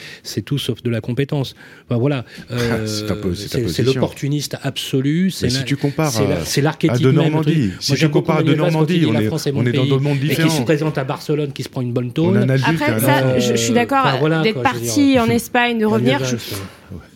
tout 0.45 0.59
sauf 0.59 0.83
de 0.83 0.91
la 0.91 1.01
compétence. 1.01 1.55
Enfin, 1.89 1.99
voilà, 1.99 2.25
euh, 2.51 2.87
C'est 2.87 3.83
l'opportuniste 3.83 4.57
absolu. 4.63 5.31
C'est 5.31 5.47
Mais 5.47 5.51
si 5.51 5.59
la- 5.59 5.63
tu 5.65 5.77
compares 5.77 6.11
c'est 6.13 6.61
la- 6.61 6.63
l'archétype 6.65 7.01
de 7.03 7.07
même, 7.11 7.17
le 7.17 7.23
Normandie, 7.23 7.71
si 7.81 7.93
Moi, 7.93 7.99
tu 7.99 8.09
compares 8.11 8.39
à 8.39 8.43
de 8.43 8.55
Normandie, 8.55 9.05
on 9.09 9.13
la 9.13 9.23
est- 9.23 9.29
on 9.31 9.63
dans 9.63 9.87
deux 9.87 9.99
mondes 9.99 10.19
Et 10.19 10.21
qui 10.21 10.29
différents. 10.29 10.51
se 10.51 10.63
présente 10.63 10.99
à 10.99 11.05
Barcelone, 11.05 11.53
qui 11.53 11.63
se 11.63 11.69
prend 11.69 11.81
une 11.81 11.93
bonne 11.93 12.13
On 12.19 12.35
adulte 12.37 12.65
Après, 12.69 13.41
je, 13.41 13.55
suis 13.57 13.73
d'accord 13.73 14.07
d'être 14.43 14.63
parti 14.63 15.19
en 15.19 15.27
Espagne, 15.27 15.79
de 15.79 15.87
revenir. 15.87 16.21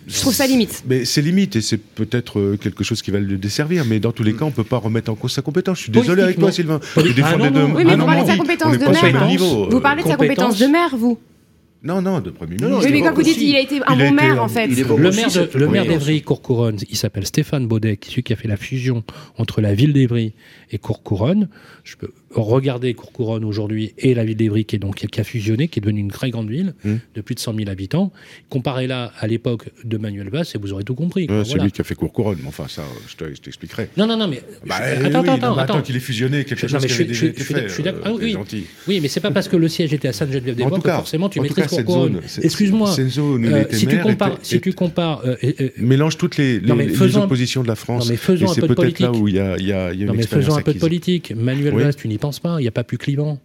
Je, 0.07 0.16
euh, 0.16 0.20
trouve 0.20 0.35
ça 0.35 0.47
limite. 0.47 0.83
Mais 0.89 1.05
c'est 1.05 1.22
limite 1.22 1.57
et 1.57 1.61
c'est 1.61 1.79
peut-être 1.79 2.39
euh, 2.39 2.57
quelque 2.61 2.85
chose 2.85 3.03
qui 3.03 3.11
va 3.11 3.18
le 3.20 3.37
desservir. 3.37 3.85
Mais 3.85 4.01
dans 4.01 4.12
tous 4.12 4.22
les 4.22 4.35
cas, 4.35 4.45
on 4.45 4.51
peut 4.51 4.64
pas 4.64 4.79
remettre 4.79 5.11
en 5.11 5.14
cause 5.14 5.33
sa 5.33 5.43
compétence. 5.43 5.79
Je 5.79 5.83
suis 5.85 5.93
désolé 5.93 6.22
avec 6.22 6.39
toi, 6.39 6.51
Sylvain. 6.53 6.81
Tu 6.95 7.14
défendais 7.14 7.45
Ah, 7.47 7.51
de- 7.51 7.59
non. 7.61 7.74
Oui, 7.74 7.85
mais 7.85 7.97
vous 7.97 8.05
parlez 8.05 8.22
de 8.22 8.26
sa 8.26 8.37
Normandie. 8.37 8.39
compétence 8.39 8.79
de 8.79 8.87
maire. 8.87 9.39
Vous 9.70 9.76
euh, 9.76 9.81
parlez 9.81 10.03
de 10.03 10.09
sa 10.09 10.16
compétence 10.16 10.59
de 10.59 10.66
maire, 10.66 10.97
vous 10.97 11.18
Non, 11.83 12.03
non, 12.03 12.20
de 12.20 12.31
Premier 12.31 12.57
Non, 12.57 12.68
non, 12.70 12.79
ministre. 12.79 12.93
Oui, 12.93 13.01
mais 13.01 13.07
quand 13.09 13.14
vous 13.14 13.22
dites 13.22 13.39
qu'il 13.39 13.55
a 13.55 13.61
été 13.61 13.81
un 13.87 13.97
bon 13.97 14.11
maire, 14.12 14.43
en 14.43 14.49
fait. 14.49 14.66
Le 14.66 15.11
maire, 15.12 15.31
de, 15.31 15.59
le 15.59 15.68
maire 15.68 15.87
d'Evry, 15.87 16.22
Courcouronne, 16.22 16.76
il 16.91 16.97
s'appelle 16.97 17.24
Stéphane 17.24 17.68
Baudet, 17.68 17.99
celui 18.05 18.24
qui 18.24 18.33
a 18.33 18.37
fait 18.37 18.49
la 18.49 18.57
fusion 18.57 19.05
entre 19.37 19.61
la 19.61 19.74
ville 19.74 19.93
d'Evry 19.93 20.33
et 20.72 20.79
Courcouronne. 20.79 21.49
Je 21.85 21.97
peux 21.97 22.11
regarder 22.35 22.93
Courcouronne 22.95 23.45
aujourd'hui 23.45 23.95
et 23.97 24.12
la 24.14 24.24
ville 24.24 24.37
d'Evry 24.37 24.64
qui, 24.64 24.76
est 24.76 24.79
donc, 24.81 24.97
qui 24.97 25.20
a 25.20 25.24
fusionné, 25.24 25.68
qui 25.68 25.79
est 25.79 25.83
devenue 25.83 26.01
une 26.01 26.11
très 26.11 26.31
grande 26.31 26.51
ville 26.51 26.74
Hmm. 26.85 26.97
de 27.14 27.20
plus 27.20 27.35
de 27.35 27.41
100 27.41 27.55
000 27.55 27.70
habitants. 27.70 28.12
Comparez-la 28.51 29.12
à 29.18 29.26
l'époque 29.26 29.68
de 29.85 29.97
Manuel 29.99 30.29
Valls 30.31 30.45
et 30.55 30.59
vous 30.59 30.72
aurez 30.72 30.85
tout 30.85 30.95
compris. 30.95 31.22
Ouais, 31.29 31.43
C'est 31.45 31.51
Voilà. 31.51 31.64
lui 31.64 31.72
qui 31.72 31.81
a 31.81 31.85
fait 31.85 31.95
Courcouronne. 31.95 32.39
Mais 32.43 32.49
enfin, 32.49 32.66
ça, 32.68 32.83
je 33.09 33.16
te- 33.16 33.35
je 33.35 33.41
t'expliquerai. 33.41 33.89
Non, 33.97 34.07
non, 34.07 34.16
non, 34.16 34.26
mais. 34.29 34.43
Bah, 34.66 34.76
je- 34.79 35.07
attends, 35.07 35.22
oui, 35.22 35.29
attends, 35.29 35.51
non, 35.55 35.59
attends, 35.59 35.83
qu'il 35.83 35.97
ait 35.97 36.01
fusionné 36.01 36.45
quelque 36.45 36.62
Non, 36.66 36.68
chose 36.68 36.83
mais 36.83 36.89
qui 36.89 36.95
avait 36.95 37.05
déjà 37.05 37.26
été 37.26 37.43
fait. 37.45 37.68
je 37.68 37.72
suis 37.72 37.83
d'accord. 37.83 38.07
euh, 38.07 38.11
Ah, 38.14 38.18
oui. 38.20 38.33
gentil. 38.33 38.64
Oui, 38.89 38.99
mais 39.01 39.09
c'est 39.09 39.20
pas 39.20 39.31
parce 39.31 39.49
que 39.49 39.57
le 39.57 39.68
siège 39.68 39.93
était 39.95 40.09
à 40.09 40.12
Sainte-Geneviève-des-Bois 40.12 40.81
que 40.81 40.91
forcément 40.91 41.29
tu 41.29 41.41
maîtrises 41.41 41.68
cette 41.69 41.89
zone, 41.89 42.21
c'est- 42.27 42.45
Excuse-moi. 42.45 42.91
cette 42.93 43.09
zone 43.11 43.45
il 43.45 43.53
Euh, 43.53 43.62
était 43.62 43.77
si, 43.77 43.87
tu 43.87 43.95
maire 43.95 44.03
compares, 44.05 44.29
était- 44.35 44.39
si 44.45 44.61
tu 44.61 44.73
compares, 44.73 45.23
euh, 45.27 45.37
mélange 45.79 46.16
toutes 46.16 46.37
les, 46.37 46.61
les, 46.61 46.66
Non, 46.69 46.77
les 46.77 47.16
un- 47.16 47.23
oppositions 47.23 47.62
de 47.62 47.69
la 47.69 47.75
France. 47.77 48.05
Non, 48.07 48.11
mais 48.11 48.16
faisons 48.16 48.51
un 48.51 48.55
c'est 48.55 48.61
peu 48.62 48.69
de 48.69 48.75
peut-être 48.75 49.01
là 49.01 49.09
politique. 49.09 49.23
où 49.25 49.29
il 49.29 49.35
y 49.35 49.39
a, 49.41 49.57
y 49.59 49.73
a, 49.73 49.93
y 49.93 50.03
a 50.03 50.07
Non, 50.07 50.12
une 50.12 50.19
mais 50.21 50.27
faisons 50.27 50.57
un 50.57 50.62
peu 50.62 50.75
de 50.75 50.79
politique. 50.79 51.33
Manuel 51.37 51.75
Oui. 51.75 51.83
Valls, 51.83 51.95
tu 51.95 52.09
n'y 52.09 52.19
penses 52.19 52.41
pas. 52.41 52.57
Il 52.59 52.62
n'y 52.62 52.69
a 52.69 52.73
pas 52.73 52.85
plus 52.85 52.99
clivant. 52.99 53.39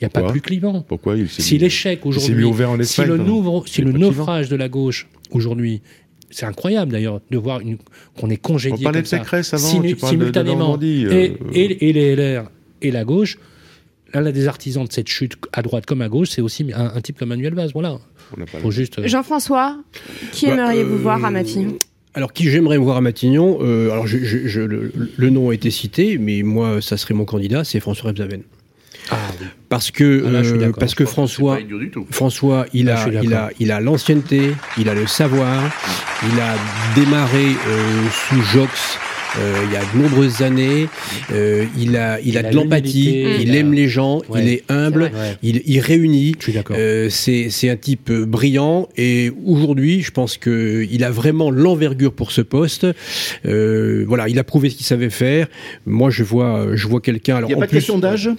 Il 0.00 0.04
n'y 0.04 0.06
a 0.06 0.10
pas 0.10 0.30
plus 0.30 0.40
clivant. 0.40 0.82
Pourquoi 0.82 1.16
il 1.16 1.28
Si 1.28 1.58
l'échec 1.58 2.06
aujourd'hui, 2.06 2.28
si 2.86 3.02
le, 3.04 3.16
nouveau- 3.16 3.64
si 3.66 3.74
C'est 3.76 3.82
le 3.82 3.92
naufrage 3.92 4.48
de 4.48 4.54
la 4.56 4.68
gauche 4.68 5.08
aujourd'hui, 5.32 5.82
c'est 6.30 6.46
incroyable 6.46 6.92
d'ailleurs 6.92 7.20
de 7.30 7.36
voir 7.38 7.60
qu'on 8.16 8.30
est 8.30 8.36
congédié 8.36 8.78
On 8.80 8.82
parlait 8.84 8.98
comme 8.98 9.02
de 9.04 9.08
ça, 9.08 9.18
Pécresse 9.18 9.54
avant, 9.54 9.66
simu- 9.66 9.88
tu 9.88 9.96
parles 9.96 10.12
de- 10.12 10.18
de 10.18 10.22
simultanément, 10.24 10.78
euh, 10.80 10.80
et, 10.84 11.32
et- 11.54 11.88
et 11.88 11.92
les 11.92 12.12
LR 12.14 12.50
et 12.82 12.90
la 12.92 13.04
gauche. 13.04 13.38
L'un 14.14 14.30
des 14.30 14.48
artisans 14.48 14.84
de 14.86 14.92
cette 14.92 15.08
chute 15.08 15.34
à 15.52 15.60
droite 15.62 15.84
comme 15.86 16.00
à 16.02 16.08
gauche, 16.08 16.28
c'est 16.30 16.40
aussi 16.40 16.66
un, 16.74 16.92
un 16.94 17.00
type 17.00 17.18
comme 17.18 17.28
Manuel 17.28 17.54
Valls. 17.54 17.70
Voilà. 17.74 17.98
Faut 18.62 18.70
juste. 18.70 18.98
euh, 18.98 19.06
Jean-François, 19.06 19.76
qui 20.32 20.46
Bah, 20.46 20.52
aimeriez-vous 20.54 20.94
euh, 20.94 20.98
voir 20.98 21.24
à 21.24 21.30
Matignon? 21.30 21.76
Alors, 22.14 22.32
qui 22.32 22.48
j'aimerais 22.50 22.78
voir 22.78 22.96
à 22.96 23.00
Matignon 23.00 23.58
euh, 23.60 23.90
Alors, 23.90 24.06
je- 24.06 24.18
je- 24.24 24.46
je- 24.48 24.60
le, 24.62 24.92
le 25.16 25.30
nom 25.30 25.50
a 25.50 25.54
été 25.54 25.70
cité, 25.70 26.16
mais 26.18 26.42
moi, 26.42 26.80
ça 26.80 26.96
serait 26.96 27.14
mon 27.14 27.24
candidat, 27.26 27.64
c'est 27.64 27.80
François 27.80 28.08
Rebsamen. 28.10 28.42
Ah 29.10 29.16
oui. 29.40 29.46
Parce 29.68 29.90
que, 29.90 30.24
Ah, 30.26 30.30
là, 30.30 30.38
euh, 30.40 30.72
parce 30.78 30.94
que 30.94 31.04
François. 31.04 31.58
François, 32.10 32.66
il 32.74 32.86
Là, 32.86 33.02
a, 33.04 33.08
il 33.22 33.34
a, 33.34 33.50
il 33.60 33.72
a 33.72 33.80
l'ancienneté, 33.80 34.52
il 34.78 34.88
a 34.88 34.94
le 34.94 35.06
savoir, 35.06 35.62
il 36.32 36.40
a 36.40 36.54
démarré 36.94 37.44
euh, 37.68 38.08
sous 38.10 38.40
Jox. 38.42 38.98
Euh, 39.38 39.54
il 39.66 39.72
y 39.72 39.76
a 39.76 39.80
de 39.80 40.02
nombreuses 40.02 40.42
années, 40.42 40.88
euh, 41.32 41.64
il 41.78 41.96
a, 41.96 42.18
il, 42.20 42.28
Il 42.28 42.38
a 42.38 42.42
de 42.44 42.54
l'empathie, 42.56 43.24
il 43.40 43.50
a- 43.52 43.56
aime 43.56 43.72
les 43.72 43.88
gens, 43.88 44.22
Ouais. 44.28 44.42
il 44.42 44.48
est 44.48 44.64
humble, 44.68 45.10
il, 45.42 45.62
il 45.66 45.80
réunit. 45.80 46.34
je 46.38 46.44
suis 46.44 46.52
d'accord. 46.52 46.76
Euh, 46.78 47.08
c'est 47.10 47.48
c'est 47.50 47.68
un 47.70 47.76
type 47.76 48.10
euh, 48.10 48.24
brillant 48.24 48.88
et 48.96 49.30
aujourd'hui, 49.44 50.02
je 50.02 50.10
pense 50.10 50.36
que 50.38 50.86
il 50.90 51.04
a 51.04 51.10
vraiment 51.10 51.50
l'envergure 51.50 52.12
pour 52.12 52.32
ce 52.32 52.40
poste. 52.40 52.86
Euh, 53.46 54.04
voilà, 54.08 54.28
il 54.28 54.38
a 54.38 54.44
prouvé 54.44 54.70
ce 54.70 54.76
qu'il 54.76 54.86
savait 54.86 55.10
faire. 55.10 55.46
Moi, 55.86 56.10
je 56.10 56.22
vois, 56.22 56.68
je 56.74 56.86
vois 56.86 57.00
quelqu'un. 57.00 57.34
Il 57.34 57.38
Alors 57.38 57.48
n'y 57.50 57.54
a 57.54 57.56
en 57.58 57.60
pas 57.60 57.66
de 57.66 57.70
question 57.72 57.98
d'âge? 57.98 58.30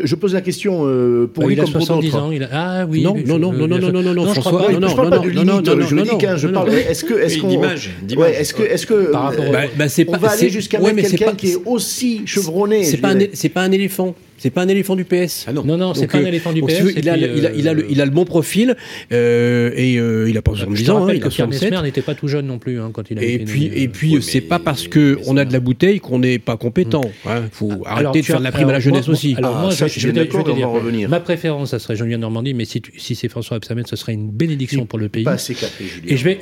Je, 0.00 0.06
je 0.06 0.14
pose 0.16 0.34
la 0.34 0.40
question 0.40 0.82
euh, 0.86 1.26
pour 1.32 1.42
Bah, 1.44 1.48
lui 1.48 1.54
il 1.54 1.60
a 1.60 1.64
comme 1.64 1.72
pour 1.74 1.82
70 1.82 2.10
d'autres. 2.10 2.22
ans. 2.24 2.30
Il 2.32 2.42
a... 2.42 2.48
Ah 2.52 2.86
oui. 2.88 3.02
Non, 3.02 3.14
mais 3.14 3.22
non, 3.22 3.34
je- 3.36 3.40
non, 3.40 3.52
non, 3.52 3.52
euh, 3.52 3.66
non, 3.66 3.78
bien 3.78 3.90
non, 3.92 4.02
non, 4.02 4.14
non, 4.14 4.24
sûr. 4.24 4.34
je 4.34 4.40
François, 4.40 4.50
crois 4.52 4.60
pas. 4.66 4.72
Ouais, 4.74 4.80
non, 4.80 4.88
je 4.88 4.96
parle 4.96 5.10
pas 5.10 5.16
non, 5.16 5.22
de 5.22 5.30
non, 5.30 5.42
limite, 5.42 5.66
non, 5.66 5.76
non, 5.76 5.86
juridique, 5.86 6.22
non, 6.22 6.28
hein, 6.28 6.36
je 6.36 6.46
non, 6.48 6.52
parle. 6.54 6.70
non. 6.70 6.76
Est-ce 6.76 7.04
que, 7.04 7.14
est-ce 7.14 7.34
Oui, 7.36 7.40
qu'on, 7.40 7.48
d'image, 7.48 7.90
d'image. 8.02 8.24
ouais, 8.28 8.34
est-ce 8.40 8.54
que, 8.54 8.62
est-ce 8.62 8.86
que, 8.86 9.10
Par 9.12 9.22
rapport 9.24 9.44
au- 9.44 9.48
euh, 9.48 9.52
Bah, 9.52 9.58
bah, 9.76 9.88
c'est 9.88 10.08
on 10.08 10.12
pas- 10.12 10.18
va 10.18 10.30
aller 10.30 10.38
c'est- 10.40 10.50
jusqu'à 10.50 10.78
ouais, 10.78 10.84
mettre 10.92 10.96
mais 10.96 11.02
c'est 11.04 11.10
quelqu'un 11.16 11.32
pas- 11.32 11.36
qui 11.36 11.52
est 11.52 11.58
aussi 11.64 12.22
chevronné. 12.26 12.84
C'est 12.84 12.96
je 12.96 13.02
pas, 13.02 13.08
un, 13.08 13.14
dirais. 13.14 13.30
é- 13.32 13.36
c'est 13.36 13.48
pas 13.50 13.62
un 13.62 13.70
éléphant. 13.72 14.14
C'est 14.38 14.50
pas 14.50 14.62
un 14.62 14.68
éléphant 14.68 14.96
du 14.96 15.04
PS. 15.04 15.44
Ah 15.48 15.52
non. 15.52 15.64
Non, 15.64 15.76
non, 15.76 15.94
c'est 15.94 16.06
pas 16.06 16.18
un 16.18 16.24
euh, 16.24 16.26
éléphant 16.26 16.52
du 16.52 16.62
PS. 16.62 16.70
si 16.72 16.76
tu 16.76 16.82
veux, 16.84 16.90
et 16.96 17.00
il, 17.00 17.08
a, 17.08 17.12
puis, 17.14 17.22
le- 17.22 17.36
il, 17.38 17.46
a, 17.46 17.52
il, 17.52 17.68
a 17.68 17.74
le, 17.74 17.82
euh, 17.82 17.86
il 17.90 18.00
a 18.00 18.04
le 18.04 18.10
bon 18.10 18.24
profil 18.24 18.76
euh, 19.12 19.70
et 19.76 19.96
euh, 19.98 20.28
il 20.28 20.36
a 20.36 20.42
pas 20.42 20.52
Je 20.54 20.58
70 20.64 20.84
te 20.84 20.90
ans, 20.90 21.06
hein, 21.06 21.12
il 21.14 21.16
a 21.22 21.28
Pierre 21.28 21.46
67. 21.46 21.70
Mesmer 21.70 21.82
n'était 21.82 22.02
pas 22.02 22.14
tout 22.14 22.28
jeune 22.28 22.46
non 22.46 22.58
plus 22.58 22.80
hein, 22.80 22.90
quand 22.92 23.10
il 23.10 23.18
a 23.18 23.22
Et 23.22 23.34
été 23.34 23.44
puis, 23.44 23.68
nommé, 23.68 23.80
et 23.82 23.88
puis 23.88 24.16
oui, 24.16 24.22
c'est 24.22 24.40
pas 24.40 24.58
parce 24.58 24.88
que 24.88 25.18
on 25.26 25.36
a 25.36 25.44
de 25.44 25.52
la 25.52 25.60
bouteille 25.60 26.00
qu'on 26.00 26.18
n'est 26.18 26.38
pas 26.38 26.56
compétent. 26.56 27.02
Il 27.26 27.30
faut 27.52 27.70
Alors, 27.70 27.88
arrêter 28.10 28.20
de 28.20 28.26
faire 28.26 28.38
de 28.38 28.44
la 28.44 28.52
prime 28.52 28.68
à 28.68 28.72
la 28.72 28.80
jeunesse 28.80 29.06
moi- 29.06 29.14
aussi. 29.14 29.34
Alors 29.36 29.54
Ah, 29.56 29.62
moi, 29.62 29.70
ça, 29.70 29.86
je, 29.86 29.98
je 30.00 30.08
vais 30.08 30.24
dire, 30.26 30.68
revenir. 30.68 31.08
Ma 31.08 31.20
préférence, 31.20 31.70
ça 31.70 31.78
serait 31.78 31.96
Julien 31.96 32.18
Normandie, 32.18 32.54
mais 32.54 32.64
si, 32.64 32.82
c'est 33.14 33.28
François 33.28 33.56
Absamen, 33.56 33.84
ce 33.86 33.96
serait 33.96 34.12
une 34.14 34.30
bénédiction 34.30 34.86
pour 34.86 34.98
le 34.98 35.08
pays. 35.08 35.24
Pas 35.24 35.32
assez 35.32 35.54
capé, 35.54 35.84
Julien. 35.84 36.12
Et 36.12 36.16
je 36.16 36.24
vais 36.24 36.38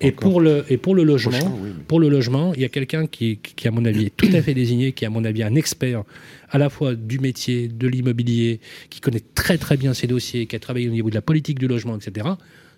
et, 0.00 0.12
pour 0.12 0.40
le 0.40 0.64
et 0.68 0.76
pour 0.76 0.94
le 0.94 1.02
logement, 1.04 1.58
pour 1.86 2.00
le 2.00 2.08
logement, 2.08 2.52
il 2.54 2.62
y 2.62 2.64
a 2.64 2.68
quelqu'un 2.68 3.06
qui, 3.06 3.38
à 3.64 3.70
mon 3.70 3.84
avis 3.84 4.06
est 4.06 4.16
tout 4.16 4.28
à 4.32 4.42
fait 4.42 4.54
désigné, 4.54 4.92
qui 4.92 5.04
est, 5.04 5.06
à 5.06 5.10
mon 5.10 5.24
avis 5.24 5.42
un 5.42 5.54
expert 5.54 6.02
à 6.50 6.58
la 6.58 6.68
fois 6.68 6.94
du 6.94 7.18
métier, 7.18 7.68
de 7.68 7.88
l'immobilier, 7.88 8.60
qui 8.90 9.00
connaît 9.00 9.22
très 9.34 9.58
très 9.58 9.76
bien 9.76 9.94
ses 9.94 10.06
dossiers, 10.06 10.46
qui 10.46 10.56
a 10.56 10.58
travaillé 10.58 10.88
au 10.88 10.92
niveau 10.92 11.10
de 11.10 11.14
la 11.14 11.22
politique 11.22 11.58
du 11.58 11.68
logement, 11.68 11.96
etc. 11.96 12.26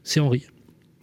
C'est 0.05 0.21
Henri. 0.21 0.45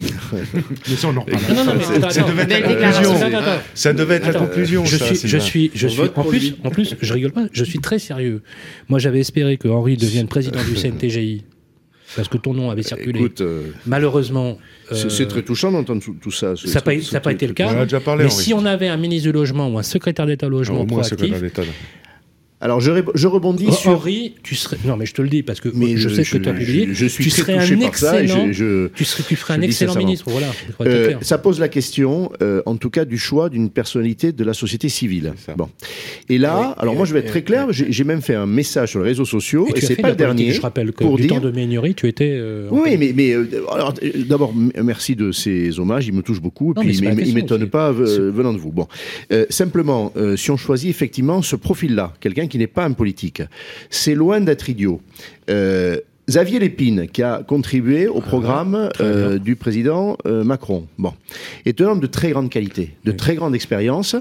Mais 0.00 0.96
ça, 0.96 1.08
on 1.08 1.10
en. 1.10 1.14
Non, 1.14 1.64
non, 1.64 1.74
mais 1.76 2.10
Ça- 2.10 2.22
devait 2.22 2.42
être 2.42 2.50
la 2.50 2.60
conclusion. 2.60 3.16
Attends, 3.16 3.38
attends. 3.38 3.62
Ça 3.74 3.92
devait 3.92 4.14
être 4.14 4.22
la 4.22 4.28
Attends, 4.28 4.46
conclusion. 4.46 4.84
Je 4.84 4.96
suis, 4.96 5.28
je 5.28 5.38
suis, 5.38 5.70
je 5.74 5.88
suis. 5.88 6.02
En 6.14 6.22
plus, 6.22 6.54
en 6.62 6.70
plus, 6.70 6.94
je 7.00 7.12
rigole 7.12 7.32
pas. 7.32 7.46
Je 7.52 7.64
suis 7.64 7.80
très 7.80 7.98
sérieux. 7.98 8.42
Moi, 8.88 9.00
j'avais 9.00 9.18
espéré 9.18 9.56
que 9.56 9.66
Henri 9.66 9.96
devienne 9.96 10.28
président 10.28 10.60
du 10.62 10.74
CNTGI. 10.74 11.44
Parce 12.16 12.28
que 12.28 12.38
ton 12.38 12.54
nom 12.54 12.70
avait 12.70 12.82
circulé. 12.82 13.18
Écoute, 13.18 13.40
euh, 13.42 13.70
Malheureusement, 13.86 14.56
c'est 14.90 15.06
euh, 15.06 15.08
c'est 15.10 15.26
très 15.26 15.42
touchant 15.42 15.70
d'entendre 15.70 16.02
tout, 16.02 16.16
tout 16.18 16.30
ça. 16.30 16.56
ça 16.56 16.66
n'a 16.74 17.20
pas, 17.20 17.32
été 17.32 17.46
le 17.46 17.52
cas. 17.52 17.68
On 17.68 17.76
en 17.76 17.80
a 17.80 17.84
déjà 17.84 18.00
parlé, 18.00 18.24
Mais 18.24 18.32
Henri. 18.32 18.42
si 18.44 18.54
on 18.54 18.64
avait 18.64 18.88
un 18.88 18.96
ministre 18.96 19.28
du 19.28 19.32
logement 19.32 19.68
ou 19.68 19.78
un 19.78 19.82
secrétaire 19.82 20.24
d'État 20.24 20.46
au 20.46 20.50
logement 20.50 20.80
Au 20.80 20.86
moins, 20.86 21.02
proactif, 21.02 21.18
secrétaire 21.18 21.40
d'État. 21.42 21.62
Alors, 22.60 22.80
je, 22.80 22.90
ré- 22.90 23.04
je 23.14 23.26
rebondis 23.28 23.72
sur. 23.72 23.92
Henri, 23.92 24.34
tu 24.42 24.56
serais. 24.56 24.78
Non, 24.84 24.96
mais 24.96 25.06
je 25.06 25.14
te 25.14 25.22
le 25.22 25.28
dis 25.28 25.44
parce 25.44 25.60
que 25.60 25.68
Mais 25.72 25.96
je 25.96 26.08
sais 26.08 26.24
que 26.24 26.38
tu 26.42 26.48
as 26.48 26.52
publié. 26.52 26.86
Je, 26.88 26.92
je 26.94 27.06
suis 27.06 27.22
tu 27.24 27.30
très 27.30 27.42
serais 27.42 27.58
touché 27.60 27.74
un 27.74 27.78
par 27.78 27.94
ça. 27.96 28.20
et 28.20 28.26
je- 28.26 28.32
excellent. 28.34 28.52
je- 28.52 28.88
Tu, 28.88 29.04
serais, 29.04 29.22
tu 29.28 29.36
ferais 29.36 29.54
un 29.54 29.62
excellent 29.62 29.94
ministre. 29.94 30.24
Voilà. 30.28 30.48
Euh, 30.80 31.14
ça 31.20 31.38
pose 31.38 31.60
la 31.60 31.68
question, 31.68 32.32
euh, 32.42 32.60
en 32.66 32.74
tout 32.76 32.90
cas, 32.90 33.04
du 33.04 33.16
choix 33.16 33.48
d'une 33.48 33.70
personnalité 33.70 34.32
de 34.32 34.42
la 34.42 34.54
société 34.54 34.88
civile. 34.88 35.34
Ça. 35.46 35.54
Bon. 35.56 35.68
Et 36.28 36.38
là, 36.38 36.58
Oui, 36.60 36.74
alors 36.78 36.94
et- 36.94 36.96
moi, 36.96 37.06
je 37.06 37.12
vais 37.12 37.20
être 37.20 37.26
et- 37.26 37.30
très 37.30 37.42
clair. 37.42 37.68
J'ai 37.70 38.04
même 38.04 38.22
fait 38.22 38.34
un 38.34 38.46
message 38.46 38.90
sur 38.90 39.00
les 39.00 39.06
réseaux 39.10 39.24
sociaux, 39.24 39.68
Et 39.74 39.78
et, 39.78 39.80
c'est 39.80 39.94
pas 39.94 40.10
le 40.10 40.16
dernier. 40.16 40.50
Je 40.50 40.60
rappelle 40.60 40.90
que 40.92 41.04
pour 41.04 41.14
du 41.16 41.22
dire- 41.28 41.36
temps 41.36 41.40
de 41.40 41.52
Ménurie, 41.52 41.94
tu 41.94 42.08
étais. 42.08 42.32
euh, 42.32 42.66
Oui, 42.72 42.96
mais, 42.98 43.12
mais 43.14 43.34
alors, 43.72 43.94
d'abord, 44.28 44.52
merci 44.82 45.14
de 45.14 45.30
ces 45.30 45.78
hommages, 45.78 46.08
ils 46.08 46.12
me 46.12 46.22
touchent 46.22 46.42
beaucoup, 46.42 46.72
et 46.72 46.80
puis 46.80 46.96
ils 47.24 47.34
m'étonnent 47.34 47.68
pas 47.70 47.92
venant 47.92 48.52
de 48.52 48.58
vous. 48.58 48.72
Bon, 48.72 48.88
simplement, 49.48 50.12
si 50.34 50.50
on 50.50 50.56
choisit 50.56 50.90
effectivement 50.90 51.40
ce 51.40 51.54
profil-là, 51.54 52.14
quelqu'un 52.18 52.47
qui 52.48 52.58
n'est 52.58 52.66
pas 52.66 52.84
un 52.84 52.92
politique, 52.92 53.42
c'est 53.90 54.14
loin 54.14 54.40
d'être 54.40 54.68
idiot. 54.68 55.00
Euh, 55.50 55.98
Xavier 56.28 56.58
Lépine, 56.58 57.08
qui 57.08 57.22
a 57.22 57.42
contribué 57.42 58.06
au 58.06 58.20
programme 58.20 58.90
euh, 59.00 59.38
du 59.38 59.56
président 59.56 60.18
euh, 60.26 60.44
Macron, 60.44 60.86
bon, 60.98 61.14
est 61.64 61.80
un 61.80 61.86
homme 61.86 62.00
de 62.00 62.06
très 62.06 62.32
grande 62.32 62.50
qualité, 62.50 62.90
de 63.04 63.12
très 63.12 63.34
grande 63.34 63.54
expérience. 63.54 64.14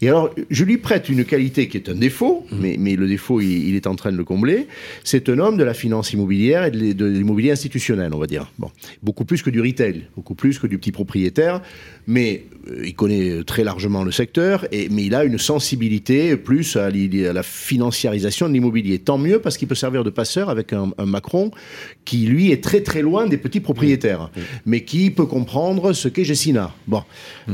Et 0.00 0.08
alors, 0.08 0.34
je 0.50 0.64
lui 0.64 0.78
prête 0.78 1.08
une 1.08 1.24
qualité 1.24 1.68
qui 1.68 1.76
est 1.76 1.88
un 1.88 1.94
défaut, 1.94 2.44
mais, 2.50 2.74
mais 2.80 2.96
le 2.96 3.06
défaut, 3.06 3.40
il, 3.40 3.68
il 3.68 3.76
est 3.76 3.86
en 3.86 3.94
train 3.94 4.10
de 4.10 4.16
le 4.16 4.24
combler. 4.24 4.66
C'est 5.04 5.28
un 5.28 5.38
homme 5.38 5.56
de 5.56 5.62
la 5.62 5.72
finance 5.72 6.12
immobilière 6.12 6.64
et 6.64 6.72
de 6.72 7.04
l'immobilier 7.06 7.52
institutionnel, 7.52 8.12
on 8.12 8.18
va 8.18 8.26
dire. 8.26 8.50
Bon, 8.58 8.72
beaucoup 9.00 9.24
plus 9.24 9.40
que 9.40 9.50
du 9.50 9.60
retail, 9.60 10.06
beaucoup 10.16 10.34
plus 10.34 10.58
que 10.58 10.66
du 10.66 10.78
petit 10.78 10.90
propriétaire, 10.90 11.62
mais 12.06 12.44
euh, 12.68 12.82
il 12.84 12.94
connaît 12.94 13.42
très 13.44 13.64
largement 13.64 14.04
le 14.04 14.12
secteur, 14.12 14.66
et, 14.72 14.88
mais 14.90 15.04
il 15.04 15.14
a 15.14 15.24
une 15.24 15.38
sensibilité 15.38 16.36
plus 16.36 16.76
à, 16.76 16.90
la 16.90 17.42
financiarisation 17.42 18.48
de 18.48 18.52
l'immobilier. 18.54 18.98
Tant 18.98 19.18
mieux 19.18 19.38
parce 19.40 19.56
qu'il 19.56 19.66
peut 19.68 19.74
servir 19.74 20.04
de 20.04 20.10
passeur 20.10 20.48
avec 20.50 20.72
un, 20.72 20.90
un 20.98 21.06
Macron 21.06 21.50
qui, 22.04 22.18
lui, 22.26 22.52
est 22.52 22.62
très 22.62 22.80
très 22.82 23.02
loin 23.02 23.26
des 23.26 23.36
petits 23.36 23.60
propriétaires, 23.60 24.30
mais 24.66 24.82
qui 24.84 25.10
peut 25.10 25.26
comprendre 25.26 25.92
ce 25.92 26.08
qu'est 26.08 26.24
Gessina. 26.24 26.72
Bon, 26.86 27.02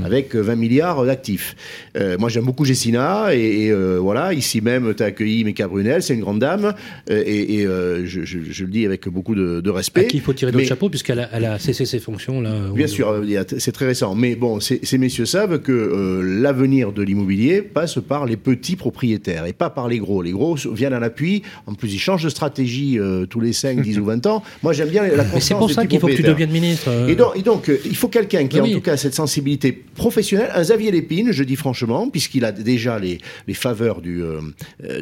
avec 0.04 0.34
euh, 0.34 0.40
20 0.40 0.56
milliards 0.56 1.04
d'actifs. 1.04 1.56
Euh, 1.96 2.16
moi, 2.18 2.28
j'aime 2.28 2.44
beaucoup 2.44 2.64
Gessina, 2.64 3.34
et, 3.34 3.64
et, 3.66 3.70
euh, 3.72 3.98
voilà, 4.00 4.32
ici 4.34 4.60
même, 4.60 4.94
tu 4.94 5.02
as 5.02 5.06
accueilli 5.06 5.44
Mika 5.44 5.68
Brunel, 5.68 6.02
c'est 6.02 6.14
une 6.14 6.20
grande 6.20 6.38
dame, 6.40 6.74
euh, 7.10 7.22
et, 7.26 7.60
et, 7.60 7.66
euh, 7.66 8.04
je, 8.06 8.24
je- 8.24 8.38
je 8.50 8.64
le 8.64 8.70
dis 8.70 8.84
avec 8.86 9.08
beaucoup 9.08 9.34
de, 9.34 9.60
de 9.60 9.70
À 9.70 9.74
respect. 9.74 10.06
qui 10.06 10.16
il 10.18 10.22
faut 10.22 10.32
tirer 10.32 10.52
Mais- 10.54 10.64
chapeaux 10.64 10.88
puisqu'elle 10.90 11.20
a, 11.20 11.28
elle 11.32 11.44
a 11.44 11.58
cessé 11.58 11.84
ses 11.86 11.98
fonctions 12.00 12.40
là. 12.40 12.54
Bien 12.74 12.86
sûr, 12.86 13.08
euh, 13.08 13.42
c'est 13.58 13.72
très 13.72 13.86
récent. 13.86 14.14
Mais 14.14 14.34
bon, 14.38 14.60
ces, 14.60 14.80
ces 14.82 14.96
messieurs 14.96 15.26
savent 15.26 15.60
que 15.60 15.72
euh, 15.72 16.22
l'avenir 16.40 16.92
de 16.92 17.02
l'immobilier 17.02 17.60
passe 17.60 17.98
par 18.00 18.24
les 18.24 18.38
petits 18.38 18.76
propriétaires 18.76 19.44
et 19.44 19.52
pas 19.52 19.68
par 19.68 19.88
les 19.88 19.98
gros. 19.98 20.22
Les 20.22 20.30
gros 20.30 20.56
viennent 20.72 20.94
à 20.94 20.98
l'appui. 21.00 21.42
En 21.66 21.74
plus, 21.74 21.92
ils 21.92 21.98
changent 21.98 22.24
de 22.24 22.30
stratégie 22.30 22.98
euh, 22.98 23.26
tous 23.26 23.40
les 23.40 23.52
5, 23.52 23.82
10 23.82 23.98
ou 24.00 24.04
20 24.06 24.24
ans. 24.26 24.42
Moi, 24.62 24.72
j'aime 24.72 24.88
bien 24.88 25.06
la 25.06 25.24
constance 25.24 25.44
c'est 25.44 25.54
pour 25.54 25.70
ça 25.70 25.86
qu'il 25.86 26.00
faut 26.00 26.06
que 26.06 26.12
tu 26.14 26.22
deviennes 26.22 26.50
ministre. 26.50 26.88
euh. 26.88 27.08
Et 27.08 27.14
donc, 27.16 27.36
et 27.36 27.42
donc, 27.42 27.70
il 27.84 27.96
faut 27.96 28.08
quelqu'un 28.08 28.46
qui 28.46 28.56
Oui, 28.56 28.60
a 28.60 28.62
oui. 28.64 28.70
en 28.74 28.78
tout 28.78 28.82
cas 28.84 28.96
cette 28.96 29.14
sensibilité 29.14 29.72
professionnelle, 29.72 30.50
un 30.54 30.62
Xavier 30.62 30.90
Lépine, 30.90 31.32
je 31.32 31.44
dis 31.44 31.56
franchement, 31.56 32.08
puisqu'il 32.08 32.44
a 32.44 32.52
déjà 32.52 32.98
les, 32.98 33.18
les 33.46 33.54
faveurs 33.54 34.00
du, 34.00 34.22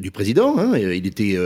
du 0.00 0.10
président. 0.10 0.56
hein. 0.58 0.72
Il 0.76 1.06
était 1.06 1.36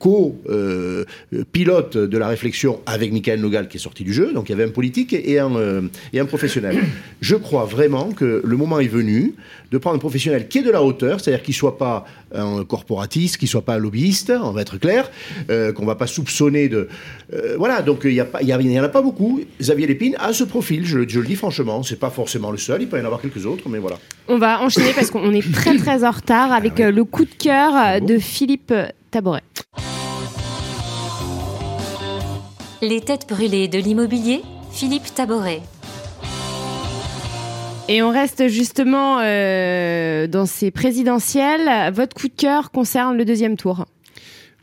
co-pilote 0.00 1.96
de 1.96 2.18
la 2.18 2.28
réflexion 2.28 2.80
avec 2.86 3.12
Michael 3.12 3.40
Nogal 3.40 3.68
qui 3.68 3.76
est 3.76 3.80
sorti 3.80 4.02
du 4.02 4.12
jeu. 4.12 4.32
Donc 4.32 4.48
il 4.48 4.52
y 4.52 4.54
avait 4.54 4.64
un 4.64 4.70
politique 4.72 5.12
et 5.12 5.38
un, 5.38 5.54
euh, 5.56 5.82
et 6.12 6.18
un 6.20 6.24
professionnel. 6.24 6.78
Je 7.20 7.36
crois 7.36 7.64
vraiment 7.64 8.12
que 8.12 8.40
le 8.44 8.56
moment 8.56 8.80
est 8.80 8.88
venu 8.88 9.34
de 9.70 9.78
prendre 9.78 9.96
un 9.96 10.00
professionnel 10.00 10.48
qui 10.48 10.58
est 10.58 10.62
de 10.62 10.70
la 10.70 10.82
hauteur, 10.82 11.20
c'est-à-dire 11.20 11.42
qu'il 11.44 11.54
soit 11.54 11.78
pas 11.78 12.04
un 12.34 12.64
corporatiste, 12.64 13.36
qu'il 13.36 13.46
soit 13.48 13.62
pas 13.64 13.74
un 13.74 13.78
lobbyiste, 13.78 14.32
on 14.42 14.50
va 14.52 14.62
être 14.62 14.78
clair, 14.78 15.10
euh, 15.50 15.72
qu'on 15.72 15.84
va 15.86 15.94
pas 15.94 16.06
soupçonner 16.08 16.68
de... 16.68 16.88
euh, 17.34 17.54
voilà, 17.58 17.82
donc 17.82 18.00
il 18.04 18.12
y, 18.14 18.20
a 18.20 18.24
pas- 18.24 18.42
il 18.42 18.48
y, 18.48 18.78
en 18.80 18.82
a 18.82 18.88
pas 18.88 19.02
beaucoup. 19.02 19.40
Xavier 19.60 19.86
Lépine 19.86 20.16
a 20.18 20.32
ce 20.32 20.44
profil, 20.44 20.84
je, 20.86 21.06
je 21.06 21.20
le 21.20 21.26
dis 21.26 21.36
franchement, 21.36 21.82
c'est 21.82 21.98
pas 22.00 22.10
forcément 22.10 22.50
le 22.50 22.58
seul, 22.58 22.82
il 22.82 22.88
peut 22.88 22.98
y 22.98 23.00
en 23.00 23.04
avoir 23.04 23.20
quelques 23.20 23.46
autres, 23.46 23.68
mais 23.68 23.78
voilà. 23.78 23.98
On 24.28 24.38
va 24.38 24.60
enchaîner 24.60 24.92
parce 24.94 25.10
qu'on 25.10 25.32
est 25.32 25.52
très 25.52 25.76
très 25.76 26.04
en 26.04 26.10
retard 26.10 26.52
avec 26.52 26.80
euh, 26.80 26.90
le 26.90 27.04
coup 27.04 27.24
de 27.24 27.34
cœur 27.38 27.72
euh, 27.76 28.00
de 28.00 28.18
Philippe 28.18 28.72
Taboret. 29.10 29.42
Les 32.82 33.00
têtes 33.00 33.26
brûlées 33.28 33.68
de 33.68 33.78
l'immobilier, 33.78 34.40
Philippe 34.72 35.14
Taboret. 35.14 35.60
Et 37.88 38.02
on 38.02 38.10
reste 38.10 38.48
justement 38.48 39.18
euh, 39.20 40.26
dans 40.26 40.46
ces 40.46 40.70
présidentielles. 40.70 41.92
Votre 41.92 42.14
coup 42.16 42.28
de 42.28 42.32
cœur 42.36 42.70
concerne 42.70 43.16
le 43.16 43.24
deuxième 43.24 43.56
tour. 43.56 43.86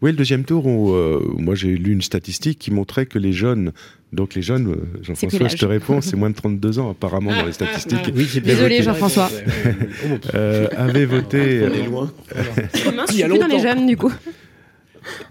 Oui, 0.01 0.11
le 0.11 0.18
deuxième 0.18 0.43
tour, 0.43 0.65
où, 0.68 0.93
euh, 0.93 1.20
moi 1.38 1.55
j'ai 1.55 1.76
lu 1.76 1.91
une 1.91 2.03
statistique 2.03 2.59
qui 2.59 2.72
montrait 2.72 3.07
que 3.07 3.18
les 3.18 3.34
jeunes, 3.34 3.72
donc 4.13 4.36
les 4.36 4.43
jeunes, 4.43 4.68
euh, 4.72 5.01
Jean-François, 5.01 5.47
je 5.47 5.57
te 5.57 5.65
réponds, 5.65 6.01
c'est 6.01 6.15
moins 6.15 6.30
de 6.30 6.36
32 6.36 6.78
ans 6.78 6.91
apparemment 6.91 7.32
dans 7.36 7.45
les 7.45 7.51
statistiques, 7.53 8.11
Oui, 8.15 8.28
Désolé. 8.43 8.84
Jean-François. 8.84 9.30
euh, 10.36 10.68
avaient 10.78 11.05
voté, 11.05 11.63
On 11.68 11.74
est 11.74 11.88
loin. 11.88 12.11
Mince, 12.95 13.09
je 13.09 13.13
Il 13.13 13.20
y 13.20 13.24
a 13.24 13.26
suis 13.26 13.38
plus 13.38 13.39
dans 13.39 13.47
les 13.47 13.59
jeunes 13.59 13.88
du 13.88 13.97
coup. 13.97 14.11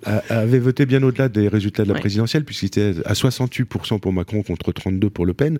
Avait 0.04 0.58
voté 0.58 0.86
bien 0.86 1.02
au-delà 1.02 1.28
des 1.28 1.48
résultats 1.48 1.82
de 1.84 1.88
la 1.88 1.94
Ouais. 1.94 2.00
présidentielle, 2.00 2.44
puisqu'il 2.44 2.66
était 2.66 2.94
à 3.04 3.14
68% 3.14 3.98
pour 3.98 4.12
Macron 4.12 4.42
contre 4.42 4.72
32% 4.72 5.10
pour 5.10 5.26
Le 5.26 5.34
Pen. 5.34 5.58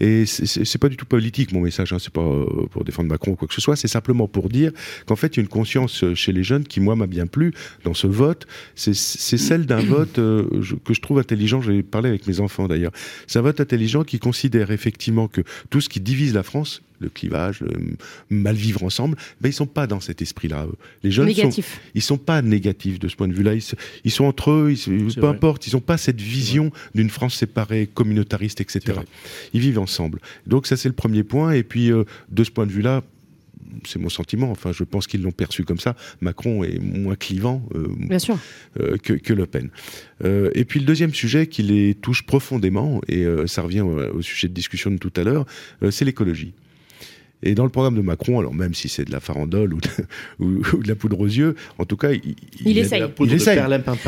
Et 0.00 0.26
c'est- 0.26 0.78
pas 0.78 0.88
du 0.88 0.96
tout 0.96 1.06
politique 1.06 1.52
mon 1.52 1.60
message, 1.60 1.92
hein, 1.92 1.98
c'est 2.00 2.12
pas 2.12 2.20
euh, 2.20 2.66
pour 2.70 2.84
défendre 2.84 3.08
Macron 3.08 3.32
ou 3.32 3.36
quoi 3.36 3.48
que 3.48 3.54
ce 3.54 3.60
soit, 3.60 3.74
c'est 3.76 3.88
simplement 3.88 4.28
pour 4.28 4.48
dire 4.48 4.70
qu'en 5.06 5.16
fait, 5.16 5.36
il 5.36 5.38
y 5.38 5.40
a 5.40 5.42
une 5.42 5.48
conscience 5.48 6.04
euh, 6.04 6.14
chez 6.14 6.32
les 6.32 6.42
jeunes 6.44 6.64
qui, 6.64 6.80
moi, 6.80 6.94
m'a 6.96 7.06
bien 7.06 7.26
plu 7.26 7.52
dans 7.84 7.94
ce 7.94 8.06
vote. 8.06 8.46
C'est 8.76 8.94
celle 8.94 9.66
d'un 9.66 9.80
vote 9.80 10.18
euh, 10.18 10.44
que 10.84 10.94
je 10.94 11.00
trouve 11.00 11.18
intelligent. 11.18 11.60
J'ai 11.62 11.82
parlé 11.82 12.08
avec 12.10 12.26
mes 12.26 12.40
enfants 12.40 12.68
d'ailleurs. 12.68 12.92
C'est 13.26 13.38
un 13.38 13.42
vote 13.42 13.60
intelligent 13.60 14.04
qui 14.04 14.18
considère 14.18 14.70
effectivement 14.70 15.26
que 15.28 15.40
tout 15.70 15.80
ce 15.80 15.88
qui 15.88 16.00
divise 16.00 16.34
la 16.34 16.42
France, 16.42 16.82
le 17.00 17.08
clivage, 17.08 17.60
le 17.60 17.70
mal 18.30 18.56
vivre 18.56 18.82
ensemble, 18.82 19.16
ben 19.40 19.48
ils 19.48 19.52
sont 19.52 19.66
pas 19.66 19.86
dans 19.86 20.00
cet 20.00 20.22
esprit-là. 20.22 20.66
Les 21.02 21.10
jeunes 21.10 21.28
sont, 21.28 21.42
Négatif. 21.42 21.80
ils 21.94 22.02
sont 22.02 22.18
pas 22.18 22.42
négatifs 22.42 22.98
de 22.98 23.08
ce 23.08 23.16
point 23.16 23.28
de 23.28 23.34
vue-là. 23.34 23.54
Ils, 24.04 24.10
sont 24.10 24.24
entre 24.24 24.50
eux, 24.50 24.72
ils, 24.72 25.14
peu 25.14 25.20
vrai. 25.20 25.30
importe, 25.30 25.66
ils 25.66 25.74
n'ont 25.74 25.80
pas 25.80 25.96
cette 25.98 26.20
vision 26.20 26.70
d'une 26.94 27.10
France 27.10 27.34
séparée, 27.36 27.88
communautariste, 27.92 28.60
etc. 28.60 28.98
Ils 29.52 29.60
vivent 29.60 29.78
ensemble. 29.78 30.20
Donc 30.46 30.66
ça, 30.66 30.76
c'est 30.76 30.88
le 30.88 30.94
premier 30.94 31.22
point. 31.22 31.52
Et 31.52 31.62
puis, 31.62 31.90
euh, 31.92 32.04
de 32.30 32.44
ce 32.44 32.50
point 32.50 32.66
de 32.66 32.72
vue-là, 32.72 33.02
c'est 33.84 33.98
mon 33.98 34.08
sentiment. 34.08 34.50
Enfin, 34.50 34.72
je 34.72 34.82
pense 34.82 35.06
qu'ils 35.06 35.22
l'ont 35.22 35.30
perçu 35.30 35.64
comme 35.64 35.78
ça. 35.78 35.94
Macron 36.20 36.64
est 36.64 36.78
moins 36.78 37.14
clivant 37.16 37.62
euh, 37.74 37.86
Bien 37.98 38.18
sûr. 38.18 38.38
euh, 38.80 38.96
que, 38.96 39.12
que 39.12 39.32
Le 39.32 39.46
Pen. 39.46 39.70
Euh, 40.24 40.50
et 40.54 40.64
puis 40.64 40.80
le 40.80 40.86
deuxième 40.86 41.12
sujet 41.14 41.46
qui 41.46 41.62
les 41.62 41.94
touche 41.94 42.24
profondément, 42.24 43.00
et 43.08 43.24
euh, 43.24 43.46
ça 43.46 43.62
revient 43.62 43.82
au, 43.82 43.98
au 44.16 44.22
sujet 44.22 44.48
de 44.48 44.54
discussion 44.54 44.90
de 44.90 44.96
tout 44.96 45.12
à 45.16 45.22
l'heure, 45.22 45.44
euh, 45.82 45.90
c'est 45.90 46.04
l'écologie. 46.04 46.54
Et 47.42 47.54
dans 47.54 47.64
le 47.64 47.70
programme 47.70 47.94
de 47.94 48.00
Macron, 48.02 48.40
alors 48.40 48.52
même 48.54 48.74
si 48.74 48.88
c'est 48.88 49.04
de 49.04 49.12
la 49.12 49.20
farandole 49.20 49.72
ou 49.74 49.80
de, 49.80 49.88
ou- 50.44 50.62
ou 50.76 50.82
de 50.82 50.88
la 50.88 50.94
poudre 50.96 51.20
aux 51.20 51.26
yeux, 51.26 51.54
en 51.78 51.84
tout 51.84 51.96
cas, 51.96 52.10
il, 52.12 52.76
essaye. 52.78 53.00
La 53.00 53.08
poudre 53.08 53.30
Il 53.32 53.36
de 53.36 53.40
essaye. 53.40 53.58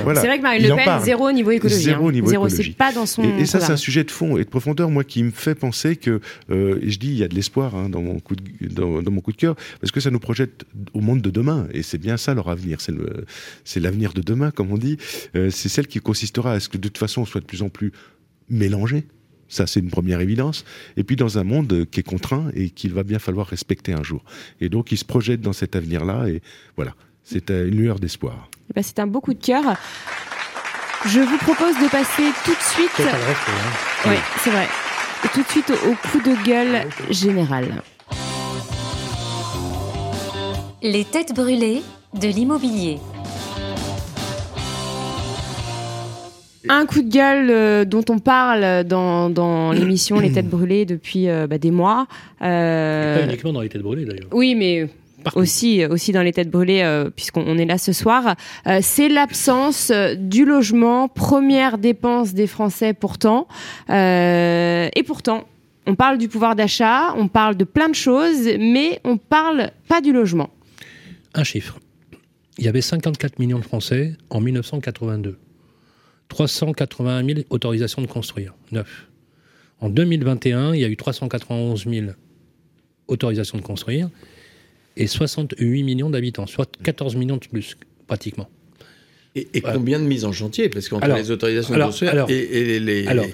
Voilà. 0.02 0.20
C'est 0.20 0.26
vrai 0.26 0.38
que 0.38 0.42
Marine 0.42 0.62
Le 0.66 0.72
en 0.72 0.76
Pen, 0.76 1.00
zéro 1.04 1.28
au 1.28 1.32
niveau 1.32 1.50
écologie. 1.52 1.80
Zéro 1.80 2.06
au 2.06 2.08
hein. 2.08 2.12
niveau 2.12 2.28
Zéro, 2.28 2.48
écologie. 2.48 2.72
pas 2.72 2.92
dans 2.92 3.06
son. 3.06 3.22
Et, 3.22 3.42
et 3.42 3.46
ça, 3.46 3.60
c'est 3.60 3.72
un 3.72 3.76
sujet 3.76 4.02
de 4.04 4.10
fond 4.10 4.36
et 4.36 4.44
de 4.44 4.48
profondeur, 4.48 4.90
moi, 4.90 5.04
qui 5.04 5.22
me 5.22 5.30
fait 5.30 5.54
penser 5.54 5.96
que, 5.96 6.20
euh, 6.50 6.78
et 6.82 6.90
je 6.90 6.98
dis, 6.98 7.08
il 7.08 7.18
y 7.18 7.22
a 7.24 7.28
de 7.28 7.34
l'espoir 7.34 7.74
hein, 7.76 7.88
dans, 7.88 8.02
mon 8.02 8.18
coup 8.18 8.34
de, 8.34 8.42
dans, 8.68 9.00
dans 9.02 9.10
mon 9.10 9.20
coup 9.20 9.32
de 9.32 9.36
cœur, 9.36 9.54
parce 9.80 9.92
que 9.92 10.00
ça 10.00 10.10
nous 10.10 10.18
projette 10.20 10.64
au 10.92 11.00
monde 11.00 11.22
de 11.22 11.30
demain, 11.30 11.68
et 11.72 11.82
c'est 11.82 11.98
bien 11.98 12.16
ça 12.16 12.34
leur 12.34 12.48
avenir, 12.48 12.78
c'est 13.64 13.80
l'avenir 13.80 14.12
de 14.12 14.22
demain, 14.22 14.50
comme 14.50 14.72
on 14.72 14.78
dit, 14.78 14.96
Euh, 15.36 15.50
c'est 15.50 15.68
celle 15.68 15.86
qui 15.86 16.00
consistera 16.00 16.52
à 16.54 16.60
ce 16.60 16.68
que 16.68 16.76
de 16.78 16.88
toute 16.88 16.98
façon 16.98 17.22
on 17.22 17.24
soit 17.26 17.40
de 17.40 17.46
plus 17.46 17.62
en 17.62 17.68
plus 17.68 17.92
mélangé. 18.48 19.04
Ça, 19.50 19.66
c'est 19.66 19.80
une 19.80 19.90
première 19.90 20.20
évidence. 20.20 20.64
Et 20.96 21.04
puis, 21.04 21.16
dans 21.16 21.36
un 21.36 21.44
monde 21.44 21.84
qui 21.90 22.00
est 22.00 22.04
contraint 22.04 22.50
et 22.54 22.70
qu'il 22.70 22.94
va 22.94 23.02
bien 23.02 23.18
falloir 23.18 23.48
respecter 23.48 23.92
un 23.92 24.02
jour. 24.02 24.22
Et 24.60 24.68
donc, 24.68 24.92
ils 24.92 24.96
se 24.96 25.04
projettent 25.04 25.40
dans 25.40 25.52
cet 25.52 25.74
avenir-là. 25.74 26.28
Et 26.28 26.40
voilà, 26.76 26.94
c'est 27.24 27.50
euh, 27.50 27.68
une 27.68 27.74
lueur 27.74 27.98
d'espoir. 27.98 28.48
Eh 28.70 28.74
ben, 28.74 28.82
c'est 28.82 29.00
un 29.00 29.08
beau 29.08 29.20
coup 29.20 29.34
de 29.34 29.44
cœur. 29.44 29.64
Je 31.04 31.18
vous 31.18 31.38
propose 31.38 31.74
de 31.76 31.90
passer 31.90 32.22
tout 32.44 32.54
de 32.54 32.62
suite. 32.62 32.96
Respect, 32.96 33.50
hein. 33.50 34.08
Oui, 34.08 34.16
c'est 34.38 34.50
vrai. 34.50 34.68
Et 35.24 35.28
tout 35.28 35.42
de 35.42 35.48
suite 35.48 35.70
au 35.70 36.08
coup 36.08 36.20
de 36.20 36.44
gueule 36.46 36.86
général. 37.10 37.82
Les 40.82 41.04
têtes 41.04 41.34
brûlées 41.34 41.82
de 42.14 42.28
l'immobilier. 42.28 42.98
Un 46.72 46.86
coup 46.86 47.02
de 47.02 47.10
gueule 47.10 47.50
euh, 47.50 47.84
dont 47.84 48.04
on 48.08 48.18
parle 48.20 48.84
dans, 48.84 49.28
dans 49.28 49.72
l'émission 49.78 50.20
Les 50.20 50.30
Têtes 50.30 50.48
Brûlées 50.48 50.84
depuis 50.84 51.28
euh, 51.28 51.46
bah, 51.48 51.58
des 51.58 51.72
mois. 51.72 52.06
Euh, 52.42 53.18
Pas 53.18 53.24
uniquement 53.24 53.52
dans 53.52 53.60
les 53.60 53.68
têtes 53.68 53.82
brûlées 53.82 54.04
d'ailleurs. 54.04 54.28
oui, 54.32 54.54
mais 54.54 54.88
Partout. 55.24 55.40
aussi, 55.40 55.84
aussi 55.84 56.12
dans 56.12 56.22
les 56.22 56.32
têtes 56.32 56.48
brûlées, 56.50 56.82
euh, 56.82 57.10
puisqu'on 57.10 57.44
on 57.46 57.58
est 57.58 57.64
là 57.66 57.76
ce 57.76 57.92
soir, 57.92 58.36
euh, 58.68 58.78
c'est 58.82 59.08
l'absence 59.08 59.90
euh, 59.90 60.14
du 60.14 60.44
logement, 60.44 61.08
première 61.08 61.76
dépense 61.76 62.34
des 62.34 62.46
Français 62.46 62.94
pourtant. 62.94 63.48
Et 63.88 65.02
pourtant, 65.06 65.46
on 65.86 65.94
parle 65.96 66.18
du 66.18 66.28
pouvoir 66.28 66.54
d'achat, 66.54 67.14
on 67.16 67.26
parle 67.28 67.56
de 67.56 67.64
plein 67.64 67.88
de 67.88 67.94
choses, 67.96 68.48
mais 68.60 69.00
on 69.04 69.16
parle 69.16 69.72
pas 69.88 70.00
du 70.00 70.12
logement. 70.12 70.50
Un 71.34 71.42
chiffre. 71.44 71.78
Il 72.58 72.64
y 72.64 72.68
avait 72.68 72.80
54 72.80 73.38
millions 73.40 73.58
de 73.58 73.64
Français 73.64 74.12
en 74.30 74.40
1982. 74.40 75.36
381 76.30 77.24
000 77.26 77.40
autorisations 77.50 78.00
de 78.00 78.06
construire, 78.06 78.54
neuf. 78.72 79.08
En 79.80 79.90
2021, 79.90 80.74
il 80.74 80.80
y 80.80 80.84
a 80.84 80.88
eu 80.88 80.96
391 80.96 81.86
000 81.86 82.06
autorisations 83.08 83.58
de 83.58 83.62
construire 83.62 84.08
et 84.96 85.06
68 85.06 85.82
millions 85.82 86.08
d'habitants, 86.10 86.46
soit 86.46 86.70
14 86.82 87.16
millions 87.16 87.36
de 87.36 87.46
plus, 87.46 87.76
pratiquement. 88.06 88.48
Et, 89.34 89.60
combien 89.60 89.98
de 90.00 90.04
mises 90.04 90.24
en 90.24 90.32
chantier? 90.32 90.68
Parce 90.68 90.88
qu'entre 90.88 91.06
les 91.14 91.30
autorisations 91.30 91.74
alors, 91.74 91.88
de 91.88 91.92
construire 91.92 92.12
alors, 92.12 92.30
et, 92.30 92.76
et 92.76 92.80
les. 92.80 93.06
Alors, 93.06 93.26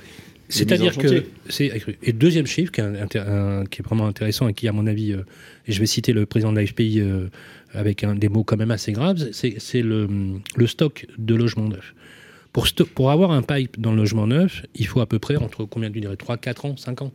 c'est-à-dire 0.48 0.96
que 0.96 1.24
c'est. 1.48 1.72
Et 2.02 2.12
deuxième 2.12 2.46
chiffre 2.46 2.70
qui 2.70 2.80
est, 2.80 2.84
un- 2.84 2.94
inter- 2.94 3.20
un- 3.26 3.64
qui 3.64 3.80
est 3.80 3.84
vraiment 3.84 4.06
intéressant 4.06 4.46
et 4.48 4.54
qui, 4.54 4.68
à 4.68 4.72
mon 4.72 4.86
avis, 4.86 5.12
euh, 5.12 5.22
et 5.66 5.72
je 5.72 5.80
vais 5.80 5.86
citer 5.86 6.12
le 6.12 6.26
président 6.26 6.52
de 6.52 6.60
l'AFPI 6.60 7.00
euh, 7.00 7.28
avec 7.72 8.04
un, 8.04 8.14
des 8.14 8.28
mots 8.28 8.44
quand 8.44 8.56
même 8.58 8.70
assez 8.70 8.92
graves, 8.92 9.30
c'est 9.32 9.56
c'est 9.58 9.82
le, 9.82 10.06
le 10.54 10.66
stock 10.66 11.06
de 11.18 11.34
logements 11.34 11.68
neufs. 11.68 11.94
Pour, 12.94 13.10
avoir 13.10 13.32
un 13.32 13.42
pipe 13.42 13.78
dans 13.78 13.90
le 13.90 13.98
logement 13.98 14.26
neuf, 14.26 14.62
il 14.74 14.86
faut 14.86 15.00
à 15.00 15.06
peu 15.06 15.18
près 15.18 15.36
entre 15.36 15.64
combien 15.64 15.90
tu 15.90 16.00
dirais 16.00 16.16
3, 16.16 16.38
4 16.38 16.64
ans, 16.64 16.76
5 16.76 17.02
ans 17.02 17.12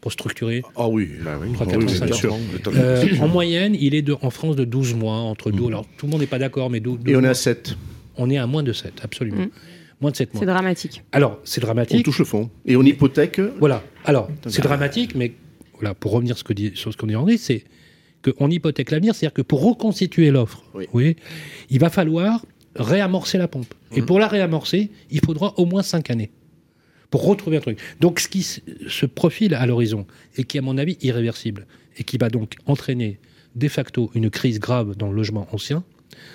pour 0.00 0.10
structurer. 0.12 0.62
Ah 0.76 0.88
oui, 0.88 1.10
Bah 1.24 1.38
oui, 1.40 1.52
Trois, 1.52 1.66
oui, 1.66 1.72
quatre, 1.72 1.82
oui, 1.84 1.88
cinq 1.88 2.06
bien 2.06 2.14
sûr. 2.14 2.36
Euh, 2.74 3.06
en 3.20 3.28
moyenne, 3.28 3.76
il 3.78 3.94
est 3.94 4.02
de, 4.02 4.16
en 4.20 4.30
France 4.30 4.56
de 4.56 4.64
12 4.64 4.94
mois, 4.94 5.16
entre 5.16 5.50
12. 5.50 5.68
Alors 5.68 5.86
tout 5.96 6.06
le 6.06 6.12
monde 6.12 6.20
n'est 6.20 6.26
pas 6.26 6.38
d'accord, 6.38 6.70
mais 6.70 6.80
12, 6.80 7.00
Et 7.06 7.16
on 7.16 7.22
est 7.22 7.28
à 7.28 7.34
7. 7.34 7.76
on 8.16 8.28
est 8.30 8.36
à 8.36 8.46
moins 8.46 8.62
de 8.62 8.72
7, 8.72 9.00
absolument. 9.02 9.44
Mm. 9.44 9.50
Moins 10.00 10.10
de 10.10 10.16
7 10.16 10.34
mois. 10.34 10.40
C'est 10.40 10.46
dramatique. 10.46 11.02
Alors, 11.12 11.38
c'est 11.44 11.62
On 11.62 11.66
dramatique. 11.66 12.04
touche 12.04 12.18
le 12.18 12.24
fond. 12.24 12.50
Et 12.66 12.76
on 12.76 12.82
hypothèque. 12.82 13.40
Voilà. 13.58 13.82
Alors, 14.04 14.28
c'est 14.48 14.60
ah. 14.60 14.68
dramatique, 14.68 15.14
mais 15.14 15.32
voilà, 15.78 15.94
pour 15.94 16.12
revenir 16.12 16.36
ce 16.36 16.44
que 16.44 16.52
dit- 16.52 16.72
sur 16.74 16.92
ce 16.92 16.96
qu'on 16.96 17.06
dit 17.06 17.16
en 17.16 17.26
c'est 17.38 17.64
qu'on 18.22 18.50
hypothèque 18.50 18.90
l'avenir, 18.90 19.14
c'est-à-dire 19.14 19.32
que 19.34 19.42
pour 19.42 19.64
reconstituer 19.64 20.30
l'offre, 20.30 20.62
Oui. 20.92 21.16
il 21.70 21.78
va 21.78 21.88
falloir 21.88 22.44
réamorcer 22.76 23.38
la 23.38 23.48
pompe. 23.48 23.72
Et 23.96 24.02
pour 24.02 24.18
la 24.18 24.28
réamorcer, 24.28 24.90
il 25.10 25.20
faudra 25.24 25.54
au 25.58 25.66
moins 25.66 25.82
5 25.82 26.10
années 26.10 26.30
pour 27.10 27.24
retrouver 27.24 27.56
un 27.56 27.60
truc. 27.60 27.78
Donc, 28.00 28.20
ce 28.20 28.28
qui 28.28 28.42
se 28.42 29.06
profile 29.06 29.54
à 29.54 29.66
l'horizon, 29.66 30.06
et 30.36 30.44
qui, 30.44 30.58
à 30.58 30.62
mon 30.62 30.78
avis, 30.78 30.96
irréversible, 31.02 31.66
et 31.98 32.04
qui 32.04 32.16
va 32.18 32.28
donc 32.30 32.54
entraîner 32.66 33.18
de 33.56 33.66
facto 33.68 34.10
une 34.14 34.30
crise 34.30 34.60
grave 34.60 34.96
dans 34.96 35.08
le 35.10 35.16
logement 35.16 35.48
ancien, 35.52 35.82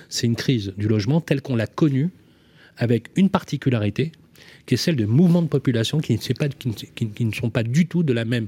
c'est 0.10 0.28
une 0.28 0.36
crise 0.36 0.74
du 0.78 0.88
logement 0.90 1.22
telle 1.22 1.42
qu'on 1.42 1.56
l'a 1.56 1.68
connue, 1.68 2.10
avec 2.78 3.08
une 3.16 3.30
particularité, 3.30 4.12
qui 4.66 4.74
est 4.74 4.78
celle 4.78 4.98
de 4.98 5.06
mouvements 5.06 5.42
de 5.42 5.48
population 5.48 6.00
qui 6.00 6.14
ne, 6.14 6.18
sait 6.20 6.34
pas- 6.34 6.50
qui 6.50 6.68
ne- 6.68 6.74
qui- 6.74 7.08
qui 7.08 7.24
ne 7.26 7.32
sont 7.34 7.50
pas 7.50 7.64
du 7.64 7.86
tout 7.88 8.04
de 8.04 8.12
la 8.14 8.26
même 8.26 8.48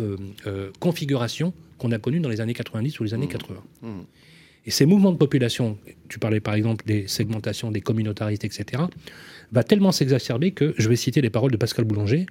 euh, 0.00 0.16
euh, 0.48 0.70
configuration 0.80 1.54
qu'on 1.78 1.92
a 1.92 1.98
connue 1.98 2.18
dans 2.20 2.28
les 2.28 2.40
années 2.40 2.52
90 2.54 2.98
ou 3.00 3.04
les 3.04 3.14
années 3.14 3.28
80. 3.28 3.62
Et 4.66 4.70
ces 4.70 4.86
mouvements 4.86 5.12
de 5.12 5.18
population, 5.18 5.78
tu 6.08 6.18
parlais 6.18 6.40
par 6.40 6.54
exemple 6.54 6.84
des 6.86 7.06
segmentations, 7.06 7.70
des 7.70 7.80
communautaristes, 7.80 8.44
etc., 8.44 8.82
va 9.52 9.62
tellement 9.62 9.92
s'exacerber 9.92 10.52
que 10.52 10.74
je 10.78 10.88
vais 10.88 10.96
citer 10.96 11.20
les 11.20 11.30
paroles 11.30 11.52
de 11.52 11.56
Pascal 11.56 11.84
Boulanger, 11.84 12.26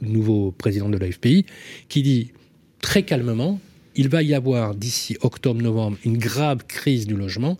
nouveau 0.00 0.52
président 0.52 0.88
de 0.88 0.98
l'AFPI, 0.98 1.46
qui 1.88 2.02
dit 2.02 2.32
très 2.80 3.04
calmement, 3.04 3.58
il 3.94 4.08
va 4.08 4.22
y 4.22 4.34
avoir 4.34 4.74
d'ici 4.74 5.16
octobre-novembre 5.22 5.96
une 6.04 6.18
grave 6.18 6.66
crise 6.66 7.06
du 7.06 7.16
logement. 7.16 7.56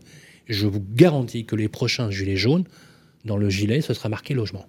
Je 0.46 0.66
vous 0.66 0.84
garantis 0.94 1.46
que 1.46 1.56
les 1.56 1.68
prochains 1.68 2.10
gilets 2.10 2.36
jaunes, 2.36 2.64
dans 3.24 3.38
le 3.38 3.48
gilet, 3.48 3.80
ce 3.80 3.94
sera 3.94 4.08
marqué 4.08 4.34
logement. 4.34 4.66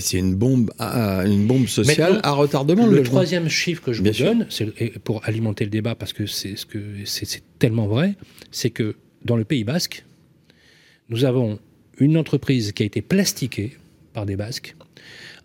C'est 0.00 0.18
une 0.18 0.34
bombe, 0.34 0.70
à- 0.78 1.24
une 1.26 1.46
bombe 1.46 1.66
sociale 1.66 2.14
Maintenant, 2.14 2.20
à 2.30 2.32
retardement. 2.32 2.86
Le 2.86 2.90
logement. 2.98 3.04
troisième 3.16 3.48
chiffre 3.48 3.82
que 3.82 3.92
je 3.92 4.02
Bien 4.02 4.12
vous 4.12 4.24
donne, 4.24 4.46
c'est 4.48 4.98
pour 5.00 5.24
alimenter 5.24 5.64
le 5.64 5.70
débat, 5.70 5.94
parce 5.94 6.12
que 6.12 6.26
c'est 6.26 6.56
ce 6.56 6.64
que 6.66 6.78
c'est 7.04 7.24
c'est 7.26 7.42
tellement 7.58 7.86
vrai, 7.86 8.14
c'est 8.50 8.70
que 8.70 8.94
dans 9.24 9.36
le 9.36 9.44
Pays 9.44 9.64
Basque, 9.64 10.04
nous 11.08 11.24
avons 11.24 11.58
une 11.98 12.16
entreprise 12.16 12.72
qui 12.72 12.82
a 12.82 12.86
été 12.86 13.02
plastiquée 13.02 13.72
par 14.14 14.24
des 14.26 14.36
Basques, 14.36 14.76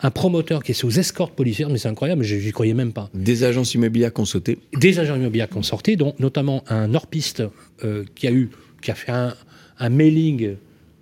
un 0.02 0.12
promoteur 0.12 0.64
qui 0.64 0.72
est 0.72 0.76
sous 0.76 1.00
escorte 1.00 1.34
policière, 1.36 1.70
mais 1.70 1.78
c'est 1.80 1.88
incroyable, 1.90 2.24
je 2.24 2.36
n'y 2.36 2.52
croyais 2.52 2.74
même 2.76 2.94
pas. 2.94 3.10
Des 3.16 3.44
agences 3.44 3.74
immobilières 3.74 4.14
qui 4.14 4.22
ont 4.22 4.26
sauté. 4.26 4.60
Des 4.80 5.00
agents 5.00 5.16
immobiliers 5.16 5.48
qui 5.50 5.58
ont 5.58 5.64
sorti, 5.64 5.98
dont 5.98 6.14
notamment 6.20 6.64
un 6.68 6.88
Norpiste 6.88 7.44
euh, 7.84 8.04
qui 8.16 8.28
a 8.28 8.32
eu, 8.32 8.50
qui 8.82 8.92
a 8.92 8.96
fait 8.96 9.12
un, 9.12 9.34
un 9.80 9.90
mailing 9.90 10.56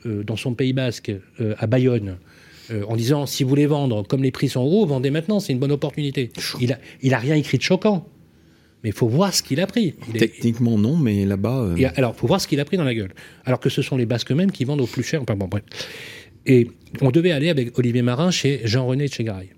euh, 0.06 0.24
dans 0.24 0.38
son 0.38 0.54
Pays 0.54 0.74
Basque 0.74 1.12
euh, 1.42 1.54
à 1.60 1.68
Bayonne. 1.68 2.16
Euh, 2.72 2.84
en 2.88 2.96
disant 2.96 3.26
si 3.26 3.44
vous 3.44 3.50
voulez 3.50 3.66
vendre 3.68 4.04
comme 4.08 4.24
les 4.24 4.32
prix 4.32 4.50
sont 4.50 4.62
hauts, 4.62 4.86
vendez 4.86 5.12
maintenant, 5.12 5.40
c'est 5.40 5.54
une 5.54 5.60
bonne 5.60 5.72
opportunité. 5.72 6.32
Il 6.62 6.74
a, 6.74 6.80
il 7.02 7.14
a 7.14 7.20
rien 7.20 7.36
écrit 7.36 7.58
de 7.58 7.64
choquant, 7.64 8.08
mais 8.84 8.90
il 8.90 8.96
faut 8.96 9.08
voir 9.08 9.34
ce 9.34 9.44
qu'il 9.44 9.60
a 9.62 9.68
pris. 9.68 9.96
Il 10.10 10.18
est- 10.18 10.20
Techniquement, 10.20 10.78
non, 10.78 10.96
mais 10.98 11.26
là-bas. 11.26 11.60
euh, 11.62 11.76
et 11.78 11.86
alors, 11.86 12.16
faut 12.16 12.28
voir 12.28 12.40
ce 12.42 12.48
qu'il 12.48 12.60
a 12.60 12.66
pris 12.66 12.78
dans 12.78 12.84
la 12.84 12.94
gueule. 12.96 13.14
Alors 13.46 13.60
que 13.60 13.70
ce 13.70 13.82
sont 13.82 13.98
les 13.98 14.06
Basques 14.06 14.32
eux-mêmes 14.32 14.52
qui 14.52 14.64
vendent 14.66 14.82
au 14.82 14.88
plus 14.88 15.04
cher. 15.04 15.22
Enfin, 15.22 15.36
bon, 15.36 15.48
bref. 15.48 15.64
Et 16.46 16.68
on 17.02 17.12
devait 17.12 17.32
aller 17.32 17.50
avec 17.50 17.78
Olivier 17.80 18.02
Marin 18.04 18.30
chez 18.32 18.62
Jean-René 18.66 19.08
Tchegaray, 19.08 19.50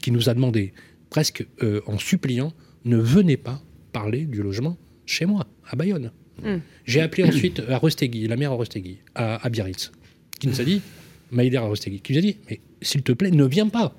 qui 0.00 0.10
nous 0.12 0.28
a 0.28 0.34
demandé, 0.34 0.72
presque 1.10 1.46
euh, 1.62 1.80
en 1.86 1.98
suppliant, 1.98 2.52
ne 2.84 2.96
venez 2.98 3.36
pas 3.36 3.60
parler 3.92 4.24
du 4.26 4.42
logement 4.42 4.76
chez 5.06 5.26
moi, 5.26 5.46
à 5.68 5.74
Bayonne. 5.76 6.12
Mm. 6.42 6.56
J'ai 6.84 7.00
appelé 7.00 7.24
ensuite 7.24 7.62
à 7.68 7.78
Rostegui, 7.78 8.28
la 8.28 8.36
maire 8.36 8.52
à 8.52 8.54
Rostegui, 8.54 8.98
à, 9.14 9.44
à 9.44 9.48
Biarritz, 9.48 9.90
qui 10.38 10.46
nous 10.48 10.60
a 10.60 10.64
dit, 10.64 10.82
Maïder 11.30 11.56
à 11.56 11.62
Rostegui, 11.62 12.00
qui 12.00 12.12
nous 12.12 12.18
a 12.18 12.22
dit, 12.22 12.38
mais 12.48 12.60
s'il 12.82 13.02
te 13.02 13.12
plaît, 13.12 13.30
ne 13.30 13.44
viens 13.44 13.68
pas. 13.68 13.94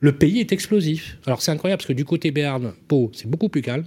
Le 0.00 0.12
pays 0.12 0.40
est 0.40 0.52
explosif. 0.52 1.18
Alors 1.26 1.42
c'est 1.42 1.52
incroyable 1.52 1.78
parce 1.78 1.88
que 1.88 1.92
du 1.92 2.04
côté 2.04 2.30
Béarn, 2.30 2.72
Pau, 2.88 3.10
c'est 3.14 3.28
beaucoup 3.28 3.48
plus 3.48 3.62
calme. 3.62 3.84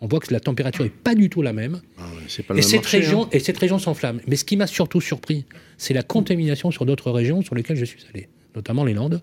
On 0.00 0.06
voit 0.06 0.20
que 0.20 0.32
la 0.32 0.40
température 0.40 0.84
n'est 0.84 0.90
pas 0.90 1.14
du 1.14 1.30
tout 1.30 1.42
la 1.42 1.52
même. 1.52 1.80
Ah 1.98 2.06
ouais, 2.14 2.42
pas 2.44 2.54
Et 2.56 2.62
cette, 2.62 2.82
marché, 2.82 2.98
région, 2.98 3.24
hein. 3.24 3.28
et 3.32 3.38
cette 3.38 3.58
région 3.58 3.78
s'enflamme. 3.78 4.20
Mais 4.26 4.36
ce 4.36 4.44
qui 4.44 4.56
m'a 4.56 4.66
surtout 4.66 5.00
surpris, 5.00 5.44
c'est 5.78 5.94
la 5.94 6.02
contamination 6.02 6.70
sur 6.70 6.86
d'autres 6.86 7.10
régions 7.10 7.42
sur 7.42 7.54
lesquelles 7.54 7.76
je 7.76 7.84
suis 7.84 8.00
allé, 8.12 8.28
notamment 8.54 8.84
les 8.84 8.94
Landes 8.94 9.22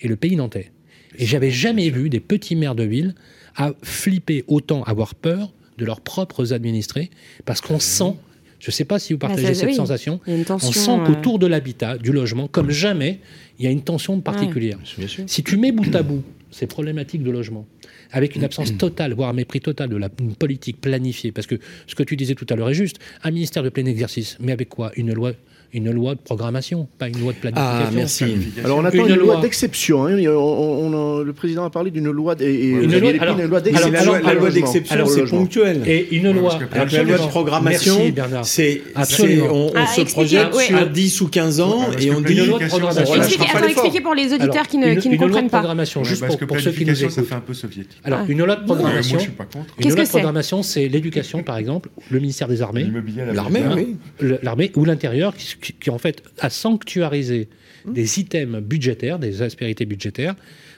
et 0.00 0.08
le 0.08 0.16
pays 0.16 0.36
nantais. 0.36 0.72
Et 1.18 1.26
j'avais 1.26 1.50
jamais 1.50 1.90
vu 1.90 2.10
des 2.10 2.20
petits 2.20 2.56
maires 2.56 2.74
de 2.74 2.84
ville 2.84 3.14
à 3.56 3.72
flipper 3.82 4.44
autant, 4.46 4.82
avoir 4.84 5.14
peur 5.14 5.52
de 5.78 5.84
leurs 5.84 6.00
propres 6.00 6.52
administrés, 6.52 7.10
parce 7.44 7.60
qu'on 7.60 7.80
sent, 7.80 8.14
je 8.60 8.68
ne 8.68 8.72
sais 8.72 8.84
pas 8.84 8.98
si 8.98 9.12
vous 9.14 9.18
partagez 9.18 9.42
Bah, 9.48 9.54
ça, 9.54 9.60
cette 9.60 9.68
oui. 9.70 9.74
sensation, 9.74 10.20
on 10.26 10.58
sent 10.60 10.90
euh, 10.90 11.04
qu'autour 11.06 11.38
de 11.38 11.46
l'habitat, 11.46 11.98
du 11.98 12.12
logement, 12.12 12.46
comme 12.46 12.70
jamais, 12.70 13.18
il 13.58 13.64
y 13.64 13.68
a 13.68 13.70
une 13.70 13.82
tension 13.82 14.20
particulière. 14.20 14.78
Bien 14.98 15.08
sûr. 15.08 15.24
Si 15.26 15.42
tu 15.42 15.56
mets 15.56 15.72
bout 15.72 15.92
à 15.94 16.02
bout 16.02 16.22
ces 16.50 16.66
problématiques 16.66 17.22
de 17.22 17.30
logement, 17.30 17.66
avec 18.12 18.36
une 18.36 18.44
absence 18.44 18.76
totale, 18.76 19.14
voire 19.14 19.30
un 19.30 19.32
mépris 19.32 19.60
total 19.60 19.88
de 19.88 19.96
la 19.96 20.08
une 20.20 20.34
politique 20.34 20.80
planifiée, 20.80 21.32
parce 21.32 21.46
que 21.46 21.56
ce 21.86 21.94
que 21.94 22.02
tu 22.02 22.16
disais 22.16 22.34
tout 22.34 22.46
à 22.50 22.54
l'heure 22.56 22.70
est 22.70 22.74
juste, 22.74 22.98
un 23.22 23.30
ministère 23.30 23.62
de 23.62 23.68
plein 23.68 23.86
exercice, 23.86 24.36
mais 24.40 24.52
avec 24.52 24.68
quoi? 24.68 24.92
Une 24.96 25.12
loi 25.12 25.32
une 25.72 25.90
loi 25.92 26.14
de 26.14 26.20
programmation, 26.20 26.88
pas 26.98 27.08
une 27.08 27.20
loi 27.20 27.32
de 27.32 27.38
planification. 27.38 27.84
Ah, 27.86 27.90
merci. 27.94 28.24
Alors 28.64 28.78
on 28.78 28.84
attend 28.84 28.98
Une 29.06 29.10
une, 29.14 29.20
loi, 29.20 29.34
loi. 29.34 29.40
d'exception. 29.42 30.06
hein. 30.06 30.16
On- 30.26 30.30
on- 30.30 30.92
on- 30.94 31.18
le 31.20 31.32
président 31.32 31.64
a 31.64 31.70
parlé 31.70 31.90
d'une 31.90 32.10
loi, 32.10 32.34
d'exception. 32.34 33.00
la 33.90 34.00
alors, 34.00 34.34
loi, 34.40 34.50
d'exception, 34.50 34.94
Alors, 34.94 35.08
c'est 35.10 35.24
ponctuel. 35.24 35.82
Et 35.86 36.14
une 36.16 36.32
loi. 36.32 36.58
Alors 36.72 36.86
la 36.90 37.02
loi 37.02 37.18
de 37.18 37.28
programmation, 37.28 37.98
c'est, 38.42 38.82
on, 39.50 39.66
on 39.68 39.72
Ah, 39.74 39.86
se 39.86 40.00
expliquez, 40.00 40.12
projette 40.12 40.54
ouais. 40.54 40.64
sur 40.64 40.86
10 40.90 41.20
ou 41.20 41.28
15 41.28 41.60
ans 41.60 41.86
et 41.98 42.10
on 42.10 42.20
dit 42.20 42.32
Une 42.34 42.46
loi 42.46 42.58
de 42.58 42.66
programmation. 42.66 43.14
Expliquez, 43.14 43.44
attends, 43.54 43.66
expliquez 43.68 44.00
pour 44.00 44.14
les 44.14 44.26
auditeurs 44.32 44.50
Alors, 44.52 44.66
qui 44.68 44.78
ne, 44.78 44.86
une, 44.88 44.98
qui 44.98 45.08
ne 45.08 45.14
une 45.14 45.20
loi 45.20 45.28
de 45.28 45.32
comprennent 45.32 45.50
pas. 45.50 45.58
programmation, 45.58 46.00
Ouais, 46.02 46.08
juste 46.08 46.20
pour, 46.26 46.30
ceux 46.32 46.46
qui 46.46 46.80
nous 46.80 46.84
planification, 46.86 47.08
ça 47.10 47.14
écoutent. 47.20 47.28
fait 47.28 47.34
un 47.34 47.40
peu 47.40 47.54
soviétique. 47.54 47.98
Alors, 48.04 48.20
Ah. 48.22 48.26
une 48.28 48.38
loi 48.44 48.56
de 48.56 48.64
programmation, 48.64 49.14
moi, 49.14 49.18
je 49.18 49.22
suis 49.24 49.32
pas 49.36 49.44
contre. 49.44 49.74
une 49.78 49.84
Qu'est-ce 49.84 49.96
loi 49.96 50.04
de 50.04 50.08
programmation, 50.08 50.62
c'est 50.62 50.88
l'éducation, 50.88 51.42
par 51.42 51.58
exemple, 51.58 51.88
le 52.10 52.18
ministère 52.20 52.48
des 52.48 52.62
Armées, 52.62 52.84
L'immobilier 52.84 53.22
à 53.22 53.26
la 53.26 53.32
L'armée, 53.34 53.60
le- 54.20 54.38
l'armée 54.42 54.72
ou 54.76 54.84
l'intérieur, 54.84 55.32
qui, 55.60 55.90
en 55.90 55.98
fait 55.98 56.22
a 56.38 56.50
sanctuarisé 56.50 57.48
Mmh. 57.86 57.92
des 57.94 58.20
items 58.20 58.60
budgétaires, 58.62 59.18
des 59.18 59.40
aspérités 59.40 59.86
budgétaires, 59.86 60.34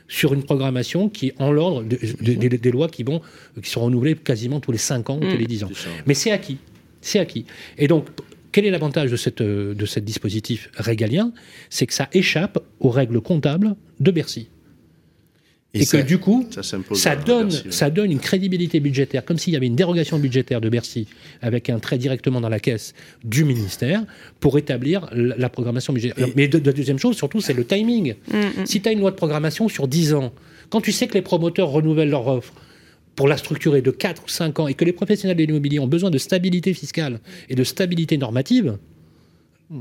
sur 0.06 0.34
une 0.34 0.44
programmation 0.44 1.08
qui 1.08 1.28
est 1.28 1.34
en 1.40 1.50
l'ordre 1.50 1.82
de- 1.82 1.98
de- 2.20 2.34
des- 2.34 2.48
des 2.58 2.70
lois 2.70 2.88
qui, 2.88 3.02
vont, 3.02 3.20
qui 3.60 3.68
sont 3.68 3.80
renouvelées 3.80 4.14
quasiment 4.14 4.60
tous 4.60 4.70
les 4.70 4.78
5 4.78 5.10
ans 5.10 5.16
ou 5.16 5.28
tous 5.28 5.36
les 5.36 5.46
10 5.46 5.64
ans. 5.64 5.70
Mais 6.06 6.14
c'est 6.14 6.30
acquis. 6.30 6.58
C'est 7.00 7.18
acquis. 7.18 7.44
Et 7.76 7.88
donc, 7.88 8.06
quel 8.52 8.66
est 8.66 8.70
l'avantage 8.70 9.10
de, 9.10 9.16
cette, 9.16 9.42
de 9.42 9.84
ce 9.86 9.98
dispositif 9.98 10.70
régalien? 10.76 11.32
C'est 11.70 11.88
que 11.88 11.94
ça 11.94 12.08
échappe 12.12 12.62
aux 12.78 12.90
règles 12.90 13.20
comptables 13.20 13.74
de 13.98 14.10
Bercy. 14.12 14.48
Et, 15.74 15.86
que 15.86 15.96
du 15.96 16.18
coup, 16.18 16.46
Ça 16.94 17.16
donne, 17.16 17.50
ça 17.50 17.90
une 18.04 18.18
crédibilité 18.18 18.78
budgétaire, 18.78 19.24
comme 19.24 19.38
s'il 19.38 19.54
y 19.54 19.56
avait 19.56 19.66
une 19.66 19.74
dérogation 19.76 20.18
budgétaire 20.18 20.60
de 20.60 20.68
Bercy 20.68 21.06
avec 21.40 21.70
un 21.70 21.78
trait 21.78 21.96
directement 21.96 22.40
dans 22.42 22.50
la 22.50 22.60
caisse 22.60 22.92
du 23.24 23.44
ministère 23.44 24.04
pour 24.40 24.58
établir 24.58 25.08
la, 25.12 25.34
la 25.36 25.48
programmation 25.48 25.92
budgétaire. 25.94 26.28
Et- 26.28 26.32
Mais 26.36 26.46
de- 26.48 26.58
de- 26.58 26.66
la 26.66 26.72
deuxième 26.74 26.98
chose, 26.98 27.16
surtout, 27.16 27.40
c'est 27.40 27.54
le 27.54 27.64
timing. 27.64 28.14
Mm, 28.30 28.36
mm. 28.36 28.66
Si 28.66 28.82
tu 28.82 28.88
as 28.88 28.92
une 28.92 29.00
loi 29.00 29.10
de 29.12 29.16
programmation 29.16 29.68
sur 29.68 29.88
10 29.88 30.12
ans, 30.12 30.32
quand 30.68 30.80
tu 30.82 30.92
sais 30.92 31.06
que 31.06 31.14
les 31.14 31.22
promoteurs 31.22 31.68
renouvellent 31.68 32.10
leur 32.10 32.26
offre 32.28 32.52
pour 33.16 33.28
la 33.28 33.36
structurer 33.38 33.80
de 33.82 33.90
4 33.90 34.24
ou 34.24 34.28
5 34.28 34.60
ans 34.60 34.68
et 34.68 34.74
que 34.74 34.84
les 34.84 34.92
professionnels 34.92 35.36
de 35.36 35.44
l'immobilier 35.44 35.78
ont 35.78 35.86
besoin 35.86 36.10
de 36.10 36.18
stabilité 36.18 36.74
fiscale 36.74 37.20
et 37.48 37.54
de 37.54 37.64
stabilité 37.64 38.16
normative, 38.18 38.76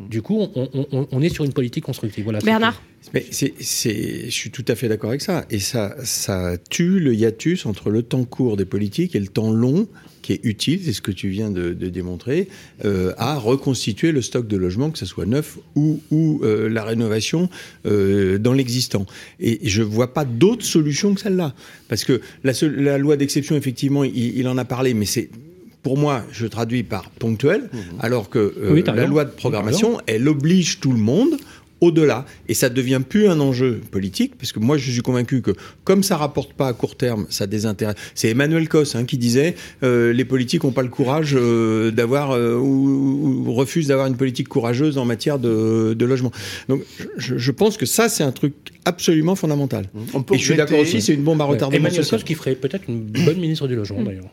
du 0.09 0.21
coup, 0.21 0.39
on, 0.39 0.69
on- 0.73 0.87
on- 0.91 1.07
on 1.11 1.21
est 1.21 1.29
sur 1.33 1.43
une 1.43 1.53
politique 1.53 1.83
constructive. 1.83 2.23
Voilà, 2.23 2.39
Bernard 2.39 2.81
Mais 3.13 3.25
c'est, 3.31 3.53
c'est, 3.59 4.25
je 4.25 4.29
suis 4.31 4.49
tout 4.51 4.63
à 4.69 4.75
fait 4.75 4.87
d'accord 4.87 5.09
avec 5.09 5.21
ça. 5.21 5.45
Et 5.49 5.59
ça, 5.59 5.95
ça 6.03 6.57
tue 6.69 6.99
le 6.99 7.13
hiatus 7.13 7.65
entre 7.65 7.89
le 7.89 8.01
temps 8.01 8.23
court 8.23 8.55
des 8.57 8.65
politiques 8.65 9.15
et 9.15 9.19
le 9.19 9.27
temps 9.27 9.51
long 9.51 9.87
qui 10.21 10.33
est 10.33 10.39
utile, 10.43 10.79
c'est 10.85 10.93
ce 10.93 11.01
que 11.01 11.11
tu 11.11 11.29
viens 11.29 11.49
de, 11.49 11.73
de 11.73 11.89
démontrer, 11.89 12.47
euh, 12.85 13.11
à 13.17 13.37
reconstituer 13.39 14.11
le 14.11 14.21
stock 14.21 14.47
de 14.47 14.55
logements, 14.55 14.91
que 14.91 14.99
ce 14.99 15.05
soit 15.07 15.25
neuf 15.25 15.57
ou, 15.75 15.99
ou 16.11 16.41
euh, 16.43 16.69
la 16.69 16.83
rénovation 16.83 17.49
euh, 17.87 18.37
dans 18.37 18.53
l'existant. 18.53 19.07
Et 19.39 19.59
je 19.67 19.81
vois 19.81 20.13
pas 20.13 20.23
d'autre 20.23 20.63
solution 20.63 21.15
que 21.15 21.21
celle-là. 21.21 21.55
Parce 21.89 22.03
que 22.03 22.21
la, 22.43 22.97
loi 22.99 23.17
d'exception, 23.17 23.55
effectivement, 23.55 24.03
il, 24.03 24.37
il 24.37 24.47
en 24.47 24.57
a 24.59 24.63
parlé, 24.65 24.93
mais 24.93 25.05
c'est... 25.05 25.29
Pour 25.84 25.97
moi, 25.97 26.23
je 26.32 26.45
traduis 26.45 26.84
par 26.84 27.09
ponctuel, 27.09 27.69
alors 27.99 28.29
que 28.29 28.38
euh, 28.39 28.71
Oui, 28.73 28.84
la 28.86 28.93
raison. 28.93 29.07
loi 29.07 29.25
de 29.25 29.32
programmation, 29.32 29.99
elle 30.05 30.27
oblige 30.27 30.79
tout 30.79 30.91
le 30.91 30.99
monde 30.99 31.38
au-delà. 31.79 32.27
Et 32.47 32.53
ça 32.53 32.69
devient 32.69 33.01
plus 33.09 33.27
un 33.27 33.39
enjeu 33.39 33.82
politique, 33.89 34.34
parce 34.38 34.51
que 34.51 34.59
moi, 34.59 34.77
je 34.77 34.91
suis 34.91 35.01
convaincu 35.01 35.41
que 35.41 35.49
comme 35.84 36.03
ça 36.03 36.15
rapporte 36.17 36.53
pas 36.53 36.67
à 36.67 36.73
court 36.73 36.95
terme, 36.95 37.25
ça 37.32 37.47
désintéresse. 37.47 37.95
C'est 38.13 38.29
Emmanuel 38.29 38.69
Cos 38.69 38.95
hein, 38.95 39.05
qui 39.05 39.17
disait 39.17 39.55
euh, 39.82 40.13
les 40.13 40.23
politiques 40.23 40.63
n'ont 40.63 40.71
pas 40.71 40.84
le 40.84 40.89
courage 40.89 41.34
euh, 41.36 41.89
d'avoir 41.89 42.29
euh, 42.34 42.55
ou, 42.57 43.47
ou 43.47 43.53
refusent 43.55 43.88
d'avoir 43.88 44.05
une 44.05 44.15
politique 44.17 44.47
courageuse 44.47 44.99
en 44.99 45.05
matière 45.05 45.39
de, 45.39 45.95
de 45.97 46.05
logement. 46.05 46.32
Donc, 46.69 46.84
je, 47.17 47.39
je 47.39 47.51
pense 47.51 47.77
que 47.77 47.88
ça, 47.88 48.07
c'est 48.09 48.23
un 48.23 48.32
truc 48.32 48.53
absolument 48.86 49.34
fondamental. 49.34 49.86
On 50.13 50.21
peut 50.21 50.36
Et 50.36 50.38
je 50.38 50.43
suis 50.45 50.55
d'accord 50.55 50.77
aussi, 50.77 51.01
c'est 51.01 51.15
une 51.15 51.23
bombe 51.23 51.41
à 51.41 51.45
Ouais. 51.45 51.53
retardement 51.53 51.79
Emmanuel. 51.79 52.05
Cos 52.07 52.17
qui 52.17 52.36
ferait 52.36 52.53
peut-être 52.53 52.84
une 52.88 52.99
bonne 53.01 53.39
ministre 53.39 53.67
du 53.67 53.75
logement, 53.75 54.03
d'ailleurs. 54.03 54.29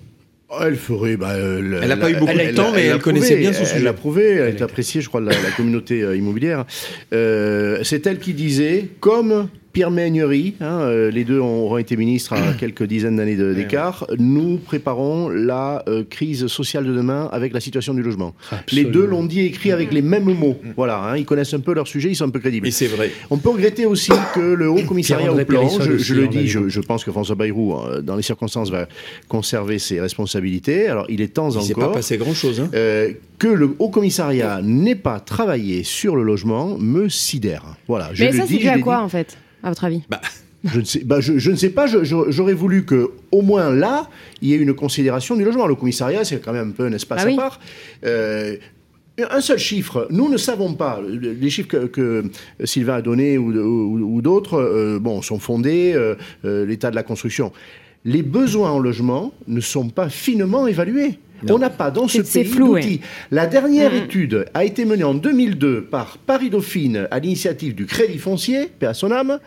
Oh, 0.50 0.60
Elle 0.64 0.76
ferait. 0.76 1.16
Bah, 1.16 1.32
euh, 1.32 1.80
Elle 1.82 1.92
a 1.92 1.96
pas 1.96 2.10
eu 2.10 2.16
beaucoup 2.16 2.32
elle- 2.38 2.52
de 2.52 2.56
temps, 2.56 2.72
mais 2.74 2.86
elle 2.86 2.98
connaissait 3.00 3.34
prouvé, 3.34 3.40
bien 3.40 3.52
son 3.52 3.60
Elle 3.60 3.66
sujet. 3.66 3.84
l'a 3.84 3.92
prouvé, 3.92 4.24
elle 4.32 4.54
est 4.56 4.62
appréciée, 4.62 5.00
je 5.02 5.08
crois, 5.08 5.20
de 5.20 5.26
la, 5.26 5.32
la 5.32 5.50
communauté 5.50 6.02
euh, 6.02 6.16
immobilière. 6.16 6.64
Euh, 7.12 7.80
c'est 7.84 8.06
elle 8.06 8.18
qui 8.18 8.32
disait, 8.32 8.86
comme 9.00 9.48
Pierre 9.72 9.90
Méhaignerie, 9.90 10.54
hein, 10.60 10.80
euh, 10.80 11.10
les 11.10 11.24
deux 11.24 11.38
auront 11.38 11.78
été 11.78 11.96
ministres 11.96 12.32
à 12.32 12.52
quelques 12.58 12.84
dizaines 12.84 13.16
d'années 13.16 13.36
de- 13.36 13.54
d'écart, 13.54 14.06
nous 14.18 14.56
préparons 14.58 15.28
la 15.28 15.82
euh, 15.88 16.04
crise 16.08 16.46
sociale 16.46 16.84
de 16.84 16.94
demain 16.94 17.28
avec 17.32 17.52
la 17.52 17.60
situation 17.60 17.94
du 17.94 18.02
logement. 18.02 18.34
Les 18.72 18.84
deux 18.84 19.04
l'ont 19.06 19.24
dit 19.24 19.40
et 19.40 19.46
écrit 19.46 19.72
avec 19.72 19.92
les 19.92 20.02
mêmes 20.02 20.24
mots. 20.24 20.56
Voilà, 20.76 20.98
hein, 21.02 21.16
ils 21.16 21.24
connaissent 21.24 21.54
un 21.54 21.60
peu 21.60 21.74
leur 21.74 21.86
sujet, 21.86 22.10
ils 22.10 22.16
sont 22.16 22.24
un 22.24 22.30
peu 22.30 22.40
crédibles. 22.40 22.66
Et 22.66 22.70
c'est 22.70 22.86
vrai. 22.86 23.10
On 23.30 23.38
peut 23.38 23.50
regretter 23.50 23.86
aussi 23.86 24.12
que 24.34 24.40
le 24.40 24.68
Haut 24.68 24.82
Commissariat 24.86 25.32
au 25.32 25.44
plan, 25.44 25.68
je, 25.68 26.14
le 26.14 26.28
dis, 26.28 26.48
je, 26.48 26.80
pense 26.80 27.04
que 27.04 27.10
François 27.10 27.34
Bayrou, 27.36 27.74
euh, 27.74 28.00
dans 28.00 28.16
les 28.16 28.22
circonstances, 28.22 28.70
va 28.70 28.88
conserver 29.28 29.78
ses 29.78 30.00
responsabilités. 30.00 30.88
Alors, 30.88 31.06
il 31.08 31.20
est 31.20 31.28
temps 31.28 31.50
Il 31.50 31.62
s'est 31.62 31.74
pas 31.74 31.82
encore 31.82 31.92
passé 31.92 32.16
grand-chose. 32.16 32.60
Hein. 32.60 32.70
euh, 32.74 33.12
que 33.38 33.48
le 33.48 33.74
Haut 33.78 33.88
Commissariat 33.88 34.60
n'ait 34.62 34.94
pas 34.96 35.20
travaillé 35.20 35.84
sur 35.84 36.16
le 36.16 36.22
logement 36.22 36.76
me 36.78 37.08
sidère. 37.08 37.62
Voilà, 37.86 38.10
je 38.12 38.24
Mais 38.24 38.32
le 38.32 38.38
ça, 38.38 38.46
dis, 38.46 38.54
c'est 38.54 38.58
dû 38.60 38.68
à 38.68 38.78
quoi, 38.78 38.96
dit. 38.96 39.02
en 39.02 39.08
fait, 39.08 39.38
à 39.62 39.68
votre 39.70 39.84
avis 39.84 40.02
Je 40.64 40.80
ne 40.80 40.84
sais, 40.84 41.00
bah, 41.04 41.20
je, 41.20 41.38
je 41.38 41.52
ne 41.52 41.56
sais 41.56 41.70
pas. 41.70 41.86
J'aurais 41.86 42.52
voulu 42.52 42.84
que, 42.84 43.10
au 43.30 43.42
moins 43.42 43.70
là, 43.72 44.10
il 44.42 44.48
y 44.48 44.54
ait 44.54 44.56
une 44.56 44.74
considération 44.74 45.36
du 45.36 45.44
logement. 45.44 45.68
Le 45.68 45.76
commissariat, 45.76 46.24
c'est 46.24 46.40
quand 46.44 46.52
même 46.52 46.70
un 46.70 46.72
peu 46.72 46.84
un 46.86 46.92
espace 46.92 47.20
Ah 47.22 47.26
oui. 47.28 47.34
à 47.34 47.36
part. 47.36 47.60
Euh, 48.04 48.56
un 49.30 49.40
seul 49.40 49.58
chiffre, 49.58 50.08
nous 50.10 50.28
ne 50.28 50.36
savons 50.36 50.74
pas. 50.74 51.00
Les 51.08 51.48
chiffres 51.50 51.68
que, 51.68 51.86
que 51.86 52.24
Sylvain 52.64 52.94
a 52.96 53.02
donnés 53.02 53.38
ou, 53.38 53.52
ou- 53.52 54.16
ou 54.16 54.20
d'autres, 54.20 54.54
euh, 54.58 54.98
bon, 55.00 55.22
sont 55.22 55.38
fondés. 55.38 55.92
euh, 55.94 56.16
L'état 56.66 56.90
de 56.90 56.96
la 56.96 57.04
construction. 57.04 57.52
Les 58.04 58.22
besoins 58.22 58.70
en 58.70 58.78
logement 58.78 59.32
ne 59.46 59.60
sont 59.60 59.88
pas 59.88 60.08
finement 60.08 60.66
évalués. 60.66 61.18
On 61.48 61.58
n'a 61.58 61.70
pas 61.70 61.92
dans 61.92 62.08
ce 62.08 62.20
pays 62.22 62.44
flou, 62.44 62.74
d'outils. 62.74 63.00
La 63.30 63.46
dernière 63.46 63.92
Mhm. 63.92 63.96
étude 63.98 64.46
a 64.54 64.64
été 64.64 64.84
menée 64.84 65.04
en 65.04 65.14
2002 65.14 65.82
par 65.84 66.18
Paris 66.18 66.50
Dauphine 66.50 67.06
à 67.12 67.20
l'initiative 67.20 67.76
du 67.76 67.86
Crédit 67.86 68.18
Foncier, 68.18 68.68
paix 68.78 68.86
à 68.86 68.94
son 68.94 69.12
âme, 69.12 69.38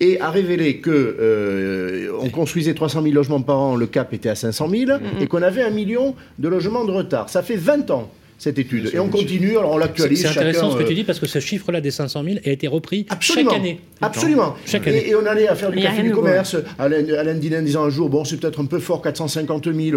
et 0.00 0.20
a 0.20 0.30
révélé 0.30 0.78
que 0.78 0.90
euh, 0.90 2.10
on 2.20 2.28
construisait 2.30 2.74
300 2.74 3.02
000 3.02 3.14
logements 3.14 3.40
par 3.40 3.58
an, 3.58 3.76
le 3.76 3.86
cap 3.86 4.12
était 4.14 4.28
à 4.30 4.34
500 4.34 4.68
000, 4.68 4.90
Mhm. 4.98 5.22
et 5.22 5.26
qu'on 5.28 5.42
avait 5.42 5.62
un 5.62 5.70
million 5.70 6.16
de 6.40 6.48
logements 6.48 6.84
de 6.84 6.90
retard. 6.90 7.28
Ça 7.28 7.42
fait 7.42 7.56
20 7.56 7.88
ans 7.92 8.10
cette 8.38 8.58
étude, 8.58 8.90
et 8.94 8.98
on 8.98 9.08
continue. 9.08 9.58
Alors 9.58 9.72
on 9.72 9.78
l'actualise. 9.78 10.22
c'est 10.22 10.28
intéressant 10.28 10.70
chacun, 10.70 10.72
ce 10.72 10.76
que 10.78 10.82
tu 10.84 10.92
euh, 10.92 10.96
dis 10.96 11.04
parce 11.04 11.18
que 11.18 11.26
ce 11.26 11.40
chiffre-là 11.40 11.80
des 11.80 11.90
500 11.90 12.22
000 12.24 12.36
a 12.44 12.50
été 12.50 12.68
repris 12.68 13.04
Absolument. 13.10 13.50
chaque 13.50 13.58
année. 13.60 13.80
Absolument. 14.00 14.54
Chaque 14.64 14.86
Et- 14.86 14.90
année. 14.90 15.08
Et, 15.08 15.14
on 15.16 15.26
allait 15.26 15.48
à 15.48 15.56
faire 15.56 15.72
du 15.72 15.82
café 15.82 16.02
du 16.02 16.12
commerce. 16.12 16.56
Alain, 16.78 17.04
Alain 17.18 17.34
Dinin 17.34 17.62
disant 17.62 17.84
un 17.84 17.90
jour, 17.90 18.08
bon, 18.08 18.24
c'est 18.24 18.38
peut-être 18.38 18.60
un 18.60 18.66
peu 18.66 18.78
fort, 18.78 19.02
450 19.02 19.64
000. 19.64 19.76
Je 19.76 19.92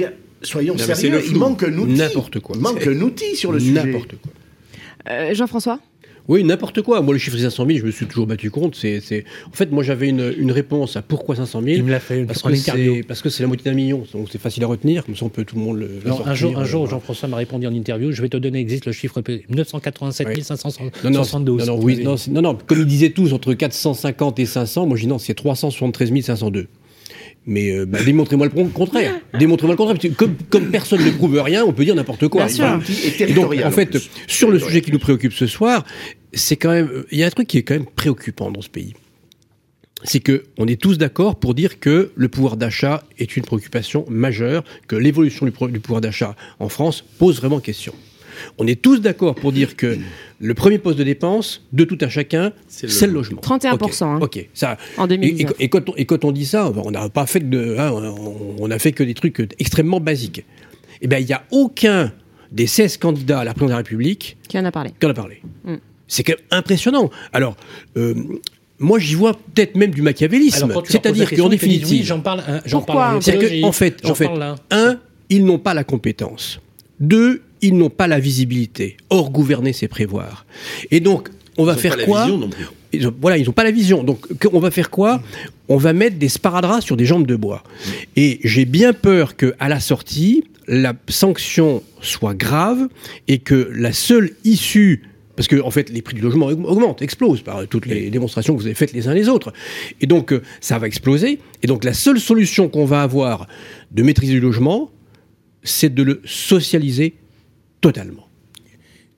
veux 0.00 0.06
dire, 0.06 0.12
soyons 0.40 0.74
Non, 0.74 0.78
sérieux, 0.94 1.22
il 1.26 1.36
manque 1.36 1.62
un 1.62 1.76
outil. 1.76 1.92
N'importe 1.92 2.40
quoi. 2.40 2.56
Il 2.56 2.62
manque 2.62 2.86
un 2.86 3.00
outil 3.00 3.36
sur 3.36 3.52
le 3.52 3.60
sujet. 3.60 3.84
N'importe 3.84 4.14
quoi. 4.22 4.32
Euh, 5.10 5.34
Jean-François? 5.34 5.78
Oui, 6.28 6.44
n'importe 6.44 6.82
quoi. 6.82 7.00
Moi, 7.02 7.14
le 7.14 7.18
chiffre 7.18 7.36
des 7.36 7.42
500 7.42 7.66
000, 7.66 7.78
je 7.78 7.84
me 7.84 7.90
suis 7.90 8.06
toujours 8.06 8.26
battu 8.26 8.50
contre. 8.50 8.76
C'est, 8.76 9.00
c'est... 9.00 9.24
En 9.48 9.52
fait, 9.52 9.70
moi, 9.70 9.82
j'avais 9.82 10.08
une, 10.08 10.32
une 10.38 10.52
réponse 10.52 10.96
à 10.96 11.02
pourquoi 11.02 11.36
500 11.36 11.62
000. 11.62 11.76
Il 11.76 11.84
me 11.84 11.90
l'a 11.90 12.00
fait 12.00 12.24
parce 12.24 12.44
en 12.44 12.48
que, 12.48 12.56
c'est, 12.56 13.02
parce 13.06 13.22
que 13.22 13.28
c'est 13.28 13.42
la 13.42 13.48
moitié 13.48 13.70
d'un 13.70 13.76
million. 13.76 14.04
Donc, 14.12 14.28
c'est 14.30 14.40
facile 14.40 14.64
à 14.64 14.66
retenir. 14.66 15.04
Comme 15.04 15.16
ça, 15.16 15.24
on 15.24 15.28
peut 15.28 15.44
tout 15.44 15.56
le 15.56 15.62
monde 15.62 15.78
le. 15.78 15.88
Non, 16.04 16.14
un 16.14 16.16
sortir, 16.16 16.34
jour, 16.34 16.58
un 16.58 16.62
euh, 16.62 16.64
jour 16.64 16.80
voilà. 16.82 16.98
Jean-François 16.98 17.28
m'a 17.28 17.36
répondu 17.36 17.66
en 17.66 17.74
interview. 17.74 18.12
Je 18.12 18.22
vais 18.22 18.28
te 18.28 18.36
donner, 18.36 18.60
existe 18.60 18.86
le 18.86 18.92
chiffre 18.92 19.22
987 19.48 20.32
Ouais. 20.32 20.42
572. 20.42 21.66
Non, 21.66 21.78
oui, 21.80 22.02
non, 22.02 22.16
non, 22.42 22.58
comme 22.66 22.80
ils 22.80 22.86
disaient 22.86 23.10
tous, 23.10 23.32
entre 23.32 23.54
450 23.54 24.38
et 24.38 24.46
500, 24.46 24.86
moi 24.86 24.96
je 24.96 25.02
dis 25.02 25.08
non, 25.08 25.18
c'est 25.18 25.34
373 25.34 26.22
502. 26.22 26.66
Mais 27.46 27.72
euh, 27.72 27.86
bah, 27.86 27.98
démontrez-moi 28.04 28.46
le 28.46 28.68
contraire. 28.68 29.20
Démontrez-moi 29.38 29.74
le 29.74 29.76
contraire. 29.76 29.96
Parce 29.96 30.08
que 30.08 30.16
comme, 30.16 30.36
comme 30.48 30.70
personne 30.70 31.04
ne 31.04 31.10
prouve 31.10 31.40
rien, 31.40 31.64
on 31.64 31.72
peut 31.72 31.84
dire 31.84 31.94
n'importe 31.94 32.28
quoi. 32.28 32.46
Bien 32.46 32.54
sûr. 32.54 32.80
Et 33.04 33.30
Et 33.30 33.32
donc, 33.32 33.52
en 33.64 33.70
fait, 33.70 33.98
sur 34.26 34.50
le 34.50 34.58
sujet 34.58 34.80
qui 34.80 34.92
nous 34.92 34.98
préoccupe 34.98 35.32
ce 35.32 35.46
soir, 35.46 35.84
c'est 36.32 36.56
quand 36.56 36.70
même, 36.70 37.04
il 37.10 37.18
y 37.18 37.24
a 37.24 37.26
un 37.26 37.30
truc 37.30 37.48
qui 37.48 37.58
est 37.58 37.62
quand 37.62 37.74
même 37.74 37.86
préoccupant 37.86 38.50
dans 38.50 38.62
ce 38.62 38.70
pays. 38.70 38.94
C'est 40.04 40.20
que 40.20 40.44
on 40.58 40.66
est 40.66 40.80
tous 40.80 40.98
d'accord 40.98 41.36
pour 41.38 41.54
dire 41.54 41.78
que 41.78 42.10
le 42.14 42.28
pouvoir 42.28 42.56
d'achat 42.56 43.04
est 43.18 43.36
une 43.36 43.44
préoccupation 43.44 44.04
majeure, 44.08 44.64
que 44.88 44.96
l'évolution 44.96 45.46
du 45.46 45.52
pouvoir 45.52 46.00
d'achat 46.00 46.34
en 46.58 46.68
France 46.68 47.04
pose 47.18 47.38
vraiment 47.38 47.60
question. 47.60 47.94
On 48.58 48.66
est 48.66 48.80
tous 48.80 49.00
d'accord 49.00 49.34
pour 49.34 49.52
dire 49.52 49.76
que 49.76 49.98
le 50.40 50.54
premier 50.54 50.78
poste 50.78 50.98
de 50.98 51.04
dépense 51.04 51.62
de 51.72 51.84
tout 51.84 51.98
à 52.00 52.08
chacun, 52.08 52.52
C'est 52.68 52.88
c'est 52.90 53.06
le 53.06 53.12
le 53.12 53.18
logement. 53.18 53.40
31%, 53.40 54.04
hein. 54.04 54.16
Ok, 54.20 54.36
ok. 54.36 54.48
ça. 54.54 54.76
en 54.96 55.08
Et, 55.08 55.14
et- 55.14 55.18
2019. 55.18 55.52
et 55.60 55.68
quand 55.68 55.88
on, 55.88 55.94
et 55.96 56.04
quand 56.04 56.24
on 56.24 56.32
dit 56.32 56.46
ça, 56.46 56.70
on 56.74 56.90
n'a 56.90 57.08
pas 57.08 57.26
fait 57.26 57.40
que 57.40 57.46
de, 57.46 57.76
hein, 57.78 57.90
on, 57.92 58.56
on 58.58 58.70
a 58.70 58.78
fait 58.78 58.92
que 58.92 59.02
des 59.04 59.14
trucs 59.14 59.40
extrêmement 59.58 60.00
basiques. 60.00 60.44
Eh 61.00 61.06
bien, 61.06 61.18
il 61.18 61.26
n'y 61.26 61.32
a 61.32 61.42
aucun 61.50 62.12
des 62.50 62.66
16 62.66 62.96
candidats 62.98 63.40
à 63.40 63.44
la 63.44 63.52
présidence 63.54 63.68
de 63.68 63.72
la 63.72 63.76
République 63.78 64.36
Qui 64.48 64.58
en 64.58 64.64
a 64.64 64.70
parlé 64.72 64.90
qui 64.98 65.06
en 65.06 65.10
a 65.10 65.14
parlé. 65.14 65.40
Mm. 65.64 65.74
C'est 66.06 66.22
quand 66.22 66.34
même 66.34 66.46
impressionnant. 66.58 67.10
Alors, 67.32 67.56
euh, 67.96 68.14
moi, 68.78 68.98
j'y 68.98 69.14
vois 69.14 69.32
peut-être 69.34 69.74
même 69.76 69.90
du 69.92 70.02
machiavélisme. 70.02 70.72
C'est-à-dire 70.84 71.30
qu'en 71.30 71.48
définitive, 71.48 71.88
oui, 72.00 72.04
j'en 72.04 72.20
parle, 72.20 72.42
hein, 72.46 72.60
j'en 72.66 72.78
Pourquoi 72.78 72.94
parle 72.96 73.16
en 73.16 73.20
c'est-à-dire 73.20 73.42
écologie, 73.44 73.62
qu'en 73.62 73.72
fait, 73.72 74.04
en 74.06 74.14
fait 74.14 74.28
un, 74.70 74.98
ils 75.30 75.44
n'ont 75.44 75.58
pas 75.58 75.72
la 75.72 75.84
compétence. 75.84 76.60
Deux, 77.00 77.42
ils 77.62 77.76
n'ont 77.76 77.90
pas 77.90 78.06
la 78.08 78.18
visibilité. 78.20 78.96
Or, 79.10 79.30
gouverner, 79.30 79.72
c'est 79.72 79.88
prévoir. 79.88 80.44
Et 80.90 81.00
donc, 81.00 81.28
on 81.56 81.64
va 81.64 81.72
Ils 81.74 81.78
faire 81.78 81.92
pas 81.92 81.98
la 81.98 82.04
quoi 82.04 82.22
vision 82.24 82.38
non 82.38 82.48
plus. 82.48 82.64
ils 82.92 83.06
ont- 83.08 83.14
voilà, 83.20 83.38
ils 83.38 83.46
n'ont 83.46 83.52
pas 83.52 83.64
la 83.64 83.70
vision. 83.70 84.02
Donc, 84.04 84.26
on 84.52 84.58
va 84.60 84.70
faire 84.70 84.90
quoi 84.90 85.22
On 85.68 85.76
va 85.76 85.92
mettre 85.92 86.16
des 86.16 86.28
sparadraps 86.28 86.84
sur 86.84 86.96
des 86.96 87.06
jambes 87.06 87.26
de 87.26 87.36
bois. 87.36 87.62
Et 88.16 88.40
j'ai 88.44 88.64
bien 88.66 88.92
peur 88.92 89.36
que, 89.36 89.54
à 89.58 89.68
la 89.68 89.80
sortie, 89.80 90.44
la 90.68 90.94
sanction 91.08 91.82
soit 92.00 92.34
grave 92.34 92.88
et 93.28 93.38
que 93.38 93.70
la 93.74 93.92
seule 93.92 94.32
issue 94.44 95.02
parce 95.34 95.48
que 95.48 95.60
en 95.62 95.70
fait, 95.70 95.88
les 95.88 96.02
prix 96.02 96.14
du 96.14 96.20
logement 96.20 96.50
aug- 96.50 96.64
augmentent, 96.66 97.00
explosent 97.00 97.40
par 97.40 97.66
toutes 97.66 97.86
les 97.86 98.10
démonstrations 98.10 98.54
que 98.54 98.60
vous 98.60 98.66
avez 98.66 98.74
faites 98.74 98.92
les 98.92 99.08
uns 99.08 99.14
les 99.14 99.30
autres. 99.30 99.50
Et 100.02 100.06
donc, 100.06 100.30
euh, 100.30 100.42
ça 100.60 100.78
va 100.78 100.86
exploser. 100.86 101.38
Et 101.62 101.66
donc, 101.66 101.84
la 101.84 101.94
seule 101.94 102.20
solution 102.20 102.68
qu'on 102.68 102.84
va 102.84 103.02
avoir 103.02 103.48
de 103.92 104.02
maîtriser 104.02 104.34
du 104.34 104.40
logement, 104.40 104.90
c'est 105.64 105.92
de 105.92 106.02
le 106.02 106.20
socialiser 106.26 107.14
totalement. 107.82 108.26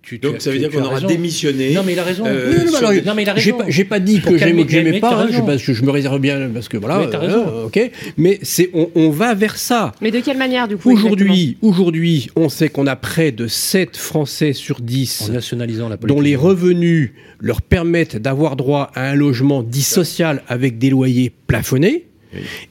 Tu- 0.02 0.18
Donc 0.18 0.34
tu- 0.34 0.40
ça 0.42 0.50
veut 0.50 0.56
tu- 0.56 0.60
dire 0.60 0.70
qu'on 0.70 0.82
as 0.82 0.86
aura 0.86 0.94
raison. 0.96 1.06
démissionné. 1.06 1.72
Non, 1.72 1.82
mais 1.82 1.94
il 1.94 1.98
a 1.98 2.02
raison. 2.04 2.24
Euh, 2.26 2.52
non, 2.58 2.58
mais 2.64 2.68
sur 2.68 2.76
alors, 2.76 2.90
des- 2.90 3.00
Non, 3.00 3.14
mais 3.14 3.22
il 3.22 3.28
a 3.30 3.32
raison. 3.32 3.56
pas, 3.56 3.64
j'ai 3.68 3.84
pas 3.84 4.00
dit 4.00 4.20
Pour 4.20 4.32
que 4.32 4.36
j'aimais 4.38 5.00
pas, 5.00 5.26
je- 5.32 5.40
parce 5.40 5.62
que 5.62 5.72
je 5.72 5.82
me 5.82 5.90
réserve 5.90 6.18
bien, 6.20 6.50
parce 6.52 6.68
que 6.68 6.76
voilà, 6.76 6.98
Mais 6.98 7.08
t'as 7.10 7.20
raison. 7.20 7.46
euh, 7.48 7.64
ok. 7.68 7.90
Mais 8.18 8.38
c'est, 8.42 8.68
on, 8.74 8.90
on 8.96 9.08
va 9.08 9.32
vers 9.34 9.56
ça. 9.56 9.92
Mais 10.02 10.10
de 10.10 10.20
quelle 10.20 10.36
manière, 10.36 10.68
du 10.68 10.76
coup 10.76 10.90
Aujourd'hui, 10.92 11.56
aujourd'hui, 11.62 12.28
on 12.36 12.50
sait 12.50 12.68
qu'on 12.68 12.86
a 12.86 12.96
près 12.96 13.32
de 13.32 13.46
7 13.46 13.96
Français 13.96 14.52
sur 14.52 14.80
10 14.82 15.28
En 15.30 15.32
nationalisant 15.32 15.88
la 15.88 15.96
politique. 15.96 16.14
dont 16.14 16.20
les 16.22 16.36
revenus 16.36 17.12
leur 17.40 17.62
permettent 17.62 18.18
d'avoir 18.18 18.56
droit 18.56 18.90
à 18.94 19.08
un 19.08 19.14
logement 19.14 19.62
dit 19.62 19.82
social 19.82 20.42
avec 20.48 20.76
des 20.76 20.90
loyers 20.90 21.32
plafonnés. 21.46 22.04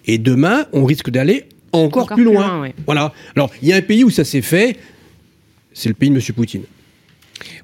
Et 0.05 0.19
demain, 0.19 0.67
on 0.71 0.85
risque 0.85 1.09
d'aller 1.09 1.45
encore, 1.71 2.03
Encore 2.03 2.15
plus 2.15 2.25
plus 2.25 2.31
loin. 2.31 2.47
loin, 2.47 2.61
ouais. 2.61 2.75
Voilà. 2.85 3.11
Alors, 3.35 3.49
il 3.63 3.69
y 3.69 3.73
a 3.73 3.77
un 3.77 3.81
pays 3.81 4.03
où 4.03 4.11
ça 4.11 4.23
s'est 4.23 4.43
fait, 4.43 4.75
c'est 5.73 5.89
le 5.89 5.95
pays 5.95 6.09
de 6.09 6.15
M. 6.15 6.21
Poutine. 6.35 6.63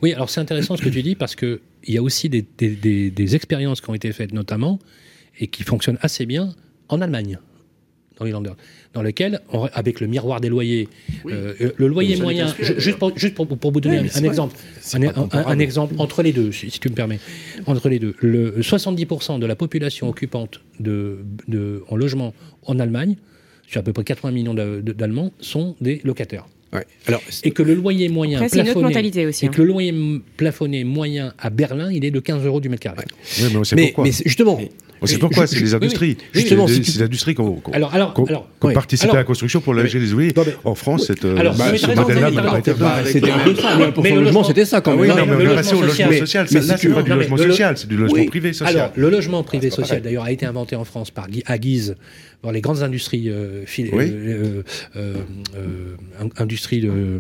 Oui, 0.02 0.14
alors 0.14 0.30
c'est 0.30 0.42
intéressant 0.42 0.76
ce 0.78 0.82
que 0.82 0.90
tu 0.90 1.02
dis 1.04 1.16
parce 1.16 1.36
que 1.36 1.62
il 1.86 1.94
y 1.94 1.98
a 1.98 2.04
aussi 2.04 2.28
des, 2.30 2.46
des- 2.58 2.76
des- 2.76 3.10
des 3.12 3.36
expériences 3.36 3.82
qui 3.82 3.90
ont 3.90 3.94
été 3.94 4.12
faites 4.12 4.34
notamment 4.34 4.80
et 5.40 5.48
qui 5.48 5.64
fonctionnent 5.64 6.00
assez 6.02 6.26
bien 6.26 6.54
en 6.90 7.00
Allemagne, 7.02 7.38
dans 8.18 8.26
les 8.26 8.32
Länder, 8.32 8.52
dans 8.94 9.02
lequel, 9.02 9.40
on- 9.54 9.66
avec 9.74 10.02
le 10.02 10.08
miroir 10.08 10.42
des 10.42 10.50
loyers, 10.50 10.90
euh, 11.28 11.54
euh, 11.62 11.72
le 11.78 11.88
loyer 11.88 12.16
moyen, 12.24 12.48
juste 12.78 12.98
pour, 12.98 13.18
juste 13.18 13.36
pour, 13.36 13.48
pour 13.48 13.72
vous 13.72 13.80
donner 13.80 14.00
un, 14.00 14.24
exemple, 14.26 14.56
un, 15.46 15.60
exemple 15.60 15.96
entre 16.00 16.22
les 16.24 16.34
deux, 16.34 16.52
si, 16.52 16.70
si 16.70 16.80
tu 16.80 16.90
me 16.90 16.96
permets, 16.96 17.20
entre 17.66 17.88
les 17.88 18.00
deux, 18.00 18.16
le 18.20 18.60
70% 18.60 19.40
de 19.40 19.46
la 19.46 19.56
population 19.56 20.10
occupante 20.10 20.60
de, 20.82 21.20
de- 21.48 21.84
en 21.88 21.96
logement 21.96 22.34
en 22.64 22.80
Allemagne, 22.80 23.16
sur 23.68 23.80
à 23.80 23.84
peu 23.84 23.94
près 23.94 24.04
80 24.04 24.32
millions 24.32 24.54
d'A- 24.56 24.82
d'Allemands, 24.82 25.32
sont 25.40 25.78
des 25.80 26.02
locataires. 26.04 26.48
Alors, 27.08 27.22
Et 27.44 27.52
que 27.52 27.64
le 27.64 27.74
loyer 27.74 28.10
moyen 28.10 28.38
Après, 28.38 28.50
c'est 28.50 28.58
une 28.58 28.62
autre 28.70 28.74
plafonné- 28.74 28.84
mentalité 28.84 29.26
aussi. 29.26 29.46
et 29.46 29.48
hein. 29.48 29.52
que 29.52 29.62
le 29.62 29.68
loyer 29.68 29.94
plafonné 30.38 30.84
moyen 30.84 31.34
à 31.40 31.50
Berlin, 31.50 31.92
il 31.92 32.06
est 32.06 32.12
de 32.12 32.20
15 32.20 32.46
euros 32.46 32.60
du 32.62 32.70
mètre 32.70 32.84
carré. 32.84 33.06
Oui, 33.42 33.48
mais 33.52 33.58
on 33.58 33.64
sait 33.64 33.76
mais, 33.76 33.86
pourquoi. 33.88 34.04
mais 34.04 34.12
c'est- 34.12 34.24
justement, 34.28 34.56
Mais- 34.58 34.70
On 35.02 35.06
sait 35.06 35.18
pourquoi, 35.18 35.48
c'est 35.48 35.58
les 35.62 35.74
industries. 35.74 36.18
oui. 36.20 36.42
Justement, 36.42 36.68
c'est 36.68 36.84
si 36.84 37.00
l'industrie 37.00 37.34
qu'on 37.34 37.54
qu'on- 37.54 37.72
Alors, 37.72 37.94
alors, 37.96 38.14
à 38.62 39.14
la 39.16 39.24
construction 39.24 39.62
pour 39.62 39.74
loger 39.74 39.98
les 39.98 40.12
ouvriers. 40.12 40.34
En 40.66 40.76
France, 40.76 41.08
cette, 41.08 41.24
euh, 41.24 41.38
Alors, 41.38 41.56
bah, 41.56 41.76
ce 41.78 41.88
modèle-là 41.88 42.32
me 42.32 42.36
paraît 42.36 42.62
c'était 43.06 43.28
Mais- 43.28 43.32
un 43.32 43.40
peu 43.40 43.56
ça, 43.56 43.78
le 44.16 44.22
logement, 44.22 44.44
c'était 44.44 44.66
ça 44.66 44.82
quand 44.82 44.92
Ah 44.92 44.96
même. 44.98 45.08
mais 45.08 45.08
le 45.08 45.22
on 45.22 45.26
est 45.40 45.44
logement 45.46 45.56
passé 45.56 45.74
au 45.76 45.82
logement 45.82 46.12
social. 46.12 46.48
Là, 46.52 46.62
c'est 46.78 46.90
pas 46.90 47.02
du 47.02 47.10
logement 47.10 47.38
social, 47.38 47.78
c'est 47.78 47.88
du 47.88 47.96
logement 47.98 48.26
privé 48.26 48.52
social. 48.54 48.76
Alors, 48.76 48.92
le 48.96 49.10
logement 49.10 49.44
privé 49.44 49.70
social, 49.70 50.02
d'ailleurs, 50.02 50.26
a 50.26 50.32
été 50.32 50.46
inventé 50.46 50.76
en 50.76 50.84
France 50.84 51.12
à 51.46 51.58
Guise, 51.58 51.96
dans 52.42 52.52
les 52.52 52.62
grandes 52.62 52.84
industries, 52.84 53.30
euh, 53.30 53.66
fil- 53.66 53.90
Oui. 53.92 54.06
euh, 54.10 54.64
euh, 54.96 55.16
in- 56.20 56.30
industries 56.42 56.80
de, 56.82 57.20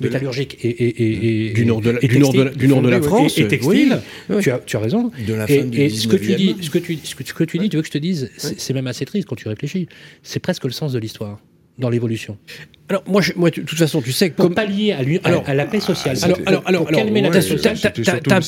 métallurgiques 0.00 0.58
et, 0.62 1.48
et, 1.48 1.52
Du 1.52 1.66
nord 1.66 1.80
de 1.80 1.90
la- 1.90 2.04
et 2.04 2.08
du 2.08 2.18
nord 2.18 2.32
de 2.32 2.38
la- 2.38 2.44
textiles. 2.44 2.60
du 2.68 2.68
nord 2.68 2.82
de 2.82 2.88
la 2.88 2.98
Et- 2.98 3.02
France, 3.02 3.38
et, 3.38 3.48
textile. 3.48 4.00
oui. 4.28 4.36
Tu, 4.42 4.50
as, 4.50 4.58
tu 4.60 4.76
as 4.76 4.80
raison. 4.80 5.10
De 5.26 5.34
la 5.34 5.50
Et, 5.50 5.58
fin 5.60 5.64
du 5.66 5.80
et 5.80 5.88
ce 5.90 6.06
que 6.06 6.16
tu 6.16 6.26
19e. 6.32 6.36
dis, 6.36 6.64
ce 6.64 6.70
que 6.70 6.78
tu, 6.78 6.96
ce 7.02 7.14
que, 7.34 7.44
tu 7.44 7.58
dis, 7.58 7.68
tu 7.68 7.76
veux 7.76 7.82
que 7.82 7.88
je 7.88 7.92
te 7.92 7.98
dise, 7.98 8.30
c'est 8.36 8.72
même 8.74 8.86
assez 8.86 9.04
triste 9.04 9.26
quand 9.28 9.36
tu 9.36 9.48
réfléchis. 9.48 9.88
C'est 10.22 10.40
presque 10.40 10.64
le 10.64 10.70
sens 10.70 10.92
de 10.92 10.98
l'histoire 11.00 11.40
dans 11.80 11.90
l'évolution. 11.90 12.36
Alors, 12.88 13.04
moi, 13.06 13.22
je- 13.22 13.32
moi, 13.36 13.50
de 13.50 13.60
toute 13.60 13.78
façon, 13.78 14.02
tu 14.02 14.10
sais, 14.10 14.30
Pour 14.30 14.46
comme. 14.46 14.54
pallier 14.54 14.90
à, 14.90 15.02
lui- 15.04 15.20
Alors, 15.22 15.44
à 15.46 15.54
la 15.54 15.64
paix 15.64 15.78
sociale. 15.78 16.16
Alors, 16.22 16.38
alors, 16.44 16.62
alors, 16.66 16.82
pour 16.86 16.90
calmer 16.96 17.20
la 17.20 17.28
Ouais, 17.28 17.34
t'as- 17.40 17.56
tension. 17.56 17.80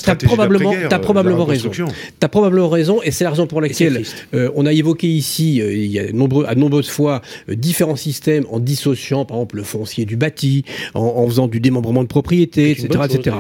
t'as- 0.05 0.17
probablement, 0.17 0.75
t'as 0.91 0.97
euh, 0.97 0.99
probablement 0.99 1.45
raison. 1.45 1.71
T'as 2.19 2.27
probablement 2.29 2.69
raison, 2.69 3.01
et 3.05 3.13
c'est 3.13 3.23
la 3.23 3.31
raison 3.31 3.47
pour 3.47 3.61
laquelle 3.61 4.03
euh, 4.35 4.51
on 4.57 4.67
a 4.67 4.73
évoqué 4.73 5.07
ici, 5.07 5.61
euh, 5.63 5.73
il 5.73 5.87
y 5.93 6.01
a 6.01 6.11
nombreux, 6.13 6.45
à 6.47 6.57
de 6.57 6.61
nombreuses 6.61 6.91
fois, 6.91 7.23
euh, 7.49 7.55
différents 7.55 7.95
systèmes 7.95 8.45
en 8.51 8.59
dissociant, 8.59 9.25
par 9.25 9.37
exemple, 9.37 9.57
le 9.59 9.63
foncier 9.63 10.07
du 10.07 10.17
bâti, 10.17 10.65
en, 10.95 11.03
en 11.03 11.27
faisant 11.29 11.47
du 11.47 11.61
démembrement 11.61 12.03
de 12.03 12.09
propriété, 12.09 12.73
etc., 12.73 12.89
etc. 13.05 13.37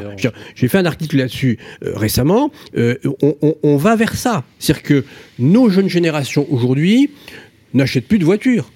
J'ai 0.54 0.68
fait 0.68 0.78
un 0.78 0.86
article 0.86 1.16
là-dessus 1.16 1.58
récemment. 1.82 2.52
On, 2.76 3.34
on- 3.42 3.54
on 3.64 3.76
va 3.76 3.96
vers 3.96 4.14
ça, 4.14 4.44
c'est-à-dire 4.60 4.84
que 4.84 5.04
nos 5.40 5.68
jeunes 5.68 5.88
générations 5.88 6.46
aujourd'hui 6.48 7.10
n'achètent 7.74 8.06
plus 8.06 8.18
de 8.20 8.24
voitures, 8.24 8.70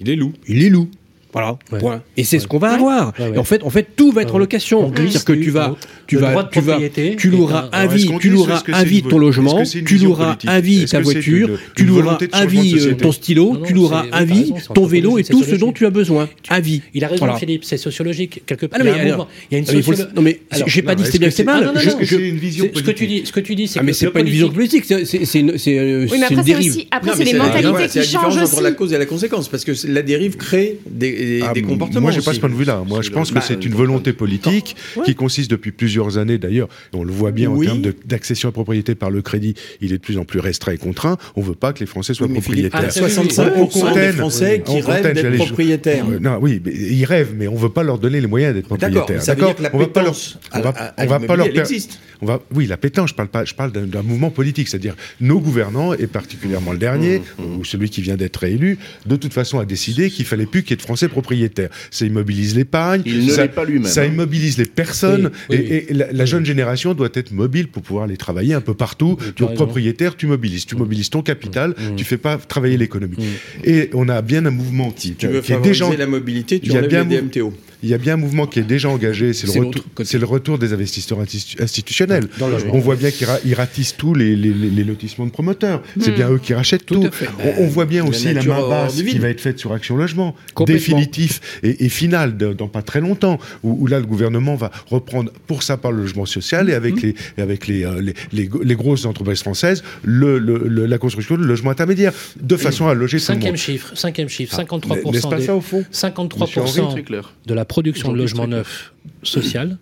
Il 0.00 0.10
est 0.10 0.16
loup. 0.16 0.32
ils 0.46 0.58
les 0.58 0.68
louent. 0.70 0.90
Voilà, 1.36 1.58
Ouais. 1.70 1.78
point. 1.80 2.02
Et 2.16 2.24
c'est 2.24 2.38
ce 2.38 2.46
qu'on 2.48 2.56
va 2.56 2.70
avoir. 2.70 3.12
Ouais, 3.18 3.26
ouais. 3.28 3.34
Et 3.34 3.38
en 3.38 3.44
fait, 3.44 3.62
en 3.62 3.68
fait, 3.68 3.86
tout 3.94 4.10
va 4.10 4.22
être 4.22 4.34
en 4.34 4.38
location. 4.38 4.90
C'est-à-dire 4.94 5.22
que 5.22 5.34
tu 5.34 5.50
vas, 5.50 5.76
tu 6.06 6.16
vas, 6.16 6.28
tu 6.28 6.34
vas, 6.34 6.44
propriété 6.44 7.14
tu 7.16 7.28
loueras 7.28 7.68
à 7.72 7.86
vie, 7.86 8.10
tu 8.20 8.30
loueras 8.30 8.62
à 8.72 8.80
c'est 8.80 8.86
vie 8.86 9.02
ton 9.02 9.18
logement, 9.18 9.62
c'est 9.66 9.84
tu 9.84 9.96
loueras 9.98 10.38
à 10.46 10.60
vie 10.60 10.80
ta 10.86 10.86
c'est 10.86 11.00
voiture, 11.02 11.50
tu 11.74 11.84
loueras 11.84 12.16
à 12.32 12.46
vie 12.46 12.74
euh, 12.78 12.94
ton 12.94 13.12
stylo, 13.12 13.58
tu 13.66 13.74
loueras 13.74 14.04
c'est- 14.10 14.16
à 14.16 14.24
vie 14.24 14.54
c'est 14.56 14.72
ton 14.72 14.86
vélo 14.86 15.18
et 15.18 15.24
tout 15.24 15.42
ce 15.42 15.50
c'est 15.50 15.58
dont 15.58 15.72
tu 15.72 15.84
as 15.84 15.90
besoin. 15.90 16.26
À 16.48 16.60
vie. 16.60 16.80
Il 16.94 17.04
a 17.04 17.08
raison, 17.08 17.18
Voilà. 17.26 17.38
Philippe, 17.38 17.64
c'est 17.64 17.76
sociologique. 17.76 18.40
Quelque 18.46 18.64
Ah 18.64 18.68
part, 18.70 18.78
non, 18.78 18.84
il 18.86 18.88
y 18.88 18.90
a 18.90 18.94
mais 18.94 19.00
un 19.00 19.04
alors- 19.04 19.18
mouvement. 19.26 19.30
Il 19.50 19.54
y 19.54 19.56
a 19.56 19.58
une 19.58 20.06
Non, 20.16 20.22
mais 20.22 20.40
j'ai 20.66 20.80
pas 20.80 20.94
dit 20.94 21.02
est-ce 21.02 21.18
bien 21.18 21.28
c'est 21.28 21.36
c'est- 21.36 21.44
mal. 21.44 21.70
Ah, 21.74 21.78
c'est 21.78 21.90
C'est- 21.90 22.04
ce 22.06 22.82
que 22.82 22.90
tu 22.92 23.06
dis, 23.06 23.22
ce 23.26 23.32
que 23.32 23.40
tu 23.40 23.54
dis, 23.54 23.68
c'est 23.68 23.80
Ah, 23.80 23.82
mais 23.82 23.92
c'est 23.92 24.08
pas 24.10 24.20
une 24.20 24.26
vision 24.28 24.48
politique- 24.48 24.84
c'est 24.86 25.04
c'est 25.04 25.40
une, 25.40 25.58
c'est, 25.58 25.78
euh, 25.78 26.06
Oui, 26.06 26.06
mais 26.06 26.08
c'est 26.08 26.16
une 26.16 26.22
après, 26.22 26.36
c'est 26.36 26.42
dérive. 26.44 26.70
aussi, 26.72 26.88
après, 26.90 27.10
c'est 27.14 27.24
les 27.24 27.34
mentalités 27.34 27.88
c'est 27.88 28.00
qui 28.00 28.08
changent 28.12 28.38
entre 28.38 28.54
aussi. 28.54 28.62
la 28.62 28.72
cause 28.72 28.92
et 28.94 28.98
la 28.98 29.04
conséquence, 29.06 29.48
parce 29.48 29.64
que 29.64 29.74
c'est- 29.74 29.88
la 29.88 30.02
dérive 30.02 30.36
crée 30.36 30.78
des, 30.88 31.08
Ah, 31.46 31.52
des 31.52 31.62
comportements. 31.62 32.02
Moi, 32.02 32.10
j'ai 32.10 32.20
pas 32.22 32.32
ce 32.34 32.40
point 32.40 32.48
de 32.48 32.54
vue-là. 32.54 32.82
Moi, 32.86 33.02
je 33.02 33.10
pense 33.10 33.30
que 33.30 33.34
Bah, 33.34 33.40
c'est 33.46 33.64
une 33.64 33.74
volonté 33.74 34.12
politique 34.12 34.76
qui 35.04 35.14
consiste 35.14 35.50
depuis 35.50 35.72
plusieurs 35.72 36.18
années, 36.18 36.38
d'ailleurs, 36.38 36.68
et 36.92 36.96
on 36.96 37.04
le 37.04 37.12
voit 37.12 37.32
bien 37.32 37.48
Oui. 37.50 37.66
en 37.68 37.70
termes 37.80 37.92
d'accession 38.04 38.48
à 38.48 38.50
la 38.50 38.52
propriété 38.54 38.94
par 38.94 39.10
le 39.10 39.22
crédit, 39.22 39.54
il 39.80 39.92
est 39.92 39.98
de 39.98 40.02
plus 40.02 40.18
en 40.18 40.24
plus 40.24 40.40
restreint 40.40 40.72
et 40.72 40.78
contraint. 40.78 41.16
On 41.36 41.42
veut 41.42 41.54
pas 41.54 41.72
que 41.72 41.80
les 41.80 41.86
Français 41.86 42.14
soient 42.14 42.26
Oui, 42.26 42.34
propriétaires. 42.34 42.80
Ah, 42.84 42.90
c'est- 42.90 43.00
65% 43.00 43.94
des. 43.94 44.12
Français 44.12 44.62
qui 44.64 44.80
rêvent 44.80 45.12
d'être 45.14 45.36
propriétaires. 45.36 46.04
Euh, 46.10 46.18
non, 46.18 46.38
oui, 46.40 46.60
mais 46.64 46.72
ils 46.72 47.04
rêvent, 47.04 47.34
mais 47.36 47.48
on 47.48 47.56
veut 47.56 47.68
pas 47.68 47.82
leur 47.82 47.98
donner 47.98 48.20
les 48.20 48.26
moyens 48.26 48.54
d'être 48.54 48.68
D'accord, 48.68 48.78
propriétaires. 49.02 49.22
ça 49.22 49.34
veut 49.34 49.44
dire 49.44 49.54
que 49.56 49.62
la 49.62 49.70
on 49.74 49.78
va 49.78 49.86
pas 49.88 50.02
leur, 50.02 50.14
on 50.54 50.60
va, 50.60 50.68
à- 50.70 50.72
à- 50.72 50.86
à 51.02 51.04
on 51.04 51.06
va 51.08 51.20
pas 51.20 51.36
leur 51.36 51.46
existe. 51.46 51.98
on 52.22 52.26
va, 52.26 52.40
oui, 52.54 52.66
la 52.66 52.76
pétence, 52.76 53.10
je 53.10 53.14
parle 53.14 53.28
pas, 53.28 53.44
je 53.44 53.54
parle 53.54 53.72
d'un 53.72 54.02
mouvement 54.02 54.30
politique, 54.30 54.68
c'est-à-dire 54.68 54.94
nos 55.20 55.40
gouvernants, 55.40 55.92
et 55.94 56.06
particulièrement 56.06 56.72
le 56.72 56.78
dernier, 56.78 57.22
Mmh, 57.38 57.58
ou 57.58 57.64
celui 57.64 57.90
qui 57.90 58.00
vient 58.02 58.16
d'être 58.16 58.36
réélu, 58.36 58.78
de 59.06 59.16
toute 59.16 59.32
façon 59.32 59.58
a 59.58 59.64
décidé 59.64 60.10
qu'il 60.10 60.24
fallait 60.24 60.46
plus 60.46 60.62
qu'il 60.62 60.70
y 60.70 60.74
ait 60.74 60.76
de 60.76 60.82
Français 60.82 61.08
propriétaires. 61.20 61.70
Ça 61.90 62.04
immobilise 62.04 62.54
l'épargne, 62.54 63.02
Il 63.06 63.26
ne 63.26 63.30
ça, 63.32 63.42
l'est 63.42 63.48
pas 63.48 63.64
lui-même, 63.64 63.90
ça 63.90 64.02
hein. 64.02 64.06
immobilise 64.12 64.58
les 64.58 64.66
personnes, 64.66 65.30
Oui, 65.50 65.56
oui, 65.58 65.66
et, 65.70 65.90
et 65.90 65.94
la, 65.94 66.12
la 66.12 66.24
jeune 66.26 66.44
génération 66.44 66.92
doit 66.94 67.08
être 67.14 67.32
mobile 67.32 67.68
pour 67.68 67.82
pouvoir 67.82 68.04
aller 68.04 68.16
travailler 68.18 68.52
un 68.54 68.60
peu 68.60 68.74
partout. 68.74 69.16
Donc 69.38 69.54
propriétaire, 69.54 70.16
tu 70.16 70.26
mobilises, 70.26 70.66
tu 70.66 70.76
mobilises 70.76 71.10
ton 71.10 71.22
capital, 71.22 71.70
Mmh. 71.76 71.96
tu 71.96 72.04
fais 72.04 72.16
pas 72.18 72.36
travailler 72.36 72.76
l'économie. 72.76 73.16
Et 73.64 73.90
on 73.94 74.08
a 74.08 74.20
bien 74.22 74.44
un 74.46 74.50
mouvement 74.50 74.90
qui, 74.90 75.14
Tu 75.14 75.26
veux 75.26 75.40
qui 75.40 75.52
est 75.52 75.54
favoriser 75.56 75.84
déjà 75.84 75.96
la 75.96 76.06
mobilité, 76.06 76.60
tu 76.60 76.66
il 76.66 76.72
y 76.72 76.74
a 76.74 76.78
enlèves 76.78 76.90
bien 76.90 77.04
les 77.04 77.22
mou- 77.22 77.28
DMTO. 77.28 77.52
Il 77.82 77.88
y 77.88 77.94
a 77.94 77.98
bien 77.98 78.14
un 78.14 78.16
mouvement 78.16 78.46
qui 78.46 78.58
est 78.58 78.62
déjà 78.62 78.88
engagé, 78.88 79.32
c'est 79.32 79.46
le, 79.46 80.26
retour- 80.26 80.56
le 80.56 80.58
des 80.58 80.72
investisseurs 80.72 81.20
institu- 81.22 81.60
institutionnels. 81.62 82.26
Dans. 82.38 82.48
On 82.72 82.78
voit 82.78 82.96
bien 82.96 83.10
qu'ils 83.10 83.26
ra- 83.26 83.38
ils 83.44 83.54
ratissent 83.54 83.96
tous 83.96 84.14
les, 84.14 84.34
les- 84.36 84.52
les- 84.54 84.70
les 84.70 84.84
lotissements 84.84 85.26
de 85.26 85.30
promoteurs. 85.30 85.82
C'est 86.00 86.12
bien 86.12 86.30
eux 86.30 86.38
qui 86.38 86.54
rachètent 86.54 86.86
tout. 86.86 87.04
On, 87.44 87.62
on 87.64 87.66
voit 87.66 87.84
bien 87.86 88.02
La 88.04 88.08
aussi 88.10 88.32
la 88.32 88.42
main 88.42 88.68
basse 88.68 89.02
qui 89.02 89.18
va 89.18 89.28
être 89.28 89.40
faite 89.40 89.58
sur 89.58 89.72
Action 89.72 89.96
Logement, 89.96 90.34
définitif 90.66 91.40
et, 91.62 91.84
et 91.84 91.88
final 91.88 92.36
de- 92.36 92.52
dans 92.52 92.68
pas 92.68 92.82
très 92.82 93.00
longtemps, 93.00 93.38
où, 93.62 93.76
où 93.82 93.86
là 93.86 93.98
le 94.00 94.06
gouvernement 94.06 94.54
va 94.56 94.70
reprendre 94.90 95.30
pour 95.46 95.62
ça 95.62 95.76
par 95.76 95.92
le 95.92 96.02
logement 96.02 96.26
social 96.26 96.70
et 96.70 96.74
avec 96.74 97.00
les 97.02 97.14
et 97.38 97.42
avec 97.42 97.66
les, 97.66 97.84
euh, 97.84 98.00
les, 98.00 98.14
les 98.32 98.48
les 98.64 98.74
grosses 98.76 99.04
entreprises 99.04 99.40
françaises 99.40 99.82
le, 100.02 100.38
le- 100.38 100.64
le- 100.66 100.86
la 100.86 100.98
construction 100.98 101.36
de 101.36 101.44
logements 101.44 101.70
intermédiaires 101.70 102.12
de 102.40 102.56
façon 102.56 102.86
à 102.88 102.94
loger 102.94 103.18
tout 103.18 103.22
le 103.22 103.26
Cinquième 103.26 103.52
monde. 103.52 103.56
chiffre, 103.58 103.92
cinquième 103.96 104.28
chiffre, 104.28 104.54
Ah, 104.58 104.62
53%, 104.62 105.12
N'est-ce 105.12 105.26
pas 105.28 105.36
des- 105.38 105.46
ça 105.46 105.54
au 105.56 105.60
fond? 105.60 105.84
53% 105.92 106.90
Très 106.92 107.02
clair. 107.02 107.32
de 107.46 107.54
la 107.54 107.64
production 107.66 108.12
de 108.12 108.18
logements 108.18 108.46
neufs 108.46 108.92
social 109.22 109.78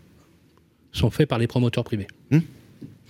sont 0.92 1.10
faits 1.10 1.28
par 1.28 1.38
les 1.38 1.46
promoteurs 1.46 1.84
privés. 1.84 2.06
Hmm. 2.30 2.40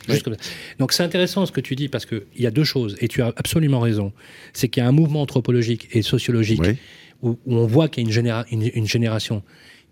Juste 0.08 0.22
comme 0.22 0.34
ça. 0.34 0.40
Donc 0.78 0.92
c'est 0.92 1.02
intéressant 1.02 1.46
ce 1.46 1.52
que 1.52 1.60
tu 1.62 1.76
dis 1.76 1.88
parce 1.88 2.04
qu'il 2.04 2.22
y 2.38 2.46
a 2.46 2.50
deux 2.50 2.64
choses, 2.64 2.96
et 3.00 3.08
tu 3.08 3.22
as 3.22 3.28
absolument 3.36 3.80
raison. 3.80 4.12
C'est 4.52 4.68
qu'il 4.68 4.82
y 4.82 4.84
a 4.84 4.88
un 4.88 4.92
mouvement 4.92 5.22
anthropologique 5.22 5.88
et 5.92 6.02
sociologique 6.02 6.60
Oui. 6.62 6.76
où, 7.22 7.38
où 7.46 7.56
on 7.56 7.66
voit 7.66 7.88
qu'il 7.88 8.02
y 8.02 8.06
a 8.06 8.08
une, 8.08 8.14
généra- 8.14 8.44
une- 8.50 8.70
une 8.74 8.86
génération 8.86 9.42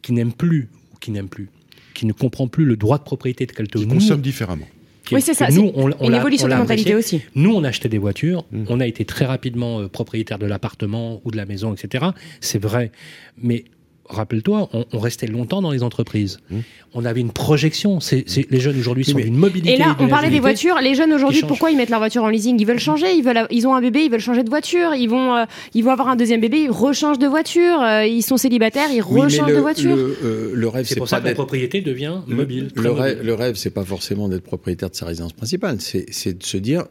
qui 0.03 0.13
n'aime 0.13 0.33
plus, 0.33 0.69
ou 0.95 0.99
qui 0.99 1.11
n'aime 1.13 1.29
plus, 1.29 1.49
qui 1.95 2.05
ne 2.05 2.13
comprend 2.13 2.47
plus 2.49 2.65
le 2.67 2.77
droit 2.77 2.99
de 2.99 3.05
propriété 3.05 3.47
tel 3.47 3.69
que 3.69 3.79
Qui 3.79 3.87
nous, 3.87 3.95
consomment 3.95 4.21
différemment. 4.21 4.69
qui- 5.07 5.15
Oui, 5.15 5.23
c'est 5.23 5.33
ça, 5.35 5.49
Nous, 5.49 5.73
on, 5.75 5.91
on 5.99 6.07
Une 6.07 6.11
l'a- 6.13 6.19
évolution 6.19 6.45
on 6.45 6.49
de 6.49 6.55
l'a 6.55 6.59
mentalité 6.59 6.95
aussi. 6.95 7.23
Nous, 7.35 7.51
on 7.55 7.65
a 7.65 7.69
acheté 7.69 7.89
des 7.89 7.99
voitures, 7.99 8.45
Mm. 8.53 8.65
on 8.69 8.81
a 8.81 8.87
été 8.87 9.05
très 9.07 9.25
rapidement 9.25 9.81
euh, 9.81 9.89
propriétaire 9.89 10.39
de 10.39 10.47
l'appartement 10.47 11.23
ou 11.25 11.31
de 11.31 11.37
la 11.39 11.47
maison, 11.47 11.73
etc. 11.75 12.05
C'est 12.41 12.61
vrai. 12.63 12.93
Mais 13.39 13.65
rappelle-toi, 14.07 14.69
on, 14.73 14.85
on 14.93 14.99
restait 14.99 15.27
longtemps 15.27 15.63
dans 15.63 15.71
les 15.71 15.83
entreprises. 15.83 16.39
Mmh. 16.51 16.59
On 16.95 17.05
avait 17.05 17.21
une 17.21 17.31
projection. 17.33 18.01
C'est, 18.01 18.25
c'est- 18.27 18.51
les 18.51 18.61
jeunes 18.61 18.79
aujourd'hui 18.79 19.05
sont 19.05 19.19
d'une 19.19 19.37
mobilité. 19.37 19.75
Et 19.75 19.79
là, 19.79 19.97
on 19.99 20.09
parlait 20.09 20.29
des 20.31 20.41
voitures. 20.41 20.77
Les 20.83 20.95
jeunes 20.95 21.13
aujourd'hui, 21.13 21.43
pourquoi 21.47 21.71
ils 21.71 21.77
mettent 21.77 21.89
leur 21.91 22.01
voiture 22.01 22.23
en 22.25 22.29
leasing? 22.29 22.61
Ils 22.61 22.67
veulent 22.67 22.79
changer. 22.79 23.13
Ils 23.15 23.23
veulent, 23.23 23.47
ils 23.51 23.67
ont 23.67 23.75
un 23.75 23.81
bébé, 23.81 24.05
ils 24.05 24.11
veulent 24.11 24.21
changer 24.21 24.43
de 24.43 24.51
voiture. 24.51 24.95
Ils 24.95 25.09
vont, 25.09 25.35
euh, 25.37 25.45
ils 25.75 25.83
vont 25.83 25.91
avoir 25.91 26.09
un 26.09 26.17
deuxième 26.17 26.41
bébé, 26.41 26.61
ils 26.63 26.71
rechangent 26.71 27.19
de 27.19 27.27
voiture. 27.27 27.81
Euh, 27.81 28.05
ils 28.07 28.23
sont 28.23 28.37
célibataires, 28.37 28.91
ils 28.93 29.03
Oui, 29.03 29.21
rechangent 29.23 29.49
le, 29.49 29.57
de 29.57 29.61
voiture. 29.61 29.97
Le, 29.97 30.19
euh, 30.25 30.51
le 30.55 30.69
rêve, 30.69 30.85
C'est 30.87 30.97
pour 30.97 31.05
pas 31.07 31.17
ça 31.17 31.21
que 31.21 31.27
la 31.27 31.35
propriété 31.35 31.81
devient 31.81 32.19
mobile. 32.27 32.69
Le, 32.75 32.91
rêve, 32.91 33.15
mobile. 33.17 33.27
le 33.27 33.35
rêve, 33.35 33.55
c'est 33.55 33.71
pas 33.71 33.85
forcément 33.85 34.29
d'être 34.29 34.45
propriétaire 34.45 34.91
de 34.91 34.95
sa 34.97 35.07
résidence 35.07 35.33
principale. 35.33 35.77
C'est 35.81 36.07
c'est 36.11 36.37
de 36.39 36.43
se 36.45 36.57
dire, 36.59 36.85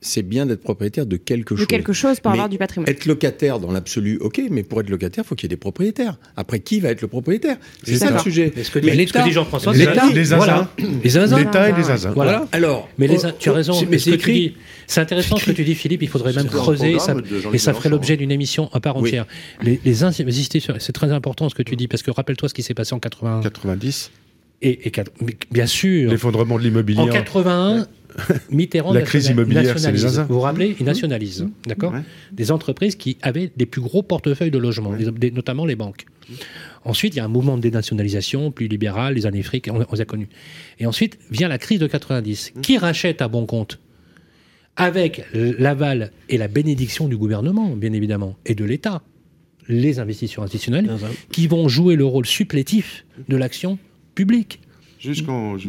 c'est 0.00 0.22
bien 0.22 0.46
d'être 0.46 0.60
propriétaire 0.62 1.06
de 1.06 1.16
quelque 1.16 1.54
de 1.54 1.58
chose. 1.58 1.66
quelque 1.66 1.92
chose 1.92 2.20
pour 2.20 2.30
Mais 2.30 2.36
avoir 2.36 2.48
du 2.48 2.58
patrimoine. 2.58 2.88
Être 2.88 3.06
locataire 3.06 3.58
dans 3.58 3.72
l'absolu, 3.72 4.18
ok, 4.20 4.40
mais 4.50 4.62
pour 4.62 4.80
être 4.80 4.90
locataire, 4.90 5.24
faut 5.24 5.34
qu'il 5.34 5.44
y 5.44 5.48
ait 5.48 5.56
des 5.56 5.56
propriétaires. 5.56 6.16
Après, 6.36 6.60
qui 6.60 6.80
va 6.80 6.90
être 6.90 7.00
le 7.02 7.08
propriétaire? 7.08 7.56
C'est 7.82 7.96
ça 7.96 8.10
le 8.10 8.18
sujet. 8.18 8.52
Mais 8.54 8.62
ce 8.62 8.70
que 8.70 8.78
dit, 8.78 8.86
Mais 8.86 8.92
ce 8.92 8.96
que 8.96 9.00
l'État- 9.18 9.22
dit 9.24 9.32
Jean-François, 9.32 9.72
Les- 9.72 9.84
c'est 9.84 9.94
ça. 9.94 10.06
les 10.12 10.24
zinzins. 10.24 10.36
Voilà. 10.36 10.70
Les 11.02 11.10
zinzins. 11.10 11.38
L'État 11.38 11.64
et 11.68 11.72
les 11.72 11.80
Voilà. 11.82 11.96
zinzins. 11.96 12.10
Voilà. 12.14 12.48
Alors, 12.52 12.88
Mais 12.98 13.06
les, 13.08 13.24
oh, 13.24 13.28
tu 13.38 13.48
as 13.48 13.52
raison. 13.52 13.72
c'est- 13.72 13.86
mais 13.86 13.92
mais 13.92 13.98
ce 13.98 14.04
c'est 14.04 14.10
que 14.12 14.22
tu 14.22 14.30
écrit. 14.30 14.48
dis, 14.50 14.54
c'est 14.86 15.00
intéressant 15.00 15.36
ce 15.38 15.46
que 15.46 15.52
tu 15.52 15.64
dis, 15.64 15.74
Philippe. 15.74 16.02
Il 16.02 16.08
faudrait 16.08 16.32
même 16.34 16.46
creuser 16.46 16.98
ça, 16.98 17.14
de 17.14 17.24
et 17.54 17.58
ça 17.58 17.72
ferait 17.74 17.88
l'objet 17.88 18.16
d'une 18.16 18.30
émission 18.30 18.68
à 18.72 18.80
part 18.80 18.96
entière. 18.96 19.26
Les, 19.62 19.80
les 19.84 20.04
insister 20.04 20.60
sur- 20.60 20.76
c'est 20.78 20.92
très 20.92 21.10
important 21.10 21.48
ce 21.48 21.54
que 21.54 21.62
tu 21.62 21.74
dis 21.74 21.88
parce 21.88 22.02
que 22.02 22.10
rappelle-toi 22.10 22.48
ce 22.48 22.54
qui 22.54 22.62
s'est 22.62 22.74
passé 22.74 22.94
en 22.94 22.98
81 23.00 23.40
90, 23.40 24.10
et, 24.62 24.86
et 24.88 24.92
bien 25.50 25.66
sûr. 25.66 26.10
l'effondrement 26.10 26.58
de 26.58 26.62
l'immobilier. 26.62 27.00
En 27.00 27.08
81, 27.08 27.86
Mitterrand 28.50 28.92
La 28.92 29.02
crise 29.02 29.26
immobilière, 29.28 29.78
c'est 29.78 29.92
les. 29.92 29.98
Vous 30.28 30.34
vous 30.34 30.40
rappelez, 30.40 30.76
il 30.78 30.86
nationalise, 30.86 31.46
d'accord 31.66 31.92
Ouais. 31.92 32.00
Des 32.32 32.50
entreprises 32.50 32.94
qui 32.96 33.18
avaient 33.22 33.50
des 33.56 33.66
plus 33.66 33.80
gros 33.80 34.02
portefeuilles 34.02 34.50
de 34.50 34.58
logements, 34.58 34.92
des- 34.94 35.30
notamment 35.30 35.66
les 35.66 35.76
banques. 35.76 36.06
Ensuite, 36.84 37.14
il 37.14 37.18
y 37.18 37.20
a 37.20 37.24
un 37.24 37.28
mouvement 37.28 37.56
de 37.56 37.62
dénationalisation 37.62 38.50
plus 38.50 38.68
libéral, 38.68 39.14
les 39.14 39.26
années 39.26 39.42
fric, 39.42 39.68
on, 39.70 39.84
on 39.88 39.94
les 39.94 40.00
a 40.00 40.04
connus. 40.04 40.28
Et 40.78 40.86
ensuite 40.86 41.18
vient 41.30 41.48
la 41.48 41.58
crise 41.58 41.78
de 41.80 41.86
90. 41.86 42.52
Qui 42.62 42.78
rachète 42.78 43.20
à 43.22 43.28
bon 43.28 43.44
compte 43.46 43.78
Avec 44.76 45.24
l'aval 45.34 46.10
et 46.28 46.38
la 46.38 46.48
bénédiction 46.48 47.08
du 47.08 47.16
gouvernement, 47.16 47.70
bien 47.76 47.92
évidemment, 47.92 48.36
et 48.46 48.54
de 48.54 48.64
l'État, 48.64 49.02
les 49.68 49.98
investisseurs 49.98 50.44
institutionnels, 50.44 50.88
qui 51.32 51.46
vont 51.48 51.68
jouer 51.68 51.96
le 51.96 52.04
rôle 52.04 52.26
supplétif 52.26 53.04
de 53.28 53.36
l'action 53.36 53.78
publique? 54.14 54.60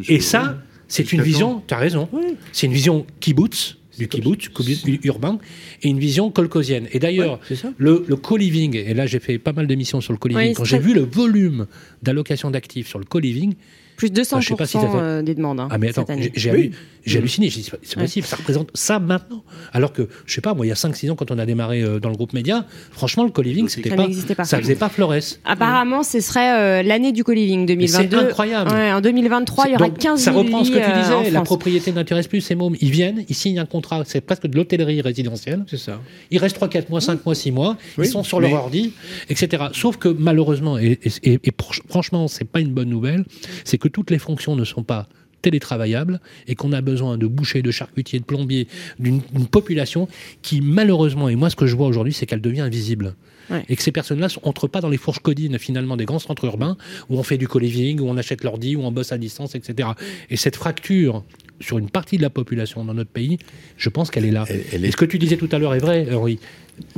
Et 0.08 0.20
ça, 0.20 0.58
c'est 0.88 1.12
une 1.12 1.22
vision, 1.22 1.62
tu 1.66 1.74
as 1.74 1.78
raison, 1.78 2.08
c'est 2.52 2.66
une 2.66 2.72
vision 2.72 3.06
kibbutz, 3.20 3.76
du 3.98 4.08
kibbutz, 4.08 4.48
kibbutz 4.48 5.04
urbain, 5.04 5.38
et 5.82 5.88
une 5.88 5.98
vision 5.98 6.30
kolkhozienne. 6.30 6.86
Et 6.92 6.98
d'ailleurs, 6.98 7.40
le, 7.76 8.04
le 8.06 8.16
co-living, 8.16 8.76
et 8.76 8.94
là 8.94 9.06
j'ai 9.06 9.18
fait 9.20 9.38
pas 9.38 9.52
mal 9.52 9.66
d'émissions 9.66 10.00
sur 10.00 10.12
le 10.12 10.18
co-living, 10.18 10.48
Oui, 10.48 10.54
quand 10.54 10.64
j'ai 10.64 10.78
vu 10.78 10.94
le 10.94 11.02
volume 11.02 11.66
d'allocation 12.02 12.50
d'actifs 12.50 12.88
sur 12.88 12.98
le 12.98 13.04
co-living, 13.04 13.54
Plus 13.98 14.10
de 14.10 14.22
200% 14.22 14.28
Ah, 14.36 14.40
je 14.40 14.48
sais 14.48 14.54
pas 14.54 14.66
si 14.66 14.72
ça 14.78 14.90
euh, 14.94 15.22
des 15.22 15.34
demandes 15.34 15.58
hein, 15.60 15.68
ah 15.70 15.76
mais 15.76 15.88
attends, 15.90 16.06
j'ai- 16.34 16.70
j'ai 17.04 17.18
halluciné, 17.18 17.48
j'ai 17.50 17.60
dit, 17.60 17.62
c'est 17.64 17.70
pas- 17.72 17.78
c'est 17.82 17.96
Ouais. 17.96 18.02
possible, 18.04 18.26
ça 18.26 18.36
représente 18.36 18.70
ça 18.74 18.98
maintenant. 19.00 19.42
Alors 19.72 19.92
que, 19.92 20.08
je 20.24 20.32
sais 20.34 20.40
pas, 20.40 20.54
moi 20.54 20.66
il 20.66 20.68
y 20.68 20.72
a 20.72 20.76
5-6 20.76 21.10
ans 21.10 21.16
quand 21.16 21.30
on 21.32 21.38
a 21.38 21.46
démarré 21.46 21.82
euh, 21.82 21.98
dans 21.98 22.08
le 22.08 22.14
groupe 22.16 22.32
Média, 22.32 22.64
franchement 22.92 23.24
le 23.24 23.30
co-living, 23.30 23.68
c'était 23.68 23.90
Ça 23.90 23.96
pas, 23.96 24.02
n'existait 24.04 24.34
pas. 24.36 24.44
ça 24.44 24.58
faisait 24.60 24.76
pas 24.76 24.88
Flores. 24.88 25.14
Apparemment, 25.44 26.02
ce 26.04 26.20
serait 26.20 26.80
euh, 26.80 26.82
l'année 26.84 27.10
du 27.12 27.24
co-living 27.24 27.66
Mais 27.76 27.86
c'est 27.88 28.04
2022. 28.06 28.28
incroyable. 28.30 28.70
Ouais, 28.70 28.92
en 28.92 29.00
2023, 29.00 29.64
il 29.66 29.72
y 29.72 29.74
aura 29.74 29.88
Donc, 29.88 29.98
15 29.98 30.20
Ça 30.20 30.30
000 30.30 30.44
reprend 30.44 30.62
ce 30.64 30.70
que 30.70 30.76
tu 30.76 30.82
euh, 30.84 31.22
disais, 31.24 31.30
la 31.32 31.40
propriété 31.42 31.90
n'intéresse 31.92 32.28
plus 32.28 32.40
ces 32.40 32.54
mômes. 32.54 32.76
Ils 32.80 32.90
viennent, 32.90 33.24
ils 33.28 33.34
signent 33.34 33.58
un 33.58 33.66
contrat, 33.66 34.02
c'est 34.06 34.20
presque 34.20 34.46
de 34.46 34.56
l'hôtellerie 34.56 35.00
résidentielle. 35.00 35.64
C'est 35.68 35.76
ça. 35.76 36.00
Ils 36.30 36.38
restent 36.38 36.54
3, 36.56 36.68
4 36.68 36.88
mois, 36.90 37.00
5 37.00 37.24
mois, 37.26 37.34
6 37.34 37.50
mois, 37.50 37.76
Oui, 37.96 38.06
ils 38.06 38.10
sont 38.10 38.22
sur 38.22 38.38
mais- 38.40 38.50
leur 38.50 38.60
ordi, 38.64 38.92
etc. 39.28 39.64
Sauf 39.72 39.96
que 39.96 40.08
malheureusement, 40.08 40.78
et, 40.78 40.98
et- 41.02 41.32
et- 41.32 41.40
et 41.42 41.52
franchement, 41.88 42.28
c'est 42.28 42.44
pas 42.44 42.60
une 42.60 42.70
bonne 42.72 42.88
nouvelle, 42.90 43.24
c'est 43.64 43.78
que 43.78 43.87
toutes 43.88 44.10
les 44.10 44.18
fonctions 44.18 44.56
ne 44.56 44.64
sont 44.64 44.82
pas 44.82 45.08
télétravaillables 45.42 46.20
et 46.48 46.54
qu'on 46.56 46.72
a 46.72 46.80
besoin 46.80 47.16
de 47.16 47.26
bouchers, 47.26 47.62
de 47.62 47.70
charcutiers, 47.70 48.18
de 48.18 48.24
plombiers, 48.24 48.66
d'une 48.98 49.22
population 49.50 50.08
qui 50.42 50.60
malheureusement, 50.60 51.28
et 51.28 51.36
moi 51.36 51.48
ce 51.48 51.56
que 51.56 51.66
je 51.66 51.76
vois 51.76 51.86
aujourd'hui, 51.86 52.12
c'est 52.12 52.26
qu'elle 52.26 52.40
devient 52.40 52.60
invisible. 52.62 53.14
Ouais. 53.50 53.64
Et 53.70 53.76
que 53.76 53.82
ces 53.82 53.92
personnes-là 53.92 54.28
n'entrent 54.44 54.66
pas 54.68 54.82
dans 54.82 54.90
les 54.90 54.98
fourches 54.98 55.20
codines 55.20 55.58
finalement 55.58 55.96
des 55.96 56.04
grands 56.04 56.18
centres 56.18 56.44
urbains 56.44 56.76
où 57.08 57.18
on 57.18 57.22
fait 57.22 57.38
du 57.38 57.48
co-living, 57.48 57.98
où 58.00 58.08
on 58.08 58.16
achète 58.18 58.44
l'ordi, 58.44 58.76
où 58.76 58.82
on 58.82 58.92
bosse 58.92 59.10
à 59.12 59.16
distance, 59.16 59.54
etc. 59.54 59.90
Et 60.28 60.36
cette 60.36 60.56
fracture 60.56 61.24
sur 61.60 61.78
une 61.78 61.88
partie 61.88 62.18
de 62.18 62.22
la 62.22 62.28
population 62.30 62.84
dans 62.84 62.92
notre 62.92 63.08
pays, 63.10 63.38
je 63.78 63.88
pense 63.88 64.10
qu'elle 64.10 64.26
est 64.26 64.30
là. 64.32 64.44
Elle- 64.48 64.64
elle 64.72 64.84
Et 64.84 64.88
est- 64.88 64.90
ce 64.90 64.96
que 64.98 65.06
tu 65.06 65.18
disais 65.18 65.36
tout 65.38 65.48
à 65.52 65.58
l'heure 65.58 65.74
est 65.74 65.78
vrai, 65.78 66.08
Henri. 66.12 66.38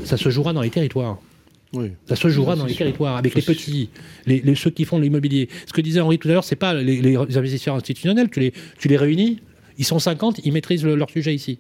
Ça 0.05 0.17
se 0.17 0.29
jouera 0.31 0.53
dans 0.53 0.63
les 0.63 0.71
territoires. 0.71 1.19
Oui. 1.73 1.91
Ça 2.07 2.17
se 2.17 2.29
jouera 2.29 2.57
dans 2.57 2.65
les 2.67 2.75
territoires, 2.75 3.17
avec 3.17 3.35
les 3.35 3.43
petits, 3.43 3.91
les, 4.27 4.41
les- 4.41 4.55
ceux 4.57 4.71
qui 4.71 4.85
font 4.85 4.99
l'immobilier. 4.99 5.49
Ce 5.67 5.73
que 5.73 5.81
disait 5.81 6.01
Henri 6.01 6.19
tout 6.19 6.29
à 6.29 6.33
l'heure, 6.33 6.45
c'est 6.45 6.57
pas 6.57 6.75
les, 6.75 7.01
les 7.01 7.17
investisseurs 7.39 7.77
institutionnels, 7.77 8.29
tu 8.29 8.41
les, 8.41 8.53
tu 8.79 8.89
les 8.89 8.97
réunis, 8.97 9.39
ils 9.79 9.85
sont 9.85 9.99
50, 10.01 10.41
ils 10.45 10.53
maîtrisent 10.53 10.85
le- 10.85 10.97
leur 10.97 11.11
sujet 11.11 11.35
ici. 11.35 11.59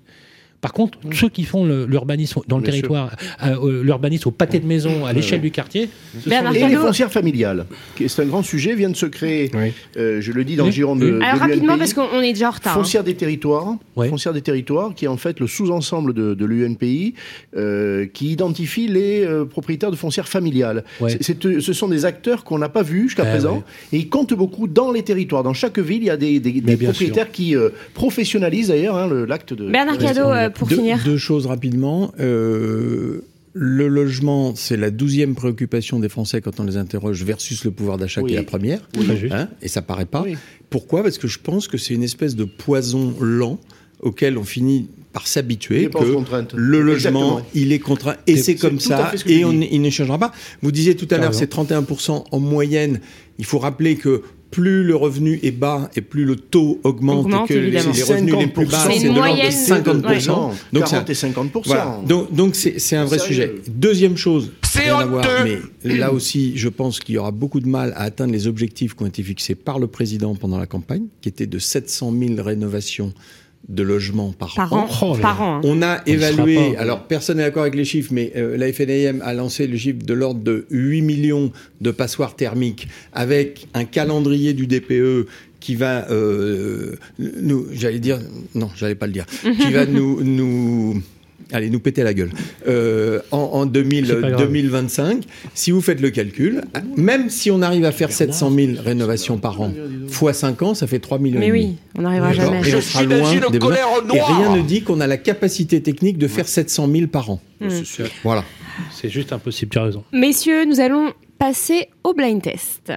Par 0.60 0.74
contre, 0.74 0.98
ceux 1.14 1.30
qui 1.30 1.44
font 1.44 1.64
l'urbanisme 1.64 2.40
dans 2.46 2.58
le 2.58 2.62
Bien 2.62 2.72
territoire, 2.72 3.16
euh, 3.42 3.56
euh, 3.62 3.82
l'urbanisme 3.82 4.28
au 4.28 4.32
pâté 4.32 4.58
de 4.58 4.66
maison, 4.66 5.06
à 5.06 5.12
l'échelle 5.14 5.40
du 5.40 5.50
quartier, 5.50 5.88
Bernard 6.26 6.54
Et 6.54 6.68
les 6.68 6.76
foncières 6.76 7.10
familiales, 7.10 7.64
c'est 8.06 8.22
un 8.22 8.26
grand 8.26 8.42
sujet, 8.42 8.74
vient 8.74 8.90
de 8.90 8.96
se 8.96 9.06
créer, 9.06 9.50
Oui. 9.54 9.72
euh, 9.96 10.20
je 10.20 10.32
le 10.32 10.44
dis 10.44 10.56
dans 10.56 10.64
Oui. 10.64 10.68
le 10.70 10.74
giron 10.74 10.96
de, 10.96 11.06
Oui. 11.06 11.12
de 11.12 11.22
Alors 11.22 11.40
rapidement, 11.40 11.78
parce 11.78 11.94
qu'on 11.94 12.20
est 12.20 12.34
déjà 12.34 12.48
en 12.48 12.52
retard. 12.52 12.72
hein. 12.76 12.82
Foncière 12.82 13.04
des 13.04 13.14
territoires, 13.14 13.76
foncière 13.96 14.34
des 14.34 14.42
territoires, 14.42 14.94
qui 14.94 15.06
est 15.06 15.08
en 15.08 15.16
fait 15.16 15.40
le 15.40 15.46
sous-ensemble 15.46 16.12
de, 16.12 16.34
de 16.34 16.44
l'UNPI, 16.44 17.14
euh, 17.56 18.06
qui 18.12 18.30
identifie 18.32 18.86
les 18.86 19.24
euh, 19.24 19.46
propriétaires 19.46 19.90
de 19.90 19.96
foncières 19.96 20.28
familiales. 20.28 20.84
Ce 21.08 21.72
sont 21.72 21.88
des 21.88 22.04
acteurs 22.04 22.44
qu'on 22.44 22.58
n'a 22.58 22.68
pas 22.68 22.82
vus 22.82 23.04
jusqu'à 23.04 23.24
Eh 23.24 23.30
présent, 23.30 23.62
et 23.92 23.96
ils 23.96 24.08
comptent 24.10 24.34
beaucoup 24.34 24.66
dans 24.68 24.92
les 24.92 25.02
territoires. 25.04 25.42
Dans 25.42 25.54
chaque 25.54 25.78
ville, 25.78 26.02
il 26.02 26.06
y 26.06 26.10
a 26.10 26.18
des, 26.18 26.38
propriétaires 26.84 27.30
qui 27.32 27.56
euh, 27.56 27.70
professionnalisent 27.94 28.68
d'ailleurs 28.68 28.96
hein, 28.98 29.08
le- 29.08 29.24
l'acte 29.24 29.54
de. 29.54 29.70
Bernard 29.70 29.96
euh, 30.00 30.49
pour 30.50 30.68
deux, 30.68 30.76
finir. 30.76 31.00
deux 31.04 31.16
choses 31.16 31.46
rapidement. 31.46 32.12
Euh, 32.20 33.22
le 33.52 33.88
logement, 33.88 34.54
c'est 34.54 34.76
la 34.76 34.90
douzième 34.90 35.34
préoccupation 35.34 35.98
des 35.98 36.08
Français 36.08 36.40
quand 36.40 36.60
on 36.60 36.64
les 36.64 36.76
interroge 36.76 37.24
versus 37.24 37.64
le 37.64 37.72
pouvoir 37.72 37.98
d'achat 37.98 38.20
qui 38.20 38.26
Oui. 38.26 38.32
est 38.34 38.36
la 38.36 38.42
première. 38.44 38.80
Très 38.92 39.16
juste. 39.16 39.34
Hein, 39.34 39.48
et 39.60 39.66
ça 39.68 39.82
paraît 39.82 40.04
pas. 40.06 40.22
Oui. 40.22 40.36
Pourquoi? 40.70 41.02
Parce 41.02 41.18
que 41.18 41.26
je 41.26 41.38
pense 41.40 41.66
que 41.66 41.76
c'est 41.76 41.94
une 41.94 42.04
espèce 42.04 42.36
de 42.36 42.44
poison 42.44 43.14
lent 43.20 43.58
auquel 44.00 44.38
on 44.38 44.44
finit 44.44 44.88
par 45.12 45.26
s'habituer 45.26 45.90
que 45.90 46.12
contraintes. 46.14 46.54
le 46.54 46.80
logement, 46.80 47.38
Exactement. 47.40 47.46
il 47.54 47.72
est 47.72 47.80
contraint 47.80 48.14
et 48.28 48.36
c'est 48.36 48.54
comme 48.54 48.78
ça 48.78 49.12
ce 49.16 49.28
et 49.28 49.44
on, 49.44 49.50
il 49.50 49.82
ne 49.82 49.90
changera 49.90 50.18
pas. 50.18 50.30
Vous 50.62 50.70
disiez 50.70 50.94
tout 50.94 51.08
à 51.10 51.18
l'heure, 51.18 51.34
c'est 51.34 51.52
31% 51.52 52.26
en 52.30 52.38
moyenne. 52.38 53.00
Il 53.40 53.44
faut 53.44 53.58
rappeler 53.58 53.96
que 53.96 54.22
plus 54.50 54.82
le 54.84 54.96
revenu 54.96 55.38
est 55.42 55.50
bas 55.52 55.88
et 55.94 56.00
plus 56.00 56.24
le 56.24 56.36
taux 56.36 56.80
augmente, 56.84 57.26
Augmente, 57.26 57.50
et 57.50 57.54
que 57.54 57.58
les, 57.58 57.66
évidemment. 57.68 57.92
les 57.94 58.02
revenus 58.02 58.34
les 58.36 58.46
plus 58.48 58.66
bas, 58.66 58.78
C'est 58.90 58.98
de 59.00 59.04
l'ordre 59.06 59.14
de 59.14 59.18
moyenne. 59.18 59.50
50%. 59.52 60.28
Non, 60.28 60.50
Donc 60.72 60.86
c'est 60.86 60.90
40 60.90 61.10
et 61.10 61.12
50%. 61.12 61.62
voilà. 61.66 62.00
Donc, 62.06 62.34
donc 62.34 62.56
c'est, 62.56 62.78
c'est 62.78 62.96
un 62.96 63.04
vrai 63.04 63.18
Sérieux. 63.18 63.34
sujet. 63.34 63.54
Deuxième 63.68 64.16
chose, 64.16 64.50
rien 64.74 64.96
à 64.98 65.06
voir, 65.06 65.24
mais 65.84 65.94
là 65.96 66.12
aussi, 66.12 66.56
je 66.56 66.68
pense 66.68 66.98
qu'il 67.00 67.14
y 67.14 67.18
aura 67.18 67.30
beaucoup 67.30 67.60
de 67.60 67.68
mal 67.68 67.92
à 67.96 68.02
atteindre 68.02 68.32
les 68.32 68.46
objectifs 68.46 68.94
qui 68.94 69.02
ont 69.02 69.06
été 69.06 69.22
fixés 69.22 69.54
par 69.54 69.78
le 69.78 69.86
président 69.86 70.34
pendant 70.34 70.58
la 70.58 70.66
campagne, 70.66 71.04
qui 71.20 71.28
étaient 71.28 71.46
de 71.46 71.58
700 71.58 72.12
000 72.36 72.42
rénovations 72.42 73.12
de 73.68 73.82
logements 73.82 74.32
par, 74.32 74.54
Par 74.54 74.72
an. 74.72 74.86
an. 74.86 74.88
Oh 75.02 75.16
par 75.20 75.42
an. 75.42 75.56
hein. 75.56 75.60
On 75.64 75.82
a 75.82 76.00
évalué, 76.06 76.76
alors 76.76 77.06
personne 77.06 77.36
n'est 77.36 77.44
d'accord 77.44 77.62
avec 77.62 77.74
les 77.76 77.84
chiffres, 77.84 78.10
mais 78.12 78.32
euh, 78.36 78.56
la 78.56 78.72
FNAM 78.72 79.22
a 79.22 79.32
lancé 79.34 79.66
le 79.66 79.76
chiffre 79.76 79.98
de 80.04 80.14
l'ordre 80.14 80.40
de 80.42 80.66
8 80.70 81.02
millions 81.02 81.52
de 81.80 81.90
passoires 81.90 82.34
thermiques 82.34 82.88
avec 83.12 83.68
un 83.74 83.84
calendrier 83.84 84.54
du 84.54 84.66
DPE 84.66 85.26
qui 85.60 85.74
va 85.76 86.10
euh, 86.10 86.96
nous, 87.18 87.66
j'allais 87.72 87.98
dire, 88.00 88.18
non, 88.54 88.70
j'allais 88.76 88.94
pas 88.94 89.06
le 89.06 89.12
dire, 89.12 89.26
qui 89.42 89.70
va 89.72 89.84
nous, 89.86 90.22
nous, 90.24 91.02
allez, 91.52 91.70
nous 91.70 91.80
péter 91.80 92.02
la 92.02 92.14
gueule 92.14 92.30
euh, 92.66 93.20
en, 93.30 93.38
en 93.38 93.66
2000, 93.66 94.06
C'est 94.06 94.20
pas 94.20 94.30
grave. 94.30 94.40
2025. 94.46 95.24
Si 95.54 95.70
vous 95.70 95.80
faites 95.80 96.00
le 96.00 96.10
calcul, 96.10 96.62
même 96.96 97.30
si 97.30 97.50
on 97.50 97.62
arrive 97.62 97.84
à 97.84 97.92
faire 97.92 98.12
700 98.12 98.50
000 98.50 98.68
rénovations 98.84 99.38
par 99.38 99.60
an, 99.60 99.72
fois 100.08 100.32
5 100.32 100.62
ans, 100.62 100.74
ça 100.74 100.86
fait 100.86 100.98
3 100.98 101.18
millions. 101.18 101.40
Mais 101.40 101.50
oui, 101.50 101.76
on 101.98 102.02
n'arrivera 102.02 102.32
jamais. 102.32 102.68
Et 102.68 102.74
on 102.74 102.80
sera 102.80 103.02
loin 103.02 103.34
des 103.50 103.58
besoins. 103.58 103.76
Et 104.14 104.20
rien 104.20 104.56
ne 104.56 104.62
dit 104.62 104.82
qu'on 104.82 105.00
a 105.00 105.06
la 105.06 105.16
capacité 105.16 105.82
technique 105.82 106.18
de 106.18 106.28
faire 106.28 106.48
700 106.48 106.88
000 106.90 107.06
par 107.06 107.30
an. 107.30 107.40
Mm. 107.60 107.68
Voilà. 108.24 108.44
c'est 108.92 109.08
juste 109.10 109.32
impossible, 109.32 109.70
tu 109.70 109.78
as 109.78 109.84
raison. 109.84 110.04
Messieurs, 110.12 110.64
nous 110.64 110.80
allons 110.80 111.12
passer 111.38 111.88
au 112.04 112.14
blind 112.14 112.40
test. 112.42 112.92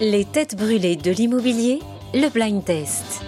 Les 0.00 0.24
têtes 0.24 0.56
brûlées 0.56 0.96
de 0.96 1.10
l'immobilier, 1.10 1.78
le 2.14 2.30
blind 2.30 2.64
test. 2.64 3.22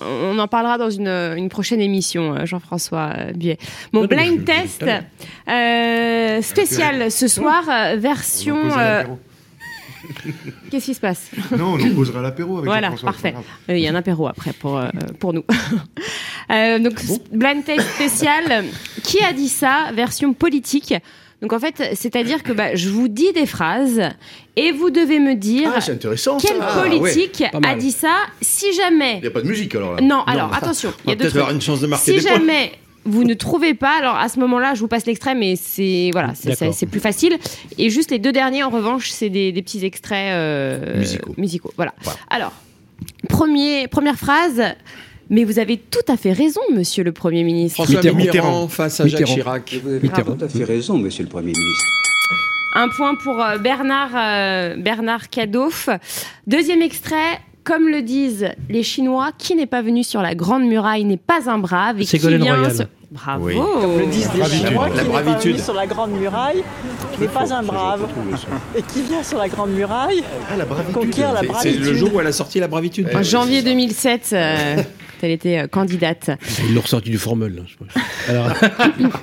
On 0.00 0.38
en 0.38 0.48
parlera 0.48 0.78
dans 0.78 0.90
une, 0.90 1.08
une 1.08 1.48
prochaine 1.48 1.80
émission, 1.80 2.34
euh, 2.34 2.46
Jean-François 2.46 3.12
euh, 3.16 3.32
Buet. 3.32 3.58
Mon 3.92 4.04
blind 4.06 4.44
test 4.44 4.84
euh, 5.48 6.42
spécial 6.42 7.10
ce 7.10 7.28
soir, 7.28 7.64
version. 7.96 8.58
Euh. 8.76 9.04
Qu'est-ce 10.70 10.86
qui 10.86 10.94
se 10.94 11.00
passe? 11.00 11.30
Non, 11.56 11.74
on 11.74 11.80
en 11.80 11.94
posera 11.94 12.20
l'apéro 12.20 12.58
avec 12.58 12.66
Voilà, 12.66 12.90
parfait. 13.02 13.34
Euh, 13.68 13.76
Il 13.76 13.82
y 13.82 13.86
a 13.86 13.90
un 13.90 13.94
apéro 13.94 14.26
après 14.26 14.52
pour, 14.52 14.80
pour 15.18 15.32
nous. 15.32 15.44
Donc, 16.48 17.00
blind 17.32 17.64
test 17.64 17.88
spécial. 17.94 18.64
Qui 19.04 19.22
a 19.22 19.32
dit 19.32 19.48
ça? 19.48 19.90
Version 19.94 20.32
politique. 20.32 20.94
Donc 21.42 21.52
en 21.54 21.58
fait, 21.58 21.82
c'est-à-dire 21.94 22.42
que 22.42 22.52
bah, 22.52 22.74
je 22.74 22.88
vous 22.90 23.08
dis 23.08 23.32
des 23.32 23.46
phrases 23.46 24.02
et 24.56 24.72
vous 24.72 24.90
devez 24.90 25.18
me 25.20 25.34
dire 25.34 25.70
Ah, 25.74 25.80
c'est 25.80 25.92
intéressant. 25.92 26.38
ça. 26.38 26.48
quel 26.48 26.58
Ah, 26.60 26.82
politique 26.82 27.42
a 27.62 27.74
dit 27.76 27.92
ça. 27.92 28.14
Si 28.42 28.72
jamais 28.74 29.16
Il 29.16 29.20
n'y 29.22 29.26
a 29.28 29.30
pas 29.30 29.40
de 29.40 29.48
musique 29.48 29.74
alors 29.74 29.94
là. 29.94 30.02
non, 30.02 30.22
alors 30.26 30.52
attention, 30.54 30.92
il 31.04 31.10
y 31.10 31.12
a 31.14 31.16
peut-être 31.16 31.36
avoir 31.36 31.50
une 31.52 31.60
chance 31.62 31.80
de 31.80 31.86
marquer 31.86 32.12
Si 32.12 32.18
des 32.18 32.28
points. 32.28 32.38
jamais 32.38 32.72
vous 33.06 33.24
ne 33.24 33.32
trouvez 33.32 33.72
pas, 33.72 33.96
alors 33.98 34.16
à 34.16 34.28
ce 34.28 34.38
moment-là, 34.40 34.74
je 34.74 34.80
vous 34.80 34.88
passe 34.88 35.06
l'extrait, 35.06 35.34
mais 35.34 35.56
c'est 35.56 36.10
voilà, 36.12 36.34
c'est- 36.34 36.84
plus 36.86 37.00
facile. 37.00 37.38
Et 37.78 37.88
juste 37.88 38.10
les 38.10 38.18
deux 38.18 38.32
derniers, 38.32 38.62
en 38.62 38.68
revanche, 38.68 39.08
c'est 39.10 39.30
des, 39.30 39.52
des 39.52 39.62
petits 39.62 39.82
extraits 39.86 40.32
euh, 40.34 41.00
Musicaux. 41.38 41.72
Voilà. 41.76 41.94
Voilà. 42.02 42.18
Alors, 42.28 42.52
premier, 43.30 43.88
première 43.88 44.16
phrase. 44.16 44.62
Mais 45.30 45.44
vous 45.44 45.58
avez 45.58 45.76
tout 45.76 46.00
à 46.08 46.16
fait 46.16 46.32
raison, 46.32 46.60
Monsieur 46.74 47.04
le 47.04 47.12
Premier 47.12 47.44
ministre. 47.44 47.76
François 47.84 47.96
Mitterrand. 48.02 48.16
Mitterrand, 48.18 48.68
face 48.68 49.00
à 49.00 49.06
Jacques 49.06 49.20
Mitterrand. 49.20 49.34
Chirac. 49.34 49.80
Vous 49.82 49.88
avez 49.90 50.00
Mitterrand. 50.00 50.34
tout 50.36 50.44
à 50.44 50.48
fait 50.48 50.64
raison, 50.64 50.98
monsieur 50.98 51.22
le 51.22 51.28
Premier 51.28 51.52
ministre. 51.52 51.84
Un 52.74 52.88
point 52.88 53.14
pour 53.14 53.40
euh, 53.40 53.58
Bernard, 53.58 54.10
euh, 54.16 54.76
Bernard 54.76 55.28
Cadoff. 55.30 55.88
Deuxième 56.46 56.82
extrait. 56.82 57.40
Comme 57.62 57.88
le 57.88 58.00
disent 58.00 58.48
les 58.70 58.82
Chinois, 58.82 59.32
qui 59.36 59.54
n'est 59.54 59.66
pas 59.66 59.82
venu 59.82 60.02
sur 60.02 60.22
la 60.22 60.34
Grande 60.34 60.64
Muraille 60.64 61.04
n'est 61.04 61.18
pas 61.18 61.48
un 61.50 61.58
brave. 61.58 62.00
Et 62.00 62.04
qui 62.06 62.16
vient 62.16 62.38
Royal. 62.38 62.74
se- 62.74 62.82
Bravo. 63.10 63.46
Oui. 63.46 63.54
le 63.56 64.06
disent 64.06 64.30
les 64.32 64.38
Bravitude. 64.40 64.66
Chinois, 64.68 64.88
La 64.88 64.90
qui 64.90 64.96
n'est 64.96 65.12
pas 65.12 65.22
bravitude. 65.22 65.52
venu 65.52 65.62
sur 65.62 65.74
la 65.74 65.86
Grande 65.86 66.10
Muraille 66.12 66.62
n'est 67.20 67.28
pas 67.28 67.52
un 67.54 67.62
brave. 67.62 68.06
Et 68.78 68.82
qui 68.82 69.02
vient 69.02 69.22
sur 69.22 69.36
la 69.38 69.48
Grande 69.48 69.72
Muraille 69.72 70.22
Ah, 70.50 70.56
la 70.56 70.64
bravitude. 70.64 70.94
conquiert 70.94 71.32
la 71.34 71.40
C'est- 71.40 71.46
C'est 71.46 71.52
bravitude. 71.52 71.84
le 71.84 71.94
jour 71.94 72.14
où 72.14 72.20
elle 72.20 72.26
a 72.28 72.32
sorti 72.32 72.60
la 72.60 72.68
bravitude. 72.68 73.08
En 73.14 73.22
janvier 73.22 73.60
2007, 73.62 74.30
euh, 74.32 74.76
elle 75.24 75.30
était 75.32 75.58
euh, 75.58 75.66
candidate. 75.66 76.30
Ils 76.68 76.74
l'ont 76.74 76.80
ressorti 76.80 77.10
du 77.10 77.18
je 77.18 77.76
pense. 77.76 78.04
Alors, 78.28 78.52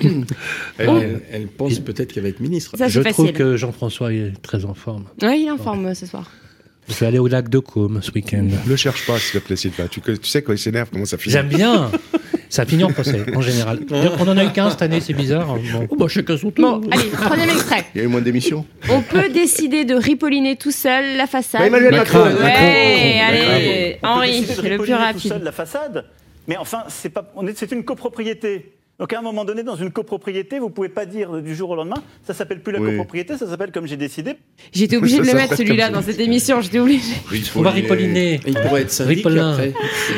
Elle, 0.78 0.88
Oh. 0.88 0.98
elle- 1.00 1.22
elle 1.30 1.46
pense 1.48 1.78
peut-être 1.80 2.12
qu'elle 2.12 2.22
va 2.22 2.28
être 2.28 2.40
ministre. 2.40 2.76
Ça, 2.76 2.88
je 2.88 3.00
c'est 3.02 3.10
trouve 3.12 3.26
facile. 3.26 3.38
que 3.38 3.56
Jean-François 3.56 4.12
est 4.12 4.32
très 4.42 4.64
en 4.64 4.74
forme. 4.74 5.04
Oui, 5.22 5.40
il 5.42 5.46
est 5.46 5.50
en 5.50 5.58
forme 5.58 5.86
euh, 5.86 5.94
ce 5.94 6.06
soir. 6.06 6.30
Je 6.88 6.94
vais 6.94 7.06
aller 7.06 7.18
au 7.18 7.28
lac 7.28 7.48
de 7.50 7.58
Caume 7.58 8.00
ce 8.02 8.10
week-end. 8.12 8.46
Le 8.66 8.76
cherche 8.76 9.06
pas, 9.06 9.18
s'il 9.18 9.38
te 9.40 9.46
plaît, 9.46 9.56
Sylvain. 9.56 9.88
Tu, 9.90 10.00
tu 10.00 10.16
sais 10.24 10.40
quand 10.42 10.52
il 10.54 10.58
s'énerve, 10.58 10.88
comment 10.90 11.04
ça 11.04 11.18
finit 11.18 11.32
J'aime 11.34 11.48
bien. 11.48 11.90
Ça 12.50 12.64
finit 12.64 12.84
en 12.84 12.88
procès, 12.90 13.24
en 13.34 13.40
général. 13.40 13.80
On 14.18 14.26
en 14.28 14.36
a 14.36 14.44
eu 14.44 14.50
15 14.52 14.72
cette 14.72 14.82
année, 14.82 15.00
c'est 15.00 15.12
bizarre. 15.12 15.46
Bon. 15.46 15.86
Oh, 15.90 15.96
bah, 15.96 16.06
chacun 16.08 16.36
son 16.36 16.50
tour. 16.50 16.78
Bon, 16.80 16.90
allez, 16.90 17.08
troisième 17.10 17.50
extrait. 17.50 17.84
Il 17.94 17.98
y 17.98 18.00
a 18.02 18.04
eu 18.04 18.08
moins 18.08 18.20
d'émissions. 18.20 18.64
On 18.90 19.02
peut 19.02 19.28
décider 19.28 19.84
de 19.84 19.94
ripolliner 19.94 20.56
tout 20.56 20.70
seul 20.70 21.16
la 21.16 21.26
façade. 21.26 21.60
Bah, 21.60 21.66
Emmanuel 21.66 21.94
Macron. 21.94 22.24
Macron. 22.24 22.36
Ouais, 22.44 23.16
Macron. 23.18 23.24
allez, 23.28 23.98
On 24.02 24.06
peut 24.06 24.08
Henri, 24.08 24.30
décider 24.40 24.46
de 24.46 24.46
c'est 24.46 24.56
le 24.56 24.62
plus 24.62 24.70
ripoliner 24.70 24.96
tout 24.98 25.02
rapide. 25.04 25.30
seul 25.32 25.42
la 25.42 25.52
façade, 25.52 26.04
mais 26.46 26.56
enfin, 26.56 26.84
c'est 26.88 27.10
pas, 27.10 27.30
on 27.36 27.46
est, 27.46 27.56
c'est 27.58 27.70
une 27.72 27.84
copropriété. 27.84 28.72
Donc 28.98 29.12
à 29.12 29.18
un 29.20 29.22
moment 29.22 29.44
donné, 29.44 29.62
dans 29.62 29.76
une 29.76 29.92
copropriété, 29.92 30.58
vous 30.58 30.70
pouvez 30.70 30.88
pas 30.88 31.06
dire 31.06 31.40
du 31.40 31.54
jour 31.54 31.70
au 31.70 31.76
lendemain, 31.76 32.02
ça 32.26 32.34
s'appelle 32.34 32.60
plus 32.60 32.72
la 32.72 32.80
Oui. 32.80 32.90
copropriété, 32.90 33.36
ça 33.36 33.46
s'appelle 33.46 33.70
comme 33.70 33.86
j'ai 33.86 33.96
décidé. 33.96 34.32
J'étais 34.72 34.96
obligée 34.96 35.18
Ça 35.18 35.22
de 35.24 35.26
le 35.28 35.34
mettre 35.34 35.54
celui-là 35.54 35.90
dans 35.90 36.02
cette 36.02 36.18
émission, 36.18 36.60
j'étais 36.60 36.80
obligée. 36.80 37.14
On 37.54 37.62
va 37.62 37.70
ripolliner. 37.70 38.40
Il 38.46 38.54
pourrait 38.54 38.82
être 38.82 38.90
syndic 38.90 39.24
après. 39.24 39.72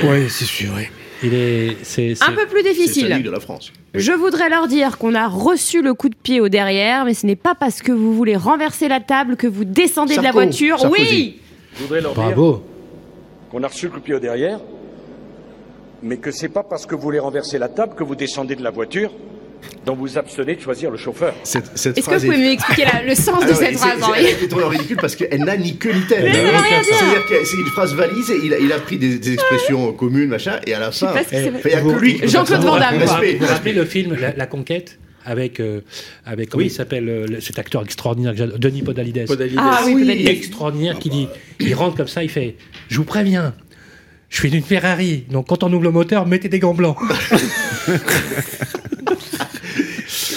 Ouais, 0.05 0.27
c'est 0.31 0.47
sûr. 0.47 0.73
ouais. 0.75 0.91
Il 1.23 1.35
est, 1.35 1.77
c'est, 1.83 2.15
c'est- 2.15 2.25
Un 2.25 2.33
peu 2.33 2.47
plus 2.47 2.63
difficile. 2.63 3.09
celui 3.09 3.23
de 3.23 3.31
la 3.31 3.41
France. 3.41 3.73
Je 3.95 4.13
voudrais 4.13 4.49
leur 4.49 4.69
dire 4.69 4.97
qu'on 4.99 5.15
a 5.15 5.29
reçu 5.29 5.83
le 5.83 5.93
coup 5.95 6.09
de 6.09 6.15
pied 6.15 6.41
au 6.41 6.49
derrière, 6.49 7.05
mais 7.05 7.15
ce 7.15 7.27
n'est 7.27 7.37
pas 7.37 7.55
parce 7.55 7.83
que 7.83 7.93
vous 7.93 8.15
voulez 8.15 8.37
renverser 8.37 8.89
la 8.89 9.01
table 9.01 9.37
que 9.37 9.47
vous 9.47 9.65
descendez 9.65 10.17
de 10.17 10.23
la 10.23 10.33
voiture. 10.33 10.79
Sarkozy. 10.79 11.03
Oui 11.03 11.41
Je 11.77 11.83
voudrais 11.83 12.01
leur 12.01 12.15
dire 12.15 12.23
Bravo. 12.23 12.63
qu'on 13.51 13.63
a 13.63 13.69
reçu 13.69 13.87
le 13.87 13.93
coup 13.93 13.99
de 13.99 14.05
pied 14.05 14.15
au 14.15 14.19
derrière, 14.21 14.61
mais 16.03 16.17
que 16.17 16.31
c'est 16.31 16.49
pas 16.49 16.63
parce 16.63 16.87
que 16.87 16.95
vous 16.95 17.03
voulez 17.03 17.19
renverser 17.19 17.59
la 17.59 17.69
table 17.69 17.95
que 17.97 18.05
vous 18.05 18.15
descendez 18.15 18.57
de 18.57 18.63
la 18.63 18.71
voiture, 18.71 19.13
dont 19.87 19.95
vous 19.95 20.19
abstenez 20.19 20.55
de 20.57 20.61
choisir 20.61 20.91
le 20.91 20.97
chauffeur. 20.97 21.35
Cette, 21.45 21.71
cette 21.77 21.99
Est-ce 21.99 22.09
que 22.09 22.15
vous 22.17 22.27
pouvez 22.27 22.37
est- 22.37 22.51
m'expliquer 22.51 22.85
la- 22.85 23.03
le 23.03 23.15
sens 23.15 23.41
de 23.41 23.45
Alors, 23.45 23.57
cette 23.57 23.69
c'est- 23.71 23.77
phrase, 23.77 23.99
c'est- 23.99 24.05
Henri 24.05 24.27
Elle 24.43 24.49
tournée 24.49 24.65
en 24.65 24.69
ridicule 24.69 24.97
parce 25.01 25.17
qu'elle 25.17 25.45
n'a 25.45 25.57
ni 25.57 25.77
queue 25.77 25.93
ni 25.93 26.01
tête. 26.03 26.21
Mais 26.23 26.33
ça 26.35 26.41
veut 26.43 26.49
rien 26.51 26.81
dire. 26.83 26.95
C'est-à-dire 26.99 27.27
que 27.27 27.45
c'est 27.45 27.57
une 27.57 27.67
phrase 27.67 27.95
valise 27.95 28.31
et 28.31 28.37
il 28.45 28.55
a, 28.55 28.59
il 28.59 28.73
a 28.73 28.79
pris 28.79 28.99
des, 28.99 29.19
des 29.19 29.33
expressions 29.33 29.93
communes, 29.93 30.29
machin, 30.29 30.61
et 30.67 30.75
à 30.75 30.81
la 30.81 30.93
fin, 30.93 31.13
il 31.33 31.39
n'y 31.41 31.75
a 31.75 31.81
que 31.81 31.99
lui. 31.99 32.21
Jean-Claude. 32.25 32.61
Van 32.63 32.79
Damme. 32.79 32.99
Respect. 32.99 33.35
Vous 33.39 33.47
vous 33.47 33.53
rappelez 33.53 33.73
le 33.73 33.85
film 33.85 34.15
La, 34.21 34.35
La 34.37 34.47
Conquête 34.47 34.99
avec, 35.25 35.61
euh, 35.61 35.81
avec 36.25 36.49
comment 36.49 36.65
il 36.65 36.71
s'appelle 36.71 37.09
euh, 37.09 37.41
cet 37.41 37.59
acteur 37.59 37.83
extraordinaire 37.83 38.35
Denis 38.35 38.83
Podalides. 38.83 39.27
Podalides. 39.27 39.59
Ah 39.61 39.81
oui, 39.85 39.93
Podalides. 39.95 40.29
extraordinaire 40.29 40.99
qui 40.99 41.11
dit 41.11 41.29
il 41.61 41.75
rentre 41.75 41.97
comme 41.97 42.09
ça 42.09 42.23
il 42.25 42.31
fait 42.31 42.57
je 42.89 42.97
vous 42.97 43.05
préviens 43.05 43.53
je 44.31 44.39
suis 44.39 44.49
d'une 44.51 44.63
Ferrari 44.63 45.25
donc 45.31 45.47
quand 45.49 45.63
on 45.63 45.71
ouvre 45.75 45.83
le 45.85 45.91
moteur 45.91 46.27
mettez 46.27 46.49
des 46.49 46.59
gants 46.59 46.73
blancs 46.73 46.97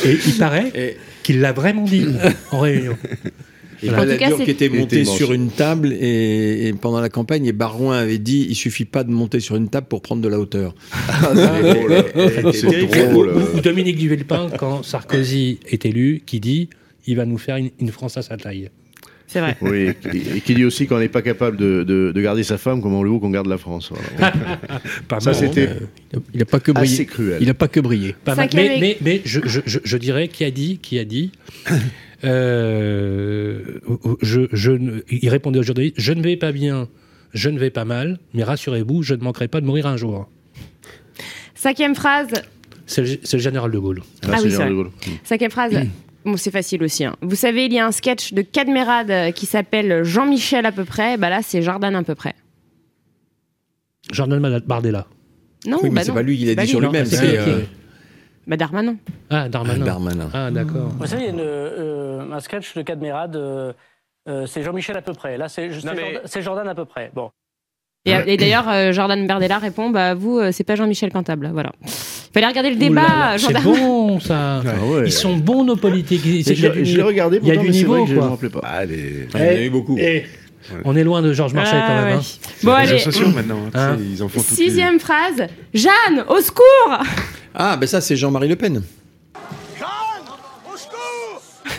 et 0.06 0.18
il 0.26 0.38
paraît 0.38 0.72
Et, 0.76 0.98
qu'il 1.24 1.40
l'a 1.40 1.52
vraiment 1.52 1.84
dit 1.84 2.06
en 2.52 2.60
réunion. 2.60 2.98
Et 3.82 3.90
cas, 3.90 3.98
Balladur 3.98 4.44
qui 4.44 4.52
était 4.52 4.70
monté 4.70 5.02
était 5.02 5.06
sur 5.06 5.34
une 5.34 5.50
table 5.50 5.92
et, 5.92 6.68
et 6.68 6.74
pendant 6.74 7.02
la 7.02 7.10
campagne, 7.10 7.46
et 7.46 7.52
Barouin 7.52 7.98
avait 7.98 8.18
dit 8.18 8.48
il 8.50 8.56
suffit 8.56 8.86
pas 8.86 9.04
de 9.04 9.12
monter 9.12 9.42
sur 9.42 9.56
une 9.58 9.68
table 9.68 9.88
pour 9.88 10.02
prendre 10.02 10.22
de 10.22 10.30
la 10.30 10.40
hauteur. 10.40 10.74
Ah, 11.10 11.34
drôle. 13.12 13.34
ou 13.56 13.60
Dominique 13.60 13.98
Duvillepin 13.98 14.50
quand 14.58 14.84
Sarkozy 14.84 15.60
est 15.68 15.86
élu 15.86 16.22
qui 16.26 16.40
dit 16.40 16.70
il 17.06 17.18
va 17.18 17.26
nous 17.26 17.38
faire 17.38 17.58
une, 17.58 17.72
une 17.80 17.92
France 17.92 18.16
à 18.16 18.22
sa 18.22 18.38
taille 18.38 18.70
C'est 19.34 19.40
vrai. 19.40 19.58
Oui, 19.62 19.90
et 20.36 20.42
qui 20.42 20.54
dit 20.54 20.64
aussi 20.64 20.86
qu'on 20.86 21.00
n'est 21.00 21.10
pas 21.10 21.24
capable 21.24 21.58
de, 21.58 21.82
de- 21.84 22.12
de 22.14 22.22
garder 22.22 22.44
sa 22.44 22.60
femme 22.60 22.84
comme 22.84 22.94
on 22.94 23.02
le 23.02 23.10
veut 23.10 23.18
qu'on 23.18 23.32
garde 23.32 23.48
la 23.48 23.58
France. 23.58 23.92
Voilà. 24.16 24.32
pas 25.08 25.20
Ça, 25.20 25.32
mal, 25.32 25.40
c'était 25.40 25.70
hein. 25.70 26.20
Il 26.36 26.40
n'a 26.40 26.46
pas 26.46 26.60
que 26.60 26.72
brillé. 26.72 26.94
assez 26.94 27.08
cruel. 27.08 27.38
Il 27.42 27.48
n'a 27.48 27.56
pas 27.56 27.68
que 27.68 27.80
brillé. 27.80 28.14
Pas 28.24 28.36
Mais, 28.36 28.78
mais, 28.80 28.98
mais 29.02 29.22
je, 29.26 29.40
je, 29.44 29.62
je, 29.66 29.80
je 29.84 29.98
dirais 29.98 30.28
qui 30.28 30.44
a 30.46 30.52
dit, 30.52 30.78
qui 30.78 31.00
a 31.00 31.04
dit, 31.04 31.32
euh, 32.24 33.60
je, 34.22 34.42
je, 34.54 34.72
ne- 34.72 35.02
il 35.10 35.30
répondait 35.30 35.58
aujourd'hui, 35.58 35.96
je 35.98 36.14
ne 36.14 36.22
vais 36.22 36.38
pas 36.38 36.52
bien, 36.52 36.88
je 37.34 37.50
ne 37.50 37.58
vais 37.58 37.72
pas 37.72 37.86
mal, 37.86 38.20
mais 38.36 38.44
rassurez-vous, 38.44 39.02
je 39.02 39.16
ne 39.16 39.24
manquerai 39.24 39.48
pas 39.48 39.62
de 39.62 39.66
mourir 39.66 39.88
un 39.88 39.98
jour. 39.98 40.30
Cinquième 41.56 41.96
phrase. 41.96 42.28
C'est 42.86 43.02
le, 43.34 43.40
général 43.40 43.72
de 43.72 43.80
Gaulle. 43.80 44.02
Ah, 44.24 44.28
Ah 44.34 44.38
c'est 44.38 44.44
oui, 44.46 44.50
Gérard 44.52 44.66
c'est 44.68 44.70
de 44.70 44.76
Gaulle. 44.76 44.92
Cinquième 45.24 45.52
phrase. 45.52 45.74
Bon, 46.26 46.38
c'est 46.38 46.52
facile 46.52 46.84
aussi. 46.84 47.04
hein. 47.06 47.16
Vous 47.22 47.36
savez, 47.36 47.66
il 47.66 47.74
y 47.74 47.80
a 47.80 47.86
un 47.86 47.92
sketch 47.92 48.34
de 48.34 48.42
Cadmerade 48.42 49.12
euh, 49.12 49.32
qui 49.32 49.46
s'appelle 49.46 50.04
Jean-Michel 50.04 50.66
à 50.66 50.72
peu 50.72 50.86
près. 50.86 51.18
Bah 51.18 51.30
là, 51.30 51.42
c'est 51.42 51.62
Jordan 51.62 51.96
à 51.96 52.04
peu 52.04 52.16
près. 52.16 52.34
Jordan 54.12 54.60
Bardella. 54.66 55.06
Non, 55.66 55.78
oui, 55.82 55.90
mais 55.90 55.96
bah 55.96 56.04
c'est 56.04 56.12
pas 56.14 56.22
lui 56.22 56.38
qui 56.38 56.46
l'a 56.46 56.52
C'est 56.52 56.56
pas 56.56 56.62
dit 56.64 56.68
sur 56.70 56.80
lui. 56.82 56.88
lui-même. 56.88 57.06
C'est 57.06 57.38
euh, 57.38 57.62
Bah 58.48 58.58
Darmanin. 58.58 58.98
Ah, 59.30 59.48
Darmanin. 59.48 59.86
Darmanin. 59.86 60.30
Ah, 60.34 60.52
d'accord. 60.52 60.90
Vous 61.00 61.08
savez, 61.08 61.24
il 61.24 61.26
y 61.26 61.30
a 61.30 61.34
une, 61.34 61.40
euh, 61.40 62.32
un 62.32 62.40
sketch 62.42 62.76
de 62.76 62.82
Cadmerade, 62.82 63.36
euh, 63.38 63.72
euh, 64.28 64.46
c'est 64.46 64.62
Jean-Michel 64.64 64.98
à 64.98 65.02
peu 65.02 65.14
près. 65.14 65.38
Là, 65.38 65.48
c'est 65.50 65.70
mais- 65.70 66.42
Jordan, 66.42 66.68
à 66.68 66.76
peu 66.76 66.86
près. 66.86 67.12
Bon. 67.14 67.32
Et, 68.06 68.12
et 68.12 68.36
d'ailleurs, 68.36 68.68
euh, 68.68 68.92
Jordan 68.92 69.26
Bardella 69.26 69.60
répond 69.60 69.90
Bah 69.90 70.14
vous, 70.14 70.42
c'est 70.52 70.66
pas 70.66 70.76
Jean-Michel 70.76 71.12
Cantable. 71.14 71.50
Voilà. 71.54 71.72
Fallait 72.34 72.48
regarder 72.48 72.72
le 72.72 72.76
débat, 72.78 73.02
là, 73.02 73.36
C'est 73.38 73.54
bon, 73.62 74.20
ça. 74.20 74.62
Ah 74.66 74.86
ouais. 74.86 75.04
Ils 75.06 75.12
sont 75.12 75.38
bons, 75.38 75.64
nos 75.64 75.76
politiques. 75.76 76.22
Je 76.24 76.96
l'ai 76.96 77.02
regardé, 77.04 77.40
il 77.42 77.48
y 77.48 77.52
a 77.52 77.58
du 77.58 77.70
niveau, 77.70 78.06
je 78.08 78.16
ne 78.16 78.20
me 78.22 78.50
pas. 78.50 78.62
Ah, 78.64 78.86
les, 78.86 79.28
Il 79.36 79.40
y 79.40 79.44
en 79.44 79.46
a 79.46 79.62
eu 79.62 79.70
beaucoup. 79.70 79.96
Eh, 80.00 80.24
on 80.86 80.96
est 80.96 81.04
loin 81.04 81.22
de 81.22 81.32
Georges 81.34 81.54
Marchais 81.54 81.76
Ah, 81.76 81.86
quand 81.88 82.06
même. 82.06 82.18
ouais. 82.18 82.24
hein. 82.24 82.54
Bon, 82.64 82.92
les 82.92 83.00
sociaux 83.00 83.28
maintenant. 83.30 83.60
hein, 83.74 83.98
ils 84.00 84.24
en 84.24 84.30
font 84.30 84.40
les- 84.50 84.56
Sixième 84.56 85.00
phrase 85.00 85.46
Jeanne, 85.74 86.24
au 86.30 86.40
secours 86.40 87.04
Ah, 87.54 87.76
ben 87.78 87.86
ça, 87.86 88.02
c'est 88.02 88.16
Jean-Marie 88.16 88.48
Le 88.48 88.56
Pen. 88.56 88.82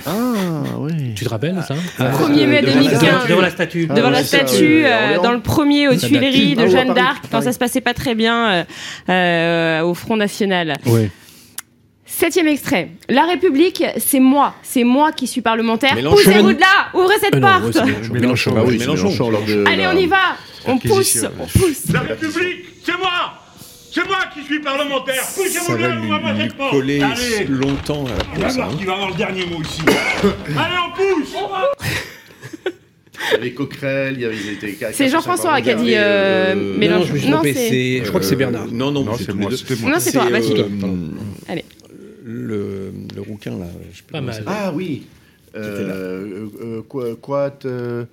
Ah, 0.06 0.12
oui. 0.78 1.14
Tu 1.14 1.24
te 1.24 1.30
rappelles 1.30 1.62
ça 1.66 1.74
1er 1.98 2.46
mai 2.46 2.62
devant 2.62 2.80
la 2.80 2.90
2015. 2.90 3.28
Devant 3.28 3.40
la 3.40 3.50
statue. 3.50 3.86
Ah, 3.90 3.94
devant 3.94 4.10
la 4.10 4.24
statue, 4.24 4.84
euh, 4.84 5.18
dans 5.22 5.32
le 5.32 5.40
premier 5.40 5.88
aux 5.88 5.96
Tuileries 5.96 6.54
de 6.56 6.62
Ah, 6.62 6.68
Jeanne 6.68 6.94
d'Arc, 6.94 7.24
quand 7.30 7.40
ça 7.40 7.52
se 7.52 7.58
passait 7.58 7.80
pas 7.80 7.94
très 7.94 8.14
bien 8.14 8.52
euh, 8.52 8.64
euh, 9.08 9.82
au 9.82 9.94
Front 9.94 10.16
National. 10.16 10.76
Oui. 10.86 11.10
Septième 12.06 12.46
extrait. 12.48 12.90
La 13.08 13.24
République, 13.24 13.82
c'est 13.98 14.20
moi. 14.20 14.54
C'est 14.62 14.84
moi 14.84 15.10
qui 15.12 15.26
suis 15.26 15.40
parlementaire. 15.40 15.96
Poussez-vous 15.96 16.52
de 16.52 16.60
là 16.60 16.88
Ouvrez 16.94 17.16
cette 17.20 17.34
Ah 17.34 17.40
non, 17.40 17.48
porte 17.72 17.74
ouais, 17.76 17.84
Mélenchon. 17.84 18.12
Mélenchon. 18.14 18.54
Ah 18.56 18.62
oui, 18.64 18.78
Mélenchon. 18.78 19.08
Mélenchon 19.30 19.66
Allez, 19.66 19.86
on 19.86 19.96
y 19.98 20.06
va 20.06 20.36
On 20.66 20.78
pousse, 20.78 21.24
on 21.40 21.46
pousse. 21.46 21.90
La 21.92 22.00
République, 22.00 22.66
c'est 22.84 22.96
moi 22.98 23.43
C'est 23.94 24.06
moi 24.08 24.16
qui 24.34 24.42
suis 24.42 24.58
parlementaire 24.60 25.22
Ça 25.22 25.40
Poussez-vous 25.40 25.72
va 25.72 25.78
là, 25.88 25.94
lui, 25.94 26.06
ouvrez-moi 26.06 26.32
lui 26.32 26.40
cette 26.42 26.54
porte 26.56 26.70
coller 26.72 27.00
Allez 27.00 27.44
longtemps 27.48 28.04
à 28.06 28.08
la 28.08 28.14
On 28.34 28.40
va 28.40 28.48
voir 28.52 28.68
hein. 28.70 28.74
qui 28.76 28.84
va 28.84 28.92
avoir 28.94 29.10
le 29.10 29.14
dernier 29.16 29.46
mot 29.46 29.62
ici 29.62 29.82
Allez, 30.56 30.74
on 30.84 30.96
pousse 30.96 31.34
Il 33.16 33.32
y 33.32 33.34
avait 33.36 33.52
Coquerel, 33.52 34.14
il 34.16 34.20
y 34.20 34.24
avait. 34.24 34.36
ils 34.36 34.48
étaient 34.54 34.72
quatre- 34.72 34.94
C'est 34.94 35.04
quatre, 35.04 35.12
Jean-François 35.12 35.52
cinq 35.52 35.62
qui 35.62 35.70
a 35.70 35.74
dit 35.74 35.92
parlementaires, 35.92 36.02
euh, 36.04 36.54
euh, 36.56 36.78
Mélenchon. 36.78 37.00
Non, 37.00 37.06
je 37.06 37.12
me 37.12 37.18
suis 37.18 37.30
trompé. 37.30 37.54
c'est- 37.54 37.98
Je 38.04 38.08
crois 38.08 38.20
que 38.20 38.26
c'est 38.26 38.36
Bernard. 38.36 38.66
Non, 38.66 38.90
non, 38.90 39.04
Non, 39.04 39.12
c'est 39.16 39.24
c'est 39.26 39.32
tous 39.32 39.38
moi, 39.38 39.50
les 39.50 39.56
deux. 39.56 39.62
c'était 39.64 39.80
moi. 39.80 39.90
Non, 39.92 39.96
c'est 40.00 40.12
toi. 40.12 40.24
Bah, 40.30 40.38
euh, 40.38 40.42
Philippe. 40.42 40.82
hum, 40.84 41.14
Allez. 41.48 41.64
le, 42.24 42.92
le 43.14 43.20
rouquin, 43.22 43.52
là. 43.52 43.66
je 43.92 43.96
sais 43.98 44.02
plus 44.02 44.12
Pas 44.12 44.18
comment 44.18 44.32
mal. 44.32 44.44
Ah 44.46 44.72
oui. 44.74 45.06
Euh, 45.56 46.46
euh, 46.62 46.82
quoi, 46.88 47.14
quoi, 47.20 47.52
euh, 47.64 48.04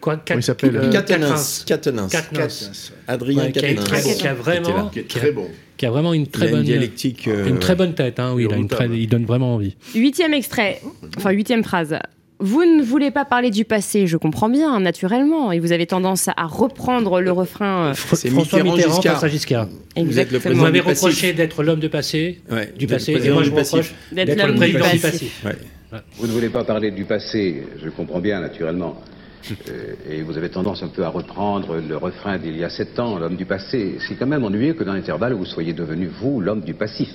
Quoi, 0.00 0.16
quoi, 0.16 0.36
il 0.36 0.42
s'appelle 0.42 0.76
euh, 0.76 0.90
Catenins. 0.90 1.34
Catenins. 1.66 2.08
Quatennens. 2.08 2.92
Adrien 3.06 3.44
Ouais, 3.44 3.52
qui, 3.52 3.58
est 3.60 3.62
Catenins. 3.76 3.82
très 3.84 4.02
bon, 4.02 4.14
qui 4.14 4.26
a 4.26 4.34
vraiment, 4.34 4.88
qui 4.88 4.98
est 4.98 5.02
qui 5.04 5.16
a- 5.16 5.20
très 5.20 5.32
bon. 5.32 5.46
qui 5.76 5.86
a 5.86 5.90
vraiment 5.90 6.12
une 6.12 6.26
très 6.26 6.42
Il 6.42 6.46
a 6.46 6.50
une 6.50 6.56
bonne 6.56 6.64
dialectique, 6.64 7.28
euh, 7.28 7.46
une 7.48 7.58
très 7.60 7.74
bonne 7.76 7.94
tête. 7.94 8.18
Hein, 8.18 8.32
oui, 8.34 8.46
il, 8.48 8.52
a 8.52 8.56
une 8.56 8.68
très- 8.68 8.88
il 8.88 9.06
donne 9.08 9.24
vraiment 9.24 9.54
envie. 9.54 9.76
Huitième 9.94 10.34
extrait, 10.34 10.80
enfin 11.16 11.30
huitième 11.30 11.62
phrase. 11.64 11.96
Vous 12.40 12.64
ne 12.64 12.82
voulez 12.82 13.10
pas 13.10 13.26
parler 13.26 13.50
du 13.50 13.66
passé, 13.66 14.06
je 14.06 14.16
comprends 14.16 14.48
bien, 14.48 14.80
naturellement, 14.80 15.52
et 15.52 15.58
vous 15.60 15.72
avez 15.72 15.86
tendance 15.86 16.28
à 16.28 16.46
reprendre 16.46 17.20
le 17.20 17.30
refrain. 17.32 17.88
euh, 17.90 17.94
C'est 17.94 18.30
François 18.30 18.62
Mitterrand, 18.62 18.76
Mitterrand 18.76 18.94
Giscard. 18.96 19.14
face 19.14 19.24
à 19.24 19.28
Giscard. 19.28 19.66
Vous 19.96 20.18
êtes 20.18 20.30
le 20.30 20.36
Exactement. 20.36 20.54
Vous 20.54 20.62
m'avez 20.62 20.80
reproché 20.80 21.32
d'être 21.34 21.62
l'homme 21.62 21.80
de 21.80 21.88
passé, 21.88 22.40
Ouais, 22.50 22.72
du 22.78 22.86
passé, 22.86 23.12
et 23.12 23.30
moi 23.30 23.42
je 23.42 23.50
vous 23.50 23.56
reproche. 23.56 23.92
D'être 24.10 24.46
le 24.46 24.52
du 24.52 24.56
président. 24.58 24.84
Ouais. 25.44 25.56
Vous 26.16 26.26
ne 26.26 26.32
voulez 26.32 26.48
pas 26.48 26.64
parler 26.64 26.90
du 26.92 27.04
passé, 27.04 27.62
je 27.82 27.90
comprends 27.90 28.20
bien, 28.20 28.40
naturellement. 28.40 28.96
Euh, 29.68 29.94
et 30.08 30.22
vous 30.22 30.36
avez 30.38 30.48
tendance 30.50 30.82
un 30.82 30.88
peu 30.88 31.02
à 31.04 31.08
reprendre 31.08 31.76
le 31.76 31.96
refrain 31.96 32.38
d'il 32.38 32.56
y 32.56 32.64
a 32.64 32.70
sept 32.70 32.98
ans, 32.98 33.18
l'homme 33.18 33.36
du 33.36 33.44
passé. 33.46 33.96
C'est 34.06 34.14
quand 34.14 34.26
même 34.26 34.44
ennuyeux 34.44 34.74
que 34.74 34.84
dans 34.84 34.92
l'intervalle, 34.92 35.32
vous 35.34 35.44
soyez 35.46 35.72
devenu, 35.72 36.06
vous, 36.20 36.40
l'homme 36.40 36.60
du 36.62 36.74
passif. 36.74 37.08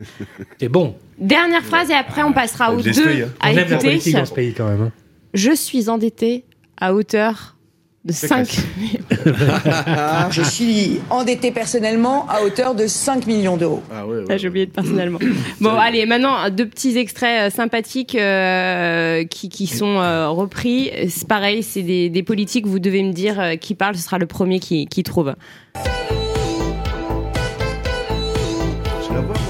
C'est 0.60 0.68
bon. 0.68 0.96
Dernière 1.18 1.62
phrase 1.62 1.90
et 1.90 1.94
après 1.94 2.22
on 2.22 2.32
passera 2.32 2.72
aux 2.72 2.80
l'esprit, 2.80 3.16
deux 3.18 3.22
hein. 3.24 3.28
à 3.40 3.48
On 3.48 3.50
aime 3.50 3.56
la 3.56 3.62
écouter. 3.62 3.78
politique 3.88 4.14
dans 4.16 4.24
ce 4.24 4.34
pays 4.34 4.52
quand 4.54 4.68
même. 4.68 4.82
hein. 4.82 4.92
Je 5.34 5.52
suis 5.54 5.88
endetté 5.88 6.44
à 6.80 6.94
hauteur 6.94 7.56
de 8.04 8.12
5 8.12 8.46
Je 10.30 10.42
suis 10.42 11.00
endetté 11.08 11.50
personnellement 11.52 12.28
à 12.28 12.42
hauteur 12.42 12.74
de 12.74 12.86
5 12.86 13.26
millions 13.26 13.56
d'euros. 13.56 13.82
Ah 13.90 14.06
ouais, 14.06 14.18
ouais, 14.18 14.24
Ah, 14.28 14.36
j'ai 14.36 14.48
oublié 14.48 14.66
de 14.66 14.72
personnellement. 14.72 15.18
Bon, 15.60 15.70
allez, 15.70 16.04
maintenant, 16.04 16.50
deux 16.50 16.68
petits 16.68 16.98
extraits 16.98 17.50
euh, 17.50 17.54
sympathiques 17.54 18.14
euh, 18.14 19.24
qui, 19.24 19.48
qui 19.48 19.66
sont 19.66 19.98
euh, 20.00 20.28
repris. 20.28 20.90
C'est 21.08 21.26
pareil, 21.26 21.62
c'est 21.62 21.82
des, 21.82 22.10
des 22.10 22.22
politiques, 22.22 22.66
vous 22.66 22.78
devez 22.78 23.02
me 23.02 23.12
dire 23.12 23.40
euh, 23.40 23.56
qui 23.56 23.74
parle, 23.74 23.96
ce 23.96 24.02
sera 24.02 24.18
le 24.18 24.26
premier 24.26 24.60
qui, 24.60 24.86
qui 24.86 25.02
trouve. 25.02 25.34
C'est 25.82 26.23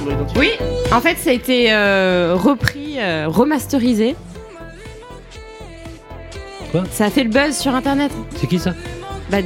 qu'on 0.04 0.10
doit 0.10 0.14
identifier. 0.14 0.40
Oui, 0.40 0.50
en 0.92 1.00
fait, 1.00 1.16
ça 1.16 1.30
a 1.30 1.32
été 1.32 1.72
euh, 1.72 2.34
repris, 2.36 2.96
euh, 2.98 3.26
remasterisé. 3.28 4.14
Quoi? 6.72 6.84
Ça 6.90 7.06
a 7.06 7.10
fait 7.10 7.24
le 7.24 7.30
buzz 7.30 7.56
sur 7.56 7.74
Internet. 7.74 8.10
C'est 8.36 8.46
qui 8.48 8.58
ça? 8.58 8.74
Bah, 9.30 9.38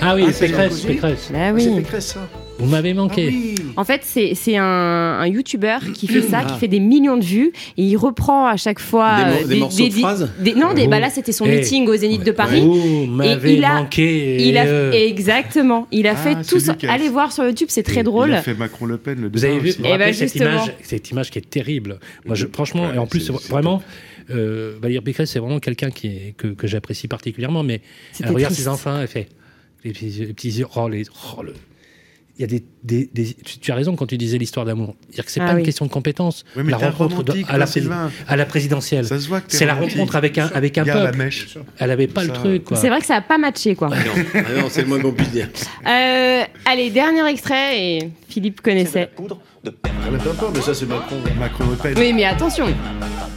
Ah 0.00 0.14
oui, 0.14 0.24
Ah, 0.28 0.32
c'est 0.32 0.46
Pécresse, 0.46 0.72
Sarkozy 0.72 0.86
Pécresse. 0.86 1.28
bah 1.32 1.38
Ah, 1.48 1.52
oui. 1.52 1.62
C'est 1.64 1.76
Pécresse, 1.82 2.06
ça. 2.06 2.20
Vous 2.58 2.66
m'avez 2.66 2.90
Ah 2.90 2.94
manqué. 2.94 3.28
oui. 3.28 3.54
En 3.76 3.84
fait, 3.84 4.00
c'est 4.04 4.34
c'est 4.34 4.56
un, 4.56 4.64
un 4.64 5.26
YouTuber 5.28 5.78
qui 5.94 6.08
fait 6.08 6.22
ça, 6.22 6.40
Ah. 6.42 6.44
qui 6.52 6.58
fait 6.58 6.66
des 6.68 6.80
millions 6.80 7.16
de 7.16 7.24
vues, 7.24 7.52
et 7.76 7.82
il 7.82 7.96
reprend 7.96 8.46
à 8.46 8.56
chaque 8.56 8.80
fois 8.80 9.24
Des 9.24 9.44
euh, 9.44 9.46
des 9.46 9.56
morceaux 9.56 9.86
de 9.88 9.92
phrases 9.92 10.30
non, 10.56 10.74
des, 10.74 10.84
Oh. 10.86 10.90
bah 10.90 10.98
là, 11.00 11.08
c'était 11.10 11.32
son 11.32 11.46
meeting 11.46 11.86
au 11.88 11.94
Zénith 11.96 12.24
de 12.24 12.32
Paris. 12.32 12.60
Vous 12.60 13.06
m'avez 13.06 13.54
il 13.54 13.64
a- 13.64 13.74
manqué. 13.82 14.42
Il 14.48 14.56
a 14.58 14.64
euh, 14.66 14.92
exactement. 14.92 15.86
Il 15.92 16.06
a 16.08 16.12
Ah, 16.12 16.16
fait 16.16 16.42
tout 16.44 16.58
a- 16.70 16.90
Allez 16.92 17.08
voir 17.08 17.32
sur 17.32 17.44
YouTube, 17.44 17.68
c'est 17.70 17.82
très 17.84 18.00
Il 18.00 18.04
drôle. 18.04 18.32
a 18.34 18.42
fait 18.42 18.54
Macron-Le 18.54 18.98
Pen, 18.98 19.20
le 19.20 19.28
Vous 19.32 19.44
avez 19.44 19.58
vu 19.60 19.72
Eh 19.78 19.96
ben, 19.96 20.12
cette 20.12 20.34
image, 20.34 20.72
cette 20.82 21.10
image 21.10 21.30
qui 21.30 21.38
est 21.38 21.48
terrible. 21.48 22.00
Moi, 22.26 22.34
je, 22.34 22.46
franchement, 22.52 22.88
Ouais, 22.88 22.96
et 22.96 22.98
en 22.98 23.06
plus, 23.06 23.20
c'est- 23.20 23.32
c'est 23.32 23.38
c'est 23.42 23.50
vraiment, 23.52 23.82
euh, 24.30 24.76
Valérie 24.82 25.02
Pécresse, 25.04 25.30
c'est 25.30 25.38
vraiment 25.38 25.60
quelqu'un 25.60 25.90
qui 25.90 26.08
est, 26.08 26.34
que, 26.36 26.48
que 26.48 26.66
j'apprécie 26.66 27.06
particulièrement. 27.08 27.62
Mais 27.62 27.80
elle 28.20 28.26
regarde 28.30 28.52
triste. 28.52 28.62
ses 28.62 28.68
enfants, 28.68 28.98
elle 29.00 29.06
fait 29.08 29.28
les 29.84 29.92
petits, 29.92 30.10
les 30.26 30.32
petits 30.32 30.50
yeux, 30.58 30.66
oh, 30.74 30.88
les, 30.88 31.04
oh, 31.36 31.42
le- 31.42 31.54
Il 32.38 32.42
y 32.42 32.44
a 32.44 32.46
des, 32.46 32.62
des- 32.84 33.10
des- 33.12 33.34
tu, 33.34 33.58
tu 33.58 33.72
as 33.72 33.74
raison 33.74 33.96
quand 33.96 34.06
tu 34.06 34.16
disais 34.16 34.38
l'histoire 34.38 34.64
d'amour. 34.64 34.94
C'est-à-dire 35.08 35.24
que 35.24 35.30
c'est 35.32 35.40
Ah 35.40 35.46
pas 35.46 35.52
oui. 35.54 35.58
une 35.60 35.64
question 35.64 35.84
de 35.86 35.90
compétence. 35.90 36.44
Mais 36.54 36.70
la 36.70 36.76
rencontre 36.78 37.24
de- 37.24 37.32
à, 37.48 37.58
la, 37.58 37.66
à 38.28 38.36
la 38.36 38.46
présidentielle, 38.46 39.04
Ça 39.06 39.18
se 39.18 39.26
voit 39.26 39.40
que 39.40 39.50
t'es 39.50 39.56
c'est 39.56 39.66
la 39.66 39.74
rencontre 39.74 40.14
avec 40.14 40.38
un, 40.38 40.46
avec 40.54 40.78
un 40.78 40.84
la 40.84 40.92
peuple. 40.92 41.18
mèche. 41.18 41.58
Elle 41.78 41.90
avait 41.90 42.06
pas 42.06 42.22
le 42.22 42.30
truc. 42.32 42.62
C'est 42.74 42.88
vrai 42.90 43.00
que 43.00 43.06
ça 43.06 43.16
a 43.16 43.20
pas 43.22 43.38
matché, 43.38 43.74
quoi. 43.74 43.90
Ah 43.92 43.96
non, 44.04 44.24
ah 44.34 44.60
non, 44.60 44.66
c'est 44.70 44.82
le 44.82 44.86
moins 44.88 45.00
qu'on 45.00 45.10
puisse 45.12 45.32
dire. 45.32 45.48
Euh, 45.84 46.42
allez, 46.64 46.90
dernier 46.90 47.26
extrait, 47.28 47.80
et 47.82 48.10
Philippe 48.28 48.60
connaissait. 48.60 49.10
On 49.64 50.14
a 50.14 50.18
pas 50.18 50.30
peur, 50.30 50.50
mais 50.54 50.60
ça, 50.60 50.72
c'est 50.72 50.86
Macron. 50.86 51.16
Pen. 51.82 51.94
Oui, 51.98 52.12
mais 52.12 52.24
attention. 52.24 52.66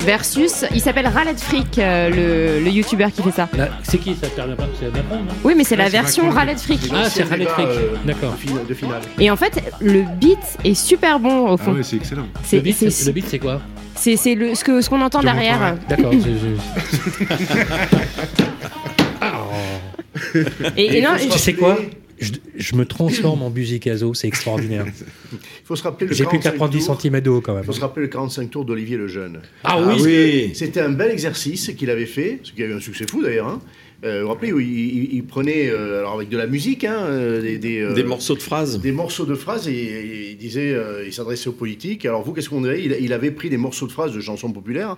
Versus, 0.02 0.65
il 0.73 0.80
s'appelle 0.81 1.07
Raled 1.07 1.38
Frick, 1.39 1.77
euh, 1.77 2.10
le, 2.60 2.64
le 2.64 2.72
YouTuber 2.72 3.07
qui 3.15 3.22
fait 3.22 3.31
ça. 3.31 3.48
Là, 3.56 3.69
C'est 3.84 3.98
qui 3.99 4.15
ça 4.15 4.27
perd 4.30 4.56
pas 4.56 4.64
C'est 4.80 4.88
Macron, 4.91 5.18
non? 5.18 5.34
Oui, 5.43 5.53
mais 5.56 5.64
c'est 5.64 5.76
la 5.76 5.85
c'est 5.85 5.91
version. 5.91 6.30
Raled 6.30 6.57
Frick. 6.60 6.80
Ah, 6.93 7.10
c'est 7.10 7.23
Raled 7.23 7.48
Frick. 7.49 7.68
euh, 7.68 7.95
D'accord. 8.06 8.35
De 8.68 8.73
finale-. 8.73 9.02
Et 9.19 9.30
en 9.30 9.35
fait, 9.35 9.61
le 9.81 10.03
beat 10.19 10.39
est 10.64 10.73
super 10.73 11.19
bon 11.19 11.49
au 11.49 11.53
Ah 11.53 11.57
fond. 11.57 11.73
ouais, 11.73 11.84
c'est 11.84 11.98
excellent. 11.98 12.27
C'est- 12.43 12.57
Le 12.57 12.61
beat, 12.64 12.76
c'est- 12.77 12.89
c'est 12.89 13.06
le 13.07 13.11
beat, 13.11 13.26
c'est 13.27 13.39
quoi? 13.39 13.61
C'est 13.95 14.15
c'est 14.15 14.34
le 14.35 14.56
ce 14.56 14.64
que 14.64 14.81
ce 14.81 14.89
qu'on 14.89 15.02
entend 15.02 15.22
derrière. 15.22 15.76
D'accord. 15.88 16.11
je- 16.14 16.19
je- 16.19 17.26
Et, 20.77 20.98
et 20.98 21.02
non, 21.02 21.10
Tu 21.31 21.38
sais 21.38 21.53
quoi? 21.53 21.77
Je, 22.22 22.31
je 22.56 22.76
me 22.76 22.85
transforme 22.85 23.41
en 23.41 23.49
musicazo, 23.49 24.14
c'est 24.14 24.27
extraordinaire. 24.27 24.85
Il 25.31 25.38
faut 25.65 25.76
se 25.76 25.84
rappeler 25.84 26.07
le 26.07 26.14
J'ai 26.14 26.26
plus 26.26 26.38
qu'à 26.39 26.52
45 26.52 26.56
prendre 26.57 26.72
10 26.73 26.85
tours. 26.85 27.02
cm 27.02 27.22
d'eau 27.22 27.41
quand 27.41 27.53
même. 27.53 27.64
Il 27.64 27.65
faut 27.65 27.73
se 27.73 27.81
rappeler 27.81 28.03
le 28.03 28.10
45 28.10 28.49
tours 28.49 28.65
d'Olivier 28.65 28.98
Lejeune. 28.98 29.41
Ah 29.64 29.77
Ah 29.77 29.81
oui, 29.95 30.02
oui. 30.03 30.52
C'était 30.53 30.81
un 30.81 30.89
bel 30.91 31.11
exercice 31.11 31.72
qu'il 31.77 31.89
avait 31.89 32.06
fait, 32.06 32.39
ce 32.43 32.52
qui 32.52 32.64
a 32.64 32.68
eu 32.68 32.73
un 32.73 32.80
succès 32.80 33.06
fou 33.10 33.22
d'ailleurs. 33.22 33.48
Hein. 33.48 33.61
Euh, 34.03 34.22
vous 34.22 34.28
vous 34.28 34.34
rappelez, 34.34 34.52
où 34.52 34.60
il, 34.60 34.68
il- 34.68 35.14
il 35.14 35.23
prenait, 35.23 35.69
euh, 35.69 35.99
alors 35.99 36.14
avec 36.15 36.28
de 36.30 36.38
la 36.38 36.48
musique, 36.48 36.84
hein, 36.86 36.98
euh, 37.02 37.40
des, 37.41 37.60
des, 37.60 37.82
euh, 37.82 37.94
Des 37.94 38.03
morceaux 38.03 38.36
de 38.36 38.41
phrases. 38.41 38.80
des 38.82 38.91
morceaux 38.91 39.26
de 39.26 39.36
phrases 39.36 39.68
et, 39.68 39.73
et 39.73 40.32
il 40.32 40.38
disait, 40.38 40.72
euh, 40.73 41.03
il 41.06 41.14
s'adressait 41.14 41.49
aux 41.49 41.53
politiques. 41.53 42.03
Alors 42.07 42.23
vous, 42.23 42.34
qu'est-ce 42.34 42.49
qu'on 42.49 42.61
dirait 42.61 42.82
il, 42.84 42.98
il 42.99 43.14
avait 43.14 43.30
pris 43.30 43.49
des 43.52 43.57
morceaux 43.57 43.86
de 43.86 43.91
phrases 43.91 44.11
de 44.14 44.19
chansons 44.19 44.52
populaires 44.52 44.98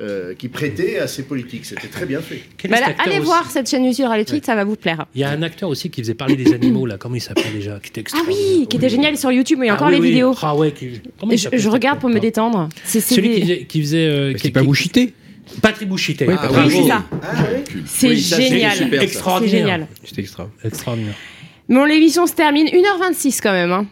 euh, 0.00 0.34
qui 0.34 0.48
prêtaient 0.48 0.98
à 0.98 1.06
ses 1.06 1.22
politiques. 1.22 1.64
C'était 1.64 1.88
très 1.88 2.04
bien 2.04 2.20
fait. 2.20 2.40
Bah 2.68 2.78
là, 2.80 2.94
allez 2.98 3.16
aussi 3.16 3.24
voir 3.26 3.50
cette 3.50 3.70
chaîne 3.70 3.84
YouTube 3.86 4.06
Raled 4.06 4.28
Frick, 4.28 4.44
ça 4.44 4.54
va 4.54 4.64
vous 4.64 4.76
plaire. 4.76 5.06
Il 5.14 5.22
y 5.22 5.24
a 5.24 5.30
un 5.30 5.42
acteur 5.42 5.70
aussi 5.70 5.88
qui 5.88 6.02
faisait 6.02 6.12
parler 6.14 6.36
des 6.36 6.52
animaux 6.52 6.84
là, 6.84 6.98
comment 6.98 7.14
il 7.14 7.20
s'appelait 7.22 7.52
déjà? 7.54 7.80
Qui 7.82 7.88
était 7.88 8.04
Ah 8.12 8.20
oui, 8.28 8.66
qui 8.68 8.76
était 8.76 8.90
génial 8.90 9.16
sur 9.16 9.32
YouTube, 9.32 9.58
mais 9.60 9.66
il 9.66 9.68
y 9.68 9.70
a 9.70 9.74
Ah 9.74 9.76
encore 9.76 9.88
oui, 9.88 9.94
les 9.94 10.00
oui. 10.00 10.08
vidéos. 10.10 10.34
Ah 10.42 10.54
ouais, 10.54 10.72
qui- 10.72 11.00
comment 11.18 11.32
Et 11.32 11.36
il 11.36 11.38
je, 11.38 11.48
je 11.56 11.68
regarde 11.70 12.00
pour 12.00 12.10
me 12.10 12.20
détendre. 12.20 12.68
C'est 12.84 13.00
Celui 13.00 13.28
des- 13.30 13.34
qui 13.34 13.40
faisait, 13.42 13.64
qui 13.64 13.80
faisait 13.80 14.06
euh, 14.08 14.32
C'est 14.32 14.38
qui- 14.38 14.50
pas 14.50 14.60
qui- 14.60 14.66
Bouchité 14.66 15.14
Patrick 15.60 15.88
Bouchité. 15.88 16.26
Oui, 16.28 16.34
Ah, 16.38 16.48
Patrick 16.48 16.66
Oui, 16.66 16.82
c'est 16.82 16.88
ça. 16.88 17.04
C'est 17.86 18.08
Oui, 18.08 18.16
génial. 18.16 18.76
C'est 18.76 18.96
Extraordinaire. 19.02 19.58
génial. 19.60 19.86
C'est 20.04 20.18
extra. 20.18 20.48
Extraordinaire. 20.64 21.14
Bon, 21.68 21.84
l'émission 21.84 22.26
se 22.26 22.34
termine 22.34 22.66
1h26 22.68 23.40
quand 23.42 23.52
même. 23.52 23.72
hein. 23.72 23.86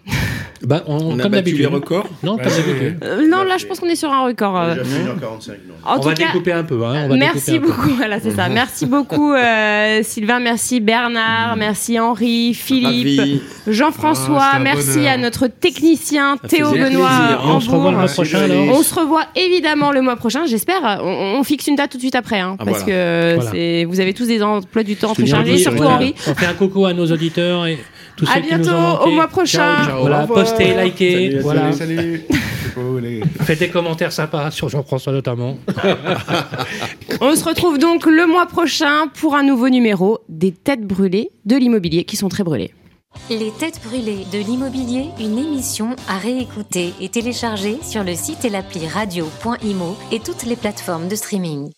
Bah, 0.62 0.82
on, 0.86 0.96
On 0.98 1.18
a 1.18 1.22
comme 1.22 1.32
battu 1.32 1.52
les 1.52 1.62
d'habitude. 1.62 1.66
records. 1.74 2.06
Non, 2.22 2.36
comme 2.36 2.46
d'habitude. 2.52 2.98
Euh, 3.02 3.26
non, 3.28 3.44
là, 3.44 3.56
je 3.58 3.64
pense 3.66 3.80
qu'on 3.80 3.86
est 3.88 3.96
sur 3.96 4.12
un 4.12 4.26
record. 4.26 4.52
On 4.54 4.58
euh. 4.58 4.72
a 4.72 4.74
déjà 4.74 4.84
fait 4.84 5.02
1h45. 5.04 5.48
non. 5.48 5.74
En 5.84 5.96
on 5.96 6.00
tout 6.00 6.08
va 6.08 6.14
cas, 6.14 6.26
découper 6.26 6.52
un 6.52 6.64
peu. 6.64 6.84
Hein, 6.84 7.02
on 7.06 7.08
va 7.08 7.16
merci 7.16 7.52
découper 7.52 7.72
un 7.72 7.74
peu. 7.74 7.82
beaucoup. 7.82 7.96
Voilà, 7.96 8.20
c'est 8.20 8.30
ça. 8.32 8.48
Merci 8.50 8.84
beaucoup, 8.86 9.32
euh, 9.32 10.00
Sylvain. 10.02 10.38
Merci 10.40 10.80
Bernard. 10.80 11.56
Merci 11.56 11.98
Henri, 11.98 12.52
Philippe. 12.54 13.42
Jean-François. 13.66 14.50
Ah, 14.54 14.58
merci 14.58 14.96
bonheur. 14.96 15.12
à 15.12 15.16
notre 15.16 15.46
technicien 15.46 16.36
Ça 16.42 16.48
Théo 16.48 16.72
Benoît 16.72 17.40
on 17.44 17.60
se 17.60 17.70
revoit 17.70 17.90
le 17.92 17.96
mois 17.96 18.06
prochain. 18.06 18.38
On 18.50 18.82
se 18.82 18.94
revoit 18.94 19.24
évidemment 19.36 19.92
le 19.92 20.02
mois 20.02 20.16
prochain, 20.16 20.44
j'espère. 20.46 21.00
On, 21.02 21.38
on 21.38 21.42
fixe 21.44 21.66
une 21.68 21.76
date 21.76 21.90
tout 21.90 21.96
de 21.96 22.02
suite 22.02 22.14
après, 22.14 22.40
hein, 22.40 22.56
Ah, 22.58 22.64
parce 22.64 22.82
voilà. 22.82 23.36
que 23.38 23.40
Voilà. 23.40 23.86
vous 23.86 24.00
avez 24.00 24.12
tous 24.14 24.26
des 24.26 24.42
emplois 24.42 24.82
du 24.82 24.96
temps 24.96 25.14
très 25.14 25.26
chargés, 25.26 25.56
surtout. 25.58 25.84
Henri. 25.84 26.14
On 26.26 26.34
fait 26.34 26.46
un 26.46 26.54
coucou 26.54 26.84
à 26.86 26.92
nos 26.92 27.06
auditeurs 27.10 27.66
et 27.66 27.78
tous 28.20 28.30
À 28.30 28.34
ceux 28.34 28.40
qui 28.42 28.52
nous 28.54 28.58
bientôt, 28.58 28.76
ont 28.76 28.80
manqué. 28.82 29.04
au 29.04 29.10
mois 29.12 29.28
prochain. 29.28 29.76
Ciao, 29.76 29.86
ciao. 29.86 29.98
Au 29.98 30.00
Voilà, 30.02 30.26
postez, 30.26 30.74
likez, 30.84 31.30
Salut, 31.30 31.40
voilà. 31.42 31.72
Salut, 31.72 31.96
salut. 31.96 32.22
Faites 33.42 33.58
des 33.58 33.68
commentaires 33.68 34.12
sympas 34.12 34.50
sur 34.50 34.68
Jean-François 34.68 35.12
notamment. 35.12 35.56
On 37.20 37.34
se 37.34 37.44
retrouve 37.44 37.78
donc 37.78 38.06
le 38.06 38.26
mois 38.26 38.46
prochain 38.46 39.08
pour 39.20 39.34
un 39.34 39.42
nouveau 39.42 39.68
numéro 39.68 40.18
des 40.28 40.52
têtes 40.52 40.86
brûlées 40.86 41.30
de 41.46 41.56
l'immobilier 41.56 42.04
qui 42.04 42.16
sont 42.16 42.28
très 42.28 42.44
brûlées. 42.44 42.72
Les 43.28 43.50
têtes 43.58 43.80
brûlées 43.84 44.24
de 44.32 44.38
l'immobilier, 44.38 45.06
une 45.18 45.36
émission 45.38 45.96
à 46.08 46.18
réécouter 46.18 46.92
et 47.00 47.08
télécharger 47.08 47.78
sur 47.82 48.04
le 48.04 48.14
site 48.14 48.44
et 48.44 48.50
l'appli 48.50 48.86
radio.imo 48.86 49.96
et 50.12 50.20
toutes 50.20 50.44
les 50.44 50.56
plateformes 50.56 51.08
de 51.08 51.16
streaming. 51.16 51.70